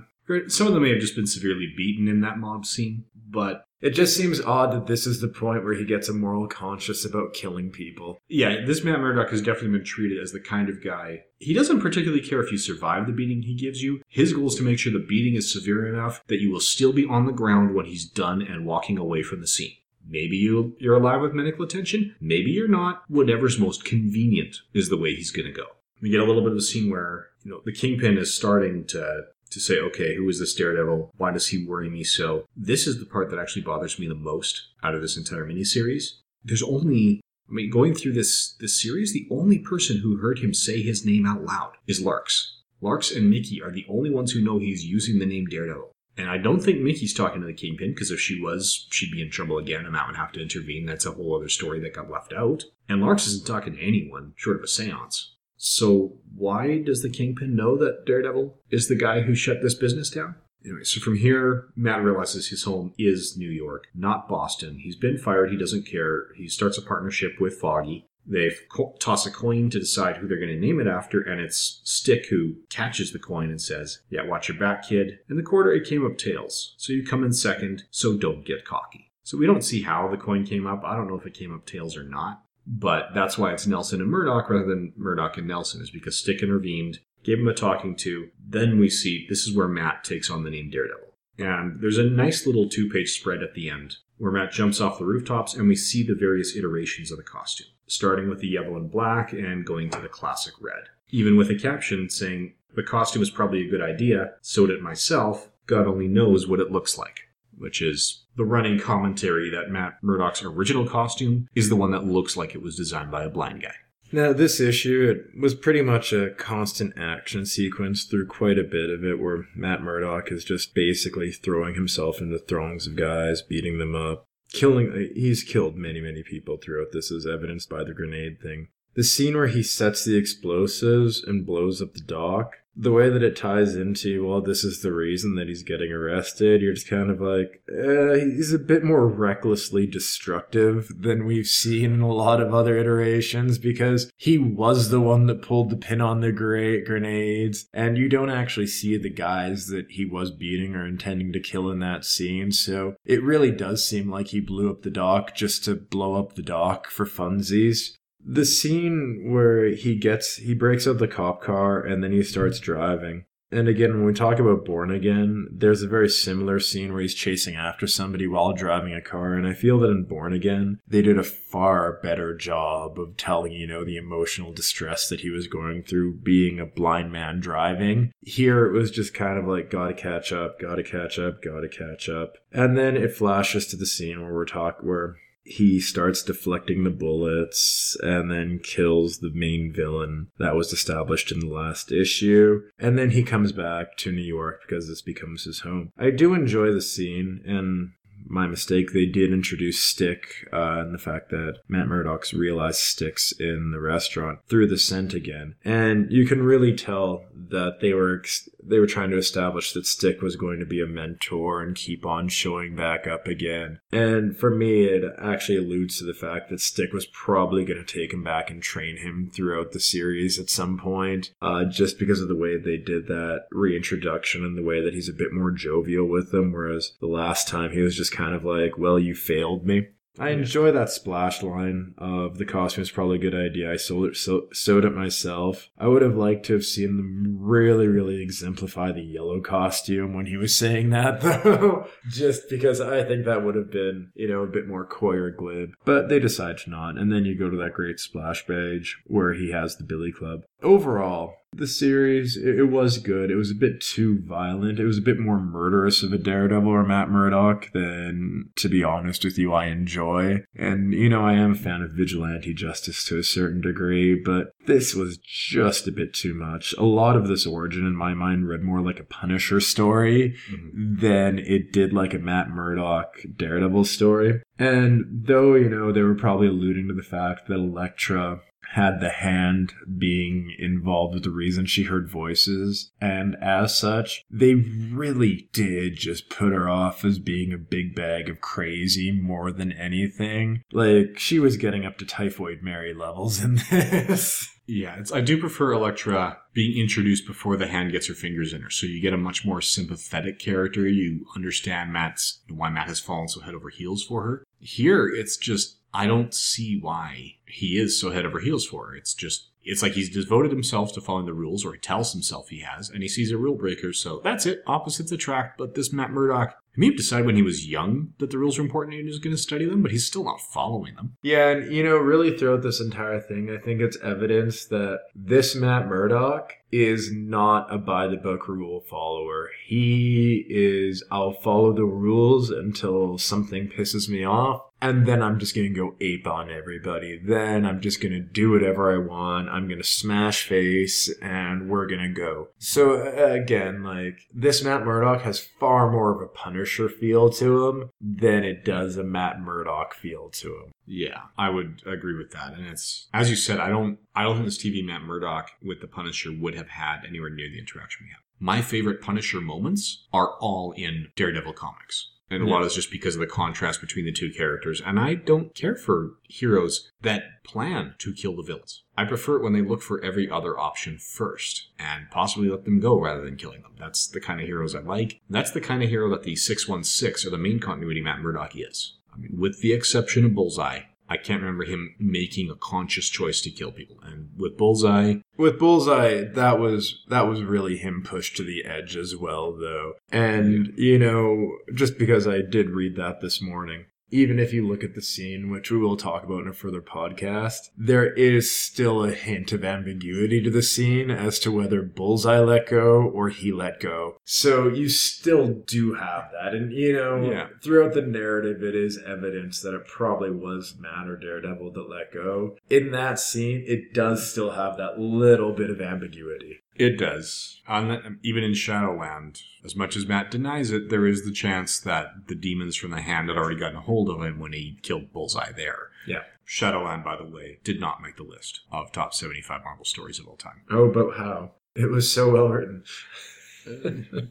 Some 0.47 0.68
of 0.68 0.74
them 0.74 0.84
may 0.84 0.91
have 0.91 0.99
just 0.99 1.16
been 1.16 1.28
severely 1.28 1.74
beaten 1.76 2.07
in 2.07 2.22
that 2.22 2.38
mob 2.38 2.66
scene, 2.66 3.05
but 3.16 3.66
it 3.82 3.92
just 3.92 4.16
seems 4.16 4.40
odd 4.40 4.72
that 4.74 4.88
this 4.88 5.08
is 5.08 5.22
the 5.22 5.28
point 5.28 5.64
where 5.64 5.74
he 5.74 5.86
gets 5.86 6.08
a 6.08 6.14
moral 6.14 6.48
conscience 6.48 7.04
about 7.04 7.34
killing 7.34 7.72
people. 7.72 8.20
Yeah, 8.28 8.64
this 8.66 8.84
Matt 8.84 9.00
Murdock 9.00 9.32
has 9.32 9.42
definitely 9.42 9.78
been 9.78 9.86
treated 9.86 10.22
as 10.22 10.32
the 10.32 10.40
kind 10.40 10.70
of 10.70 10.84
guy. 10.84 11.24
He 11.40 11.54
doesn't 11.54 11.82
particularly 11.82 12.24
care 12.24 12.42
if 12.42 12.52
you 12.52 12.58
survive 12.58 13.08
the 13.08 13.14
beating 13.14 13.42
he 13.42 13.56
gives 13.56 13.82
you. 13.82 14.02
His 14.08 14.34
goal 14.34 14.48
is 14.48 14.56
to 14.56 14.64
make 14.64 14.80
sure 14.80 14.94
the 14.94 15.00
beating 15.00 15.36
is 15.36 15.52
severe 15.52 15.88
enough 15.92 16.22
that 16.28 16.42
you 16.42 16.52
will 16.52 16.60
still 16.60 16.94
be 16.94 17.06
on 17.06 17.26
the 17.26 17.32
ground 17.32 17.74
when 17.74 17.86
he's 17.86 18.06
done 18.06 18.42
and 18.42 18.66
walking 18.66 18.98
away 18.98 19.24
from 19.24 19.42
the 19.42 19.48
scene. 19.48 19.74
Maybe 20.08 20.38
you, 20.38 20.76
you're 20.80 20.98
alive 20.98 21.22
with 21.22 21.34
medical 21.34 21.64
attention. 21.64 22.16
Maybe 22.20 22.52
you're 22.52 22.68
not. 22.68 23.04
Whatever's 23.08 23.60
most 23.60 23.86
convenient 23.86 24.58
is 24.74 24.90
the 24.90 24.98
way 24.98 25.16
he's 25.16 25.32
going 25.32 25.48
to 25.48 25.54
go. 25.54 25.66
We 26.02 26.10
get 26.10 26.20
a 26.20 26.26
little 26.26 26.42
bit 26.42 26.52
of 26.52 26.58
a 26.58 26.62
scene 26.62 26.90
where, 26.90 27.28
you 27.44 27.52
know, 27.52 27.62
the 27.64 27.72
Kingpin 27.72 28.18
is 28.18 28.36
starting 28.36 28.86
to 28.86 29.26
to 29.52 29.60
say, 29.60 29.80
okay, 29.80 30.16
who 30.16 30.28
is 30.30 30.39
this 30.39 30.56
Daredevil? 30.56 31.12
Why 31.18 31.32
does 31.32 31.47
he 31.47 31.66
worry 31.66 31.89
me 31.89 32.04
so? 32.04 32.45
This 32.56 32.88
is 32.88 32.99
the 32.99 33.06
part 33.06 33.30
that 33.30 33.39
actually 33.39 33.62
bothers 33.62 33.99
me 33.99 34.08
the 34.08 34.16
most 34.16 34.70
out 34.84 34.95
of 34.95 35.02
this 35.02 35.18
entire 35.18 35.45
miniseries. 35.45 36.16
There's 36.43 36.64
only, 36.64 37.22
I 37.49 37.54
mean, 37.54 37.70
going 37.70 37.93
through 37.93 38.14
this 38.14 38.56
this 38.60 38.82
series, 38.82 39.14
the 39.14 39.28
only 39.30 39.60
person 39.60 39.97
who 39.97 40.18
heard 40.18 40.39
him 40.39 40.54
say 40.54 40.82
his 40.82 41.06
name 41.06 41.26
out 41.26 41.45
loud 41.45 41.74
is 41.88 42.02
Larks. 42.02 42.58
Larks 42.82 43.12
and 43.12 43.30
Mickey 43.30 43.62
are 43.62 43.72
the 43.72 43.86
only 43.88 44.10
ones 44.10 44.32
who 44.32 44.41
know 44.41 44.58
he's 44.58 44.84
using 44.84 45.20
the 45.20 45.26
name 45.26 45.45
Daredevil. 45.45 45.91
And 46.18 46.30
I 46.30 46.38
don't 46.38 46.60
think 46.60 46.82
Mickey's 46.82 47.14
talking 47.14 47.41
to 47.41 47.47
the 47.47 47.54
Kingpin, 47.54 47.93
because 47.93 48.12
if 48.12 48.20
she 48.20 48.41
was, 48.41 48.88
she'd 48.91 49.12
be 49.12 49.22
in 49.22 49.30
trouble 49.30 49.58
again, 49.58 49.86
and 49.86 49.93
Matt 49.93 50.08
would 50.08 50.18
have 50.18 50.32
to 50.34 50.41
intervene. 50.41 50.86
That's 50.86 51.06
a 51.06 51.12
whole 51.12 51.36
other 51.36 51.47
story 51.47 51.80
that 51.80 51.93
got 51.93 52.10
left 52.10 52.34
out. 52.34 52.64
And 52.89 53.02
Larks 53.02 53.28
isn't 53.28 53.47
talking 53.47 53.74
to 53.74 53.82
anyone, 53.82 54.34
short 54.36 54.58
of 54.58 54.64
a 54.64 54.68
seance. 54.68 55.36
So 55.64 56.18
why 56.36 56.80
does 56.80 57.03
the 57.03 57.09
Kingpin 57.09 57.55
know 57.55 57.78
that 57.78 58.03
Daredevil 58.07 58.57
is 58.72 58.88
the 58.88 58.95
guy 58.95 59.22
who 59.22 59.36
shut 59.36 59.62
this 59.62 59.76
business 59.76 60.09
down? 60.09 60.34
Anyway, 60.66 60.84
so 60.84 60.99
from 60.99 61.18
here, 61.18 61.68
Matt 61.76 62.03
realizes 62.03 62.49
his 62.49 62.64
home 62.64 62.95
is 62.97 63.38
New 63.38 63.49
York, 63.49 63.86
not 63.93 64.28
Boston. 64.28 64.80
He's 64.80 64.95
been 64.95 65.20
fired. 65.20 65.51
He 65.51 65.57
doesn't 65.57 65.86
care. 65.86 66.30
He 66.36 66.47
starts 66.47 66.80
a 66.80 66.82
partnership 66.82 67.39
with 67.39 67.59
Foggy. 67.59 68.07
They 68.26 68.51
co- 68.72 68.95
toss 68.99 69.28
a 69.28 69.32
coin 69.32 69.70
to 69.70 69.80
decide 69.80 70.18
who 70.18 70.28
they're 70.28 70.39
going 70.39 70.49
to 70.49 70.59
name 70.59 70.80
it 70.80 70.88
after, 70.88 71.22
and 71.22 71.39
it's 71.39 71.82
Stick 71.84 72.28
who 72.30 72.55
catches 72.72 73.12
the 73.12 73.20
coin 73.20 73.51
and 73.51 73.62
says, 73.62 73.99
Yeah, 74.09 74.26
watch 74.26 74.49
your 74.49 74.57
back, 74.57 74.88
kid. 74.88 75.20
In 75.30 75.38
the 75.38 75.43
quarter, 75.43 75.72
it 75.72 75.88
came 75.88 76.03
up 76.03 76.18
tails. 76.18 76.74
So 76.78 76.91
you 76.91 77.05
come 77.05 77.24
in 77.24 77.34
second, 77.34 77.84
so 77.91 78.18
don't 78.18 78.45
get 78.45 78.66
cocky. 78.66 79.12
So 79.24 79.38
we 79.38 79.45
don't 79.45 79.64
see 79.64 79.84
how 79.84 80.07
the 80.07 80.18
coin 80.18 80.43
came 80.43 80.66
up. 80.66 80.84
I 80.84 80.95
don't 80.95 81.07
know 81.07 81.20
if 81.20 81.28
it 81.28 81.36
came 81.36 81.53
up 81.53 81.68
tails 81.68 81.95
or 81.95 82.03
not. 82.03 82.43
But 82.66 83.09
that's 83.14 83.38
why 83.38 83.53
it's 83.53 83.68
Nelson 83.68 84.01
and 84.01 84.09
Murdock 84.09 84.49
rather 84.49 84.66
than 84.66 84.93
Murdock 84.95 85.38
and 85.38 85.47
Nelson, 85.47 85.82
is 85.82 85.89
because 85.89 86.18
Stick 86.18 86.41
intervened, 86.41 86.99
gave 87.24 87.39
him 87.39 87.47
a 87.47 87.53
talking 87.53 87.95
to. 87.97 88.30
Then 88.39 88.80
we 88.80 88.89
see 88.89 89.26
this 89.28 89.47
is 89.47 89.55
where 89.55 89.68
Matt 89.68 90.03
takes 90.03 90.30
on 90.30 90.43
the 90.43 90.51
name 90.51 90.70
Daredevil. 90.70 91.07
And 91.38 91.82
there's 91.82 91.97
a 91.97 92.03
nice 92.03 92.45
little 92.45 92.70
two 92.70 92.89
page 92.89 93.12
spread 93.12 93.41
at 93.41 93.55
the 93.55 93.70
end 93.70 93.97
where 94.18 94.32
Matt 94.32 94.51
jumps 94.51 94.80
off 94.80 94.99
the 94.99 95.05
rooftops 95.05 95.55
and 95.55 95.68
we 95.68 95.76
see 95.76 96.03
the 96.03 96.14
various 96.14 96.55
iterations 96.55 97.12
of 97.12 97.18
the 97.18 97.24
costume, 97.24 97.68
starting 97.88 98.30
with 98.30 98.39
the 98.39 98.47
yellow 98.47 98.76
and 98.76 98.91
black 98.91 99.34
and 99.34 99.66
going 99.66 99.89
to 99.89 99.99
the 99.99 100.07
classic 100.07 100.53
red. 100.62 100.84
Even 101.09 101.36
with 101.36 101.49
a 101.49 101.55
caption 101.55 102.09
saying, 102.09 102.53
The 102.76 102.84
costume 102.84 103.24
is 103.24 103.32
probably 103.32 103.66
a 103.66 103.70
good 103.70 103.82
idea, 103.82 104.34
sewed 104.41 104.70
it 104.70 104.82
myself, 104.82 105.49
God 105.66 105.88
only 105.88 106.07
knows 106.07 106.47
what 106.47 106.59
it 106.59 106.72
looks 106.72 106.97
like 106.97 107.31
which 107.62 107.82
is 107.82 108.26
the 108.36 108.45
running 108.45 108.80
commentary 108.80 109.49
that 109.49 109.70
Matt 109.70 109.97
Murdock's 110.01 110.43
original 110.43 110.88
costume 110.88 111.47
is 111.55 111.70
the 111.70 111.76
one 111.76 111.91
that 111.91 112.05
looks 112.05 112.36
like 112.36 112.55
it 112.55 112.62
was 112.62 112.76
designed 112.76 113.12
by 113.12 113.24
a 113.24 113.30
blind 113.30 113.62
guy. 113.62 113.76
Now, 114.14 114.34
this 114.34 114.59
issue, 114.59 115.09
it 115.09 115.39
was 115.39 115.55
pretty 115.55 115.82
much 115.82 116.12
a 116.12 116.32
constant 116.32 116.93
action 116.97 117.45
sequence 117.45 118.03
through 118.03 118.28
quite 118.28 118.59
a 118.59 118.64
bit 118.64 118.89
of 118.89 119.05
it 119.05 119.22
where 119.22 119.45
Matt 119.55 119.82
Murdock 119.82 120.32
is 120.32 120.43
just 120.43 120.76
basically 120.76 121.32
throwing 121.32 121.76
himself 121.76 122.20
into 122.20 122.38
throngs 122.38 122.88
of 122.88 122.97
guys, 122.97 123.41
beating 123.41 123.78
them 123.78 123.95
up, 123.95 124.26
killing. 124.51 125.12
He's 125.16 125.43
killed 125.43 125.78
many, 125.78 126.01
many 126.01 126.24
people 126.24 126.57
throughout 126.57 126.91
this, 126.91 127.09
as 127.09 127.26
evidenced 127.26 127.70
by 127.70 127.86
the 127.86 127.93
grenade 127.93 128.41
thing. 128.41 128.68
The 128.96 129.04
scene 129.04 129.36
where 129.36 129.48
he 129.48 129.64
sets 129.64 130.04
the 130.04 130.18
explosives 130.18 131.24
and 131.24 131.46
blows 131.46 131.82
up 131.82 131.94
the 131.94 132.02
dock, 132.02 132.58
the 132.76 132.92
way 132.92 133.10
that 133.10 133.24
it 133.24 133.36
ties 133.36 133.76
into, 133.76 134.26
well, 134.26 134.42
this 134.42 134.64
is 134.64 134.82
the 134.82 134.94
reason 134.94 135.36
that 135.36 135.48
he's 135.48 135.64
getting 135.64 135.92
arrested, 135.92 136.62
you're 136.62 136.74
just 136.74 136.89
kind 136.89 137.10
of 137.10 137.20
like, 137.20 137.62
eh, 137.70 138.20
he's 138.20 138.54
a 138.54 138.60
bit 138.60 138.84
more 138.84 139.08
recklessly 139.08 139.86
destructive 139.86 140.89
than 140.98 141.26
we've 141.26 141.48
seen 141.48 141.94
in 141.94 142.02
a 142.02 142.12
lot 142.12 142.42
of 142.42 142.54
other 142.54 142.78
iterations 142.78 143.58
because 143.58 144.10
he 144.16 144.38
was 144.38 144.89
the 144.89 145.02
one 145.02 145.26
that 145.26 145.42
pulled 145.42 145.70
the 145.70 145.76
pin 145.76 146.00
on 146.00 146.22
the 146.22 146.32
grenades, 146.32 147.66
and 147.74 147.98
you 147.98 148.08
don't 148.08 148.30
actually 148.30 148.68
see 148.68 148.98
the 148.98 149.10
guys 149.10 149.68
that 149.68 149.88
he 149.89 150.06
was 150.06 150.32
beating 150.32 150.74
or 150.74 150.86
intending 150.86 151.34
to 151.34 151.39
kill 151.39 151.70
in 151.70 151.80
that 151.80 152.06
scene, 152.06 152.52
so 152.52 152.96
it 153.06 153.22
really 153.22 153.52
does 153.52 153.86
seem 153.86 154.10
like 154.10 154.28
he 154.28 154.39
blew 154.39 154.70
up 154.70 154.82
the 154.82 154.89
dock 154.89 155.36
just 155.36 155.66
to 155.66 155.76
blow 155.76 156.16
up 156.16 156.36
the 156.36 156.42
dock 156.42 156.88
for 156.88 157.06
funsies 157.06 157.98
the 158.26 158.45
scene 158.45 159.32
where 159.32 159.69
he 159.69 159.95
gets 159.95 160.38
he 160.38 160.53
breaks 160.53 160.88
up 160.88 160.97
the 160.97 161.07
cop 161.07 161.41
car 161.41 161.80
and 161.80 162.03
then 162.03 162.11
he 162.11 162.24
starts 162.24 162.59
driving. 162.59 163.26
And 163.53 163.67
again 163.67 163.91
when 163.91 164.05
we 164.05 164.13
talk 164.13 164.39
about 164.39 164.63
born 164.63 164.91
again 164.91 165.47
there's 165.51 165.82
a 165.82 165.88
very 165.88 166.07
similar 166.07 166.59
scene 166.59 166.93
where 166.93 167.01
he's 167.01 167.13
chasing 167.13 167.55
after 167.55 167.86
somebody 167.86 168.26
while 168.26 168.53
driving 168.53 168.93
a 168.93 169.01
car. 169.01 169.34
And 169.34 169.45
i 169.45 169.53
feel 169.53 169.80
that 169.80 169.89
in 169.91 170.03
born 170.03 170.34
again 170.34 170.80
they 170.88 171.01
did 171.01 171.17
a 171.17 171.24
far 171.24 171.99
better 172.01 172.36
job 172.36 172.97
of 172.97 173.17
telling 173.17 173.51
you 173.51 173.67
know 173.67 173.84
the 173.84 173.97
emotional 173.97 174.53
distress 174.53 175.09
that 175.09 175.22
he 175.22 175.30
was 175.30 175.47
going 175.47 175.84
through 175.84 176.19
being 176.19 176.59
a 176.59 176.65
blind 176.65 177.11
man 177.11 177.39
driving. 177.39 178.13
Here 178.22 178.65
it 178.65 178.72
was 178.72 178.91
just 178.91 179.13
kind 179.13 179.38
of 179.38 179.47
like 179.47 179.69
gotta 179.69 179.93
catch 179.93 180.32
up 180.32 180.59
gotta 180.59 180.84
catch 180.84 181.19
up 181.19 181.41
gotta 181.41 181.67
catch 181.67 182.07
up. 182.07 182.38
And 182.53 182.78
then 182.78 182.95
it 182.95 183.15
flashes 183.15 183.67
to 183.67 183.76
the 183.76 183.86
scene 183.86 184.22
where 184.22 184.34
we're 184.34 184.45
talking 184.45 184.88
where 184.88 185.17
he 185.44 185.80
starts 185.80 186.24
deflecting 186.24 186.84
the 186.84 186.89
bullets 186.89 187.98
and 188.02 188.32
then 188.32 188.60
kills 188.64 189.18
the 189.18 189.32
main 189.34 189.74
villain 189.76 190.28
that 190.38 190.56
was 190.56 190.72
established 190.72 191.32
in 191.32 191.39
the 191.39 191.48
last 191.48 191.92
issue. 191.92 192.62
And 192.80 192.98
then 192.98 193.12
he 193.12 193.24
comes 193.24 193.52
back 193.52 193.98
to 193.98 194.12
New 194.12 194.22
York 194.22 194.62
because 194.62 194.88
this 194.88 195.02
becomes 195.02 195.44
his 195.46 195.62
home. 195.62 195.92
I 195.98 196.12
do 196.12 196.34
enjoy 196.34 196.72
the 196.72 196.82
scene 196.82 197.42
and 197.46 197.92
my 198.28 198.47
mistake. 198.47 198.93
They 198.93 199.05
did 199.05 199.34
introduce 199.34 199.80
Stick 199.80 200.47
uh, 200.51 200.80
and 200.80 200.93
the 200.93 200.99
fact 200.99 201.30
that 201.30 201.59
Matt 201.67 201.88
Murdock's 201.88 202.34
realized 202.34 202.80
Sticks 202.80 203.32
in 203.32 203.72
the 203.72 203.80
restaurant 203.80 204.39
through 204.47 204.67
the 204.67 204.78
scent 204.78 205.13
again, 205.13 205.55
and 205.63 206.11
you 206.11 206.26
can 206.26 206.43
really 206.43 206.76
tell 206.76 207.26
that 207.49 207.80
they 207.82 207.93
were 207.93 208.19
ex- 208.19 208.49
they 208.63 208.80
were 208.80 208.88
trying 208.88 209.09
to 209.09 209.17
establish 209.17 209.74
that 209.74 209.86
Stick 209.86 210.22
was 210.22 210.36
going 210.36 210.59
to 210.59 210.65
be 210.65 210.82
a 210.82 210.88
mentor 210.88 211.61
and 211.61 211.76
keep 211.76 212.05
on 212.05 212.30
showing 212.30 212.76
back 212.76 213.07
up 213.07 213.28
again. 213.28 213.80
And 213.91 214.38
for 214.38 214.51
me, 214.51 214.84
it 214.84 215.03
actually 215.19 215.57
alludes 215.57 215.97
to 215.97 216.05
the 216.05 216.13
fact 216.13 216.49
that 216.49 216.61
Stick 216.61 216.93
was 216.93 217.07
probably 217.07 217.65
going 217.65 217.84
to 217.84 217.99
take 217.99 218.13
him 218.13 218.24
back 218.24 218.49
and 218.49 218.61
train 218.61 218.97
him 218.97 219.32
throughout 219.34 219.72
the 219.72 219.80
series 219.80 220.39
at 220.39 220.49
some 220.49 220.78
point, 220.78 221.32
uh, 221.41 221.65
just 221.65 221.97
because 221.97 222.22
of 222.22 222.28
the 222.28 222.36
way 222.36 222.57
they 222.57 222.78
did 222.78 223.07
that 223.07 223.45
reintroduction 223.51 224.45
and 224.45 224.57
the 224.57 224.63
way 224.63 224.82
that 224.82 224.93
he's 224.93 225.09
a 225.09 225.13
bit 225.13 225.34
more 225.34 225.51
jovial 225.51 226.05
with 226.05 226.32
them, 226.32 226.51
whereas 226.51 226.93
the 226.99 227.07
last 227.07 227.47
time 227.47 227.72
he 227.72 227.82
was 227.82 227.95
just 227.95 228.11
kind 228.11 228.20
of 228.22 228.43
like, 228.45 228.78
well, 228.78 228.99
you 228.99 229.15
failed 229.15 229.65
me. 229.65 229.88
I 230.19 230.32
enjoy 230.32 230.72
that 230.72 230.89
splash 230.89 231.41
line 231.41 231.93
of 231.97 232.38
the 232.38 232.45
costume 232.45 232.82
is 232.82 232.91
probably 232.91 233.17
a 233.17 233.22
good 233.22 233.36
idea. 233.36 233.72
I 233.72 233.78
sold 233.78 234.07
it, 234.07 234.17
so, 234.17 234.47
sewed 234.51 234.84
it 234.84 234.93
myself. 234.93 235.69
I 235.78 235.88
would 235.88 236.01
have 236.01 236.17
liked 236.17 236.45
to 236.47 236.53
have 236.53 236.65
seen 236.65 236.97
them 236.97 237.38
really, 237.39 237.88
really 237.88 238.22
exemplify 238.22 238.91
the 238.91 239.03
yellow 239.03 239.39
costume 239.39 240.13
when 240.13 240.26
he 240.26 240.36
was 240.36 240.55
saying 240.55 240.89
that, 240.89 241.22
though, 241.43 241.88
just 242.09 242.49
because 242.49 242.82
I 242.82 243.03
think 243.03 243.24
that 243.26 243.43
would 243.45 243.55
have 243.55 243.72
been, 243.72 244.11
you 244.13 244.28
know, 244.28 244.41
a 244.41 244.47
bit 244.47 244.67
more 244.67 244.86
coy 244.86 245.15
or 245.15 245.32
glib. 245.32 245.72
But 245.86 246.09
they 246.09 246.19
decide 246.19 246.57
to 246.59 246.69
not. 246.69 246.97
And 246.97 247.11
then 247.11 247.24
you 247.24 247.38
go 247.38 247.49
to 247.49 247.57
that 247.57 247.74
great 247.74 247.99
splash 247.99 248.45
page 248.45 248.97
where 249.05 249.34
he 249.34 249.51
has 249.51 249.78
the 249.78 249.86
Billy 249.86 250.11
Club. 250.11 250.41
Overall, 250.62 251.36
the 251.53 251.68
series, 251.68 252.38
it, 252.38 252.59
it, 252.59 252.66
was 252.66 252.97
good. 252.97 253.30
It 253.30 253.36
was 253.36 253.51
a 253.51 253.55
bit 253.55 253.82
too 253.82 254.22
violent. 254.26 254.80
It 254.80 254.86
was 254.86 254.97
a 254.97 255.01
bit 255.01 255.20
more 255.20 255.39
murderous 255.39 256.01
of 256.01 256.14
a 256.14 256.18
Daredevil 256.18 256.70
or 256.70 256.84
Matt 256.84 257.09
Murdock 257.09 257.72
than, 257.74 258.51
to 258.55 258.70
be 258.70 258.84
honest 258.84 259.26
with 259.26 259.38
you, 259.38 259.51
I 259.51 259.66
enjoy. 259.66 260.43
And, 260.55 260.93
you 260.93 261.09
know, 261.09 261.26
I 261.26 261.34
am 261.34 261.51
a 261.51 261.55
fan 261.55 261.82
of 261.82 261.91
vigilante 261.91 262.53
justice 262.53 263.03
to 263.05 263.18
a 263.18 263.24
certain 263.24 263.59
degree, 263.59 264.16
but 264.16 264.53
this 264.66 264.95
was 264.95 265.18
just 265.18 265.88
a 265.88 265.91
bit 265.91 266.14
too 266.14 266.34
much. 266.34 266.74
A 266.78 266.86
lot 266.86 267.18
of 267.18 267.28
this 267.28 267.45
origin, 267.45 267.86
in 267.86 267.95
my 267.95 268.14
mind, 268.14 268.47
read 268.47 268.62
more 268.62 268.82
like 268.82 268.99
a 268.99 269.05
Punisher 269.05 269.59
story 269.59 270.38
mm-hmm. 270.49 271.01
than 271.01 271.38
it 271.39 271.74
did 271.74 271.91
like 271.91 272.14
a 272.14 272.20
Matt 272.20 272.49
Murdock 272.49 273.16
Daredevil 273.36 273.84
story. 273.86 274.41
And 274.57 275.03
though, 275.26 275.55
you 275.55 275.70
know, 275.70 275.91
they 275.91 276.01
were 276.01 276.16
probably 276.16 276.47
alluding 276.47 276.88
to 276.88 276.93
the 276.93 277.03
fact 277.03 277.47
that 277.47 277.55
Elektra 277.55 278.39
had 278.72 278.99
the 278.99 279.09
hand 279.09 279.74
being 279.97 280.55
involved 280.57 281.13
with 281.13 281.24
the 281.24 281.30
reason 281.30 281.65
she 281.65 281.84
heard 281.84 282.09
voices. 282.09 282.91
And 283.01 283.36
as 283.41 283.78
such, 283.78 284.24
they 284.30 284.53
really 284.55 285.49
did 285.51 285.95
just 285.95 286.30
put 286.30 286.53
her 286.53 286.69
off 286.69 287.03
as 287.03 287.19
being 287.19 287.51
a 287.51 287.57
big 287.57 287.95
bag 287.95 288.30
of 288.30 288.39
crazy 288.39 289.11
more 289.11 289.51
than 289.51 289.72
anything. 289.74 290.63
Like, 290.72 291.19
she 291.19 291.38
was 291.38 291.57
getting 291.57 291.86
up 291.86 291.97
to 291.97 292.05
Typhoid 292.05 292.61
Mary 292.61 292.93
levels 292.93 293.43
in 293.43 293.55
this. 293.69 294.47
Yeah, 294.67 295.03
I 295.13 295.19
do 295.19 295.38
prefer 295.38 295.74
Elektra 295.74 296.38
being 296.53 296.80
introduced 296.80 297.28
before 297.28 297.57
the 297.57 297.67
hand 297.67 297.91
gets 297.91 298.07
her 298.07 298.13
fingers 298.13 298.53
in 298.53 298.61
her. 298.61 298.69
So 298.69 298.86
you 298.86 299.01
get 299.01 299.13
a 299.13 299.17
much 299.17 299.43
more 299.43 299.59
sympathetic 299.59 300.39
character. 300.39 300.88
You 300.88 301.26
understand 301.36 301.91
Matt's 301.91 302.39
why 302.49 302.69
Matt 302.69 302.88
has 302.88 303.01
fallen 303.01 303.28
so 303.28 303.41
head 303.41 303.53
over 303.53 303.67
heels 303.67 304.01
for 304.01 304.24
her. 304.24 304.45
Here, 304.59 305.09
it's 305.09 305.36
just 305.36 305.81
I 305.94 306.08
don't 306.08 306.34
see 306.34 306.80
why 306.80 307.36
he 307.46 307.78
is 307.78 308.00
so 308.00 308.12
head 308.12 308.26
over 308.26 308.39
heels 308.39 308.66
for 308.66 308.88
her. 308.88 308.96
It's 308.96 309.14
just, 309.14 309.50
it's 309.64 309.82
like 309.82 309.94
he's 309.94 310.10
devoted 310.10 310.52
himself 310.52 310.94
to 310.94 311.02
following 311.02 311.26
the 311.26 311.34
rules, 311.34 311.66
or 311.66 311.74
he 311.74 311.80
tells 311.80 312.14
himself 312.14 312.50
he 312.50 312.62
has, 312.62 312.89
and 312.89 313.04
he 313.04 313.10
sees 313.10 313.32
a 313.32 313.38
rule 313.38 313.56
breaker. 313.56 313.94
So 313.94 314.22
that's 314.24 314.46
it. 314.46 314.64
Opposites 314.66 315.12
attract. 315.12 315.58
But 315.58 315.76
this 315.76 315.94
Matt 315.94 316.12
Murdock, 316.12 316.56
he 316.74 316.80
may 316.80 316.88
have 316.88 316.96
decided 316.98 317.26
when 317.26 317.36
he 317.36 317.42
was 317.42 317.68
young 317.68 318.14
that 318.20 318.32
the 318.32 318.38
rules 318.38 318.58
were 318.58 318.64
important 318.64 318.96
and 318.96 319.04
he 319.04 319.10
was 319.10 319.20
going 319.20 319.36
to 319.36 319.42
study 319.42 319.66
them, 319.66 319.82
but 319.82 319.92
he's 319.92 320.08
still 320.08 320.24
not 320.24 320.39
following 320.39 320.96
them. 320.96 321.18
Yeah, 321.22 321.50
and 321.50 321.72
you 321.72 321.84
know, 321.84 321.98
really 321.98 322.36
throughout 322.36 322.64
this 322.64 322.80
entire 322.80 323.20
thing, 323.20 323.50
I 323.50 323.64
think 323.64 323.82
it's 323.82 323.98
evidence 324.02 324.66
that 324.66 325.02
this 325.14 325.56
Matt 325.56 325.88
Murdock 325.88 326.54
is 326.72 327.12
not 327.12 327.72
a 327.72 327.78
by 327.78 328.08
the 328.08 328.16
book 328.16 328.48
rule 328.48 328.80
follower. 328.80 329.50
He 329.66 330.46
is, 330.50 331.04
I'll 331.12 331.34
follow 331.34 331.74
the 331.74 331.84
rules 331.84 332.50
until 332.50 333.18
something 333.18 333.68
pisses 333.68 334.08
me 334.08 334.24
off 334.24 334.62
and 334.82 335.06
then 335.06 335.22
I'm 335.22 335.40
just 335.40 335.56
gonna 335.56 335.70
go 335.70 335.96
ape 336.02 336.28
on 336.28 336.50
everybody. 336.50 337.18
Then 337.24 337.66
I'm 337.66 337.82
just 337.82 338.02
gonna 338.02 338.20
do 338.20 338.52
whatever 338.52 338.94
I 338.94 338.98
want. 338.98 339.50
I'm 339.50 339.68
gonna 339.68 339.84
smash 339.84 340.48
face, 340.48 341.14
and 341.22 341.70
we're 341.70 341.88
gonna 341.88 342.10
go. 342.10 342.50
So 342.58 342.96
uh, 342.96 343.34
again, 343.34 343.84
like 343.84 344.28
this 344.34 344.64
Matt 344.64 344.84
Murdock 344.84 345.22
has 345.22 345.40
far 345.40 345.92
more 345.92 346.16
of 346.16 346.22
a 346.22 346.28
Punisher 346.28 346.90
feel 346.90 347.30
to 347.32 347.68
him 347.68 347.90
than 348.02 348.44
it 348.44 348.66
does 348.66 348.98
a 348.98 349.04
Matt 349.04 349.40
Murdock 349.40 349.94
feel 349.94 350.30
to 350.30 350.48
him. 350.48 350.72
Yeah, 350.86 351.22
I 351.38 351.50
would 351.50 351.84
agree 351.86 352.18
with 352.18 352.32
that. 352.32 352.54
And 352.54 352.68
it's 352.68 353.08
as 353.14 353.30
you 353.30 353.36
said, 353.36 353.60
I 353.60 353.70
don't, 353.70 354.00
I 354.16 354.24
don't 354.24 354.36
think 354.36 354.46
this 354.46 354.64
TV 354.64 354.84
Matt 354.84 355.04
Murdock 355.04 355.52
with 355.64 355.80
the 355.80 355.88
Punisher 355.88 356.32
would 356.38 356.56
have 356.56 356.70
had 356.70 357.02
anywhere 357.08 357.30
near 357.30 357.50
the 357.50 357.60
interaction 357.60 358.06
we 358.06 358.12
have. 358.12 358.22
My 358.40 358.64
favorite 358.64 359.02
Punisher 359.02 359.40
moments 359.40 360.08
are 360.12 360.34
all 360.40 360.72
in 360.72 361.10
Daredevil 361.16 361.54
comics. 361.54 362.12
And 362.32 362.44
a 362.44 362.46
yeah. 362.46 362.54
lot 362.54 362.64
is 362.64 362.74
just 362.74 362.90
because 362.90 363.16
of 363.16 363.20
the 363.20 363.28
contrast 363.28 363.82
between 363.82 364.06
the 364.06 364.12
two 364.12 364.32
characters. 364.32 364.82
And 364.84 364.98
I 364.98 365.16
don't 365.16 365.54
care 365.54 365.76
for 365.76 366.16
heroes 366.30 366.90
that 367.02 367.44
plan 367.44 367.96
to 368.00 368.14
kill 368.14 368.38
the 368.38 368.44
villains. 368.44 368.84
I 368.98 369.04
prefer 369.04 369.38
it 369.38 369.44
when 369.44 369.54
they 369.54 369.62
look 369.62 369.82
for 369.82 370.04
every 370.04 370.30
other 370.30 370.58
option 370.58 370.98
first 370.98 371.68
and 371.78 372.10
possibly 372.10 372.48
let 372.48 372.64
them 372.64 372.80
go 372.80 373.00
rather 373.00 373.24
than 373.24 373.36
killing 373.36 373.62
them. 373.64 373.76
That's 373.78 374.08
the 374.08 374.22
kind 374.22 374.40
of 374.40 374.48
heroes 374.48 374.74
I 374.74 374.80
like. 374.80 375.20
That's 375.30 375.52
the 375.52 375.62
kind 375.62 375.84
of 375.84 375.90
hero 375.90 376.10
that 376.12 376.24
the 376.24 376.36
616 376.38 377.28
or 377.28 377.32
the 377.32 377.38
main 377.38 377.60
continuity 377.60 378.02
Matt 378.02 378.22
Murdock 378.22 378.54
is. 378.56 378.98
I 379.14 379.18
mean, 379.18 379.36
with 379.38 379.60
the 379.60 379.74
exception 379.74 380.24
of 380.24 380.34
Bullseye, 380.34 380.84
I 381.12 381.18
can't 381.18 381.41
remember 381.41 381.66
him 381.66 381.93
making 381.99 382.49
a 382.49 382.55
conscious 382.55 383.09
choice 383.09 383.41
to 383.41 383.51
kill 383.51 383.74
people. 383.74 383.97
And 384.01 384.30
with 384.38 384.57
Bullseye, 384.57 385.16
with 385.36 385.59
Bullseye, 385.59 386.24
that 386.24 386.57
was 386.57 387.03
that 387.09 387.28
was 387.28 387.43
really 387.43 387.76
him 387.76 388.01
pushed 388.01 388.38
to 388.38 388.43
the 388.43 388.64
edge 388.64 388.95
as 388.95 389.14
well, 389.14 389.51
though. 389.51 389.95
And 390.09 390.74
you 390.78 390.97
know, 390.97 391.57
just 391.74 391.97
because 391.97 392.30
I 392.30 392.39
did 392.39 392.70
read 392.70 392.95
that 392.95 393.20
this 393.20 393.41
morning, 393.41 393.88
even 394.12 394.39
if 394.39 394.53
you 394.53 394.68
look 394.68 394.84
at 394.84 394.93
the 394.93 395.01
scene, 395.01 395.49
which 395.49 395.72
we 395.72 395.78
will 395.78 395.97
talk 395.97 396.24
about 396.24 396.41
in 396.43 396.47
a 396.47 396.53
further 396.53 396.82
podcast, 396.82 397.70
there 397.78 398.14
is 398.14 398.55
still 398.55 399.03
a 399.03 399.12
hint 399.12 399.51
of 399.51 399.64
ambiguity 399.64 400.41
to 400.43 400.49
the 400.49 400.62
scene 400.62 401.09
as 401.09 401.39
to 401.39 401.51
whether 401.51 401.82
Bullseye 401.82 402.39
let 402.39 402.68
go 402.70 403.01
or 403.01 403.30
he 403.30 403.51
let 403.51 403.80
go. 403.80 404.18
So 404.24 404.68
you 404.68 404.89
still 404.89 405.47
do 405.47 405.93
have 405.95 406.30
that. 406.34 406.53
And, 406.53 406.72
you 406.74 406.93
know, 406.93 407.30
Yeah. 407.30 407.47
throughout 407.64 407.93
the 407.93 408.01
narrative, 408.01 408.64
it 408.64 408.76
is 408.76 409.01
evidence 409.05 409.62
that 409.62 409.74
it 409.74 409.88
probably 409.88 410.32
was 410.32 410.76
Matt 410.80 411.07
or 411.07 411.16
Daredevil 411.18 411.72
that 411.74 411.89
let 411.89 412.14
go. 412.14 412.57
In 412.70 412.91
that 412.91 413.20
scene, 413.20 413.64
it 413.68 413.93
does 413.93 414.30
still 414.30 414.51
have 414.51 414.78
that 414.78 414.99
little 414.99 415.53
bit 415.53 415.70
of 415.70 415.82
ambiguity. 415.82 416.61
It 416.76 416.97
does. 416.97 417.61
On 417.67 417.89
the, 417.89 418.17
even 418.24 418.43
in 418.43 418.53
Shadowland, 418.53 419.41
as 419.63 419.76
much 419.76 419.95
as 419.95 420.07
Matt 420.07 420.32
denies 420.32 420.72
it, 420.72 420.89
there 420.89 421.05
is 421.05 421.26
the 421.26 421.32
chance 421.32 421.80
that 421.80 422.28
the 422.28 422.36
demons 422.36 422.76
from 422.76 422.91
the 422.91 423.01
hand 423.01 423.30
had 423.30 423.38
already 423.38 423.59
gotten 423.59 423.78
a 423.78 423.82
hold 423.82 424.09
of 424.09 424.22
him 424.24 424.39
when 424.39 424.53
he 424.53 424.80
killed 424.82 425.11
Bullseye 425.11 425.51
there. 425.51 425.89
Yeah. 426.07 426.24
Shadowland, 426.45 427.03
by 427.03 427.15
the 427.17 427.26
way, 427.26 427.59
did 427.63 427.80
not 427.80 428.01
make 428.01 428.17
the 428.17 428.24
list 428.24 428.61
of 428.72 428.91
top 428.91 429.13
75 429.13 429.63
Marvel 429.63 429.86
stories 429.86 430.19
of 430.19 430.28
all 430.28 430.38
time. 430.38 430.61
Oh, 430.69 430.89
but 430.91 431.17
how? 431.17 431.51
It 431.76 431.89
was 431.89 432.11
so 432.11 432.32
well 432.32 432.49
written. 432.49 432.84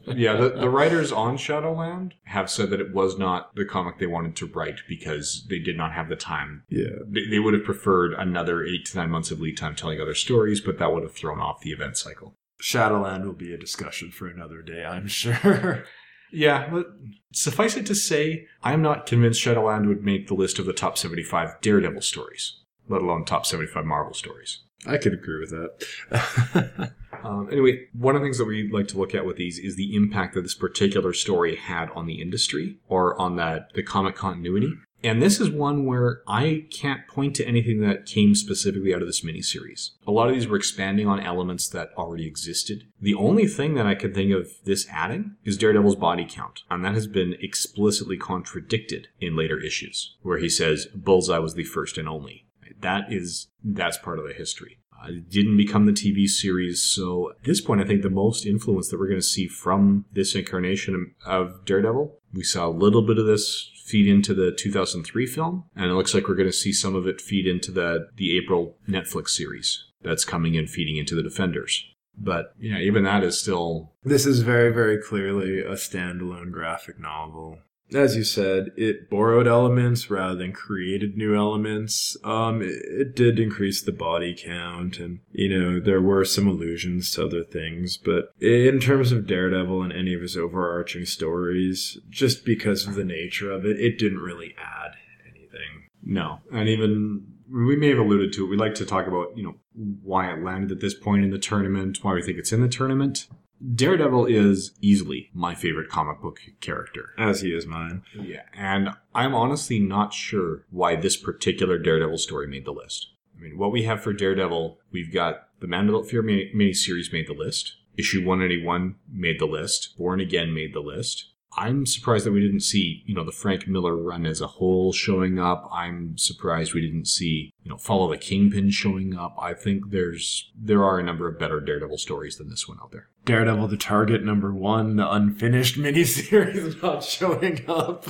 yeah, 0.07 0.35
the, 0.35 0.49
the 0.59 0.69
writers 0.69 1.11
on 1.11 1.37
Shadowland 1.37 2.15
have 2.23 2.49
said 2.49 2.69
that 2.69 2.81
it 2.81 2.93
was 2.93 3.17
not 3.17 3.55
the 3.55 3.65
comic 3.65 3.97
they 3.97 4.07
wanted 4.07 4.35
to 4.37 4.45
write 4.47 4.81
because 4.87 5.45
they 5.49 5.59
did 5.59 5.77
not 5.77 5.93
have 5.93 6.09
the 6.09 6.15
time. 6.15 6.63
Yeah. 6.69 6.99
They, 7.07 7.25
they 7.29 7.39
would 7.39 7.53
have 7.53 7.63
preferred 7.63 8.13
another 8.13 8.63
eight 8.65 8.85
to 8.87 8.97
nine 8.97 9.09
months 9.09 9.31
of 9.31 9.39
lead 9.39 9.57
time 9.57 9.75
telling 9.75 10.01
other 10.01 10.15
stories, 10.15 10.61
but 10.61 10.79
that 10.79 10.93
would 10.93 11.03
have 11.03 11.13
thrown 11.13 11.39
off 11.39 11.61
the 11.61 11.71
event 11.71 11.97
cycle. 11.97 12.35
Shadowland 12.59 13.25
will 13.25 13.33
be 13.33 13.53
a 13.53 13.57
discussion 13.57 14.11
for 14.11 14.27
another 14.27 14.61
day, 14.61 14.85
I'm 14.85 15.07
sure. 15.07 15.85
Yeah, 16.31 16.69
but 16.69 16.87
suffice 17.33 17.75
it 17.75 17.85
to 17.87 17.95
say, 17.95 18.47
I 18.63 18.73
am 18.73 18.81
not 18.81 19.05
convinced 19.05 19.41
Shadowland 19.41 19.87
would 19.87 20.03
make 20.03 20.27
the 20.27 20.33
list 20.33 20.59
of 20.59 20.65
the 20.65 20.73
top 20.73 20.97
75 20.97 21.59
Daredevil 21.61 22.01
stories, 22.01 22.57
let 22.87 23.01
alone 23.01 23.25
top 23.25 23.45
75 23.45 23.85
Marvel 23.85 24.13
stories. 24.13 24.63
I 24.85 24.97
could 24.97 25.13
agree 25.13 25.39
with 25.39 25.49
that. 25.51 26.93
Um, 27.23 27.49
anyway, 27.51 27.87
one 27.93 28.15
of 28.15 28.21
the 28.21 28.25
things 28.25 28.37
that 28.37 28.45
we 28.45 28.69
like 28.71 28.87
to 28.89 28.97
look 28.97 29.15
at 29.15 29.25
with 29.25 29.37
these 29.37 29.59
is 29.59 29.75
the 29.75 29.95
impact 29.95 30.35
that 30.35 30.41
this 30.41 30.55
particular 30.55 31.13
story 31.13 31.55
had 31.55 31.89
on 31.91 32.05
the 32.05 32.21
industry 32.21 32.77
or 32.87 33.19
on 33.19 33.35
that 33.37 33.71
the 33.73 33.83
comic 33.83 34.15
continuity. 34.15 34.73
And 35.03 35.21
this 35.21 35.39
is 35.39 35.49
one 35.49 35.85
where 35.85 36.21
I 36.27 36.65
can't 36.71 37.07
point 37.07 37.35
to 37.37 37.47
anything 37.47 37.81
that 37.81 38.05
came 38.05 38.35
specifically 38.35 38.93
out 38.93 39.01
of 39.01 39.07
this 39.07 39.25
miniseries. 39.25 39.91
A 40.05 40.11
lot 40.11 40.29
of 40.29 40.35
these 40.35 40.47
were 40.47 40.57
expanding 40.57 41.07
on 41.07 41.19
elements 41.19 41.67
that 41.69 41.89
already 41.97 42.27
existed. 42.27 42.83
The 42.99 43.15
only 43.15 43.47
thing 43.47 43.73
that 43.75 43.87
I 43.87 43.95
could 43.95 44.13
think 44.13 44.31
of 44.31 44.49
this 44.65 44.87
adding 44.91 45.37
is 45.43 45.57
Daredevil's 45.57 45.95
body 45.95 46.27
count, 46.29 46.61
and 46.69 46.85
that 46.85 46.93
has 46.93 47.07
been 47.07 47.35
explicitly 47.41 48.17
contradicted 48.17 49.07
in 49.19 49.35
later 49.35 49.59
issues, 49.59 50.17
where 50.21 50.37
he 50.37 50.49
says 50.49 50.87
Bullseye 50.93 51.39
was 51.39 51.55
the 51.55 51.63
first 51.63 51.97
and 51.97 52.07
only. 52.07 52.45
That 52.79 53.11
is 53.11 53.47
that's 53.63 53.97
part 53.97 54.19
of 54.19 54.27
the 54.27 54.33
history. 54.33 54.80
It 55.07 55.29
didn't 55.29 55.57
become 55.57 55.85
the 55.85 55.91
TV 55.91 56.27
series, 56.27 56.81
so 56.81 57.31
at 57.31 57.43
this 57.43 57.61
point, 57.61 57.81
I 57.81 57.85
think 57.85 58.01
the 58.01 58.09
most 58.09 58.45
influence 58.45 58.89
that 58.89 58.99
we're 58.99 59.07
going 59.07 59.19
to 59.19 59.25
see 59.25 59.47
from 59.47 60.05
this 60.13 60.35
incarnation 60.35 61.13
of 61.25 61.65
Daredevil, 61.65 62.17
we 62.33 62.43
saw 62.43 62.67
a 62.67 62.69
little 62.69 63.01
bit 63.01 63.17
of 63.17 63.25
this 63.25 63.71
feed 63.85 64.07
into 64.07 64.33
the 64.33 64.51
2003 64.51 65.25
film, 65.25 65.65
and 65.75 65.85
it 65.85 65.95
looks 65.95 66.13
like 66.13 66.27
we're 66.27 66.35
going 66.35 66.47
to 66.49 66.53
see 66.53 66.71
some 66.71 66.95
of 66.95 67.07
it 67.07 67.19
feed 67.21 67.45
into 67.45 67.71
the 67.71 68.07
the 68.15 68.37
April 68.37 68.77
Netflix 68.87 69.29
series 69.29 69.85
that's 70.01 70.25
coming 70.25 70.55
in, 70.55 70.67
feeding 70.67 70.97
into 70.97 71.15
the 71.15 71.23
Defenders. 71.23 71.85
But 72.17 72.53
yeah, 72.59 72.77
even 72.77 73.03
that 73.03 73.23
is 73.23 73.39
still 73.39 73.93
this 74.03 74.25
is 74.25 74.41
very, 74.41 74.71
very 74.71 74.97
clearly 74.97 75.59
a 75.59 75.73
standalone 75.73 76.51
graphic 76.51 76.99
novel. 76.99 77.59
As 77.93 78.15
you 78.15 78.23
said, 78.23 78.71
it 78.77 79.09
borrowed 79.09 79.47
elements 79.47 80.09
rather 80.09 80.35
than 80.35 80.53
created 80.53 81.17
new 81.17 81.35
elements. 81.35 82.15
Um, 82.23 82.61
it, 82.61 82.81
it 82.85 83.15
did 83.15 83.39
increase 83.39 83.81
the 83.81 83.91
body 83.91 84.33
count, 84.37 84.97
and 84.97 85.19
you 85.31 85.49
know 85.49 85.79
there 85.79 86.01
were 86.01 86.23
some 86.23 86.47
allusions 86.47 87.11
to 87.11 87.25
other 87.25 87.43
things. 87.43 87.97
But 87.97 88.33
in 88.39 88.79
terms 88.79 89.11
of 89.11 89.27
Daredevil 89.27 89.83
and 89.83 89.93
any 89.93 90.13
of 90.13 90.21
his 90.21 90.37
overarching 90.37 91.05
stories, 91.05 91.97
just 92.09 92.45
because 92.45 92.87
of 92.87 92.95
the 92.95 93.03
nature 93.03 93.51
of 93.51 93.65
it, 93.65 93.79
it 93.79 93.99
didn't 93.99 94.19
really 94.19 94.55
add 94.57 94.91
anything. 95.29 95.89
No, 96.03 96.39
and 96.51 96.69
even 96.69 97.25
we 97.51 97.75
may 97.75 97.89
have 97.89 97.99
alluded 97.99 98.31
to 98.33 98.45
it. 98.45 98.49
We 98.49 98.55
like 98.55 98.75
to 98.75 98.85
talk 98.85 99.07
about 99.07 99.35
you 99.35 99.43
know 99.43 99.55
why 99.73 100.31
it 100.31 100.43
landed 100.43 100.71
at 100.71 100.79
this 100.79 100.93
point 100.93 101.25
in 101.25 101.31
the 101.31 101.39
tournament, 101.39 101.99
why 102.01 102.13
we 102.13 102.21
think 102.21 102.37
it's 102.37 102.53
in 102.53 102.61
the 102.61 102.69
tournament. 102.69 103.27
Daredevil 103.75 104.25
is 104.25 104.71
easily 104.81 105.29
my 105.33 105.53
favorite 105.55 105.89
comic 105.89 106.21
book 106.21 106.39
character. 106.61 107.13
As 107.17 107.41
he 107.41 107.53
is 107.53 107.65
mine. 107.65 108.03
Yeah, 108.19 108.43
and 108.53 108.89
I'm 109.13 109.35
honestly 109.35 109.79
not 109.79 110.13
sure 110.13 110.65
why 110.71 110.95
this 110.95 111.17
particular 111.17 111.77
Daredevil 111.77 112.17
story 112.17 112.47
made 112.47 112.65
the 112.65 112.71
list. 112.71 113.07
I 113.37 113.41
mean, 113.41 113.57
what 113.57 113.71
we 113.71 113.83
have 113.83 114.01
for 114.01 114.13
Daredevil, 114.13 114.79
we've 114.91 115.13
got 115.13 115.47
the 115.59 115.67
Man 115.67 115.87
Without 115.87 116.07
Fear 116.09 116.21
mini- 116.23 116.51
miniseries 116.55 117.13
made 117.13 117.27
the 117.27 117.33
list. 117.33 117.75
Issue 117.97 118.25
181 118.25 118.95
made 119.11 119.39
the 119.39 119.45
list. 119.45 119.95
Born 119.97 120.19
Again 120.19 120.53
made 120.53 120.73
the 120.73 120.79
list. 120.79 121.25
I'm 121.57 121.85
surprised 121.85 122.25
that 122.25 122.31
we 122.31 122.39
didn't 122.39 122.61
see, 122.61 123.03
you 123.05 123.13
know, 123.13 123.25
the 123.25 123.31
Frank 123.31 123.67
Miller 123.67 123.95
run 123.95 124.25
as 124.25 124.39
a 124.39 124.47
whole 124.47 124.93
showing 124.93 125.37
up. 125.37 125.69
I'm 125.71 126.17
surprised 126.17 126.73
we 126.73 126.81
didn't 126.81 127.07
see, 127.07 127.51
you 127.63 127.69
know, 127.69 127.77
Follow 127.77 128.09
the 128.09 128.17
Kingpin 128.17 128.69
showing 128.69 129.15
up. 129.15 129.35
I 129.39 129.53
think 129.53 129.91
there's 129.91 130.49
there 130.57 130.83
are 130.83 130.99
a 130.99 131.03
number 131.03 131.27
of 131.27 131.37
better 131.37 131.59
Daredevil 131.59 131.97
stories 131.97 132.37
than 132.37 132.49
this 132.49 132.67
one 132.67 132.77
out 132.81 132.91
there. 132.91 133.09
Daredevil 133.25 133.67
the 133.67 133.77
Target 133.77 134.23
number 134.23 134.53
one, 134.53 134.95
the 134.95 135.11
unfinished 135.11 135.75
miniseries 135.77 136.81
not 136.81 137.03
showing 137.03 137.65
up. 137.67 138.05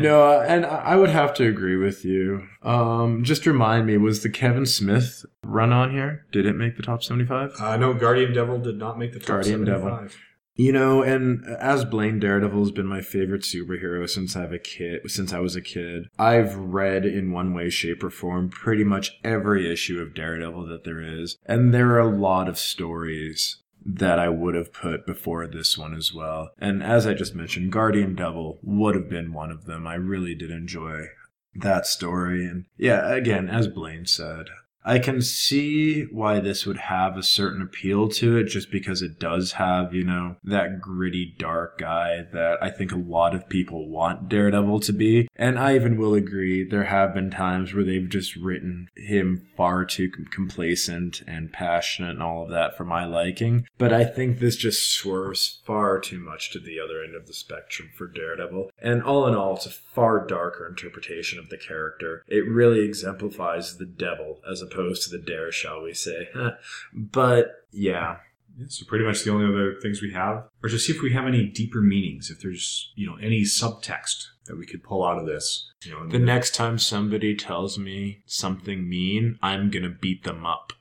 No, 0.00 0.22
uh, 0.22 0.44
and 0.48 0.64
I 0.64 0.96
would 0.96 1.10
have 1.10 1.34
to 1.34 1.46
agree 1.46 1.76
with 1.76 2.04
you. 2.04 2.48
Um, 2.62 3.24
just 3.24 3.44
remind 3.46 3.86
me, 3.86 3.98
was 3.98 4.22
the 4.22 4.30
Kevin 4.30 4.64
Smith 4.64 5.26
run 5.44 5.72
on 5.72 5.90
here? 5.90 6.24
Did 6.32 6.46
it 6.46 6.54
make 6.54 6.76
the 6.76 6.82
top 6.82 7.04
75? 7.04 7.52
Uh, 7.60 7.76
no, 7.76 7.92
Guardian 7.92 8.32
Devil 8.32 8.58
did 8.58 8.78
not 8.78 8.98
make 8.98 9.12
the 9.12 9.18
top 9.18 9.28
Guardian 9.28 9.64
Devil. 9.64 10.08
75. 10.56 10.64
You 10.64 10.72
know, 10.72 11.02
and 11.02 11.44
as 11.58 11.84
Blaine 11.84 12.18
Daredevil 12.18 12.60
has 12.60 12.70
been 12.72 12.86
my 12.86 13.00
favorite 13.00 13.42
superhero 13.42 14.08
since 14.08 14.36
I've 14.36 14.52
a 14.52 14.58
kid, 14.58 15.10
since 15.10 15.32
I 15.32 15.40
was 15.40 15.56
a 15.56 15.62
kid. 15.62 16.08
I've 16.18 16.54
read 16.54 17.04
in 17.04 17.32
one 17.32 17.54
way, 17.54 17.70
shape, 17.70 18.02
or 18.04 18.10
form 18.10 18.50
pretty 18.50 18.84
much 18.84 19.18
every 19.24 19.70
issue 19.70 20.00
of 20.00 20.14
Daredevil 20.14 20.66
that 20.68 20.84
there 20.84 21.00
is, 21.00 21.36
and 21.46 21.72
there 21.72 21.90
are 21.92 22.00
a 22.00 22.16
lot 22.16 22.48
of 22.48 22.58
stories 22.58 23.58
that 23.84 24.18
I 24.18 24.28
would 24.28 24.54
have 24.54 24.72
put 24.72 25.06
before 25.06 25.46
this 25.46 25.76
one 25.76 25.94
as 25.94 26.14
well. 26.14 26.50
And 26.58 26.82
as 26.84 27.06
I 27.06 27.14
just 27.14 27.34
mentioned, 27.34 27.72
Guardian 27.72 28.14
Devil 28.14 28.60
would 28.62 28.94
have 28.94 29.08
been 29.08 29.32
one 29.32 29.50
of 29.50 29.64
them. 29.64 29.88
I 29.88 29.94
really 29.94 30.36
did 30.36 30.50
enjoy 30.50 31.06
that 31.54 31.86
story, 31.86 32.46
and 32.46 32.66
yeah, 32.76 33.12
again, 33.12 33.48
as 33.48 33.68
Blaine 33.68 34.06
said, 34.06 34.46
I 34.84 34.98
can 34.98 35.22
see 35.22 36.04
why 36.04 36.40
this 36.40 36.66
would 36.66 36.78
have 36.78 37.16
a 37.16 37.22
certain 37.22 37.62
appeal 37.62 38.08
to 38.10 38.36
it 38.36 38.44
just 38.44 38.70
because 38.70 39.02
it 39.02 39.18
does 39.18 39.52
have, 39.52 39.94
you 39.94 40.04
know, 40.04 40.36
that 40.44 40.80
gritty, 40.80 41.34
dark 41.38 41.78
guy 41.78 42.26
that 42.32 42.62
I 42.62 42.70
think 42.70 42.92
a 42.92 42.96
lot 42.96 43.34
of 43.34 43.48
people 43.48 43.88
want 43.88 44.28
Daredevil 44.28 44.80
to 44.80 44.92
be. 44.92 45.28
And 45.36 45.58
I 45.58 45.74
even 45.74 45.96
will 45.96 46.14
agree, 46.14 46.64
there 46.64 46.84
have 46.84 47.14
been 47.14 47.30
times 47.30 47.72
where 47.72 47.84
they've 47.84 48.08
just 48.08 48.36
written 48.36 48.88
him 48.96 49.46
far 49.56 49.84
too 49.84 50.10
com- 50.10 50.26
complacent 50.26 51.22
and 51.26 51.52
passionate 51.52 52.10
and 52.10 52.22
all 52.22 52.44
of 52.44 52.50
that 52.50 52.76
for 52.76 52.84
my 52.84 53.04
liking. 53.04 53.66
But 53.78 53.92
I 53.92 54.04
think 54.04 54.38
this 54.38 54.56
just 54.56 54.90
swerves 54.90 55.60
far 55.64 56.00
too 56.00 56.18
much 56.18 56.50
to 56.52 56.58
the 56.58 56.80
other 56.80 57.02
end 57.02 57.14
of 57.14 57.26
the 57.26 57.34
spectrum 57.34 57.90
for 57.96 58.08
Daredevil. 58.08 58.70
And 58.80 59.02
all 59.02 59.26
in 59.26 59.34
all, 59.34 59.54
it's 59.54 59.66
a 59.66 59.70
far 59.70 60.26
darker 60.26 60.66
interpretation 60.66 61.38
of 61.38 61.48
the 61.50 61.56
character. 61.56 62.24
It 62.26 62.48
really 62.48 62.80
exemplifies 62.80 63.76
the 63.76 63.86
devil 63.86 64.40
as 64.50 64.62
opposed 64.72 65.02
to 65.02 65.16
the 65.16 65.22
dare, 65.22 65.52
shall 65.52 65.82
we 65.82 65.94
say. 65.94 66.28
but 66.94 67.52
yeah, 67.70 68.16
Yeah, 68.58 68.66
so 68.68 68.84
pretty 68.86 69.04
much 69.04 69.24
the 69.24 69.32
only 69.32 69.46
other 69.46 69.76
things 69.80 70.02
we 70.02 70.12
have 70.12 70.44
are 70.62 70.68
to 70.68 70.78
see 70.78 70.92
if 70.92 71.02
we 71.02 71.12
have 71.12 71.26
any 71.26 71.46
deeper 71.46 71.80
meanings, 71.80 72.30
if 72.30 72.40
there's 72.40 72.92
you 72.96 73.06
know 73.06 73.16
any 73.16 73.42
subtext 73.42 74.26
that 74.46 74.56
we 74.56 74.66
could 74.66 74.82
pull 74.82 75.04
out 75.04 75.18
of 75.18 75.26
this. 75.26 75.70
You 75.84 75.92
know, 75.92 76.06
the 76.06 76.18
next 76.18 76.54
time 76.54 76.78
somebody 76.78 77.36
tells 77.36 77.78
me 77.78 78.22
something 78.26 78.88
mean, 78.88 79.38
I'm 79.42 79.70
gonna 79.70 79.88
beat 79.88 80.24
them 80.24 80.44
up. 80.44 80.72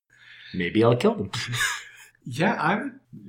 Maybe 0.53 0.83
I'll 0.83 0.95
kill 0.95 1.15
them. 1.15 1.31
yeah, 2.25 2.53
I 2.53 2.81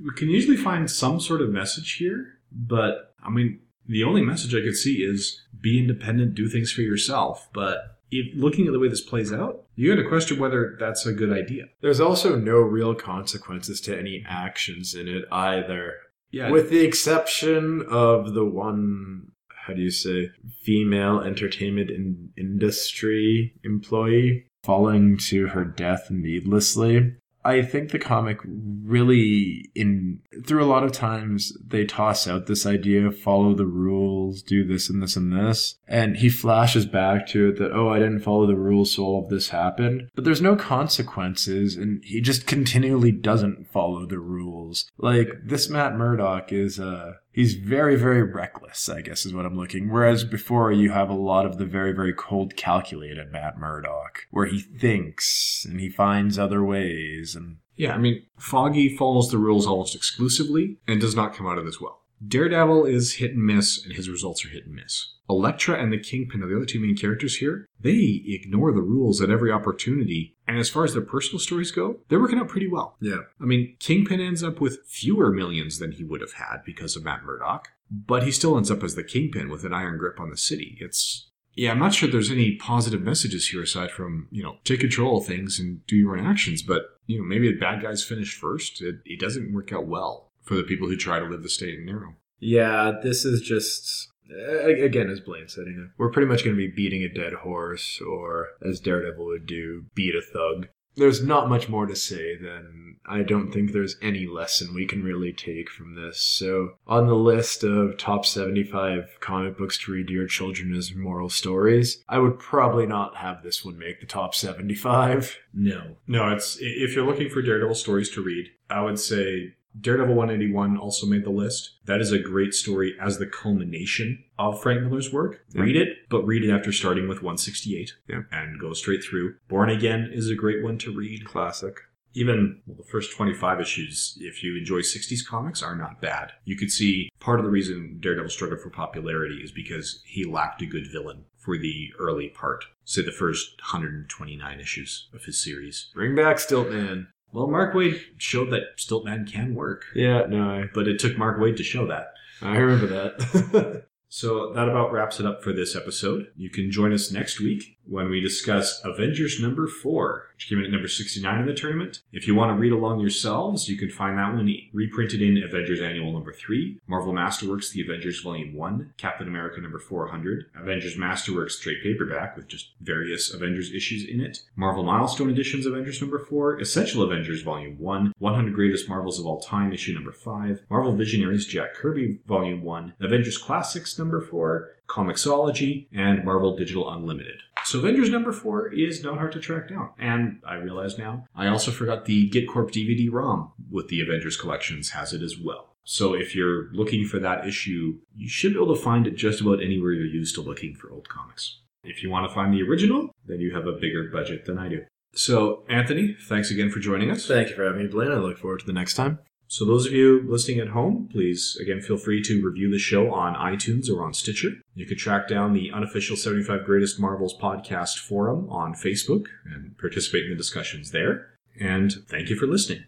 we 0.03 0.13
can 0.15 0.29
usually 0.29 0.57
find 0.57 0.89
some 0.89 1.19
sort 1.19 1.41
of 1.41 1.49
message 1.49 1.93
here, 1.93 2.39
but 2.51 3.13
I 3.23 3.29
mean 3.29 3.59
the 3.85 4.03
only 4.03 4.21
message 4.21 4.55
I 4.55 4.61
could 4.61 4.77
see 4.77 5.03
is 5.03 5.41
be 5.59 5.79
independent, 5.79 6.35
do 6.35 6.47
things 6.47 6.71
for 6.71 6.81
yourself. 6.81 7.47
But 7.53 7.92
if 8.19 8.35
looking 8.35 8.67
at 8.67 8.73
the 8.73 8.79
way 8.79 8.87
this 8.87 9.01
plays 9.01 9.31
out, 9.33 9.63
you 9.75 9.95
got 9.95 10.01
to 10.01 10.07
question 10.07 10.39
whether 10.39 10.75
that's 10.79 11.05
a 11.05 11.13
good 11.13 11.31
idea. 11.31 11.65
There's 11.81 11.99
also 11.99 12.35
no 12.35 12.57
real 12.57 12.95
consequences 12.95 13.81
to 13.81 13.97
any 13.97 14.23
actions 14.27 14.93
in 14.93 15.07
it 15.07 15.25
either. 15.31 15.93
Yeah, 16.31 16.49
With 16.49 16.69
the 16.71 16.83
exception 16.83 17.85
of 17.89 18.33
the 18.33 18.45
one, 18.45 19.31
how 19.65 19.73
do 19.73 19.81
you 19.81 19.91
say, 19.91 20.31
female 20.63 21.19
entertainment 21.19 21.91
in- 21.91 22.31
industry 22.37 23.53
employee 23.63 24.47
falling 24.63 25.17
to 25.17 25.47
her 25.47 25.63
death 25.65 26.09
needlessly. 26.09 27.15
I 27.45 27.61
think 27.61 27.91
the 27.91 27.99
comic 27.99 28.39
really 28.43 29.69
in 29.75 30.19
through 30.45 30.63
a 30.63 30.67
lot 30.67 30.83
of 30.83 30.91
times 30.91 31.57
they 31.65 31.85
toss 31.85 32.27
out 32.27 32.45
this 32.45 32.65
idea 32.65 33.11
follow 33.11 33.53
the 33.53 33.65
rules, 33.65 34.41
do 34.41 34.65
this 34.65 34.89
and 34.89 35.01
this 35.01 35.15
and 35.15 35.31
this, 35.31 35.75
and 35.87 36.17
he 36.17 36.29
flashes 36.29 36.85
back 36.85 37.27
to 37.27 37.49
it 37.49 37.57
that 37.57 37.73
oh 37.73 37.89
I 37.89 37.99
didn't 37.99 38.21
follow 38.21 38.47
the 38.47 38.55
rules 38.55 38.93
so 38.93 39.03
all 39.03 39.23
of 39.23 39.29
this 39.29 39.49
happened. 39.49 40.09
But 40.15 40.23
there's 40.23 40.41
no 40.41 40.55
consequences 40.55 41.75
and 41.75 42.03
he 42.03 42.21
just 42.21 42.47
continually 42.47 43.11
doesn't 43.11 43.67
follow 43.71 44.05
the 44.05 44.19
rules. 44.19 44.89
Like 44.97 45.29
this 45.43 45.69
Matt 45.69 45.95
Murdock 45.95 46.51
is 46.51 46.79
uh 46.79 47.13
he's 47.33 47.55
very 47.55 47.95
very 47.95 48.23
reckless 48.23 48.87
i 48.87 49.01
guess 49.01 49.25
is 49.25 49.33
what 49.33 49.45
i'm 49.45 49.57
looking 49.57 49.89
whereas 49.91 50.23
before 50.23 50.71
you 50.71 50.91
have 50.91 51.09
a 51.09 51.13
lot 51.13 51.45
of 51.45 51.57
the 51.57 51.65
very 51.65 51.91
very 51.91 52.13
cold 52.13 52.55
calculated 52.55 53.31
matt 53.31 53.57
murdock 53.57 54.27
where 54.31 54.45
he 54.45 54.61
thinks 54.61 55.65
and 55.69 55.81
he 55.81 55.89
finds 55.89 56.39
other 56.39 56.63
ways 56.63 57.35
and 57.35 57.57
Yeah, 57.75 57.95
I 57.95 57.97
mean, 57.97 58.23
Foggy 58.37 58.95
follows 58.95 59.31
the 59.31 59.39
rules 59.39 59.65
almost 59.65 59.95
exclusively 59.95 60.77
and 60.87 61.01
does 61.01 61.15
not 61.15 61.33
come 61.33 61.47
out 61.47 61.57
of 61.57 61.65
this 61.65 61.81
well. 61.81 62.02
Daredevil 62.25 62.85
is 62.85 63.15
hit 63.15 63.31
and 63.31 63.45
miss, 63.45 63.83
and 63.83 63.93
his 63.93 64.09
results 64.09 64.45
are 64.45 64.49
hit 64.49 64.65
and 64.65 64.75
miss. 64.75 65.13
Elektra 65.29 65.81
and 65.81 65.91
the 65.91 65.97
Kingpin 65.97 66.43
are 66.43 66.47
the 66.47 66.55
other 66.55 66.65
two 66.65 66.79
main 66.79 66.95
characters 66.95 67.37
here. 67.37 67.67
They 67.79 68.23
ignore 68.25 68.71
the 68.71 68.81
rules 68.81 69.21
at 69.21 69.29
every 69.29 69.51
opportunity, 69.51 70.35
and 70.47 70.57
as 70.57 70.69
far 70.69 70.83
as 70.83 70.93
their 70.93 71.01
personal 71.01 71.39
stories 71.39 71.71
go, 71.71 71.99
they're 72.09 72.19
working 72.19 72.39
out 72.39 72.49
pretty 72.49 72.67
well. 72.67 72.97
yeah 72.99 73.21
I 73.41 73.45
mean, 73.45 73.75
Kingpin 73.79 74.19
ends 74.19 74.43
up 74.43 74.59
with 74.59 74.85
fewer 74.85 75.31
millions 75.31 75.79
than 75.79 75.93
he 75.93 76.03
would 76.03 76.21
have 76.21 76.33
had 76.33 76.57
because 76.65 76.95
of 76.95 77.03
Matt 77.03 77.23
Murdock, 77.23 77.69
but 77.89 78.23
he 78.23 78.31
still 78.31 78.57
ends 78.57 78.71
up 78.71 78.83
as 78.83 78.95
the 78.95 79.03
Kingpin 79.03 79.49
with 79.49 79.63
an 79.63 79.73
iron 79.73 79.97
grip 79.97 80.19
on 80.19 80.29
the 80.29 80.37
city. 80.37 80.77
It's 80.79 81.29
yeah, 81.55 81.71
I'm 81.71 81.79
not 81.79 81.93
sure 81.93 82.09
there's 82.09 82.31
any 82.31 82.55
positive 82.55 83.01
messages 83.01 83.49
here 83.49 83.61
aside 83.61 83.91
from, 83.91 84.27
you 84.31 84.41
know, 84.41 84.57
take 84.63 84.79
control 84.79 85.19
of 85.19 85.27
things 85.27 85.59
and 85.59 85.85
do 85.85 85.95
your 85.95 86.17
own 86.17 86.25
actions, 86.25 86.63
but, 86.63 86.81
you 87.05 87.19
know, 87.19 87.23
maybe 87.23 87.51
the 87.51 87.59
bad 87.59 87.81
guys 87.81 88.03
finish 88.03 88.35
first. 88.35 88.81
It, 88.81 88.95
it 89.05 89.19
doesn't 89.19 89.53
work 89.53 89.71
out 89.71 89.85
well 89.85 90.31
for 90.43 90.55
the 90.55 90.63
people 90.63 90.87
who 90.87 90.97
try 90.97 91.19
to 91.19 91.25
live 91.25 91.43
the 91.43 91.49
state 91.49 91.77
and 91.77 91.85
narrow. 91.85 92.15
Yeah, 92.39 92.91
this 93.01 93.25
is 93.25 93.41
just 93.41 94.09
again, 94.29 95.09
as 95.09 95.19
Blaine 95.19 95.47
said, 95.47 95.65
you 95.67 95.73
know, 95.73 95.89
we're 95.97 96.11
pretty 96.11 96.27
much 96.27 96.43
going 96.43 96.55
to 96.55 96.67
be 96.67 96.73
beating 96.73 97.03
a 97.03 97.13
dead 97.13 97.33
horse, 97.33 98.01
or 98.01 98.49
as 98.61 98.79
Daredevil 98.79 99.25
would 99.25 99.45
do, 99.45 99.85
beat 99.95 100.15
a 100.15 100.21
thug. 100.21 100.67
There's 100.95 101.23
not 101.23 101.49
much 101.49 101.69
more 101.69 101.87
to 101.87 101.95
say 101.95 102.37
than 102.37 102.97
I 103.05 103.23
don't 103.23 103.51
think 103.51 103.71
there's 103.71 103.97
any 104.01 104.27
lesson 104.27 104.75
we 104.75 104.85
can 104.85 105.03
really 105.03 105.33
take 105.33 105.69
from 105.69 105.95
this. 105.95 106.21
So, 106.21 106.73
on 106.85 107.07
the 107.07 107.15
list 107.15 107.63
of 107.63 107.97
top 107.97 108.27
75 108.27 109.17
comic 109.19 109.57
books 109.57 109.79
to 109.79 109.91
read 109.91 110.07
to 110.07 110.13
your 110.13 110.27
children 110.27 110.75
as 110.75 110.93
moral 110.93 111.29
stories, 111.29 112.03
I 112.07 112.19
would 112.19 112.37
probably 112.37 112.85
not 112.85 113.17
have 113.17 113.41
this 113.41 113.65
one 113.65 113.79
make 113.79 114.01
the 114.01 114.05
top 114.05 114.35
75. 114.35 115.35
No. 115.51 115.95
No, 116.05 116.31
it's 116.31 116.57
if 116.61 116.93
you're 116.93 117.07
looking 117.07 117.29
for 117.29 117.41
Daredevil 117.41 117.75
stories 117.75 118.11
to 118.11 118.21
read, 118.21 118.49
I 118.69 118.81
would 118.81 118.99
say 118.99 119.55
Daredevil 119.79 120.13
181 120.15 120.77
also 120.77 121.07
made 121.07 121.23
the 121.23 121.29
list. 121.31 121.71
That 121.85 122.01
is 122.01 122.11
a 122.11 122.19
great 122.19 122.53
story 122.53 122.95
as 123.01 123.17
the 123.17 123.25
culmination 123.25 124.23
of 124.37 124.61
Frank 124.61 124.83
Miller's 124.83 125.11
work. 125.11 125.43
Yeah. 125.53 125.61
Read 125.63 125.75
it, 125.75 126.09
but 126.09 126.23
read 126.25 126.43
it 126.43 126.51
after 126.53 126.71
starting 126.71 127.07
with 127.07 127.23
168 127.23 127.93
Yeah. 128.07 128.21
and 128.31 128.59
go 128.59 128.73
straight 128.73 129.03
through. 129.03 129.35
Born 129.47 129.69
Again 129.69 130.09
is 130.13 130.29
a 130.29 130.35
great 130.35 130.63
one 130.63 130.77
to 130.79 130.91
read. 130.93 131.25
Classic. 131.25 131.75
Even 132.15 132.61
well, 132.67 132.77
the 132.77 132.83
first 132.83 133.11
25 133.17 133.59
issues, 133.59 134.15
if 134.21 134.43
you 134.43 134.55
enjoy 134.55 134.81
60s 134.81 135.25
comics, 135.27 135.63
are 135.63 135.75
not 135.75 135.99
bad. 135.99 136.31
You 136.45 136.55
could 136.55 136.71
see 136.71 137.09
part 137.19 137.39
of 137.39 137.45
the 137.45 137.49
reason 137.51 137.97
Daredevil 137.99 138.29
struggled 138.29 138.61
for 138.61 138.69
popularity 138.69 139.41
is 139.43 139.51
because 139.51 140.03
he 140.05 140.23
lacked 140.23 140.61
a 140.61 140.67
good 140.67 140.85
villain 140.91 141.25
for 141.39 141.57
the 141.57 141.91
early 141.99 142.29
part, 142.29 142.65
say 142.85 143.01
the 143.01 143.11
first 143.11 143.59
129 143.61 144.59
issues 144.59 145.09
of 145.13 145.25
his 145.25 145.43
series. 145.43 145.89
Bring 145.95 146.15
back 146.15 146.37
Stiltman. 146.37 147.07
Well, 147.33 147.47
Mark 147.47 147.73
Waid 147.73 147.99
showed 148.17 148.51
that 148.51 148.77
Stiltman 148.77 149.29
can 149.31 149.55
work, 149.55 149.85
Yeah, 149.95 150.25
no, 150.27 150.69
but 150.73 150.87
it 150.87 150.99
took 150.99 151.17
Mark 151.17 151.39
Waid 151.39 151.57
to 151.57 151.63
show 151.63 151.87
that. 151.87 152.13
I, 152.41 152.55
I 152.55 152.57
remember 152.57 152.87
that. 152.87 153.85
So 154.15 154.53
that 154.53 154.69
about 154.69 154.91
wraps 154.91 155.19
it 155.19 155.25
up 155.25 155.41
for 155.41 155.53
this 155.53 155.75
episode. 155.75 156.27
You 156.35 156.51
can 156.51 156.69
join 156.69 156.93
us 156.93 157.11
next 157.11 157.39
week 157.39 157.79
when 157.85 158.09
we 158.09 158.21
discuss 158.21 158.81
Avengers 158.83 159.41
number 159.41 159.67
four, 159.67 160.27
which 160.35 160.47
came 160.47 160.59
in 160.59 160.65
at 160.65 160.71
number 160.71 160.87
69 160.87 161.39
in 161.39 161.45
the 161.45 161.53
tournament. 161.53 162.01
If 162.11 162.27
you 162.27 162.35
want 162.35 162.55
to 162.55 162.59
read 162.59 162.71
along 162.71 162.99
yourselves, 162.99 163.67
you 163.67 163.77
can 163.77 163.89
find 163.89 164.17
that 164.17 164.33
one 164.33 164.49
reprinted 164.71 165.21
in 165.21 165.41
Avengers 165.43 165.81
Annual 165.81 166.13
number 166.13 166.31
three, 166.31 166.79
Marvel 166.87 167.13
Masterworks 167.13 167.71
The 167.71 167.81
Avengers 167.81 168.21
Volume 168.21 168.53
1, 168.53 168.93
Captain 168.97 169.27
America 169.27 169.59
number 169.59 169.79
400, 169.79 170.45
Avengers 170.55 170.95
Masterworks 170.95 171.59
trade 171.59 171.77
paperback 171.83 172.35
with 172.35 172.47
just 172.47 172.73
various 172.81 173.33
Avengers 173.33 173.73
issues 173.73 174.05
in 174.07 174.21
it, 174.21 174.43
Marvel 174.55 174.83
Milestone 174.83 175.29
Editions 175.29 175.65
Avengers 175.65 176.01
number 176.01 176.19
4, 176.19 176.59
Essential 176.59 177.03
Avengers 177.03 177.41
Volume 177.41 177.77
1, 177.79 178.13
100 178.17 178.53
Greatest 178.53 178.87
Marvels 178.87 179.19
of 179.19 179.25
All 179.25 179.39
Time 179.39 179.73
issue 179.73 179.93
number 179.93 180.11
5, 180.11 180.63
Marvel 180.69 180.95
Visionaries 180.95 181.45
Jack 181.45 181.73
Kirby 181.73 182.19
Volume 182.27 182.61
1, 182.61 182.93
Avengers 183.01 183.37
Classics 183.37 183.97
number 184.03 184.21
4, 184.21 184.69
Comixology, 184.87 185.87
and 185.93 186.23
Marvel 186.23 186.55
Digital 186.55 186.91
Unlimited. 186.91 187.39
So 187.63 187.79
Avengers 187.79 188.09
number 188.09 188.31
4 188.31 188.73
is 188.73 189.03
not 189.03 189.17
hard 189.17 189.31
to 189.31 189.39
track 189.39 189.69
down. 189.69 189.89
And 189.97 190.41
I 190.45 190.55
realize 190.55 190.97
now, 190.97 191.25
I 191.35 191.47
also 191.47 191.71
forgot 191.71 192.05
the 192.05 192.29
GIT 192.29 192.49
Corp 192.49 192.71
DVD 192.71 193.09
ROM 193.11 193.53
with 193.71 193.87
the 193.87 194.01
Avengers 194.01 194.37
collections 194.37 194.89
has 194.89 195.13
it 195.13 195.21
as 195.21 195.37
well. 195.37 195.75
So 195.85 196.13
if 196.13 196.35
you're 196.35 196.71
looking 196.73 197.05
for 197.05 197.19
that 197.19 197.47
issue, 197.47 197.99
you 198.15 198.29
should 198.29 198.53
be 198.53 198.59
able 198.61 198.75
to 198.75 198.81
find 198.81 199.07
it 199.07 199.15
just 199.15 199.41
about 199.41 199.63
anywhere 199.63 199.91
you're 199.91 200.05
used 200.05 200.35
to 200.35 200.41
looking 200.41 200.75
for 200.75 200.91
old 200.91 201.09
comics. 201.09 201.59
If 201.83 202.03
you 202.03 202.09
want 202.09 202.27
to 202.27 202.33
find 202.33 202.53
the 202.53 202.63
original, 202.63 203.11
then 203.25 203.39
you 203.39 203.53
have 203.53 203.67
a 203.67 203.73
bigger 203.73 204.09
budget 204.11 204.45
than 204.45 204.57
I 204.57 204.69
do. 204.69 204.85
So, 205.15 205.63
Anthony, 205.69 206.15
thanks 206.27 206.49
again 206.51 206.71
for 206.71 206.79
joining 206.79 207.11
us. 207.11 207.27
Thank 207.27 207.49
you 207.49 207.55
for 207.55 207.65
having 207.65 207.83
me, 207.83 207.87
Blaine. 207.87 208.11
I 208.11 208.15
look 208.15 208.37
forward 208.37 208.61
to 208.61 208.65
the 208.65 208.73
next 208.73 208.95
time. 208.95 209.19
So, 209.53 209.65
those 209.65 209.85
of 209.85 209.93
you 209.93 210.25
listening 210.27 210.57
at 210.61 210.69
home, 210.69 211.07
please 211.11 211.55
again 211.61 211.79
feel 211.79 211.97
free 211.97 212.23
to 212.23 212.43
review 212.43 212.71
the 212.71 212.79
show 212.79 213.13
on 213.13 213.35
iTunes 213.35 213.87
or 213.87 214.03
on 214.03 214.11
Stitcher. 214.11 214.49
You 214.73 214.87
can 214.87 214.97
track 214.97 215.27
down 215.27 215.53
the 215.53 215.69
unofficial 215.71 216.17
75 216.17 216.65
Greatest 216.65 216.99
Marvels 216.99 217.37
podcast 217.39 217.99
forum 217.99 218.49
on 218.49 218.73
Facebook 218.73 219.25
and 219.45 219.77
participate 219.77 220.23
in 220.23 220.31
the 220.31 220.35
discussions 220.35 220.89
there. 220.89 221.27
And 221.61 221.93
thank 222.07 222.31
you 222.31 222.35
for 222.35 222.47
listening. 222.47 222.85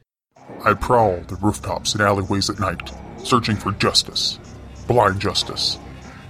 I 0.63 0.73
prowl 0.73 1.19
the 1.27 1.35
rooftops 1.35 1.93
and 1.93 2.01
alleyways 2.01 2.49
at 2.49 2.59
night, 2.59 2.91
searching 3.23 3.57
for 3.57 3.71
justice. 3.73 4.39
Blind 4.87 5.19
justice. 5.19 5.77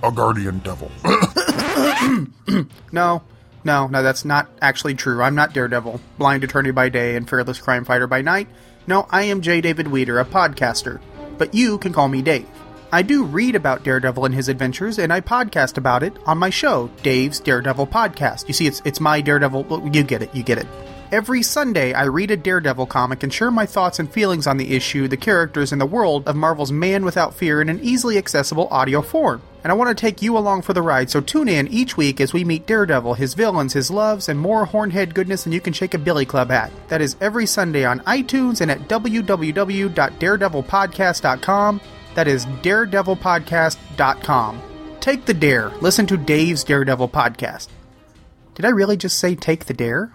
A 0.03 0.11
guardian 0.11 0.59
devil. 0.59 0.91
No, 2.91 3.23
no, 3.63 3.87
no, 3.87 4.03
that's 4.03 4.25
not 4.25 4.49
actually 4.61 4.95
true. 4.95 5.21
I'm 5.21 5.35
not 5.35 5.53
Daredevil, 5.53 5.99
blind 6.17 6.43
attorney 6.43 6.71
by 6.71 6.89
day 6.89 7.15
and 7.15 7.27
fearless 7.27 7.59
crime 7.59 7.83
fighter 7.83 8.05
by 8.05 8.21
night. 8.21 8.47
No, 8.87 9.07
I 9.09 9.23
am 9.23 9.41
J. 9.41 9.61
David 9.61 9.87
Weeder, 9.87 10.19
a 10.19 10.25
podcaster. 10.25 10.99
But 11.37 11.53
you 11.53 11.77
can 11.77 11.91
call 11.91 12.07
me 12.07 12.21
Dave. 12.21 12.47
I 12.91 13.01
do 13.01 13.23
read 13.23 13.55
about 13.55 13.83
Daredevil 13.83 14.25
and 14.25 14.33
his 14.33 14.47
adventures, 14.47 14.99
and 14.99 15.11
I 15.11 15.19
podcast 15.19 15.77
about 15.77 16.03
it 16.03 16.15
on 16.25 16.37
my 16.37 16.49
show, 16.49 16.89
Dave's 17.03 17.39
Daredevil 17.39 17.87
Podcast. 17.87 18.47
You 18.47 18.53
see, 18.53 18.67
it's 18.67 18.81
it's 18.85 18.99
my 19.01 19.21
Daredevil. 19.21 19.89
You 19.93 20.03
get 20.03 20.21
it. 20.21 20.33
You 20.33 20.43
get 20.43 20.59
it. 20.59 20.67
Every 21.15 21.43
Sunday, 21.43 21.93
I 21.93 22.03
read 22.03 22.29
a 22.29 22.35
Daredevil 22.35 22.87
comic 22.87 23.23
and 23.23 23.33
share 23.33 23.49
my 23.49 23.65
thoughts 23.65 23.99
and 23.99 24.11
feelings 24.11 24.47
on 24.47 24.57
the 24.57 24.75
issue, 24.75 25.07
the 25.07 25.15
characters, 25.15 25.71
and 25.71 25.79
the 25.79 25.85
world 25.85 26.27
of 26.27 26.35
Marvel's 26.35 26.73
Man 26.73 27.05
Without 27.05 27.33
Fear 27.33 27.61
in 27.61 27.69
an 27.69 27.79
easily 27.81 28.17
accessible 28.17 28.67
audio 28.69 29.01
form. 29.01 29.41
And 29.63 29.71
I 29.71 29.75
want 29.75 29.97
to 29.97 30.01
take 30.01 30.21
you 30.21 30.37
along 30.37 30.63
for 30.63 30.73
the 30.73 30.81
ride, 30.81 31.09
so 31.09 31.21
tune 31.21 31.47
in 31.47 31.69
each 31.69 31.95
week 31.95 32.19
as 32.19 32.33
we 32.33 32.43
meet 32.43 32.67
Daredevil, 32.67 33.13
his 33.13 33.33
villains, 33.33 33.71
his 33.71 33.89
loves, 33.89 34.27
and 34.27 34.37
more 34.37 34.65
hornhead 34.65 35.15
goodness 35.15 35.45
than 35.45 35.53
you 35.53 35.61
can 35.61 35.71
shake 35.71 35.93
a 35.93 35.97
Billy 35.97 36.25
Club 36.25 36.51
at. 36.51 36.69
That 36.89 36.99
is 36.99 37.15
every 37.21 37.45
Sunday 37.45 37.85
on 37.85 38.01
iTunes 38.01 38.59
and 38.59 38.69
at 38.69 38.89
www.daredevilpodcast.com. 38.89 41.81
That 42.15 42.27
is 42.27 42.45
daredevilpodcast.com. 42.45 44.61
Take 44.99 45.23
the 45.23 45.33
dare. 45.33 45.69
Listen 45.79 46.05
to 46.07 46.17
Dave's 46.17 46.65
Daredevil 46.65 47.07
podcast. 47.07 47.69
Did 48.53 48.65
I 48.65 48.69
really 48.71 48.97
just 48.97 49.17
say 49.17 49.35
take 49.35 49.63
the 49.63 49.73
dare? 49.73 50.11